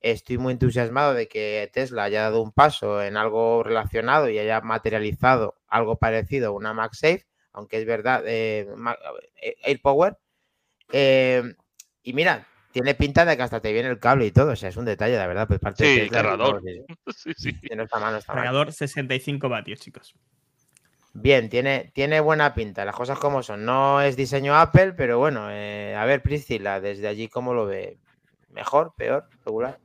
Estoy 0.00 0.36
muy 0.36 0.52
entusiasmado 0.52 1.14
de 1.14 1.28
que 1.28 1.70
Tesla 1.72 2.04
haya 2.04 2.22
dado 2.22 2.42
un 2.42 2.52
paso 2.52 3.02
en 3.02 3.16
algo 3.16 3.62
relacionado 3.62 4.28
y 4.28 4.38
haya 4.38 4.60
materializado 4.60 5.56
algo 5.66 5.96
parecido 5.96 6.48
a 6.48 6.52
una 6.52 6.74
MagSafe, 6.74 7.26
aunque 7.52 7.78
es 7.78 7.86
verdad, 7.86 8.22
eh, 8.26 8.68
eh 9.40 9.56
AirPower. 9.64 10.18
Eh, 10.92 11.54
y 12.02 12.12
mira, 12.12 12.46
tiene 12.74 12.96
pinta 12.96 13.24
de 13.24 13.36
que 13.36 13.42
hasta 13.44 13.60
te 13.60 13.72
viene 13.72 13.88
el 13.88 14.00
cable 14.00 14.26
y 14.26 14.32
todo. 14.32 14.50
O 14.50 14.56
sea, 14.56 14.68
es 14.68 14.76
un 14.76 14.84
detalle, 14.84 15.16
la 15.16 15.28
verdad. 15.28 15.46
Pues 15.46 15.60
parte 15.60 15.84
sí, 15.84 16.10
cargador. 16.10 16.60
sí, 17.06 17.32
sí. 17.36 17.56
No 17.76 17.84
está 17.84 18.00
mal, 18.00 18.16
está 18.16 18.34
cargador 18.34 18.72
65 18.72 19.48
vatios, 19.48 19.78
chicos. 19.78 20.16
Bien, 21.12 21.48
tiene, 21.48 21.92
tiene 21.94 22.18
buena 22.18 22.52
pinta. 22.52 22.84
Las 22.84 22.96
cosas 22.96 23.20
como 23.20 23.44
son. 23.44 23.64
No 23.64 24.00
es 24.00 24.16
diseño 24.16 24.56
Apple, 24.56 24.94
pero 24.94 25.20
bueno, 25.20 25.52
eh, 25.52 25.94
a 25.94 26.04
ver, 26.04 26.20
Priscila, 26.20 26.80
desde 26.80 27.06
allí, 27.06 27.28
¿cómo 27.28 27.54
lo 27.54 27.64
ve? 27.66 27.96
¿Mejor, 28.50 28.92
peor, 28.96 29.28
regular? 29.46 29.78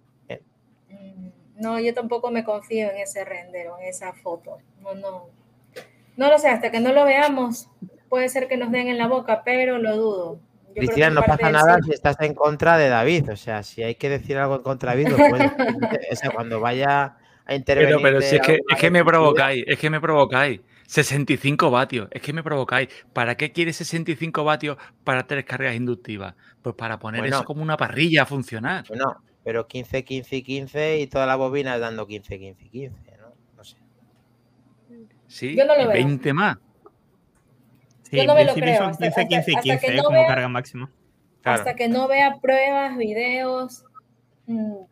Mm, 0.90 1.30
no, 1.58 1.80
yo 1.80 1.94
tampoco 1.94 2.32
me 2.32 2.44
confío 2.44 2.90
en 2.90 2.98
ese 2.98 3.24
render 3.24 3.68
o 3.68 3.78
en 3.78 3.86
esa 3.86 4.14
foto. 4.14 4.58
No, 4.82 4.96
no. 4.96 5.30
No 6.18 6.28
lo 6.28 6.40
sé, 6.40 6.48
hasta 6.48 6.72
que 6.72 6.80
no 6.80 6.92
lo 6.92 7.06
veamos, 7.06 7.70
puede 8.10 8.30
ser 8.30 8.48
que 8.48 8.58
nos 8.58 8.72
den 8.72 8.88
en 8.88 8.98
la 8.98 9.08
boca, 9.08 9.44
pero 9.46 9.78
lo 9.78 9.96
dudo. 9.96 10.40
Cristina, 10.76 11.10
no 11.10 11.22
pasa 11.24 11.52
nada 11.52 11.80
si 11.82 11.92
estás 11.92 12.20
en 12.22 12.34
contra 12.34 12.78
de 12.78 12.90
David. 12.90 13.32
O 13.32 13.36
sea, 13.36 13.64
si 13.64 13.84
hay 13.84 13.96
que 13.96 14.10
decir 14.10 14.38
algo 14.38 14.56
en 14.58 14.64
contra 14.64 14.96
de 14.96 15.04
David, 15.04 15.18
lo 15.18 15.30
puedes. 15.30 15.52
o 16.12 16.16
sea, 16.16 16.32
cuando 16.32 16.60
vaya 16.60 17.18
a 17.46 17.56
intervenir. 17.56 17.98
Pero, 17.98 18.02
pero 18.02 18.22
si 18.22 18.36
es 18.36 18.42
que, 18.42 18.60
es 18.68 18.80
que 18.80 18.90
me 18.90 19.04
provocáis, 19.04 19.64
es 19.68 19.80
que 19.80 19.90
me 19.90 20.00
provocáis. 20.00 20.62
65 20.90 21.70
vatios, 21.70 22.08
es 22.10 22.20
que 22.20 22.34
me 22.34 22.42
provocáis. 22.42 22.90
¿Para 23.14 23.38
qué 23.38 23.52
quieres 23.52 23.76
65 23.76 24.44
vatios 24.44 24.76
para 25.04 25.28
tres 25.28 25.46
cargas 25.46 25.76
inductivas? 25.76 26.34
Pues 26.64 26.76
para 26.76 26.98
poner 26.98 27.24
eso 27.28 27.44
como 27.44 27.62
una 27.62 27.78
parrilla 27.78 28.24
a 28.24 28.26
funcionar. 28.26 28.86
Bueno, 28.88 29.22
pero 29.44 29.68
15, 29.68 30.04
15 30.04 30.36
y 30.36 30.42
15 30.42 31.00
y 31.00 31.08
toda 31.08 31.28
la 31.28 31.36
bobina 31.36 31.78
dando 31.78 32.08
15, 32.08 32.40
15 32.40 32.66
y 32.66 32.70
15, 32.70 33.18
¿no? 33.18 33.34
No 33.56 33.64
sé. 33.64 33.78
Sí, 35.28 35.56
y 35.56 35.88
20 35.88 36.34
más. 36.34 36.58
Yo 38.12 38.26
no 38.26 38.36
me 38.36 38.46
lo 38.46 38.54
creo. 38.54 38.84
Hasta, 38.84 39.10
15 39.10 39.28
15 39.28 39.62
15 39.62 39.88
que 39.88 39.94
no 39.96 40.10
vea, 40.10 40.28
carga 40.28 40.48
máxima. 40.48 40.92
Hasta 41.44 41.76
que 41.76 41.88
no 41.88 42.08
vea 42.08 42.38
pruebas, 42.42 42.98
videos. 42.98 43.84
Mm, 44.46 44.84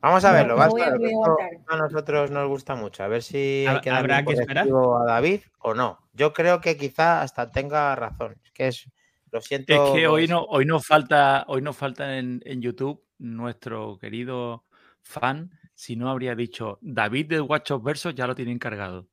Vamos 0.00 0.24
a 0.24 0.32
verlo. 0.32 0.56
a, 0.60 1.76
nosotros 1.76 2.30
nos 2.30 2.48
gusta 2.48 2.74
mucho. 2.74 3.02
A 3.02 3.08
ver 3.08 3.22
si 3.22 3.66
hay 3.66 3.80
que 3.80 3.90
¿Habrá 3.90 4.24
que 4.24 4.34
esperar 4.34 4.68
a 4.68 5.04
David 5.04 5.40
o 5.58 5.74
no. 5.74 5.98
Yo 6.12 6.32
creo 6.32 6.60
que 6.60 6.76
quizá 6.76 7.22
hasta 7.22 7.50
tenga 7.50 7.94
razón. 7.96 8.36
Es 8.44 8.52
que 8.52 8.68
es, 8.68 8.90
lo 9.32 9.40
siento. 9.40 9.72
Es 9.72 9.92
que 9.92 10.06
hoy 10.06 10.28
no, 10.28 10.42
hoy 10.44 10.66
nos 10.66 10.86
falta, 10.86 11.44
hoy 11.48 11.62
nos 11.62 11.76
falta 11.76 12.18
en, 12.18 12.40
en 12.44 12.62
YouTube 12.62 13.04
nuestro 13.18 13.98
querido 13.98 14.64
fan. 15.02 15.50
Si 15.74 15.96
no 15.96 16.10
habría 16.10 16.34
dicho 16.34 16.78
David 16.80 17.26
de 17.26 17.40
Watch 17.40 17.72
of 17.72 17.82
Versos 17.82 18.14
ya 18.14 18.26
lo 18.26 18.34
tiene 18.34 18.52
encargado. 18.52 19.08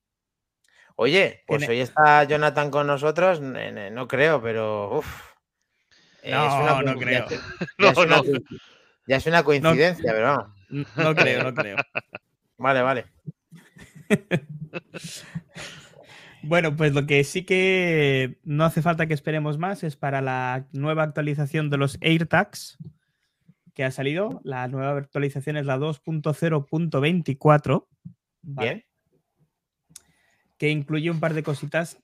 Oye, 0.96 1.43
pues 1.46 1.68
hoy 1.68 1.82
está 1.82 2.24
Jonathan 2.24 2.72
con 2.72 2.88
nosotros, 2.88 3.41
no 3.41 4.08
creo, 4.08 4.41
pero 4.41 5.00
uff. 5.00 5.34
No, 6.24 6.82
no 6.82 6.98
creo. 6.98 7.26
Ya, 7.78 7.89
es 7.89 7.98
una, 7.98 8.22
ya 9.06 9.18
es 9.18 9.26
una 9.28 9.43
coincidencia, 9.43 10.14
pero 10.14 10.36
no. 10.36 10.56
No 10.96 11.14
creo, 11.14 11.43
no 11.43 11.54
creo. 11.54 11.76
Vale, 12.58 12.82
vale. 12.82 13.06
Bueno, 16.48 16.76
pues 16.76 16.93
lo 16.93 17.08
que 17.08 17.24
sí 17.24 17.43
que 17.43 18.38
no 18.43 18.66
hace 18.66 18.84
falta 18.84 19.08
que 19.08 19.16
esperemos 19.16 19.58
más 19.58 19.84
es 19.84 19.96
para 19.96 20.22
la 20.22 20.68
nueva 20.74 21.02
actualización 21.02 21.72
de 21.72 21.78
los 21.78 21.98
AirTags 22.02 22.78
que 23.74 23.84
ha 23.84 23.89
salido. 23.89 24.41
La 24.43 24.68
nueva 24.68 24.96
actualización 24.96 25.58
es 25.58 25.66
la 25.66 25.80
2.0.24. 25.80 27.88
Bien. 28.43 28.86
Que 30.58 30.70
incluye 30.70 31.12
un 31.12 31.20
par 31.20 31.34
de 31.34 31.43
cositas. 31.43 32.01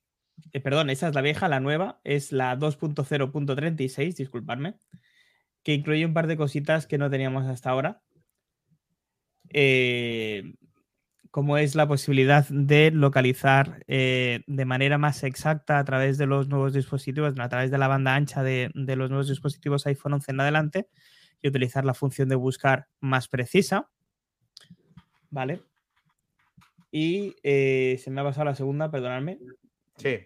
Eh, 0.53 0.59
perdón, 0.59 0.89
esa 0.89 1.07
es 1.07 1.15
la 1.15 1.21
vieja, 1.21 1.47
la 1.47 1.59
nueva 1.59 2.01
es 2.03 2.31
la 2.31 2.57
2.0.36, 2.57 4.15
disculpadme. 4.15 4.75
Que 5.63 5.73
incluye 5.73 6.05
un 6.05 6.13
par 6.13 6.27
de 6.27 6.37
cositas 6.37 6.87
que 6.87 6.97
no 6.97 7.09
teníamos 7.09 7.45
hasta 7.45 7.69
ahora. 7.69 8.01
Eh, 9.49 10.53
como 11.31 11.57
es 11.57 11.75
la 11.75 11.87
posibilidad 11.87 12.45
de 12.49 12.91
localizar 12.91 13.83
eh, 13.87 14.43
de 14.47 14.65
manera 14.65 14.97
más 14.97 15.23
exacta 15.23 15.79
a 15.79 15.85
través 15.85 16.17
de 16.17 16.25
los 16.25 16.49
nuevos 16.49 16.73
dispositivos, 16.73 17.33
a 17.39 17.49
través 17.49 17.71
de 17.71 17.77
la 17.77 17.87
banda 17.87 18.15
ancha 18.15 18.43
de, 18.43 18.69
los 18.73 19.09
nuevos 19.09 19.29
dispositivos 19.29 19.87
iPhone 19.87 20.13
11 20.13 20.31
en 20.31 20.39
adelante 20.41 20.89
y 21.41 21.47
utilizar 21.47 21.85
la 21.85 21.93
función 21.93 22.27
de 22.27 22.35
buscar 22.35 22.87
más 22.99 23.29
precisa. 23.29 23.89
¿Vale? 25.29 25.61
Y 26.91 27.35
eh, 27.41 27.97
se 28.03 28.11
me 28.11 28.21
ha 28.21 28.23
pasado 28.25 28.45
la 28.45 28.55
segunda, 28.55 28.91
perdonadme. 28.91 29.39
Sí. 29.97 30.19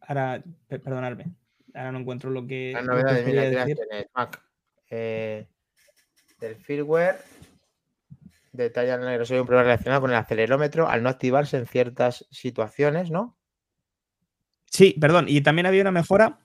Ahora, 0.00 0.42
perdonadme. 0.68 1.34
Ahora 1.74 1.92
no 1.92 2.00
encuentro 2.00 2.30
lo 2.30 2.46
que. 2.46 2.72
La 2.74 2.82
novedad 2.82 3.14
de 3.14 3.50
decir. 3.50 3.78
Mac. 4.14 4.42
Eh, 4.90 5.48
del 6.38 6.56
firmware 6.56 7.16
Detalla 8.52 8.96
en 8.96 9.00
negro, 9.00 9.24
soy 9.24 9.38
un 9.38 9.46
problema 9.46 9.64
relacionado 9.64 10.02
con 10.02 10.10
el 10.10 10.16
acelerómetro 10.16 10.86
al 10.86 11.02
no 11.02 11.08
activarse 11.08 11.56
en 11.56 11.66
ciertas 11.66 12.26
situaciones, 12.30 13.10
¿no? 13.10 13.38
Sí, 14.72 14.96
perdón. 14.98 15.26
Y 15.28 15.42
también 15.42 15.66
había 15.66 15.82
una 15.82 15.90
mejora 15.90 16.38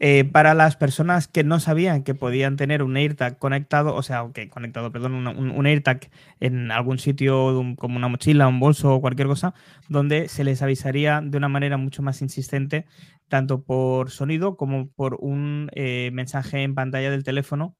eh, 0.00 0.24
para 0.24 0.52
las 0.54 0.76
personas 0.76 1.28
que 1.28 1.44
no 1.44 1.60
sabían 1.60 2.02
que 2.02 2.12
podían 2.14 2.56
tener 2.56 2.82
un 2.82 2.96
AirTag 2.96 3.38
conectado, 3.38 3.94
o 3.94 4.02
sea, 4.02 4.28
que 4.34 4.48
conectado, 4.48 4.90
perdón, 4.90 5.14
un, 5.28 5.66
AirTag 5.66 6.10
en 6.40 6.72
algún 6.72 6.98
sitio 6.98 7.76
como 7.78 7.96
una 7.96 8.08
mochila, 8.08 8.48
un 8.48 8.58
bolso 8.58 8.94
o 8.94 9.00
cualquier 9.00 9.28
cosa, 9.28 9.54
donde 9.88 10.28
se 10.28 10.42
les 10.42 10.60
avisaría 10.60 11.20
de 11.24 11.38
una 11.38 11.48
manera 11.48 11.76
mucho 11.76 12.02
más 12.02 12.20
insistente, 12.20 12.84
tanto 13.28 13.62
por 13.62 14.10
sonido 14.10 14.56
como 14.56 14.90
por 14.90 15.16
un 15.20 15.70
eh, 15.72 16.10
mensaje 16.12 16.64
en 16.64 16.74
pantalla 16.74 17.12
del 17.12 17.22
teléfono. 17.24 17.76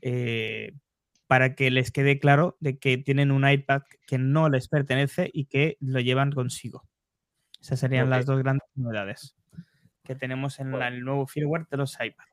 Eh, 0.00 0.72
para 1.26 1.56
que 1.56 1.70
les 1.72 1.90
quede 1.90 2.20
claro 2.20 2.56
de 2.60 2.78
que 2.78 2.98
tienen 2.98 3.32
un 3.32 3.48
iPad 3.48 3.82
que 4.06 4.16
no 4.18 4.48
les 4.48 4.68
pertenece 4.68 5.28
y 5.32 5.46
que 5.46 5.76
lo 5.80 6.00
llevan 6.00 6.30
consigo. 6.32 6.84
Esas 7.60 7.80
serían 7.80 8.10
las 8.10 8.26
dos 8.26 8.38
grandes 8.38 8.68
novedades 8.74 9.36
que 10.04 10.14
tenemos 10.14 10.60
en 10.60 10.74
el 10.74 11.00
nuevo 11.04 11.26
firmware 11.26 11.66
de 11.68 11.76
los 11.76 11.94
iPad. 11.94 12.26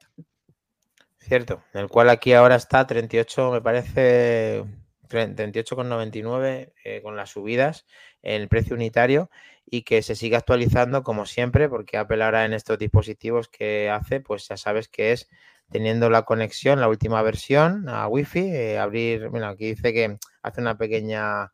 Cierto, 1.19 1.63
el 1.74 1.88
cual 1.88 2.09
aquí 2.09 2.34
ahora 2.34 2.55
está 2.55 2.86
38, 2.86 3.51
me 3.51 3.61
parece 3.61 4.63
38,99 5.07 6.74
eh, 6.84 7.01
con 7.01 7.15
las 7.15 7.32
subidas 7.32 7.86
en 8.21 8.41
el 8.41 8.47
precio 8.47 8.76
unitario 8.76 9.30
y 9.65 9.84
que 9.84 10.01
se 10.01 10.15
sigue 10.15 10.36
actualizando 10.36 11.03
como 11.03 11.26
siempre 11.26 11.69
porque 11.69 11.97
Apple 11.97 12.24
ahora 12.24 12.45
en 12.45 12.53
estos 12.53 12.78
dispositivos 12.78 13.47
que 13.47 13.89
hace, 13.89 14.19
pues 14.19 14.47
ya 14.47 14.57
sabes 14.57 14.88
que 14.88 15.13
es 15.13 15.30
teniendo 15.69 16.09
la 16.09 16.24
conexión, 16.24 16.80
la 16.80 16.89
última 16.89 17.21
versión 17.21 17.88
a 17.89 18.07
Wi-Fi, 18.07 18.39
eh, 18.39 18.80
abrir, 18.80 19.30
bueno, 19.30 19.47
aquí 19.47 19.74
dice 19.74 19.93
que 19.93 20.17
hace 20.41 20.61
una 20.61 20.78
pequeña, 20.78 21.51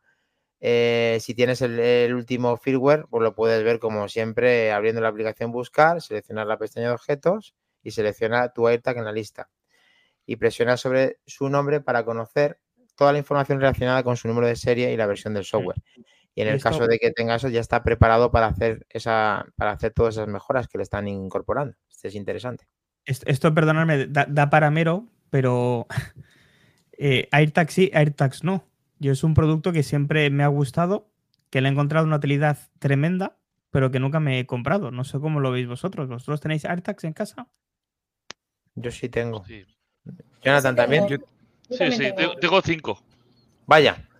eh, 0.60 1.18
si 1.20 1.34
tienes 1.34 1.62
el, 1.62 2.14
último 2.14 2.56
firmware, 2.58 3.06
pues 3.08 3.22
lo 3.22 3.34
puedes 3.34 3.64
ver 3.64 3.78
como 3.78 4.08
siempre 4.08 4.72
abriendo 4.72 5.00
la 5.00 5.08
aplicación 5.08 5.52
Buscar, 5.52 6.02
seleccionar 6.02 6.46
la 6.46 6.58
pestaña 6.58 6.88
de 6.88 6.94
objetos 6.94 7.54
y 7.82 7.92
seleccionar 7.92 8.52
tu 8.52 8.68
AirTag 8.68 8.98
en 8.98 9.04
la 9.04 9.12
lista. 9.12 9.48
Y 10.26 10.36
presionar 10.36 10.78
sobre 10.78 11.18
su 11.26 11.48
nombre 11.48 11.80
para 11.80 12.04
conocer 12.04 12.60
toda 12.94 13.12
la 13.12 13.18
información 13.18 13.58
relacionada 13.58 14.02
con 14.02 14.16
su 14.16 14.28
número 14.28 14.46
de 14.46 14.54
serie 14.54 14.92
y 14.92 14.96
la 14.96 15.06
versión 15.06 15.32
del 15.32 15.44
software. 15.44 15.82
Y 16.34 16.42
en 16.42 16.48
el 16.48 16.62
caso 16.62 16.86
de 16.86 16.98
que 16.98 17.10
tenga 17.10 17.34
eso, 17.34 17.48
ya 17.48 17.60
está 17.60 17.82
preparado 17.82 18.30
para 18.30 18.46
hacer 18.46 18.86
esa, 18.90 19.46
para 19.56 19.72
hacer 19.72 19.92
todas 19.92 20.14
esas 20.14 20.28
mejoras 20.28 20.68
que 20.68 20.78
le 20.78 20.84
están 20.84 21.08
incorporando. 21.08 21.74
Este 21.90 22.08
es 22.08 22.14
interesante. 22.14 22.68
Esto, 23.04 23.52
perdonadme, 23.54 24.06
da, 24.06 24.50
para 24.50 24.70
mero, 24.70 25.08
pero 25.30 25.86
eh, 26.92 27.28
AirTags 27.32 27.72
sí, 27.72 27.90
AirTags 27.92 28.44
no. 28.44 28.69
Yo 29.00 29.12
es 29.12 29.24
un 29.24 29.34
producto 29.34 29.72
que 29.72 29.82
siempre 29.82 30.30
me 30.30 30.44
ha 30.44 30.48
gustado, 30.48 31.10
que 31.48 31.60
le 31.60 31.68
he 31.68 31.72
encontrado 31.72 32.06
una 32.06 32.16
utilidad 32.16 32.58
tremenda, 32.78 33.38
pero 33.70 33.90
que 33.90 33.98
nunca 33.98 34.20
me 34.20 34.38
he 34.38 34.46
comprado. 34.46 34.90
No 34.90 35.04
sé 35.04 35.18
cómo 35.18 35.40
lo 35.40 35.50
veis 35.50 35.66
vosotros. 35.66 36.08
¿Vosotros 36.08 36.40
tenéis 36.40 36.64
AirTags 36.66 37.04
en 37.04 37.14
casa? 37.14 37.48
Yo 38.74 38.90
sí 38.90 39.08
tengo. 39.08 39.42
Jonathan 40.42 40.76
también. 40.76 41.08
sí, 41.68 41.90
sí, 41.90 42.12
tengo 42.40 42.60
cinco. 42.62 43.02
Vaya. 43.66 44.06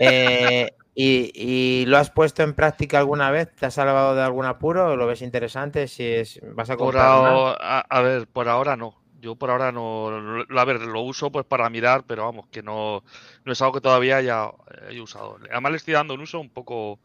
Eh, 0.00 0.72
¿Y, 0.96 1.84
lo 1.86 1.98
has 1.98 2.10
puesto 2.10 2.42
en 2.42 2.52
práctica 2.52 2.98
alguna 2.98 3.30
vez? 3.30 3.54
¿Te 3.54 3.66
has 3.66 3.74
salvado 3.74 4.16
de 4.16 4.22
algún 4.22 4.44
apuro? 4.44 4.96
¿Lo 4.96 5.06
ves 5.06 5.22
interesante? 5.22 5.86
Si 5.86 6.04
es, 6.04 6.40
vas 6.52 6.68
a 6.68 6.76
comprar 6.76 7.56
a, 7.60 8.00
ver, 8.02 8.26
por 8.26 8.48
ahora 8.48 8.76
no. 8.76 9.03
Yo 9.24 9.36
por 9.36 9.50
ahora 9.50 9.72
no. 9.72 10.44
A 10.50 10.64
ver, 10.66 10.82
lo 10.82 11.00
uso 11.00 11.32
pues 11.32 11.46
para 11.46 11.70
mirar, 11.70 12.04
pero 12.06 12.24
vamos, 12.24 12.46
que 12.48 12.62
no, 12.62 13.02
no 13.46 13.52
es 13.52 13.62
algo 13.62 13.72
que 13.72 13.80
todavía 13.80 14.18
haya, 14.18 14.50
usado. 15.02 15.38
Además 15.50 15.72
le 15.72 15.78
estoy 15.78 15.94
dando 15.94 16.12
un 16.12 16.20
uso 16.20 16.38
un 16.38 16.50
poco 16.50 16.98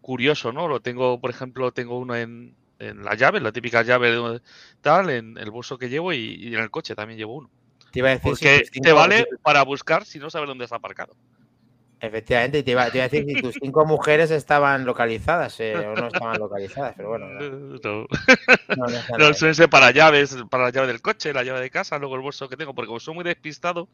curioso, 0.00 0.52
¿no? 0.52 0.66
Lo 0.66 0.80
tengo, 0.80 1.20
por 1.20 1.30
ejemplo, 1.30 1.70
tengo 1.70 2.00
uno 2.00 2.16
en, 2.16 2.56
en 2.80 3.04
la 3.04 3.14
llave, 3.14 3.38
la 3.38 3.52
típica 3.52 3.82
llave 3.82 4.40
tal, 4.80 5.10
en 5.10 5.38
el 5.38 5.52
bolso 5.52 5.78
que 5.78 5.88
llevo 5.88 6.12
y, 6.12 6.48
en 6.48 6.58
el 6.58 6.72
coche 6.72 6.96
también 6.96 7.16
llevo 7.16 7.36
uno. 7.36 7.50
Te 7.92 8.00
iba 8.00 8.08
a 8.08 8.18
decir 8.18 8.32
Porque 8.32 8.64
te 8.82 8.92
vale 8.92 9.28
para 9.42 9.62
buscar 9.62 10.04
si 10.04 10.18
no 10.18 10.30
sabes 10.30 10.48
dónde 10.48 10.64
está 10.64 10.76
aparcado. 10.76 11.14
Efectivamente, 12.02 12.58
y 12.58 12.62
te 12.64 12.72
iba, 12.72 12.82
a 12.82 12.90
decir 12.90 13.24
si 13.24 13.40
tus 13.40 13.54
cinco 13.62 13.84
mujeres 13.86 14.32
estaban 14.32 14.84
localizadas 14.84 15.60
eh, 15.60 15.76
o 15.76 15.94
no 15.94 16.08
estaban 16.08 16.36
localizadas, 16.36 16.94
pero 16.96 17.10
bueno. 17.10 17.28
No, 17.28 18.06
no, 18.76 19.30
no, 19.30 19.68
para 19.70 19.92
llaves, 19.92 20.36
para 20.50 20.64
la 20.64 20.70
llave 20.70 20.88
del 20.88 21.00
coche, 21.00 21.32
la 21.32 21.44
llave 21.44 21.60
de 21.60 21.70
casa, 21.70 21.98
luego 21.98 22.16
el 22.16 22.22
bolso 22.22 22.48
que 22.48 22.56
tengo, 22.56 22.74
porque 22.74 22.88
como 22.88 22.98
soy 22.98 23.14
muy 23.14 23.22
despistado, 23.22 23.88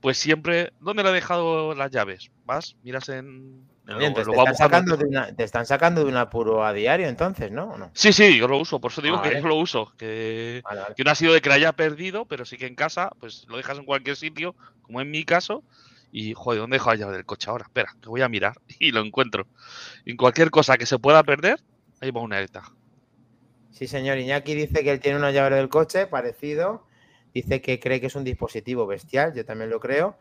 pues 0.00 0.18
siempre. 0.18 0.72
¿Dónde 0.80 1.04
le 1.04 1.10
he 1.10 1.12
dejado 1.12 1.76
las 1.76 1.92
llaves? 1.92 2.32
Vas, 2.44 2.74
miras 2.82 3.08
en. 3.08 3.68
te, 3.86 4.20
están 4.20 4.56
sacando 4.56 4.96
de 4.96 5.04
una, 5.04 5.32
te, 5.32 5.44
están 5.44 5.64
sacando 5.64 6.02
de 6.02 6.10
un 6.10 6.16
apuro 6.16 6.64
a 6.64 6.72
diario 6.72 7.06
entonces, 7.06 7.52
¿no? 7.52 7.72
Sí, 7.94 8.12
sí, 8.12 8.36
yo 8.36 8.48
lo 8.48 8.58
uso, 8.58 8.80
por 8.80 8.90
eso 8.90 9.00
digo 9.00 9.18
ah, 9.18 9.22
que 9.22 9.40
yo 9.40 9.46
lo 9.46 9.54
uso. 9.54 9.92
Que, 9.96 10.60
que 10.96 11.04
no 11.04 11.12
ha 11.12 11.14
sido 11.14 11.34
de 11.34 11.40
que 11.40 11.50
la 11.50 11.54
haya 11.54 11.72
perdido, 11.72 12.24
pero 12.24 12.44
sí 12.44 12.56
que 12.56 12.66
en 12.66 12.74
casa, 12.74 13.12
pues 13.20 13.46
lo 13.48 13.58
dejas 13.58 13.78
en 13.78 13.84
cualquier 13.84 14.16
sitio, 14.16 14.56
como 14.82 15.00
en 15.00 15.12
mi 15.12 15.22
caso, 15.22 15.62
y, 16.10 16.34
joder, 16.34 16.60
¿dónde 16.60 16.76
dejo 16.76 16.90
la 16.90 16.96
llave 16.96 17.16
del 17.16 17.26
coche 17.26 17.50
ahora? 17.50 17.64
Espera, 17.64 17.94
que 18.00 18.08
voy 18.08 18.22
a 18.22 18.28
mirar 18.28 18.54
y 18.78 18.90
lo 18.90 19.00
encuentro. 19.00 19.46
En 20.04 20.16
cualquier 20.16 20.50
cosa 20.50 20.76
que 20.76 20.86
se 20.86 20.98
pueda 20.98 21.22
perder, 21.22 21.60
ahí 22.00 22.10
va 22.10 22.20
una 22.20 22.36
alerta. 22.36 22.62
Sí, 23.70 23.86
señor. 23.86 24.18
Iñaki 24.18 24.54
dice 24.54 24.82
que 24.82 24.90
él 24.90 25.00
tiene 25.00 25.18
una 25.18 25.30
llave 25.30 25.56
del 25.56 25.68
coche 25.68 26.06
parecido. 26.06 26.84
Dice 27.32 27.60
que 27.60 27.78
cree 27.78 28.00
que 28.00 28.06
es 28.06 28.16
un 28.16 28.24
dispositivo 28.24 28.86
bestial, 28.86 29.34
yo 29.34 29.44
también 29.44 29.70
lo 29.70 29.78
creo. 29.78 30.16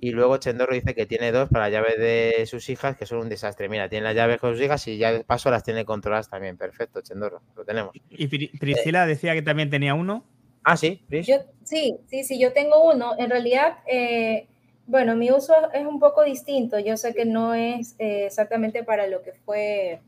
Y 0.00 0.10
luego 0.12 0.38
Chendorro 0.38 0.74
dice 0.74 0.94
que 0.94 1.06
tiene 1.06 1.30
dos 1.30 1.48
para 1.50 1.66
la 1.66 1.70
llave 1.70 1.96
de 1.98 2.46
sus 2.46 2.68
hijas, 2.70 2.96
que 2.96 3.04
son 3.04 3.18
un 3.18 3.28
desastre. 3.28 3.68
Mira, 3.68 3.88
tiene 3.88 4.04
la 4.04 4.14
llave 4.14 4.38
con 4.38 4.54
sus 4.54 4.64
hijas 4.64 4.86
y 4.88 4.96
ya 4.96 5.12
de 5.12 5.24
paso 5.24 5.50
las 5.50 5.62
tiene 5.62 5.84
controladas 5.84 6.30
también. 6.30 6.56
Perfecto, 6.56 7.02
Chendorro, 7.02 7.42
lo 7.54 7.64
tenemos. 7.64 7.92
Y 8.08 8.26
Priscila 8.26 9.06
decía 9.06 9.34
que 9.34 9.42
también 9.42 9.68
tenía 9.68 9.94
uno. 9.94 10.24
Ah, 10.64 10.76
sí, 10.76 11.04
sí, 11.10 11.98
sí, 12.06 12.24
sí, 12.24 12.40
yo 12.40 12.52
tengo 12.52 12.90
uno. 12.90 13.14
En 13.18 13.30
realidad, 13.30 13.78
eh, 13.86 14.48
bueno, 14.92 15.16
mi 15.16 15.30
uso 15.30 15.54
es 15.72 15.86
un 15.86 15.98
poco 15.98 16.22
distinto. 16.22 16.78
Yo 16.78 16.98
sé 16.98 17.14
que 17.14 17.24
no 17.24 17.54
es 17.54 17.94
eh, 17.98 18.26
exactamente 18.26 18.84
para 18.84 19.06
lo 19.06 19.22
que 19.22 19.32
fue, 19.32 20.02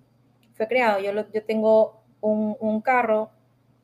fue 0.53 0.69
creado. 0.69 1.01
Yo, 1.01 1.11
yo 1.33 1.43
tengo 1.43 2.03
un, 2.21 2.83
carro 2.83 3.31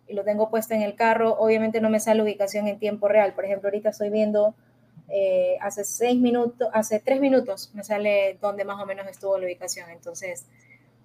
y 0.07 0.13
lo 0.13 0.25
tengo 0.25 0.51
puesto 0.51 0.75
en 0.75 0.83
el 0.83 0.95
carro. 0.95 1.39
Obviamente 1.39 1.81
no 1.81 1.89
me 1.89 2.01
sale 2.01 2.23
ubicación 2.23 2.69
en 2.69 2.79
tiempo 2.79 3.09
real. 3.09 3.33
Por 3.33 3.47
ejemplo, 3.47 3.69
ahorita 3.69 3.89
estoy 3.89 4.11
viendo 4.11 4.55
eh, 5.09 5.57
hace 5.63 5.85
seis 5.85 6.21
minutos, 6.21 6.69
hace 6.75 7.01
tres 7.01 7.19
minutos 7.19 7.71
me 7.73 7.83
sale 7.83 8.37
donde 8.39 8.67
más 8.67 8.79
o 8.79 8.85
menos 8.85 9.07
estuvo 9.09 9.39
la 9.39 9.47
ubicación. 9.47 9.89
Entonces, 9.89 10.45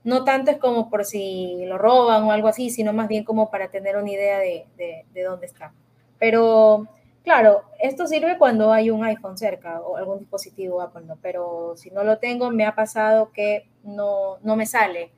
no 0.03 0.25
tanto 0.25 0.51
es 0.51 0.57
como 0.57 0.89
por 0.89 1.05
si 1.05 1.63
lo 1.67 1.77
roban 1.77 2.23
o 2.23 2.33
algo 2.33 2.49
así, 2.49 2.69
sino 2.69 2.91
más 2.91 3.07
bien 3.07 3.23
como 3.23 3.49
para 3.49 3.69
tener 3.69 3.95
una 3.95 4.11
idea 4.11 4.39
de, 4.39 4.65
de, 4.75 5.05
de 5.13 5.23
dónde 5.23 5.45
está. 5.45 5.71
Pero 6.19 6.85
Claro, 7.25 7.63
esto 7.79 8.05
sirve 8.05 8.37
cuando 8.37 8.71
hay 8.71 8.91
un 8.91 9.03
iPhone 9.03 9.35
cerca 9.35 9.81
o 9.81 9.97
algún 9.97 10.19
dispositivo 10.19 10.79
Apple, 10.79 11.05
¿no? 11.07 11.17
pero 11.23 11.73
si 11.75 11.89
no 11.89 12.03
lo 12.03 12.19
tengo, 12.19 12.51
me 12.51 12.67
ha 12.67 12.75
pasado 12.75 13.31
que 13.31 13.67
no, 13.83 14.37
no 14.43 14.55
me 14.55 14.67
sale, 14.67 15.11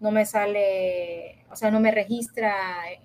no 0.00 0.10
me 0.10 0.26
sale, 0.26 1.44
o 1.52 1.54
sea, 1.54 1.70
no 1.70 1.78
me 1.78 1.92
registra, 1.92 2.52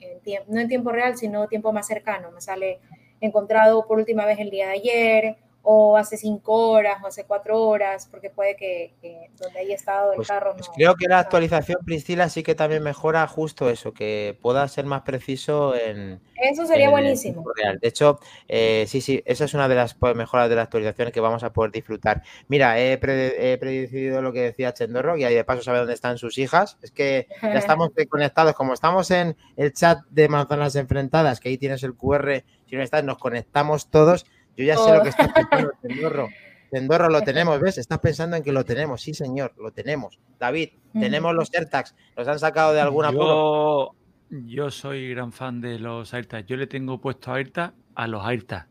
en 0.02 0.20
tiempo, 0.22 0.52
no 0.52 0.60
en 0.60 0.68
tiempo 0.68 0.92
real, 0.92 1.16
sino 1.16 1.48
tiempo 1.48 1.72
más 1.72 1.86
cercano, 1.86 2.32
me 2.32 2.42
sale 2.42 2.80
encontrado 3.22 3.86
por 3.86 4.00
última 4.00 4.26
vez 4.26 4.40
el 4.40 4.50
día 4.50 4.70
de 4.70 4.74
ayer 4.74 5.38
o 5.70 5.98
hace 5.98 6.16
cinco 6.16 6.70
horas 6.70 7.04
o 7.04 7.08
hace 7.08 7.26
cuatro 7.26 7.62
horas, 7.62 8.08
porque 8.10 8.30
puede 8.30 8.56
que, 8.56 8.94
donde 9.38 9.60
haya 9.60 9.76
estado 9.76 10.14
el 10.14 10.16
pues, 10.16 10.30
carro 10.30 10.54
pues 10.56 10.70
creo 10.74 10.96
que 10.96 11.10
la 11.10 11.20
actualización, 11.20 11.80
Priscila, 11.84 12.30
sí 12.30 12.42
que 12.42 12.56
también 12.56 12.82
mejora 12.82 13.28
justo 13.28 13.70
eso, 13.70 13.94
que 13.94 14.40
pueda 14.42 14.66
ser 14.70 14.86
más 14.86 15.02
preciso 15.02 15.76
en... 15.76 16.22
Eso 16.42 16.66
sería 16.66 16.90
buenísimo. 16.90 17.44
Real. 17.54 17.80
De 17.82 17.88
hecho, 17.90 18.22
eh, 18.48 18.86
sí, 18.88 19.02
sí, 19.02 19.22
esa 19.26 19.44
es 19.44 19.54
una 19.56 19.68
de 19.68 19.76
las 19.76 19.94
pues, 19.94 20.16
mejoras 20.16 20.48
de 20.48 20.56
la 20.56 20.62
actualización 20.62 21.12
que 21.12 21.20
vamos 21.20 21.44
a 21.44 21.52
poder 21.52 21.74
disfrutar. 21.74 22.24
Mira, 22.48 22.80
he, 22.80 22.98
predecido 22.98 24.22
lo 24.22 24.32
que 24.32 24.44
decía 24.44 24.74
Chendorro 24.74 25.18
y 25.18 25.26
ahí 25.26 25.36
de 25.36 25.44
paso 25.44 25.64
sabe 25.64 25.80
dónde 25.80 25.96
están 25.96 26.18
sus 26.18 26.38
hijas. 26.38 26.78
Es 26.82 26.92
que 26.92 27.28
ya 27.42 27.50
estamos 27.56 27.90
conectados, 28.08 28.56
como 28.56 28.74
estamos 28.74 29.12
en 29.12 29.36
el 29.58 29.74
chat 29.74 30.00
de 30.12 30.30
Manzanas 30.30 30.78
Enfrentadas, 30.78 31.42
que 31.42 31.50
ahí 31.50 31.58
tienes 31.58 31.84
el 31.84 31.94
QR, 31.94 32.46
si 32.70 32.78
no 32.78 32.84
estás, 32.84 33.04
nos 33.04 33.18
conectamos 33.18 33.90
todos 33.90 34.26
yo 34.58 34.66
ya 34.66 34.76
sé 34.76 34.94
lo 34.94 35.04
que 35.04 35.10
estás 35.10 35.32
pensando, 35.32 35.72
Tendorro. 35.82 36.30
Tendorro, 36.72 37.10
lo 37.10 37.22
tenemos, 37.22 37.60
¿ves? 37.62 37.78
Estás 37.78 38.00
pensando 38.00 38.36
en 38.36 38.44
que 38.44 38.52
lo 38.52 38.66
tenemos. 38.66 39.02
Sí, 39.02 39.14
señor, 39.14 39.54
lo 39.58 39.72
tenemos. 39.72 40.20
David, 40.40 40.70
tenemos 40.94 41.34
los 41.34 41.54
AirTags. 41.54 41.96
¿Los 42.16 42.28
han 42.28 42.40
sacado 42.40 42.74
de 42.74 42.82
alguna 42.82 43.12
yo, 43.12 43.96
Yo 44.30 44.70
soy 44.72 45.12
gran 45.12 45.32
fan 45.32 45.62
de 45.62 45.80
los 45.80 46.14
AirTags. 46.14 46.48
Yo 46.48 46.58
le 46.58 46.68
tengo 46.68 47.00
puesto 47.00 47.32
AirTag 47.32 47.74
a 47.96 48.08
los 48.08 48.26
AirTags. 48.26 48.68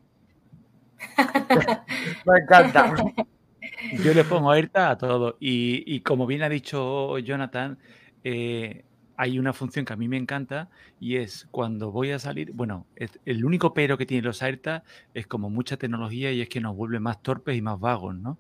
Me 2.27 2.39
encanta. 2.41 2.95
Yo 4.03 4.13
le 4.13 4.25
pongo 4.25 4.51
AirTag 4.51 4.91
a 4.91 4.99
todo. 4.99 5.37
Y, 5.41 5.83
y 5.87 6.01
como 6.01 6.27
bien 6.27 6.43
ha 6.43 6.49
dicho 6.49 7.17
Jonathan, 7.19 7.79
eh, 8.25 8.85
hay 9.17 9.39
una 9.39 9.53
función 9.53 9.85
que 9.85 9.93
a 9.93 9.97
mí 9.97 10.09
me 10.09 10.17
encanta 10.17 10.69
y 11.01 11.17
es 11.17 11.49
cuando 11.51 11.91
voy 11.91 12.11
a 12.11 12.19
salir, 12.19 12.53
bueno, 12.53 12.87
el 13.25 13.45
único 13.45 13.75
pero 13.75 13.97
que 13.97 14.07
tiene 14.07 14.23
los 14.23 14.43
AirTag 14.43 14.83
es 15.15 15.27
como 15.27 15.51
mucha 15.51 15.77
tecnología 15.77 16.33
y 16.33 16.41
es 16.41 16.49
que 16.49 16.61
nos 16.61 16.77
vuelve 16.77 17.01
más 17.01 17.23
torpes 17.23 17.57
y 17.57 17.63
más 17.63 17.81
vagos, 17.81 18.15
¿no? 18.15 18.39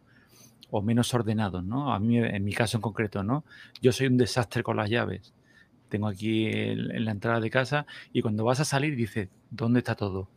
O 0.70 0.82
menos 0.82 1.14
ordenados, 1.14 1.64
¿no? 1.64 1.92
A 1.92 2.00
mí, 2.00 2.18
en 2.18 2.44
mi 2.44 2.52
caso 2.52 2.76
en 2.76 2.82
concreto, 2.82 3.22
¿no? 3.22 3.44
Yo 3.80 3.92
soy 3.92 4.08
un 4.08 4.16
desastre 4.16 4.62
con 4.62 4.76
las 4.76 4.90
llaves. 4.90 5.32
Tengo 5.88 6.08
aquí 6.08 6.46
en 6.46 7.04
la 7.04 7.12
entrada 7.12 7.40
de 7.40 7.50
casa 7.50 7.86
y 8.12 8.20
cuando 8.20 8.44
vas 8.44 8.60
a 8.60 8.64
salir 8.64 8.96
dices, 8.96 9.28
¿dónde 9.50 9.78
está 9.78 9.94
todo? 9.94 10.28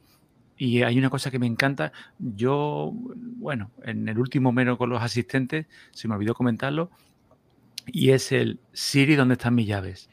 Y 0.57 0.83
hay 0.83 0.99
una 0.99 1.09
cosa 1.09 1.31
que 1.31 1.39
me 1.39 1.47
encanta. 1.47 1.91
Yo, 2.19 2.91
bueno, 2.93 3.71
en 3.83 4.07
el 4.07 4.19
último 4.19 4.51
mero 4.51 4.77
con 4.77 4.89
los 4.89 5.01
asistentes, 5.01 5.67
se 5.91 6.07
me 6.07 6.15
olvidó 6.15 6.33
comentarlo, 6.33 6.91
y 7.87 8.11
es 8.11 8.31
el 8.31 8.59
Siri, 8.73 9.15
¿dónde 9.15 9.33
están 9.33 9.55
mis 9.55 9.67
llaves? 9.67 10.09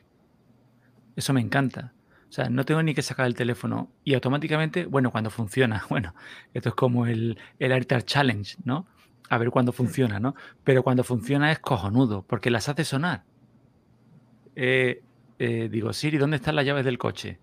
Eso 1.16 1.32
me 1.32 1.40
encanta. 1.40 1.92
O 2.28 2.32
sea, 2.32 2.48
no 2.50 2.64
tengo 2.64 2.82
ni 2.82 2.94
que 2.94 3.02
sacar 3.02 3.26
el 3.26 3.34
teléfono 3.34 3.90
y 4.04 4.14
automáticamente, 4.14 4.86
bueno, 4.86 5.10
cuando 5.10 5.30
funciona, 5.30 5.84
bueno, 5.88 6.14
esto 6.54 6.68
es 6.68 6.74
como 6.74 7.06
el, 7.06 7.38
el 7.58 7.72
AirTag 7.72 8.04
Challenge, 8.04 8.56
¿no? 8.64 8.86
A 9.28 9.38
ver 9.38 9.50
cuándo 9.50 9.72
funciona, 9.72 10.20
¿no? 10.20 10.34
Pero 10.62 10.82
cuando 10.82 11.02
funciona 11.02 11.50
es 11.50 11.58
cojonudo, 11.58 12.22
porque 12.22 12.50
las 12.50 12.68
hace 12.68 12.84
sonar. 12.84 13.24
Digo, 14.54 15.92
Siri, 15.92 16.18
¿dónde 16.18 16.36
están 16.36 16.54
las 16.54 16.64
llaves 16.64 16.84
del 16.84 16.98
coche? 16.98 17.40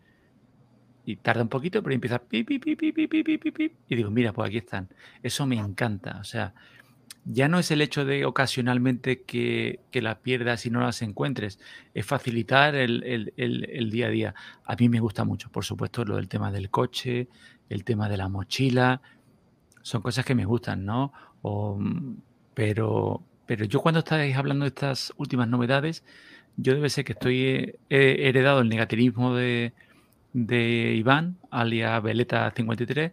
Y 1.05 1.17
tarda 1.17 1.41
un 1.41 1.49
poquito, 1.49 1.84
pero 1.84 1.93
empieza 1.93 2.19
pip, 2.19 2.47
pip, 2.47 2.63
pip, 2.63 2.80
pip, 2.80 2.95
pip, 2.95 3.26
pip, 3.26 3.55
pip, 3.55 3.74
y 3.89 3.95
digo, 3.95 4.09
mira, 4.09 4.32
pues 4.32 4.47
aquí 4.47 4.59
están. 4.59 4.88
Eso 5.21 5.45
me 5.45 5.57
encanta, 5.57 6.19
o 6.21 6.24
sea, 6.24 6.53
ya 7.26 7.47
no 7.47 7.60
es 7.60 7.72
el 7.72 7.82
hecho 7.82 8.06
de 8.06 8.26
ocasionalmente 8.26 9.22
que, 9.22 9.80
que 9.91 10.01
las 10.01 10.18
pierdas 10.18 10.66
y 10.66 10.70
no 10.70 10.82
las 10.82 11.01
encuentres, 11.01 11.60
es 11.93 12.06
facilitar 12.06 12.76
el, 12.76 13.89
día 13.91 14.08
a 14.08 14.10
día. 14.10 14.36
A 14.66 14.76
mí 14.76 14.89
me 14.89 14.99
gusta 14.99 15.24
mucho, 15.24 15.49
por 15.49 15.64
supuesto, 15.64 16.04
lo 16.04 16.18
del 16.18 16.28
tema 16.28 16.51
del 16.51 16.70
coche, 16.70 17.30
el 17.70 17.84
tema 17.84 18.10
de 18.10 18.18
la 18.18 18.28
mochila, 18.28 19.01
son 19.82 20.01
cosas 20.01 20.26
que 20.26 20.36
me 20.36 20.45
gustan, 20.45 20.86
¿no? 20.86 21.14
pero, 22.54 23.24
pero 23.45 23.66
yo 23.66 23.82
cuando 23.82 23.99
estáis 23.99 24.36
hablando 24.36 24.64
de 24.64 24.70
estas 24.70 25.14
últimas 25.18 25.47
novedades, 25.47 26.04
yo 26.56 26.74
debe 26.74 26.89
ser 26.89 27.04
que 27.04 27.14
estoy 27.14 27.80
he 27.89 28.28
heredado 28.30 28.62
el 28.62 28.70
negativismo 28.70 29.36
de, 29.36 29.74
de 30.34 30.93
Iván, 30.95 31.38
alias 31.51 32.01
Veleta53, 32.04 33.12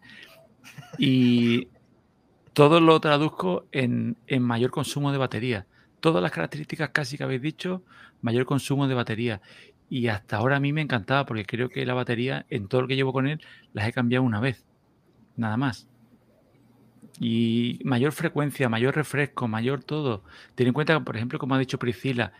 y 0.99 1.68
todo 2.53 2.80
lo 2.80 3.01
traduzco 3.01 3.66
en, 3.72 4.16
mayor 4.40 4.70
consumo 4.70 5.12
de 5.12 5.18
batería. 5.18 5.66
Todas 6.01 6.22
las 6.22 6.32
características 6.32 6.90
casi 6.90 7.16
que 7.16 7.24
habéis 7.24 7.42
dicho, 7.42 7.82
mayor 8.22 8.46
consumo 8.46 8.88
de 8.88 8.94
batería. 8.94 9.40
Y 9.88 10.09
hasta 10.09 10.36
ahora 10.36 10.57
a 10.57 10.61
mí 10.61 10.72
me 10.72 10.80
encantaba 10.80 11.26
porque 11.26 11.44
creo 11.44 11.68
que 11.68 11.84
la 11.84 11.94
batería, 11.94 12.46
en 12.48 12.68
todo 12.68 12.82
lo 12.82 12.88
que 12.88 12.96
llevo 12.96 13.12
con 13.12 13.26
él, 13.26 13.40
las 13.72 13.88
he 13.88 13.92
cambiado 13.92 14.24
una 14.24 14.40
vez. 14.40 14.64
Nada 15.36 15.57
más. 15.57 15.88
Y 17.18 17.80
mayor 17.84 18.12
frecuencia, 18.12 18.68
mayor 18.68 18.94
refresco, 18.94 19.46
mayor 19.46 19.82
todo. 19.84 20.24
Ten 20.55 20.68
en 20.68 20.72
cuenta 20.72 20.94
que, 20.94 21.05
por 21.05 21.16
ejemplo, 21.16 21.38
como 21.38 21.55
ha 21.55 21.59
dicho 21.59 21.78
Priscila, 21.78 22.32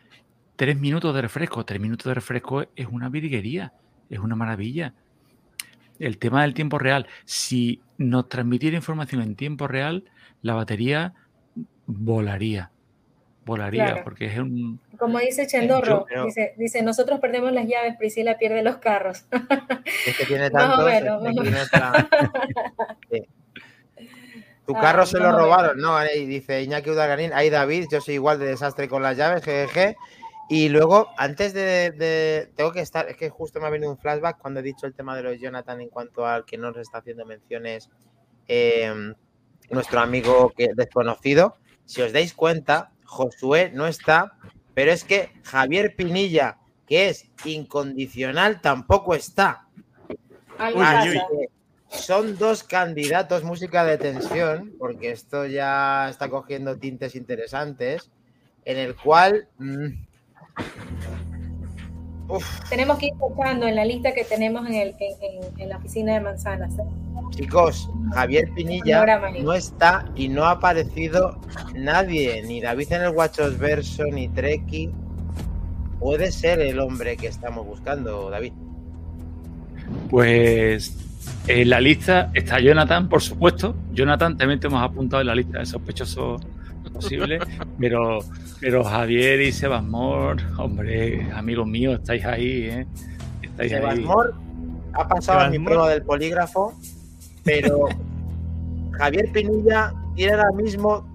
tres 0.57 0.79
minutos 0.79 1.15
de 1.15 1.23
refresco. 1.23 1.65
Tres 1.65 1.81
minutos 1.81 2.07
de 2.07 2.15
refresco 2.15 2.65
es 2.77 2.87
una 2.91 3.09
virguería, 3.09 3.75
es 4.09 4.19
una 4.19 4.37
maravilla 4.37 4.95
el 6.01 6.19
tema 6.19 6.43
del 6.43 6.55
tiempo 6.55 6.79
real, 6.79 7.07
si 7.25 7.81
nos 8.01 8.31
transmitiera 8.31 8.77
información 8.77 9.21
en 9.21 9.37
tiempo 9.37 9.69
real, 9.69 10.05
la 10.41 10.55
batería 10.55 11.13
volaría. 11.87 12.71
Volaría, 13.45 14.03
porque 14.05 14.27
es 14.27 14.39
un. 14.39 14.81
Como 14.99 15.19
dice 15.19 15.47
Chendorro, 15.47 16.07
dice, 16.57 16.83
nosotros 16.83 17.21
perdemos 17.21 17.53
las 17.53 17.67
llaves, 17.67 17.97
Priscila 17.99 18.39
pierde 18.39 18.63
los 18.63 18.77
carros. 18.77 19.27
Es 20.07 20.17
que 20.17 20.25
tiene 20.25 20.51
tantos. 20.51 20.91
Tu 24.67 24.75
carro 24.75 25.05
se 25.05 25.19
lo 25.19 25.33
robaron, 25.33 25.79
¿no? 25.79 25.97
Ahí 25.97 26.27
dice 26.27 26.63
Iñaki 26.63 26.91
Udagarín, 26.91 27.33
ahí 27.35 27.51
David, 27.51 27.87
yo 27.91 28.01
soy 28.01 28.15
igual 28.15 28.39
de 28.39 28.47
desastre 28.47 28.89
con 28.89 29.03
las 29.03 29.17
llaves, 29.17 29.43
jeje. 29.45 29.97
Y 30.53 30.69
luego, 30.69 31.11
antes 31.17 31.55
de, 31.55 32.51
Tengo 32.57 32.73
que 32.73 32.81
estar. 32.81 33.09
Es 33.09 33.17
que 33.17 33.31
justo 33.31 33.61
me 33.61 33.69
ha 33.69 33.71
venido 33.71 33.89
un 33.89 33.99
flashback 33.99 34.39
cuando 34.39 34.59
he 34.59 34.65
dicho 34.65 34.85
el 34.85 34.95
tema 34.95 35.17
de 35.17 35.23
los 35.23 35.39
Jonathan 35.39 35.81
en 35.81 35.89
cuanto 35.89 36.27
al 36.27 36.45
que 36.45 36.59
nos 36.59 36.77
está 36.77 36.99
haciendo 36.99 37.25
menciones 37.25 37.89
em, 38.49 39.15
nuestro 39.71 40.01
amigo 40.01 40.53
que, 40.57 40.71
desconocido. 40.75 41.55
Si 41.85 42.03
os 42.03 42.13
dais 42.13 42.35
cuenta, 42.35 42.91
Josué 43.05 43.71
no 43.73 43.87
está, 43.87 44.33
pero 44.75 44.91
es 44.91 45.05
que 45.05 45.31
Javier 45.45 45.95
Pinilla, 45.95 46.59
que 46.85 47.11
es 47.11 47.31
incondicional, 47.45 48.61
tampoco 48.61 49.15
está. 49.15 49.69
son 51.91 52.37
dos 52.39 52.65
candidatos 52.65 53.45
música 53.45 53.85
de 53.85 53.99
tensión, 53.99 54.75
porque 54.81 55.13
esto 55.13 55.47
ya 55.47 56.09
está 56.11 56.29
cogiendo 56.29 56.77
tintes 56.77 57.15
interesantes, 57.15 58.11
en 58.65 58.79
el 58.79 58.97
cual. 58.97 59.47
Tenemos 62.69 62.99
que 62.99 63.07
ir 63.07 63.15
buscando 63.15 63.67
en 63.67 63.75
la 63.75 63.85
lista 63.85 64.15
que 64.15 64.25
tenemos 64.25 64.69
en, 64.69 65.69
la 65.69 65.77
oficina 65.77 66.15
de 66.15 66.21
manzanas. 66.21 66.79
¿eh? 66.79 66.83
Chicos, 67.31 67.91
Javier 68.13 68.51
Pinilla 68.55 69.05
no 69.43 69.53
está 69.53 70.05
y 70.15 70.29
no 70.29 70.45
ha 70.45 70.53
aparecido 70.53 71.41
nadie, 71.75 72.43
ni 72.43 72.61
David 72.61 72.93
en 72.93 73.03
el 73.03 73.13
Guachos 73.13 73.59
Verso, 73.59 74.05
ni 74.05 74.29
Treki. 74.29 74.91
Puede 75.99 76.33
ser 76.33 76.61
el 76.61 76.79
hombre 76.79 77.17
que 77.17 77.27
estamos 77.27 77.67
buscando, 77.67 78.31
David. 78.31 78.53
Pues 80.09 80.97
en 81.47 81.69
la 81.69 81.81
lista 81.81 82.31
está 82.35 82.61
Jonathan, 82.61 83.09
por 83.09 83.23
supuesto. 83.23 83.75
Jonathan, 83.93 84.37
también 84.37 84.61
te 84.61 84.69
hemos 84.69 84.83
apuntado 84.83 85.21
en 85.21 85.27
la 85.27 85.35
lista 85.35 85.59
de 85.59 85.67
sospechosos 85.67 86.41
posible, 87.01 87.39
pero, 87.79 88.19
pero 88.61 88.85
Javier 88.85 89.41
y 89.41 89.53
Sebasmor, 89.53 90.39
hombre, 90.59 91.31
amigos 91.35 91.67
míos, 91.67 91.99
estáis 92.01 92.25
ahí, 92.25 92.63
¿eh? 92.63 92.87
Estáis 93.43 93.73
Sebasmor 93.73 94.35
ha 94.93 95.09
pasado 95.09 95.41
a 95.41 95.51
mi 95.51 95.59
prueba 95.59 95.89
del 95.91 96.03
polígrafo, 96.03 96.75
pero 97.45 97.89
Javier 98.93 99.31
Pinilla 99.33 99.95
tiene 100.15 100.33
ahora 100.35 100.53
mismo 100.53 101.09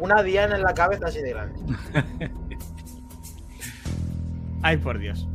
una 0.00 0.22
diana 0.22 0.56
en 0.56 0.62
la 0.62 0.74
cabeza 0.74 1.06
así 1.06 1.20
de 1.20 1.30
grande. 1.30 1.58
Ay, 4.62 4.76
por 4.76 4.98
Dios. 4.98 5.28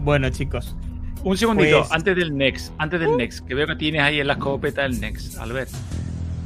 Bueno, 0.00 0.30
chicos. 0.30 0.76
Un 1.24 1.36
segundito, 1.36 1.80
pues 1.80 1.92
antes 1.92 2.16
del 2.16 2.36
Next, 2.36 2.72
antes 2.78 3.00
del 3.00 3.08
uh. 3.10 3.16
Next, 3.16 3.46
que 3.46 3.54
veo 3.54 3.66
que 3.66 3.76
tienes 3.76 4.02
ahí 4.02 4.20
en 4.20 4.26
la 4.26 4.34
escopeta 4.34 4.84
el 4.84 5.00
Next, 5.00 5.36
Albert. 5.38 5.70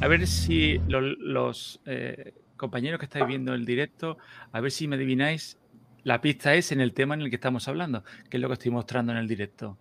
A 0.00 0.08
ver 0.08 0.26
si 0.26 0.80
los, 0.88 1.80
eh, 1.86 2.34
compañeros 2.62 3.00
que 3.00 3.06
estáis 3.06 3.26
viendo 3.26 3.54
el 3.54 3.66
directo, 3.66 4.18
a 4.52 4.60
ver 4.60 4.70
si 4.70 4.86
me 4.86 4.94
adivináis. 4.94 5.58
La 6.04 6.20
pista 6.20 6.54
es 6.54 6.70
en 6.70 6.80
el 6.80 6.94
tema 6.94 7.14
en 7.14 7.22
el 7.22 7.28
que 7.28 7.36
estamos 7.36 7.66
hablando, 7.66 8.04
que 8.30 8.36
es 8.36 8.40
lo 8.40 8.48
que 8.48 8.54
estoy 8.54 8.70
mostrando 8.70 9.10
en 9.10 9.18
el 9.18 9.26
directo. 9.26 9.76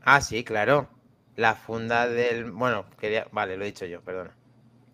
Ah, 0.00 0.20
sí, 0.20 0.44
claro. 0.44 0.88
La 1.34 1.56
funda 1.56 2.08
del. 2.08 2.52
Bueno, 2.52 2.86
quería. 2.98 3.26
Vale, 3.32 3.56
lo 3.56 3.64
he 3.64 3.66
dicho 3.66 3.86
yo, 3.86 4.02
perdona. 4.02 4.36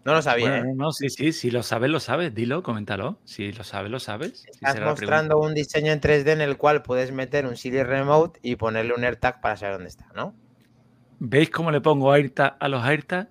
No 0.04 0.14
lo 0.14 0.22
sabía. 0.22 0.58
¿eh? 0.58 0.72
no, 0.74 0.92
sí, 0.92 1.10
sí, 1.10 1.32
si 1.32 1.50
lo 1.50 1.62
sabes, 1.62 1.90
lo 1.90 2.00
sabes. 2.00 2.34
Dilo, 2.34 2.62
coméntalo. 2.62 3.18
Si 3.24 3.52
lo 3.52 3.62
sabes, 3.62 3.90
lo 3.90 4.00
sabes. 4.00 4.46
Estás 4.46 4.80
mostrando 4.80 5.38
un 5.38 5.52
diseño 5.52 5.92
en 5.92 6.00
3D 6.00 6.32
en 6.32 6.40
el 6.40 6.56
cual 6.56 6.82
puedes 6.82 7.12
meter 7.12 7.44
un 7.44 7.56
Siri 7.56 7.82
Remote 7.82 8.40
y 8.42 8.56
ponerle 8.56 8.94
un 8.94 9.04
AirTag 9.04 9.42
para 9.42 9.58
saber 9.58 9.74
dónde 9.74 9.90
está, 9.90 10.06
¿no? 10.14 10.34
¿Veis 11.18 11.50
cómo 11.50 11.70
le 11.70 11.82
pongo 11.82 12.10
AirTag 12.10 12.56
a 12.58 12.68
los 12.68 12.82
AirTag? 12.82 13.28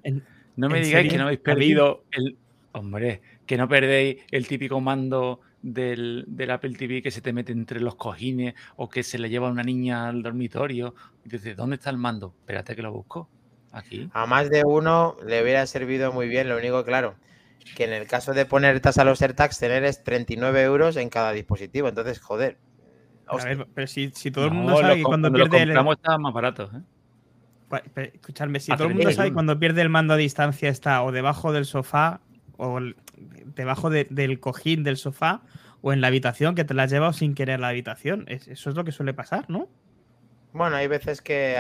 No 0.56 0.70
me 0.70 0.82
digáis 0.82 1.12
que 1.12 1.18
no 1.18 1.24
habéis 1.24 1.40
perdido 1.40 2.04
el. 2.12 2.38
Hombre, 2.72 3.22
que 3.46 3.58
no 3.58 3.68
perdéis 3.68 4.18
el 4.32 4.48
típico 4.48 4.80
mando 4.80 5.42
del, 5.62 6.26
Apple 6.50 6.76
TV 6.76 7.02
que 7.02 7.12
se 7.12 7.22
te 7.22 7.34
mete 7.34 7.52
entre 7.52 7.80
los 7.80 7.96
cojines 7.96 8.54
o 8.76 8.90
que 8.90 9.04
se 9.04 9.18
le 9.18 9.30
lleva 9.30 9.48
a 9.48 9.52
una 9.52 9.64
niña 9.64 10.08
al 10.08 10.24
dormitorio. 10.24 10.94
Y 11.26 11.30
dices, 11.30 11.56
¿dónde 11.58 11.76
está 11.76 11.90
el 11.90 11.98
mando? 11.98 12.34
Espérate 12.40 12.76
que 12.76 12.82
lo 12.82 12.92
busco. 12.92 13.30
Aquí. 13.72 14.10
A 14.14 14.26
más 14.26 14.50
de 14.50 14.64
uno 14.66 15.16
le 15.26 15.44
hubiera 15.44 15.66
servido 15.68 16.12
muy 16.12 16.28
bien, 16.28 16.50
lo 16.50 16.58
único 16.58 16.84
claro, 16.84 17.16
que 17.76 17.84
en 17.84 17.94
el 17.94 18.08
caso 18.08 18.34
de 18.34 18.46
poner 18.46 18.80
tasa 18.80 19.04
a 19.04 19.06
los 19.06 19.22
AirTags, 19.22 19.60
tener 19.60 19.84
es 19.84 20.04
39 20.04 20.64
euros 20.64 20.98
en 20.98 21.10
cada 21.10 21.34
dispositivo. 21.34 21.88
Entonces, 21.88 22.20
joder. 22.20 22.58
A 23.28 23.36
ver, 23.38 23.68
pero 23.76 23.86
si, 23.86 24.10
todo 24.32 24.46
el 24.46 24.52
mundo 24.52 24.80
sabe 24.80 24.98
que 24.98 25.04
cuando, 25.04 25.32
pierde 25.32 25.62
el. 25.62 25.70
Está 25.70 26.18
más 26.18 26.34
barato, 26.34 26.72
¿eh? 26.74 28.12
Escuchadme, 28.14 28.60
si 28.60 28.72
todo 28.72 28.88
el 28.88 28.96
mundo 28.96 29.12
sabe 29.12 29.30
que 29.30 29.34
cuando 29.36 29.60
pierde 29.60 29.84
el 29.84 29.90
mando 29.90 30.16
a 30.16 30.18
distancia 30.18 30.70
está 30.70 31.04
o 31.04 31.12
debajo 31.12 31.54
del 31.54 31.66
sofá 31.66 32.22
o 32.60 32.80
debajo 33.56 33.90
del 33.90 34.40
cojín 34.40 34.84
del 34.84 34.98
sofá 34.98 35.42
o 35.82 35.94
en 35.94 36.02
la 36.02 36.08
habitación 36.08 36.56
que 36.56 36.66
te 36.66 36.74
la 36.74 36.84
has 36.84 36.92
llevado 36.92 37.14
sin 37.14 37.34
querer 37.34 37.60
la 37.60 37.70
habitación. 37.70 38.26
Eso 38.28 38.70
es 38.70 38.76
lo 38.76 38.84
que 38.84 38.92
suele 38.92 39.14
pasar, 39.14 39.50
¿no? 39.50 39.70
Bueno, 40.52 40.76
hay 40.76 40.88
veces 40.88 41.22
que 41.22 41.58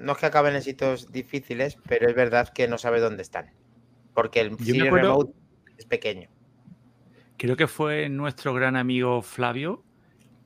no 0.00 0.12
es 0.12 0.18
que 0.18 0.26
acaben 0.26 0.56
en 0.56 0.62
sitios 0.62 1.12
difíciles, 1.12 1.78
pero 1.88 2.08
es 2.08 2.16
verdad 2.16 2.48
que 2.48 2.66
no 2.66 2.78
sabe 2.78 3.00
dónde 3.00 3.22
están. 3.22 3.50
Porque 4.12 4.40
el 4.40 4.58
Siri 4.58 4.90
Remote 4.90 5.32
es 5.78 5.86
pequeño. 5.86 6.28
Creo 7.36 7.56
que 7.56 7.68
fue 7.68 8.08
nuestro 8.08 8.52
gran 8.52 8.76
amigo 8.76 9.22
Flavio, 9.22 9.84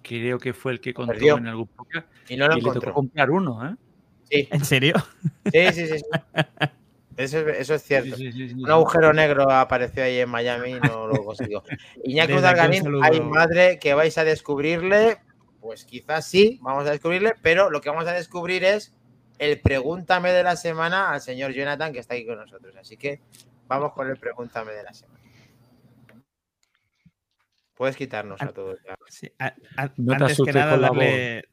creo 0.02 0.38
que 0.38 0.52
fue 0.52 0.72
el 0.72 0.80
que 0.80 0.92
contó 0.92 1.38
en 1.38 1.46
algún 1.46 1.68
podcast. 1.68 2.06
Y 2.28 2.36
no 2.36 2.46
lo 2.46 2.58
y 2.58 2.60
le 2.60 2.72
tocó 2.72 2.92
comprar 2.92 3.30
uno, 3.30 3.66
¿eh? 3.66 3.74
Sí. 4.30 4.48
¿En 4.50 4.64
serio? 4.64 4.94
Sí, 5.50 5.72
sí, 5.72 5.86
sí. 5.86 6.04
Eso, 7.16 7.38
es 7.74 7.82
cierto. 7.82 8.16
Un 8.16 8.70
agujero 8.70 9.12
negro 9.12 9.50
apareció 9.50 10.02
ahí 10.02 10.18
en 10.18 10.28
Miami 10.28 10.72
y 10.72 10.80
no 10.80 11.06
lo 11.06 11.14
consiguió. 11.24 11.62
Iñaki 12.02 12.34
Udalganín, 12.34 12.84
hay 13.02 13.20
madre 13.20 13.78
que 13.78 13.94
vais 13.94 14.16
a 14.18 14.24
descubrirle. 14.24 15.18
Pues 15.60 15.84
quizás 15.84 16.26
sí, 16.26 16.58
vamos 16.62 16.86
a 16.86 16.90
descubrirle, 16.90 17.34
pero 17.40 17.70
lo 17.70 17.80
que 17.80 17.88
vamos 17.88 18.06
a 18.06 18.12
descubrir 18.12 18.64
es 18.64 18.94
el 19.38 19.60
pregúntame 19.60 20.30
de 20.32 20.42
la 20.42 20.56
semana 20.56 21.10
al 21.10 21.20
señor 21.20 21.52
Jonathan 21.52 21.92
que 21.92 22.00
está 22.00 22.14
aquí 22.14 22.26
con 22.26 22.36
nosotros. 22.36 22.76
Así 22.76 22.96
que 22.96 23.20
vamos 23.66 23.92
con 23.92 24.08
el 24.08 24.16
pregúntame 24.16 24.72
de 24.72 24.82
la 24.82 24.92
semana. 24.92 25.20
Puedes 27.74 27.96
quitarnos 27.96 28.40
a 28.40 28.48
todos. 28.48 28.78
antes 29.76 30.40
que 30.44 30.52
nada, 30.52 30.76
darle, 30.76 31.44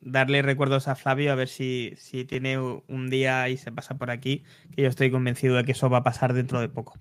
darle, 0.00 0.42
recuerdos 0.42 0.88
a 0.88 0.94
Flavio 0.94 1.32
a 1.32 1.34
ver 1.34 1.48
si, 1.48 1.94
si 1.96 2.24
tiene 2.24 2.58
un 2.58 3.10
día 3.10 3.48
y 3.48 3.56
se 3.56 3.72
pasa 3.72 3.96
por 3.96 4.10
aquí, 4.10 4.44
que 4.74 4.82
yo 4.82 4.88
estoy 4.88 5.10
convencido 5.10 5.56
de 5.56 5.64
que 5.64 5.72
eso 5.72 5.90
va 5.90 5.98
a 5.98 6.04
pasar 6.04 6.32
dentro 6.34 6.60
de 6.60 6.68
poco. 6.68 6.98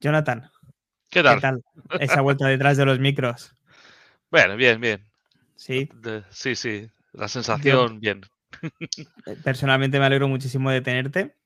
Jonathan. 0.00 0.50
¿Qué 1.10 1.22
tal? 1.22 1.62
Esa 2.00 2.20
vuelta 2.20 2.46
detrás 2.46 2.76
de 2.76 2.84
los 2.84 2.98
micros. 2.98 3.54
Bueno, 4.30 4.56
bien, 4.56 4.80
bien. 4.80 5.04
Sí. 5.56 5.88
sí, 6.30 6.54
sí. 6.56 6.90
La 7.12 7.28
sensación, 7.28 8.00
bien. 8.00 8.22
Eh, 9.26 9.36
personalmente 9.44 9.98
me 9.98 10.06
alegro 10.06 10.28
muchísimo 10.28 10.70
de 10.70 10.80
tenerte. 10.80 11.36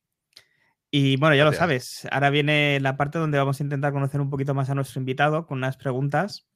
Y 0.90 1.16
bueno, 1.16 1.34
ya 1.34 1.44
lo 1.44 1.52
sabes, 1.52 2.06
ahora 2.10 2.30
viene 2.30 2.78
la 2.80 2.96
parte 2.96 3.18
donde 3.18 3.38
vamos 3.38 3.60
a 3.60 3.62
intentar 3.62 3.92
conocer 3.92 4.20
un 4.20 4.30
poquito 4.30 4.54
más 4.54 4.70
a 4.70 4.74
nuestro 4.74 5.00
invitado 5.00 5.46
con 5.46 5.58
unas 5.58 5.76
preguntas. 5.76 6.46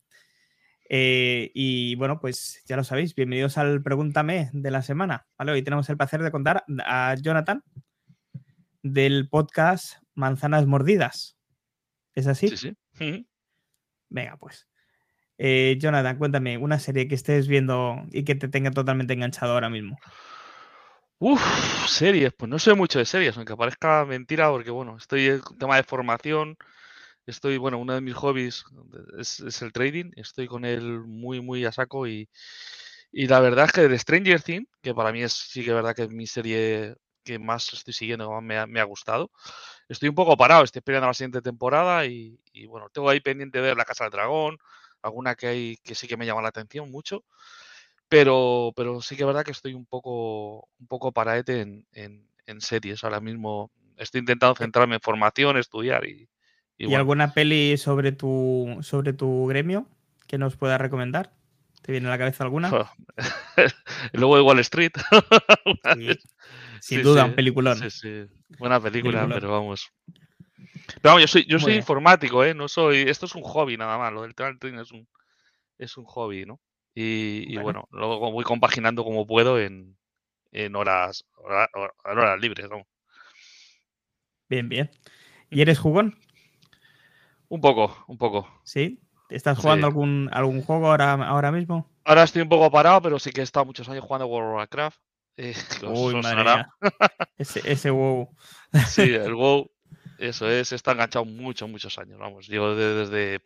Eh, 0.93 1.53
y 1.55 1.95
bueno, 1.95 2.19
pues 2.19 2.65
ya 2.67 2.75
lo 2.77 2.83
sabéis, 2.83 3.15
bienvenidos 3.15 3.57
al 3.59 3.81
Pregúntame 3.81 4.51
de 4.53 4.73
la 4.73 4.83
semana. 4.83 5.25
¿vale? 5.39 5.53
Hoy 5.53 5.63
tenemos 5.63 5.89
el 5.89 5.97
placer 5.97 6.21
de 6.21 6.33
contar 6.33 6.65
a 6.85 7.15
Jonathan 7.15 7.63
del 8.83 9.29
podcast 9.29 10.03
Manzanas 10.17 10.67
Mordidas. 10.67 11.39
¿Es 12.17 12.27
así? 12.27 12.49
Sí, 12.49 12.75
sí. 12.93 13.29
Venga, 14.09 14.37
pues. 14.37 14.67
Eh, 15.39 15.79
Jonathan, 15.79 16.19
cuéntame 16.19 16.59
una 16.59 16.81
serie 16.81 17.07
que 17.07 17.15
estés 17.15 17.47
viendo 17.47 18.03
y 18.11 18.25
que 18.25 18.35
te 18.35 18.49
tenga 18.49 18.73
totalmente 18.73 19.13
enganchado 19.13 19.53
ahora 19.53 19.71
mismo. 19.71 19.97
Uf, 21.21 21.41
series, 21.87 22.33
pues 22.33 22.51
no 22.51 22.59
sé 22.59 22.75
mucho 22.75 22.99
de 22.99 23.05
series, 23.05 23.37
aunque 23.37 23.57
parezca 23.57 24.05
mentira, 24.07 24.51
porque 24.51 24.73
bueno, 24.73 24.97
estoy 24.97 25.27
en 25.29 25.41
tema 25.57 25.77
de 25.77 25.85
formación, 25.85 26.57
estoy, 27.31 27.57
bueno, 27.59 27.79
uno 27.79 27.95
de 27.95 28.01
mis 28.01 28.15
hobbies 28.15 28.65
es, 29.19 29.63
el 29.63 29.73
trading, 29.73 30.13
estoy 30.17 30.47
con 30.47 30.65
él 30.65 31.01
muy, 31.07 31.41
muy 31.41 31.65
a 31.65 31.73
saco 31.73 32.07
y, 32.07 32.29
la 33.13 33.41
verdad 33.41 33.67
es 33.67 33.73
que 33.73 33.89
de 33.89 33.99
Stranger 33.99 34.43
Things, 34.43 34.69
que 34.83 34.95
para 34.95 35.13
mí 35.13 35.23
es 35.23 35.33
sí 35.33 35.65
que 35.65 35.71
es 35.71 35.77
verdad 35.77 35.95
que 35.95 36.05
es 36.05 36.11
mi 36.11 36.27
serie 36.27 36.95
que 37.25 37.39
más 37.39 37.73
estoy 37.73 37.93
siguiendo, 37.93 38.27
que 38.27 38.35
más 38.35 38.43
me 38.43 38.59
ha, 38.59 38.67
me 38.67 38.81
ha 38.81 38.85
gustado, 38.85 39.31
estoy 39.89 40.09
un 40.09 40.15
poco 40.15 40.37
parado, 40.37 40.65
estoy 40.65 40.81
esperando 40.81 41.07
la 41.09 41.15
siguiente 41.15 41.43
temporada 41.43 42.07
y, 42.07 42.39
y, 42.53 42.67
bueno, 42.67 42.89
tengo 42.91 43.11
ahí 43.11 43.21
pendiente 43.21 43.59
de 43.59 43.65
ver 43.69 43.77
La 43.77 43.85
Casa 43.85 44.05
del 44.05 44.13
Dragón, 44.13 44.59
alguna 45.03 45.35
que 45.35 45.47
hay 45.47 45.77
que 45.79 45.95
sí 45.95 46.07
que 46.07 46.17
me 46.17 46.27
llama 46.27 46.43
la 46.43 46.49
atención 46.49 46.91
mucho. 46.91 47.25
Pero, 48.09 48.73
pero 48.77 49.01
sí 49.03 49.17
que 49.17 49.23
es 49.23 49.27
verdad 49.27 49.45
que 49.45 49.53
estoy 49.53 49.75
un 49.75 49.87
poco, 49.87 50.69
un 50.81 50.87
poco 50.89 51.13
paraete 51.13 51.61
en, 51.61 51.87
en, 51.93 52.61
series. 52.61 53.05
Ahora 53.05 53.21
mismo 53.21 53.71
estoy 53.97 54.21
intentando 54.21 54.57
centrarme 54.57 54.97
en 54.97 55.01
formación, 55.01 55.57
estudiar 55.57 56.05
y. 56.07 56.29
¿Y, 56.81 56.95
alguna 56.95 57.35
peli 57.35 57.77
sobre 57.77 58.11
tu, 58.11 58.79
sobre 58.81 59.13
tu 59.13 59.47
gremio 59.47 59.87
que 60.27 60.39
nos 60.39 60.57
pueda 60.57 60.79
recomendar? 60.79 61.31
¿Te 61.83 61.93
viene 61.93 62.07
a 62.07 62.11
la 62.11 62.19
cabeza 62.19 62.43
alguna? 62.43 62.71
Luego 64.15 64.37
de 64.37 64.43
Wall 64.43 64.61
Street. 64.61 64.93
sin 66.81 67.03
duda, 67.03 67.27
un 67.27 67.35
peliculón. 67.35 67.77
Sí, 67.79 67.91
sí. 67.91 68.25
Buena 68.59 68.81
película, 68.81 69.29
pero 69.29 69.51
vamos. 69.51 69.93
Pero 70.57 71.01
vamos, 71.03 71.21
yo 71.21 71.29
soy, 71.29 71.45
yo 71.45 71.59
soy 71.59 71.75
informático, 71.75 72.43
¿eh? 72.45 72.55
No 72.55 72.67
soy. 72.67 73.03
Esto 73.03 73.27
es 73.27 73.35
un 73.35 73.43
hobby 73.43 73.77
nada 73.77 73.99
más. 73.99 74.11
Lo 74.11 74.23
del 74.23 74.35
trading 74.35 74.79
es 74.79 74.91
un, 74.91 75.07
es 75.77 75.99
un 75.99 76.07
hobby, 76.07 76.47
¿no? 76.47 76.63
Y, 76.95 77.59
bueno. 77.59 77.89
luego 77.91 78.33
voy 78.33 78.45
compaginando 78.45 79.05
como 79.05 79.27
puedo 79.27 79.61
en, 79.61 79.97
horas, 80.75 81.27
horas, 82.05 82.41
libres. 82.41 82.69
Bien, 84.49 84.69
bien. 84.71 84.91
¿Y 85.51 85.61
eres 85.61 85.79
jugón? 85.79 86.19
Un 87.51 87.61
poco, 87.61 88.05
un 88.07 88.17
poco. 88.17 88.49
¿Sí? 88.63 89.01
¿Estás 89.29 89.59
jugando 89.59 89.89
algún, 89.89 90.29
algún 90.33 90.63
juego 90.63 90.89
ahora, 90.89 91.15
ahora 91.15 91.51
mismo? 91.51 91.91
Ahora 92.05 92.23
estoy 92.23 92.43
un 92.43 92.49
poco 92.49 92.71
parado, 92.71 93.03
pero 93.03 93.19
sí 93.19 93.33
que 93.33 93.41
he 93.41 93.45
estado 93.45 93.67
muchos 93.67 93.89
años 93.89 94.05
jugando 94.05 94.27
World 94.29 94.51
of 94.51 94.57
Warcraft. 94.57 94.99
Eh, 95.37 95.55
Uy, 95.93 96.21
ese, 97.37 97.61
ese 97.65 97.91
WoW. 97.91 98.35
Sí, 98.87 99.03
el 99.03 99.35
WoW, 99.35 99.69
eso 100.19 100.49
es, 100.49 100.73
está 100.73 100.93
enganchado 100.93 101.25
muchos, 101.25 101.69
muchos 101.69 101.99
años, 101.99 102.21
vamos. 102.21 102.47
Digo, 102.47 102.77
desde, 102.77 103.41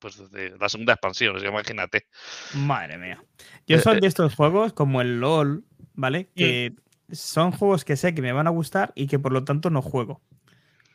pues 0.00 0.18
desde 0.18 0.58
la 0.58 0.68
segunda 0.68 0.94
expansión, 0.94 1.36
imagínate. 1.44 2.08
Madre 2.54 2.98
mía. 2.98 3.22
Yo 3.68 3.78
soy 3.78 3.98
eh, 3.98 4.00
de 4.00 4.08
estos 4.08 4.34
juegos 4.34 4.72
como 4.72 5.00
el 5.00 5.20
LOL, 5.20 5.64
¿vale? 5.94 6.28
Que 6.34 6.74
son 7.12 7.52
juegos 7.52 7.84
que 7.84 7.96
sé 7.96 8.16
que 8.16 8.22
me 8.22 8.32
van 8.32 8.48
a 8.48 8.50
gustar 8.50 8.92
y 8.96 9.06
que 9.06 9.20
por 9.20 9.32
lo 9.32 9.44
tanto 9.44 9.70
no 9.70 9.80
juego. 9.80 10.22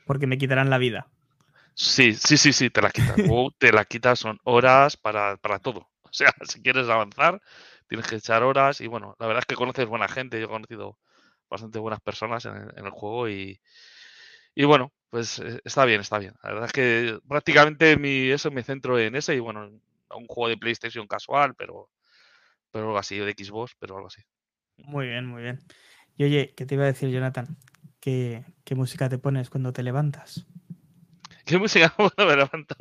Porque 0.06 0.28
me 0.28 0.38
quitarán 0.38 0.70
la 0.70 0.78
vida. 0.78 1.08
Sí, 1.80 2.16
sí, 2.16 2.38
sí, 2.38 2.54
sí, 2.54 2.72
te 2.72 2.82
la 2.82 2.90
quitas. 2.90 3.16
te 3.60 3.72
la 3.72 3.86
quitas, 3.86 4.18
son 4.18 4.40
horas 4.44 4.98
para, 4.98 5.38
todo. 5.62 5.88
O 6.10 6.14
sea, 6.18 6.34
si 6.48 6.62
quieres 6.64 6.90
avanzar, 6.90 7.40
tienes 7.88 8.08
que 8.08 8.16
echar 8.16 8.42
horas. 8.42 8.82
Y 8.82 8.88
bueno, 8.88 9.16
la 9.20 9.28
verdad 9.28 9.44
es 9.44 9.46
que 9.46 9.56
conoces 9.56 9.86
buena 9.86 10.08
gente. 10.08 10.40
Yo 10.40 10.46
he 10.46 10.50
conocido 10.50 10.98
bastante 11.50 11.78
buenas 11.78 12.02
personas 12.02 12.46
en 12.46 12.56
el, 12.86 12.90
juego 12.90 13.30
y, 13.30 13.60
y 14.56 14.64
bueno, 14.64 14.92
pues 15.12 15.38
eh, 15.40 15.62
está 15.66 15.86
bien, 15.86 16.02
está 16.02 16.18
bien. 16.18 16.34
La 16.42 16.50
verdad 16.50 16.66
es 16.66 16.72
que 16.72 17.20
prácticamente 17.28 17.98
mi, 17.98 18.32
eso 18.32 18.50
me 18.50 18.64
centro 18.64 18.98
en 18.98 19.16
ese 19.16 19.36
y 19.36 19.40
bueno, 19.40 19.66
un 19.66 20.28
juego 20.28 20.50
de 20.50 20.58
PlayStation 20.58 21.06
casual, 21.06 21.54
pero, 21.56 21.92
pero 22.72 22.86
algo 22.88 22.98
así, 22.98 23.20
de 23.20 23.34
Xbox, 23.34 23.76
pero 23.78 23.98
algo 23.98 24.08
así. 24.08 24.22
Muy 24.78 25.08
bien, 25.08 25.28
muy 25.28 25.44
bien. 25.44 25.60
Y 26.16 26.24
oye, 26.24 26.56
¿qué 26.56 26.66
te 26.66 26.74
iba 26.74 26.86
a 26.86 26.88
decir, 26.88 27.10
Jonathan? 27.10 27.58
¿Qué, 28.00 28.46
qué 28.64 28.74
música 28.74 29.10
te 29.10 29.20
pones 29.20 29.52
cuando 29.52 29.74
te 29.74 29.84
levantas? 29.84 30.48
¿Qué 31.48 31.58
música 31.58 31.94
me 32.18 32.36
levanto? 32.36 32.76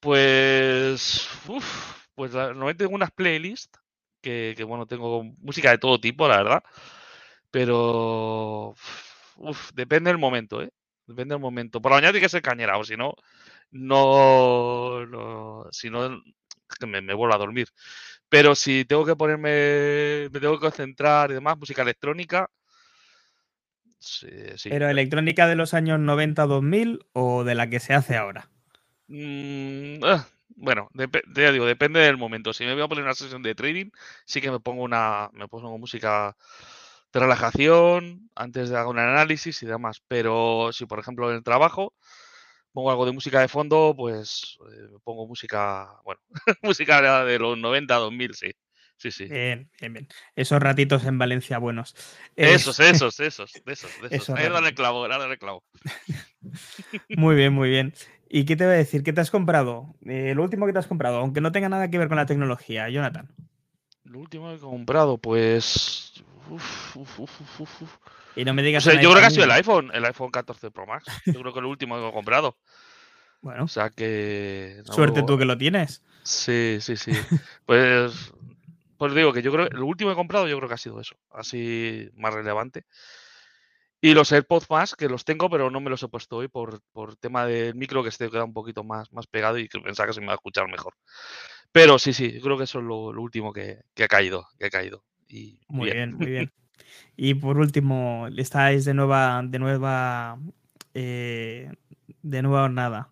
Pues, 0.00 1.28
uf, 1.48 1.96
pues 2.14 2.32
normalmente 2.32 2.84
tengo 2.84 2.94
unas 2.96 3.12
playlists 3.12 3.78
que, 4.20 4.54
que, 4.56 4.64
bueno, 4.64 4.86
tengo 4.86 5.22
música 5.38 5.70
de 5.70 5.78
todo 5.78 6.00
tipo, 6.00 6.26
la 6.28 6.38
verdad, 6.38 6.62
pero, 7.50 8.74
uf, 9.36 9.72
depende 9.74 10.10
del 10.10 10.18
momento, 10.18 10.62
¿eh? 10.62 10.70
Depende 11.06 11.34
del 11.34 11.42
momento. 11.42 11.82
Por 11.82 11.92
la 11.92 11.96
mañana 11.98 12.12
tiene 12.12 12.24
que 12.26 12.30
ser 12.30 12.42
cañera, 12.42 12.78
o 12.78 12.84
si 12.84 12.96
no, 12.96 13.14
no, 13.72 15.66
si 15.72 15.90
no, 15.90 16.22
me, 16.86 17.02
me 17.02 17.14
vuelvo 17.14 17.34
a 17.34 17.38
dormir. 17.38 17.68
Pero 18.28 18.54
si 18.56 18.84
tengo 18.86 19.04
que 19.06 19.16
ponerme, 19.16 20.28
me 20.32 20.40
tengo 20.40 20.54
que 20.54 20.60
concentrar 20.66 21.30
y 21.30 21.34
demás, 21.34 21.58
música 21.58 21.82
electrónica. 21.82 22.50
Sí, 24.02 24.28
¿Pero 24.68 24.88
electrónica 24.88 25.46
de 25.46 25.54
los 25.54 25.74
años 25.74 26.00
90-2000 26.00 27.06
o 27.12 27.44
de 27.44 27.54
la 27.54 27.70
que 27.70 27.78
se 27.78 27.94
hace 27.94 28.16
ahora? 28.16 28.48
Mm, 29.06 30.02
ah, 30.02 30.26
bueno, 30.56 30.88
ya 31.34 31.52
digo, 31.52 31.66
depende 31.66 32.00
del 32.00 32.16
momento. 32.16 32.52
Si 32.52 32.64
me 32.64 32.74
voy 32.74 32.82
a 32.82 32.88
poner 32.88 33.04
una 33.04 33.14
sesión 33.14 33.42
de 33.42 33.54
trading, 33.54 33.90
sí 34.24 34.40
que 34.40 34.50
me 34.50 34.58
pongo 34.58 34.82
una, 34.82 35.30
me 35.34 35.46
pongo 35.46 35.78
música 35.78 36.36
de 37.12 37.20
relajación, 37.20 38.30
antes 38.34 38.70
de 38.70 38.76
hacer 38.76 38.88
un 38.88 38.98
análisis 38.98 39.62
y 39.62 39.66
demás. 39.66 40.02
Pero 40.08 40.70
si, 40.72 40.86
por 40.86 40.98
ejemplo, 40.98 41.30
en 41.30 41.36
el 41.36 41.44
trabajo 41.44 41.94
pongo 42.72 42.90
algo 42.90 43.06
de 43.06 43.12
música 43.12 43.40
de 43.40 43.48
fondo, 43.48 43.94
pues 43.96 44.58
eh, 44.72 44.98
pongo 45.04 45.26
música, 45.26 46.00
bueno, 46.04 46.20
música 46.62 47.24
de 47.24 47.38
los 47.38 47.58
90, 47.58 47.94
2000, 47.96 48.34
sí. 48.34 48.50
Sí, 49.02 49.10
sí. 49.10 49.24
Bien, 49.24 49.68
bien, 49.80 49.92
bien. 49.94 50.08
Esos 50.36 50.62
ratitos 50.62 51.04
en 51.06 51.18
Valencia 51.18 51.58
buenos. 51.58 51.96
Esos, 52.36 52.78
esos, 52.78 53.18
esos, 53.18 53.52
esos, 53.66 53.90
esos. 54.08 54.30
Ahí 54.38 54.46
el 54.46 54.74
clavo, 54.76 55.06
el 55.06 55.38
clavo. 55.38 55.64
muy 57.08 57.34
bien, 57.34 57.52
muy 57.52 57.68
bien. 57.68 57.94
¿Y 58.28 58.44
qué 58.44 58.54
te 58.54 58.64
voy 58.64 58.74
a 58.74 58.76
decir? 58.76 59.02
¿Qué 59.02 59.12
te 59.12 59.20
has 59.20 59.32
comprado? 59.32 59.96
Eh, 60.06 60.34
lo 60.36 60.44
último 60.44 60.66
que 60.66 60.72
te 60.72 60.78
has 60.78 60.86
comprado, 60.86 61.16
aunque 61.16 61.40
no 61.40 61.50
tenga 61.50 61.68
nada 61.68 61.90
que 61.90 61.98
ver 61.98 62.06
con 62.06 62.16
la 62.16 62.26
tecnología, 62.26 62.88
Jonathan. 62.90 63.28
Lo 64.04 64.20
último 64.20 64.50
que 64.50 64.54
he 64.54 64.60
comprado, 64.60 65.18
pues. 65.18 66.22
y 68.36 68.44
no 68.44 68.54
me 68.54 68.62
digas. 68.62 68.84
yo 68.84 68.92
creo 68.92 69.14
que 69.14 69.26
ha 69.26 69.30
sido 69.30 69.46
el 69.46 69.50
iPhone, 69.50 69.90
el 69.92 70.04
iPhone 70.04 70.30
14 70.30 70.70
Pro 70.70 70.86
Max. 70.86 71.06
Yo 71.26 71.40
creo 71.40 71.52
que 71.52 71.58
es 71.58 71.62
lo 71.64 71.70
último 71.70 71.96
que 71.96 72.08
he 72.08 72.12
comprado. 72.12 72.56
Bueno. 73.40 73.64
O 73.64 73.68
sea 73.68 73.90
que. 73.90 74.80
Suerte 74.84 75.24
tú 75.24 75.36
que 75.36 75.44
lo 75.44 75.58
tienes. 75.58 76.04
Sí, 76.22 76.78
sí, 76.80 76.96
sí. 76.96 77.10
Pues 77.66 78.32
pues 79.02 79.16
digo 79.16 79.32
que 79.32 79.42
yo 79.42 79.50
creo 79.50 79.68
que 79.68 79.76
lo 79.76 79.86
último 79.86 80.10
que 80.10 80.12
he 80.12 80.16
comprado 80.16 80.46
yo 80.46 80.56
creo 80.58 80.68
que 80.68 80.76
ha 80.76 80.78
sido 80.78 81.00
eso, 81.00 81.16
así 81.32 82.08
más 82.14 82.32
relevante. 82.32 82.84
Y 84.00 84.14
los 84.14 84.30
AirPods 84.30 84.70
más, 84.70 84.94
que 84.94 85.08
los 85.08 85.24
tengo, 85.24 85.50
pero 85.50 85.72
no 85.72 85.80
me 85.80 85.90
los 85.90 86.04
he 86.04 86.08
puesto 86.08 86.36
hoy 86.36 86.46
por, 86.46 86.80
por 86.92 87.16
tema 87.16 87.44
del 87.44 87.74
micro 87.74 88.04
que 88.04 88.10
este 88.10 88.30
queda 88.30 88.44
un 88.44 88.52
poquito 88.52 88.84
más, 88.84 89.12
más 89.12 89.26
pegado 89.26 89.58
y 89.58 89.66
que 89.66 89.80
pensaba 89.80 90.06
que 90.06 90.12
se 90.12 90.20
me 90.20 90.28
va 90.28 90.34
a 90.34 90.36
escuchar 90.36 90.68
mejor. 90.70 90.94
Pero 91.72 91.98
sí, 91.98 92.12
sí, 92.12 92.38
creo 92.40 92.56
que 92.56 92.62
eso 92.62 92.78
es 92.78 92.84
lo, 92.84 93.06
último 93.06 93.52
que, 93.52 93.80
ha 94.00 94.06
caído, 94.06 94.46
que 94.56 94.66
ha 94.66 94.70
caído. 94.70 95.04
Y 95.26 95.58
muy 95.66 95.90
bien, 95.90 96.14
muy 96.14 96.26
bien. 96.26 96.52
Y 97.16 97.34
por 97.34 97.58
último, 97.58 98.28
estáis 98.36 98.84
de 98.84 98.94
nueva, 98.94 99.42
de 99.44 99.58
nueva, 99.58 100.38
eh, 100.94 101.72
de 102.22 102.42
nueva 102.42 102.68
nada. 102.68 103.10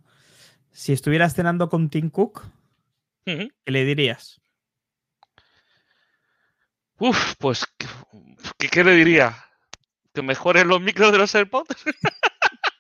Si 0.70 0.92
estuvieras 0.92 1.34
cenando 1.34 1.68
con 1.68 1.90
Tim 1.90 2.10
Cook, 2.10 2.44
¿qué 3.24 3.50
le 3.66 3.84
dirías? 3.84 4.39
Uf, 7.00 7.34
pues, 7.38 7.64
¿qué, 8.58 8.84
le 8.84 8.94
diría? 8.94 9.34
¿Que 10.12 10.20
mejoren 10.20 10.68
los 10.68 10.82
micros 10.82 11.10
de 11.12 11.16
los 11.16 11.34
AirPods? 11.34 11.74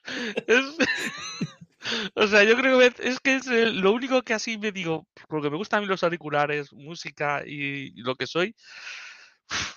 o 2.14 2.26
sea, 2.26 2.44
yo 2.44 2.54
creo 2.54 2.78
que 2.78 2.92
es 2.98 3.18
que 3.20 3.36
es 3.36 3.46
lo 3.46 3.92
único 3.92 4.20
que 4.20 4.34
así 4.34 4.58
me 4.58 4.72
digo, 4.72 5.06
porque 5.26 5.48
me 5.48 5.56
gustan 5.56 5.78
a 5.78 5.80
mí 5.80 5.86
los 5.86 6.04
auriculares, 6.04 6.70
música 6.74 7.42
y, 7.46 7.98
lo 8.02 8.14
que 8.14 8.26
soy, 8.26 8.54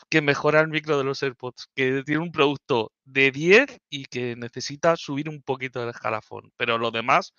que 0.10 0.22
mejora 0.22 0.60
el 0.60 0.68
micro 0.68 0.98
de 0.98 1.06
los 1.06 1.24
AirPods, 1.24 1.70
que 1.74 2.04
tiene 2.04 2.22
un 2.22 2.34
producto 2.34 2.92
de 3.06 3.32
10 3.32 3.80
y 3.90 4.04
que 4.08 4.36
necesita 4.36 4.98
subir 4.98 5.30
un 5.30 5.42
poquito 5.42 5.82
el 5.82 5.90
escalafón. 5.90 6.52
Pero 6.58 6.78
lo 6.78 6.92
demás, 6.92 7.34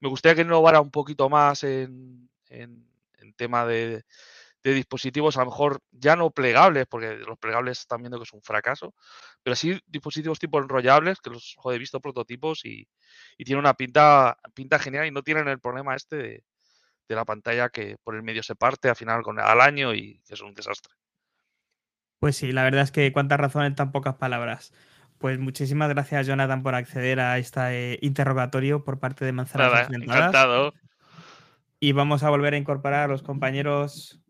me 0.00 0.08
gustaría 0.08 0.34
que 0.34 0.42
innovara 0.42 0.80
un 0.80 0.90
poquito 0.90 1.28
más 1.28 1.62
en, 1.62 2.28
en 2.48 2.90
tema 3.36 3.64
de, 3.66 4.02
de 4.62 4.74
dispositivos, 4.74 5.36
a 5.36 5.40
lo 5.40 5.46
mejor 5.46 5.80
ya 5.90 6.16
no 6.16 6.30
plegables, 6.30 6.86
porque 6.86 7.16
los 7.16 7.38
plegables 7.38 7.80
están 7.80 8.02
viendo 8.02 8.18
que 8.18 8.24
es 8.24 8.32
un 8.32 8.42
fracaso, 8.42 8.94
pero 9.42 9.56
sí 9.56 9.80
dispositivos 9.86 10.38
tipo 10.38 10.58
enrollables, 10.58 11.20
que 11.20 11.30
los 11.30 11.56
he 11.64 11.78
visto 11.78 12.00
prototipos 12.00 12.64
y, 12.64 12.86
y 13.38 13.44
tienen 13.44 13.60
una 13.60 13.74
pinta, 13.74 14.36
pinta 14.54 14.78
genial 14.78 15.06
y 15.06 15.10
no 15.10 15.22
tienen 15.22 15.48
el 15.48 15.60
problema 15.60 15.96
este 15.96 16.16
de, 16.16 16.44
la 17.08 17.24
pantalla 17.24 17.70
que 17.70 17.96
por 18.04 18.14
el 18.14 18.22
medio 18.22 18.40
se 18.44 18.54
parte 18.54 18.88
al 18.88 18.94
final 18.94 19.22
con, 19.22 19.40
al 19.40 19.60
año 19.60 19.92
y 19.92 20.22
es 20.28 20.40
un 20.42 20.54
desastre. 20.54 20.94
Pues 22.20 22.36
sí, 22.36 22.52
la 22.52 22.62
verdad 22.62 22.82
es 22.82 22.92
que 22.92 23.12
cuánta 23.12 23.36
razón 23.36 23.64
en 23.64 23.74
tan 23.74 23.90
pocas 23.90 24.14
palabras. 24.14 24.72
Pues 25.18 25.40
muchísimas 25.40 25.88
gracias, 25.88 26.28
Jonathan, 26.28 26.62
por 26.62 26.76
acceder 26.76 27.18
a 27.18 27.36
este 27.38 27.98
interrogatorio 28.00 28.84
por 28.84 29.00
parte 29.00 29.24
de 29.24 29.32
Manzanas 29.32 29.90
Encantado. 29.90 30.72
Y 31.80 31.90
vamos 31.92 32.22
a 32.22 32.30
volver 32.30 32.54
a 32.54 32.58
incorporar 32.58 33.02
a 33.02 33.08
los 33.08 33.22
compañeros 33.22 34.20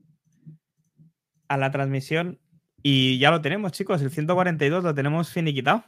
a 1.51 1.57
la 1.57 1.73
transmisión 1.73 2.39
y 2.81 3.19
ya 3.19 3.31
lo 3.33 3.41
tenemos, 3.43 3.73
chicos. 3.73 4.01
El 4.01 4.11
142 4.11 4.85
lo 4.85 4.95
tenemos 4.95 5.31
finiquitado. 5.31 5.85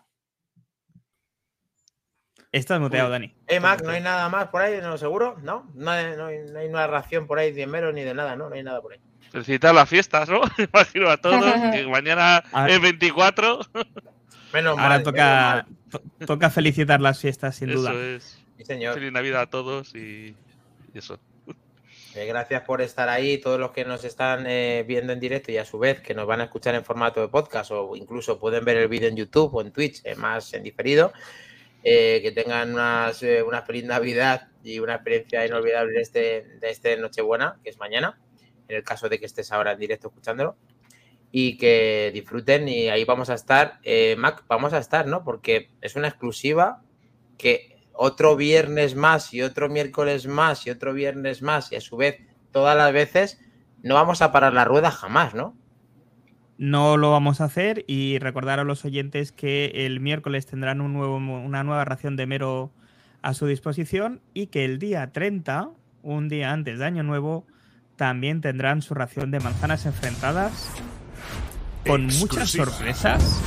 Estás 2.51 2.81
muteado, 2.81 3.09
Dani. 3.09 3.33
Eh, 3.47 3.61
Mac, 3.61 3.83
¿no 3.83 3.91
hay 3.91 4.03
nada 4.03 4.29
más 4.29 4.49
por 4.49 4.61
ahí? 4.61 4.81
¿No 4.83 4.99
seguro? 4.99 5.39
¿No? 5.43 5.71
No 5.75 5.91
hay, 5.93 6.17
no 6.17 6.27
hay, 6.27 6.67
una 6.67 6.87
ración 6.87 7.27
por 7.27 7.39
ahí 7.39 7.53
de 7.53 7.67
mero 7.67 7.93
ni 7.93 8.03
de 8.03 8.13
nada, 8.13 8.37
¿no? 8.37 8.51
No 8.51 8.57
hay 8.57 8.65
nada 8.65 8.83
por 8.83 8.93
ahí. 8.93 8.99
Felicitar 9.31 9.73
las 9.73 9.89
fiestas, 9.89 10.29
¿no? 10.29 10.43
Imagino 10.59 11.09
a 11.09 11.17
todos 11.17 11.45
que 11.73 11.87
mañana 11.87 12.43
es 12.69 12.81
24. 12.81 13.61
Menos 14.53 14.79
Ahora 14.79 15.03
toca, 15.03 15.67
toca 16.27 16.51
felicitar 16.51 17.01
las 17.01 17.21
fiestas, 17.21 17.55
sin 17.55 17.73
duda. 17.73 17.93
Eso 17.93 18.03
es. 18.03 18.45
Sí, 18.59 18.65
señor. 18.65 18.95
Feliz 18.95 19.13
Navidad 19.13 19.43
a 19.43 19.47
todos 19.47 19.95
y 19.95 20.35
eso. 20.93 21.19
Eh, 22.15 22.27
gracias 22.27 22.63
por 22.63 22.83
estar 22.83 23.09
ahí, 23.09 23.39
todos 23.39 23.59
los 23.59 23.71
que 23.71 23.87
nos 23.87 24.05
están 24.05 24.47
eh, 24.47 24.85
viendo 24.87 25.15
en 25.15 25.21
directo 25.21 25.51
y 25.51 25.57
a 25.57 25.65
su 25.65 25.79
vez 25.79 26.01
que 26.03 26.13
nos 26.13 26.27
van 26.27 26.43
a 26.43 26.45
escuchar 26.45 26.75
en 26.75 26.85
formato 26.85 27.23
de 27.23 27.29
podcast 27.29 27.71
o 27.71 27.97
incluso 27.97 28.39
pueden 28.39 28.67
ver 28.67 28.77
el 28.77 28.89
vídeo 28.89 29.09
en 29.09 29.17
YouTube 29.17 29.55
o 29.55 29.63
en 29.63 29.73
Twitch, 29.73 30.03
eh, 30.05 30.15
más 30.17 30.53
en 30.53 30.63
diferido. 30.63 31.13
que 31.83 32.33
tengan 32.35 32.75
una 32.75 33.63
feliz 33.67 33.85
Navidad 33.85 34.49
y 34.63 34.79
una 34.79 34.95
experiencia 34.97 35.47
inolvidable 35.47 35.93
de 35.95 36.01
este, 36.03 36.21
de 36.61 36.71
este 36.71 36.97
Nochebuena, 36.99 37.59
que 37.65 37.71
es 37.71 37.79
mañana, 37.79 38.21
en 38.69 38.77
el 38.77 38.85
caso 38.85 39.09
de 39.09 39.19
que 39.19 39.27
estés 39.27 39.51
ahora 39.51 39.73
en 39.73 39.79
directo 39.79 40.09
escuchándolo. 40.09 40.57
Y 41.33 41.57
que 41.57 42.11
disfruten 42.13 42.69
y 42.69 42.89
ahí 42.89 43.05
vamos 43.05 43.31
a 43.31 43.35
estar. 43.35 43.81
Mac, 44.19 44.45
vamos 44.49 44.75
a 44.75 44.79
estar, 44.79 45.07
¿no? 45.07 45.25
Porque 45.25 45.71
es 45.81 45.97
una 45.97 46.09
exclusiva 46.09 46.83
que 47.39 47.72
otro 47.95 48.37
viernes 48.37 48.95
más 48.95 49.33
y 49.35 49.43
otro 49.43 49.69
miércoles 49.69 50.27
más 50.27 50.67
y 50.67 50.71
otro 50.71 50.93
viernes 50.93 51.43
más 51.43 51.73
y 51.73 51.77
a 51.77 51.81
su 51.81 51.97
vez 51.97 52.21
todas 52.51 52.77
las 52.77 52.93
veces, 52.93 53.41
no 53.83 53.95
vamos 53.95 54.23
a 54.23 54.33
parar 54.33 54.53
la 54.53 54.65
rueda 54.65 54.91
jamás, 54.91 55.35
¿no? 55.35 55.57
No 56.59 56.97
lo 56.97 57.11
vamos 57.11 57.41
a 57.41 57.45
hacer 57.45 57.85
y 57.89 58.19
recordar 58.19 58.61
a 58.61 58.65
los 58.65 58.85
oyentes 58.85 59.33
que 59.33 59.73
el 59.87 60.01
miércoles 60.01 60.47
tendrán 60.47 60.81
un 60.81 60.93
nuevo, 60.93 61.17
una 61.17 61.65
nueva 61.65 61.85
ración 61.85 62.15
de 62.17 62.27
mero 62.27 62.73
a 63.23 63.35
su 63.35 63.47
disposición 63.47 64.21
y 64.35 64.49
que 64.49 64.65
el 64.65 64.79
día 64.79 65.11
30, 65.13 65.71
un 66.03 66.29
día 66.29 66.53
antes 66.53 66.79
de 66.79 66.85
Año 66.85 67.03
Nuevo, 67.03 67.47
también 67.97 68.41
tendrán 68.41 68.83
su 68.83 68.95
ración 68.95 69.31
de 69.31 69.41
manzanas 69.41 69.87
enfrentadas 69.87 70.71
con 71.87 72.07
muchas 72.07 72.51
sorpresas 72.51 73.43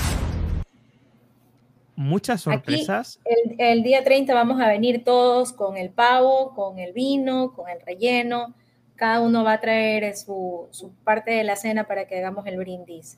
muchas 1.96 2.42
sorpresas. 2.42 3.20
el, 3.58 3.84
día 3.84 4.04
30 4.04 4.34
vamos 4.34 4.62
a 4.62 4.68
venir 4.68 5.04
todos 5.04 5.54
con 5.54 5.78
el 5.78 5.90
pavo, 5.90 6.54
con 6.54 6.80
el 6.80 6.94
vino, 6.94 7.54
con 7.54 7.70
el 7.70 7.80
relleno. 7.82 8.54
Cada 8.96 9.22
uno 9.22 9.44
va 9.44 9.54
a 9.54 9.62
traer 9.62 10.16
su, 10.16 10.70
parte 11.04 11.32
de 11.32 11.44
la 11.44 11.56
cena 11.56 11.86
para 11.86 12.08
que 12.08 12.18
hagamos 12.18 12.46
el 12.48 12.58
brindis 12.58 13.18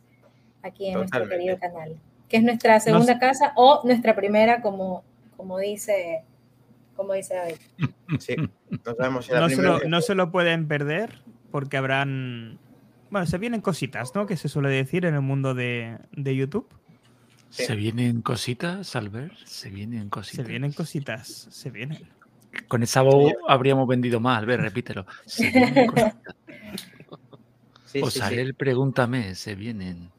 aquí 0.63 0.87
en 0.87 0.95
nuestro 0.95 1.27
querido 1.27 1.57
canal, 1.59 1.97
que 2.27 2.37
es 2.37 2.43
nuestra 2.43 2.79
segunda 2.79 3.19
casa 3.19 3.53
o 3.55 3.81
nuestra 3.83 4.15
primera, 4.15 4.61
como, 4.61 5.03
como 5.35 5.57
dice 5.59 6.23
como 6.95 7.13
dice 7.13 7.35
David. 7.35 7.57
Sí, 8.19 8.35
no, 8.39 9.21
se 9.49 9.61
lo, 9.61 9.79
no 9.81 10.01
se 10.01 10.15
lo 10.15 10.31
pueden 10.31 10.67
perder 10.67 11.21
porque 11.51 11.77
habrán 11.77 12.57
bueno, 13.09 13.25
se 13.25 13.37
vienen 13.37 13.61
cositas, 13.61 14.13
¿no? 14.15 14.25
Que 14.25 14.37
se 14.37 14.49
suele 14.49 14.69
decir 14.69 15.05
en 15.05 15.13
el 15.13 15.21
mundo 15.21 15.53
de, 15.53 15.97
de 16.11 16.35
YouTube. 16.35 16.67
¿Se 17.49 17.75
vienen 17.75 18.21
cositas, 18.21 18.95
Albert? 18.95 19.33
¿Se 19.45 19.69
vienen 19.69 20.09
cositas? 20.09 20.45
Se 20.45 20.51
vienen 20.51 20.73
cositas, 20.73 21.47
se 21.49 21.69
vienen. 21.69 22.09
Con 22.67 22.83
esa 22.83 23.01
voz 23.01 23.33
habríamos 23.47 23.87
vendido 23.87 24.19
más, 24.19 24.39
Albert, 24.39 24.61
repítelo. 24.63 25.05
Se 25.25 25.49
vienen 25.49 25.87
cositas. 25.87 26.35
o 28.01 28.11
sale 28.11 28.41
el 28.41 28.53
pregúntame, 28.53 29.35
se 29.35 29.55
vienen. 29.55 30.11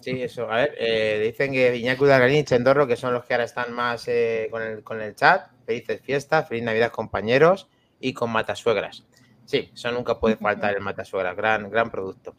Sí, 0.00 0.22
eso. 0.22 0.50
A 0.50 0.56
ver, 0.56 0.74
eh, 0.78 1.20
dicen 1.26 1.52
que 1.52 1.76
Iñaki 1.76 2.02
Udagarín 2.02 2.38
y 2.38 2.44
Chendorro, 2.44 2.86
que 2.86 2.96
son 2.96 3.12
los 3.12 3.24
que 3.24 3.34
ahora 3.34 3.44
están 3.44 3.72
más 3.72 4.08
eh, 4.08 4.48
con, 4.50 4.62
el, 4.62 4.82
con 4.82 5.00
el 5.00 5.14
chat. 5.14 5.50
Felices 5.66 6.00
fiestas, 6.00 6.48
feliz 6.48 6.64
Navidad, 6.64 6.90
compañeros, 6.90 7.68
y 8.00 8.14
con 8.14 8.30
Matasuegras. 8.30 9.04
Sí, 9.44 9.70
eso 9.74 9.92
nunca 9.92 10.18
puede 10.18 10.36
faltar 10.36 10.74
el 10.74 10.80
Matasuegras, 10.80 11.36
gran, 11.36 11.70
gran 11.70 11.90
producto. 11.90 12.34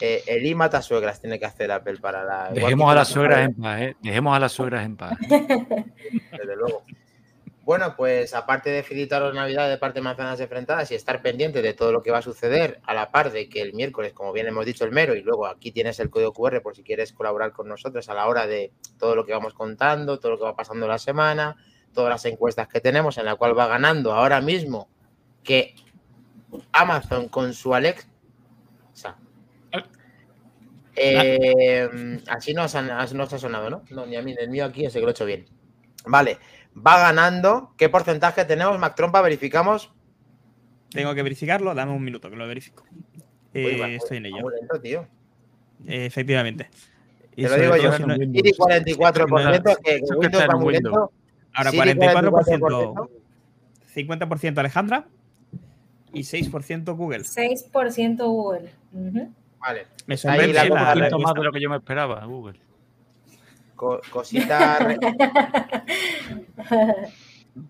Eh, 0.00 0.22
el 0.26 0.46
I 0.46 0.54
mata 0.54 0.82
suegras 0.82 1.20
tiene 1.20 1.38
que 1.38 1.44
hacer 1.44 1.70
Apple 1.70 1.98
para 1.98 2.24
la. 2.24 2.50
Dejemos 2.50 2.90
a 2.90 2.94
las 2.94 3.08
suegras 3.08 3.40
en 3.40 3.54
paz, 3.54 3.80
¿eh? 3.80 3.96
Dejemos 4.00 4.36
a 4.36 4.40
las 4.40 4.52
suegras 4.52 4.84
en 4.84 4.96
paz. 4.96 5.18
Desde 5.28 6.56
luego. 6.56 6.84
Bueno, 7.64 7.94
pues 7.96 8.34
aparte 8.34 8.70
de 8.70 8.82
felicitar 8.82 9.22
la 9.22 9.32
Navidad 9.32 9.68
de 9.68 9.78
parte 9.78 10.00
de 10.00 10.02
Manzanas 10.02 10.40
Enfrentadas 10.40 10.90
y 10.90 10.96
estar 10.96 11.22
pendiente 11.22 11.62
de 11.62 11.74
todo 11.74 11.92
lo 11.92 12.02
que 12.02 12.10
va 12.10 12.18
a 12.18 12.22
suceder, 12.22 12.80
a 12.84 12.92
la 12.92 13.12
par 13.12 13.30
de 13.30 13.48
que 13.48 13.62
el 13.62 13.72
miércoles, 13.72 14.12
como 14.12 14.32
bien 14.32 14.48
hemos 14.48 14.66
dicho, 14.66 14.84
el 14.84 14.90
mero, 14.90 15.14
y 15.14 15.22
luego 15.22 15.46
aquí 15.46 15.70
tienes 15.70 16.00
el 16.00 16.10
código 16.10 16.32
QR 16.32 16.60
por 16.60 16.74
si 16.74 16.82
quieres 16.82 17.12
colaborar 17.12 17.52
con 17.52 17.68
nosotros 17.68 18.08
a 18.08 18.14
la 18.14 18.26
hora 18.26 18.48
de 18.48 18.72
todo 18.98 19.14
lo 19.14 19.24
que 19.24 19.32
vamos 19.32 19.54
contando, 19.54 20.18
todo 20.18 20.32
lo 20.32 20.38
que 20.38 20.44
va 20.44 20.56
pasando 20.56 20.88
la 20.88 20.98
semana, 20.98 21.56
todas 21.94 22.10
las 22.10 22.24
encuestas 22.24 22.66
que 22.66 22.80
tenemos, 22.80 23.16
en 23.18 23.26
la 23.26 23.36
cual 23.36 23.56
va 23.56 23.68
ganando 23.68 24.12
ahora 24.12 24.40
mismo 24.40 24.88
que 25.44 25.76
Amazon 26.72 27.28
con 27.28 27.54
su 27.54 27.74
Alex 27.74 28.08
Eh, 30.96 32.20
así 32.28 32.52
no, 32.54 32.62
has, 32.62 32.74
no 33.14 33.22
ha 33.22 33.26
sonado, 33.38 33.70
¿no? 33.70 33.82
No, 33.90 34.06
ni 34.06 34.16
a 34.16 34.22
mí, 34.22 34.34
el 34.38 34.50
mío 34.50 34.64
aquí 34.64 34.84
ese 34.84 34.98
que 34.98 35.02
lo 35.02 35.08
he 35.08 35.12
hecho 35.12 35.24
bien. 35.24 35.46
Vale, 36.06 36.38
va 36.74 37.00
ganando. 37.00 37.74
¿Qué 37.76 37.88
porcentaje 37.88 38.44
tenemos, 38.44 38.78
Mac 38.78 38.94
Trompa? 38.94 39.22
Verificamos. 39.22 39.92
Tengo 40.90 41.14
que 41.14 41.22
verificarlo, 41.22 41.74
dame 41.74 41.92
un 41.92 42.04
minuto 42.04 42.28
que 42.28 42.36
lo 42.36 42.46
verifico. 42.46 42.84
Eh, 43.54 43.96
estoy 43.96 44.18
en 44.18 44.26
ello. 44.26 44.50
Lento, 44.50 44.80
tío. 44.80 45.06
Eh, 45.86 46.06
efectivamente. 46.06 46.68
Te 47.34 47.42
lo 47.42 47.56
digo 47.56 47.76
yo, 47.76 47.92
si 47.96 48.02
no, 48.02 48.14
44%, 48.14 49.78
que, 49.82 50.00
que 50.00 50.14
Windows 50.14 50.44
va 50.48 50.56
muy 50.56 50.74
lento. 50.74 51.12
Ahora 51.54 51.72
44%, 51.72 53.08
50% 53.94 54.58
Alejandra 54.58 55.06
y 56.12 56.20
6% 56.20 56.96
Google. 56.96 57.20
6% 57.20 58.26
Google. 58.26 58.70
Vale. 59.62 59.86
Me 60.06 60.16
sorprende 60.16 60.54
la, 60.54 60.64
un 60.64 60.98
poquito 60.98 61.18
más 61.20 61.34
de 61.34 61.44
lo 61.44 61.52
que 61.52 61.60
yo 61.60 61.70
me 61.70 61.76
esperaba, 61.76 62.24
Google. 62.24 62.58
cosita, 63.76 64.78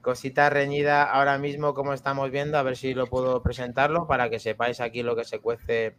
cosita 0.01 0.49
reñida 0.49 1.05
ahora 1.05 1.37
mismo, 1.39 1.75
como 1.75 1.93
estamos 1.93 2.31
viendo, 2.31 2.57
a 2.57 2.63
ver 2.63 2.77
si 2.77 2.95
lo 2.95 3.07
puedo 3.07 3.43
presentarlo 3.43 4.07
para 4.07 4.31
que 4.31 4.39
sepáis 4.39 4.81
aquí 4.81 5.03
lo 5.03 5.15
que 5.15 5.25
se 5.25 5.39
cuece 5.41 5.97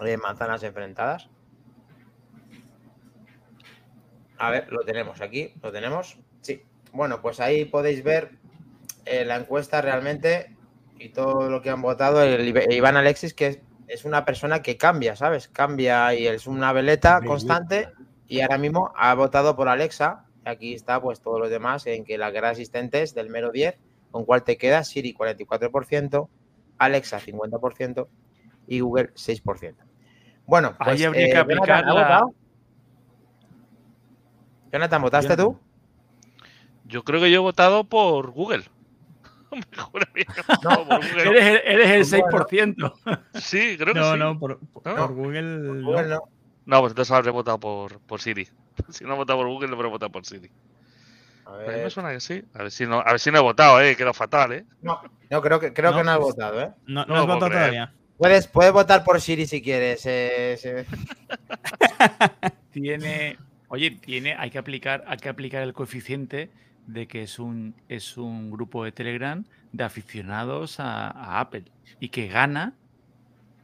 en 0.00 0.20
manzanas 0.20 0.64
enfrentadas. 0.64 1.28
A 4.38 4.50
ver, 4.50 4.72
lo 4.72 4.80
tenemos 4.80 5.20
aquí, 5.20 5.54
lo 5.62 5.70
tenemos. 5.70 6.18
Sí. 6.40 6.62
Bueno, 6.92 7.22
pues 7.22 7.38
ahí 7.38 7.64
podéis 7.64 8.02
ver 8.02 8.32
eh, 9.04 9.24
la 9.24 9.36
encuesta 9.36 9.80
realmente 9.80 10.56
y 10.98 11.10
todo 11.10 11.48
lo 11.48 11.62
que 11.62 11.70
han 11.70 11.80
votado. 11.80 12.22
El 12.24 12.48
Iván 12.72 12.96
Alexis, 12.96 13.34
que 13.34 13.46
es, 13.46 13.60
una 14.04 14.24
persona 14.24 14.62
que 14.62 14.76
cambia, 14.76 15.16
¿sabes? 15.16 15.48
Cambia 15.48 16.14
y 16.14 16.26
es 16.26 16.46
una 16.46 16.72
veleta 16.72 17.20
constante 17.24 17.88
y 18.26 18.40
ahora 18.40 18.58
mismo 18.58 18.92
ha 18.96 19.14
votado 19.14 19.54
por 19.54 19.68
Alexa. 19.68 20.24
Aquí 20.44 20.74
está 20.74 21.00
pues 21.00 21.20
todos 21.20 21.38
los 21.38 21.50
demás 21.50 21.86
en 21.86 22.04
que 22.04 22.18
las 22.18 22.32
guerras 22.32 22.52
asistentes 22.52 23.14
del 23.14 23.28
mero 23.28 23.52
10, 23.52 23.78
con 24.10 24.24
cuál 24.24 24.42
te 24.42 24.56
queda 24.56 24.82
Siri 24.84 25.14
44%, 25.14 26.28
Alexa 26.78 27.20
50% 27.20 28.08
y 28.66 28.80
Google 28.80 29.12
6%. 29.14 29.74
Bueno, 30.46 30.74
pues, 30.76 30.88
ahí 30.88 31.04
habría 31.04 31.26
que 31.26 31.32
eh, 31.32 31.38
aplicar 31.38 31.84
Jonathan, 34.72 35.02
¿votaste 35.02 35.36
tú? 35.36 35.58
Yo 36.86 37.04
creo 37.04 37.20
que 37.20 37.30
yo 37.30 37.36
he 37.36 37.42
votado 37.42 37.84
por 37.84 38.30
Google. 38.30 38.64
No, 39.52 39.90
por 39.90 41.00
Google. 41.00 41.62
Eres, 41.64 42.12
el, 42.12 42.22
6%. 42.22 42.92
Sí, 43.34 43.76
creo 43.78 43.94
que 43.94 44.02
sí. 44.02 44.18
No, 44.18 44.38
por, 44.38 44.58
por 44.58 45.12
Google, 45.14 45.42
no. 45.42 46.22
no. 46.64 46.80
pues 46.80 46.92
entonces 46.92 47.10
habré 47.10 47.30
votado 47.30 47.58
por, 47.58 48.00
por 48.00 48.20
Siri. 48.20 48.48
Si 48.88 49.04
no 49.04 49.14
he 49.14 49.16
votado 49.16 49.38
por 49.38 49.48
Google, 49.48 49.68
no 49.68 49.76
habré 49.76 49.88
votado 49.88 50.10
por 50.10 50.24
Siri. 50.24 50.50
A 51.44 51.52
ver. 51.52 51.70
A 51.70 51.72
mí 51.76 51.82
me 51.84 51.90
suena 51.90 52.10
que 52.10 52.20
sí. 52.20 52.42
A 52.54 52.62
ver 52.62 52.70
si 52.70 52.86
no, 52.86 53.00
a 53.00 53.10
ver 53.10 53.20
si 53.20 53.30
no 53.30 53.38
he 53.38 53.42
votado, 53.42 53.80
eh, 53.80 53.96
quedó 53.96 54.14
fatal, 54.14 54.52
eh. 54.52 54.64
No, 54.80 55.00
no 55.30 55.42
creo 55.42 55.60
que 55.60 55.72
creo 55.72 55.90
no, 55.90 55.98
que 55.98 56.04
no 56.04 56.10
has 56.10 56.18
votado, 56.18 56.60
eh. 56.60 56.70
No, 56.86 57.04
no, 57.04 57.16
has 57.16 57.26
votado 57.26 57.50
todavía. 57.50 57.92
Puedes, 58.16 58.46
puedes 58.46 58.72
votar 58.72 59.04
por 59.04 59.20
Siri 59.20 59.46
si 59.46 59.60
quieres. 59.60 60.02
Eh, 60.06 60.86
Tiene 62.70 63.36
Oye, 63.72 63.90
tiene, 63.90 64.34
hay 64.34 64.50
que 64.50 64.58
aplicar, 64.58 65.02
hay 65.06 65.16
que 65.16 65.30
aplicar 65.30 65.62
el 65.62 65.72
coeficiente 65.72 66.50
de 66.86 67.06
que 67.06 67.22
es 67.22 67.38
un, 67.38 67.74
es 67.88 68.16
un 68.16 68.50
grupo 68.50 68.84
de 68.84 68.92
Telegram 68.92 69.44
de 69.72 69.84
aficionados 69.84 70.80
a, 70.80 71.40
Apple 71.40 71.64
y 72.00 72.08
que 72.08 72.28
gana 72.28 72.74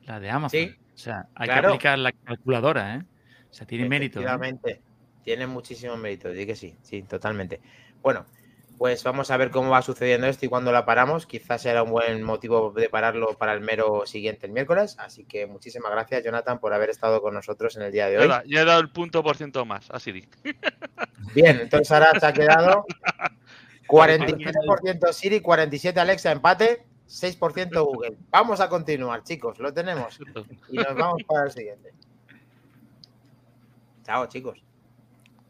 la 0.07 0.21
de 0.21 0.31
Amazon. 0.31 0.61
Sí, 0.61 0.77
o 0.95 0.99
sea, 0.99 1.29
hay 1.35 1.49
que 1.49 1.55
aplicar 1.55 1.99
la 1.99 2.13
calculadora, 2.13 2.97
¿eh? 2.97 3.05
O 3.51 3.55
sea, 3.55 3.67
tiene 3.67 3.89
mérito. 3.89 4.21
Efectivamente, 4.21 4.81
tiene 5.23 5.47
muchísimo 5.47 5.97
mérito, 5.97 6.33
sí 6.35 6.47
que 6.47 6.55
sí, 6.55 6.77
sí, 6.83 7.03
totalmente. 7.03 7.61
Bueno, 8.03 8.25
pues 8.79 9.03
vamos 9.03 9.31
a 9.33 9.37
ver 9.37 9.51
cómo 9.51 9.71
va 9.71 9.83
sucediendo 9.83 10.29
esto 10.29 10.47
y 10.47 10.49
cuando 10.49 10.71
la 10.71 10.87
paramos. 10.87 11.27
Quizás 11.27 11.63
será 11.63 11.83
un 11.83 11.91
buen 11.91 12.23
motivo 12.23 12.71
de 12.71 12.89
pararlo 12.89 13.37
para 13.37 13.53
el 13.53 13.61
mero 13.61 14.07
siguiente, 14.07 14.47
el 14.47 14.53
miércoles. 14.53 14.97
Así 15.01 15.25
que 15.25 15.47
muchísimas 15.49 15.91
gracias, 15.91 16.23
Jonathan, 16.23 16.61
por 16.61 16.73
haber 16.73 16.89
estado 16.89 17.21
con 17.21 17.35
nosotros 17.35 17.77
en 17.77 17.83
el 17.83 17.93
día 17.93 18.09
de 18.09 18.19
hoy. 18.19 18.29
Ya, 18.47 18.63
he 18.63 18.65
dado 18.65 18.81
el 18.81 18.91
punto 18.91 19.25
por 19.25 19.37
ciento 19.37 19.65
más 19.65 19.91
a 19.91 19.99
Siri. 19.99 20.29
Bien, 21.35 21.59
entonces 21.61 21.91
ahora 21.91 22.19
se 22.21 22.27
ha 22.27 22.33
quedado 22.33 22.87
47% 23.89 25.13
Siri, 25.13 25.41
47% 25.41 25.99
Alexa, 25.99 26.31
empate, 26.31 26.87
6% 27.09 27.85
Google. 27.85 28.17
Vamos 28.31 28.61
a 28.61 28.69
continuar, 28.69 29.25
chicos, 29.25 29.59
lo 29.59 29.75
tenemos. 29.75 30.21
Y 30.71 30.77
nos 30.77 30.95
vamos 30.95 31.25
para 31.27 31.47
el 31.47 31.51
siguiente. 31.51 31.93
Chao, 34.05 34.27
chicos. 34.27 34.63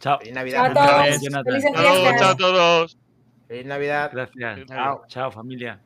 Chao. 0.00 0.18
Feliz 0.18 0.34
Navidad. 0.34 0.72
Chao 0.72 0.84
a 0.84 1.44
todos. 1.44 2.18
Chao 2.18 2.30
a 2.30 2.36
todos. 2.36 2.98
Feliz 3.48 3.66
Navidad. 3.66 4.10
Gracias. 4.12 4.66
Chao. 4.66 5.04
Chao, 5.08 5.32
familia. 5.32 5.82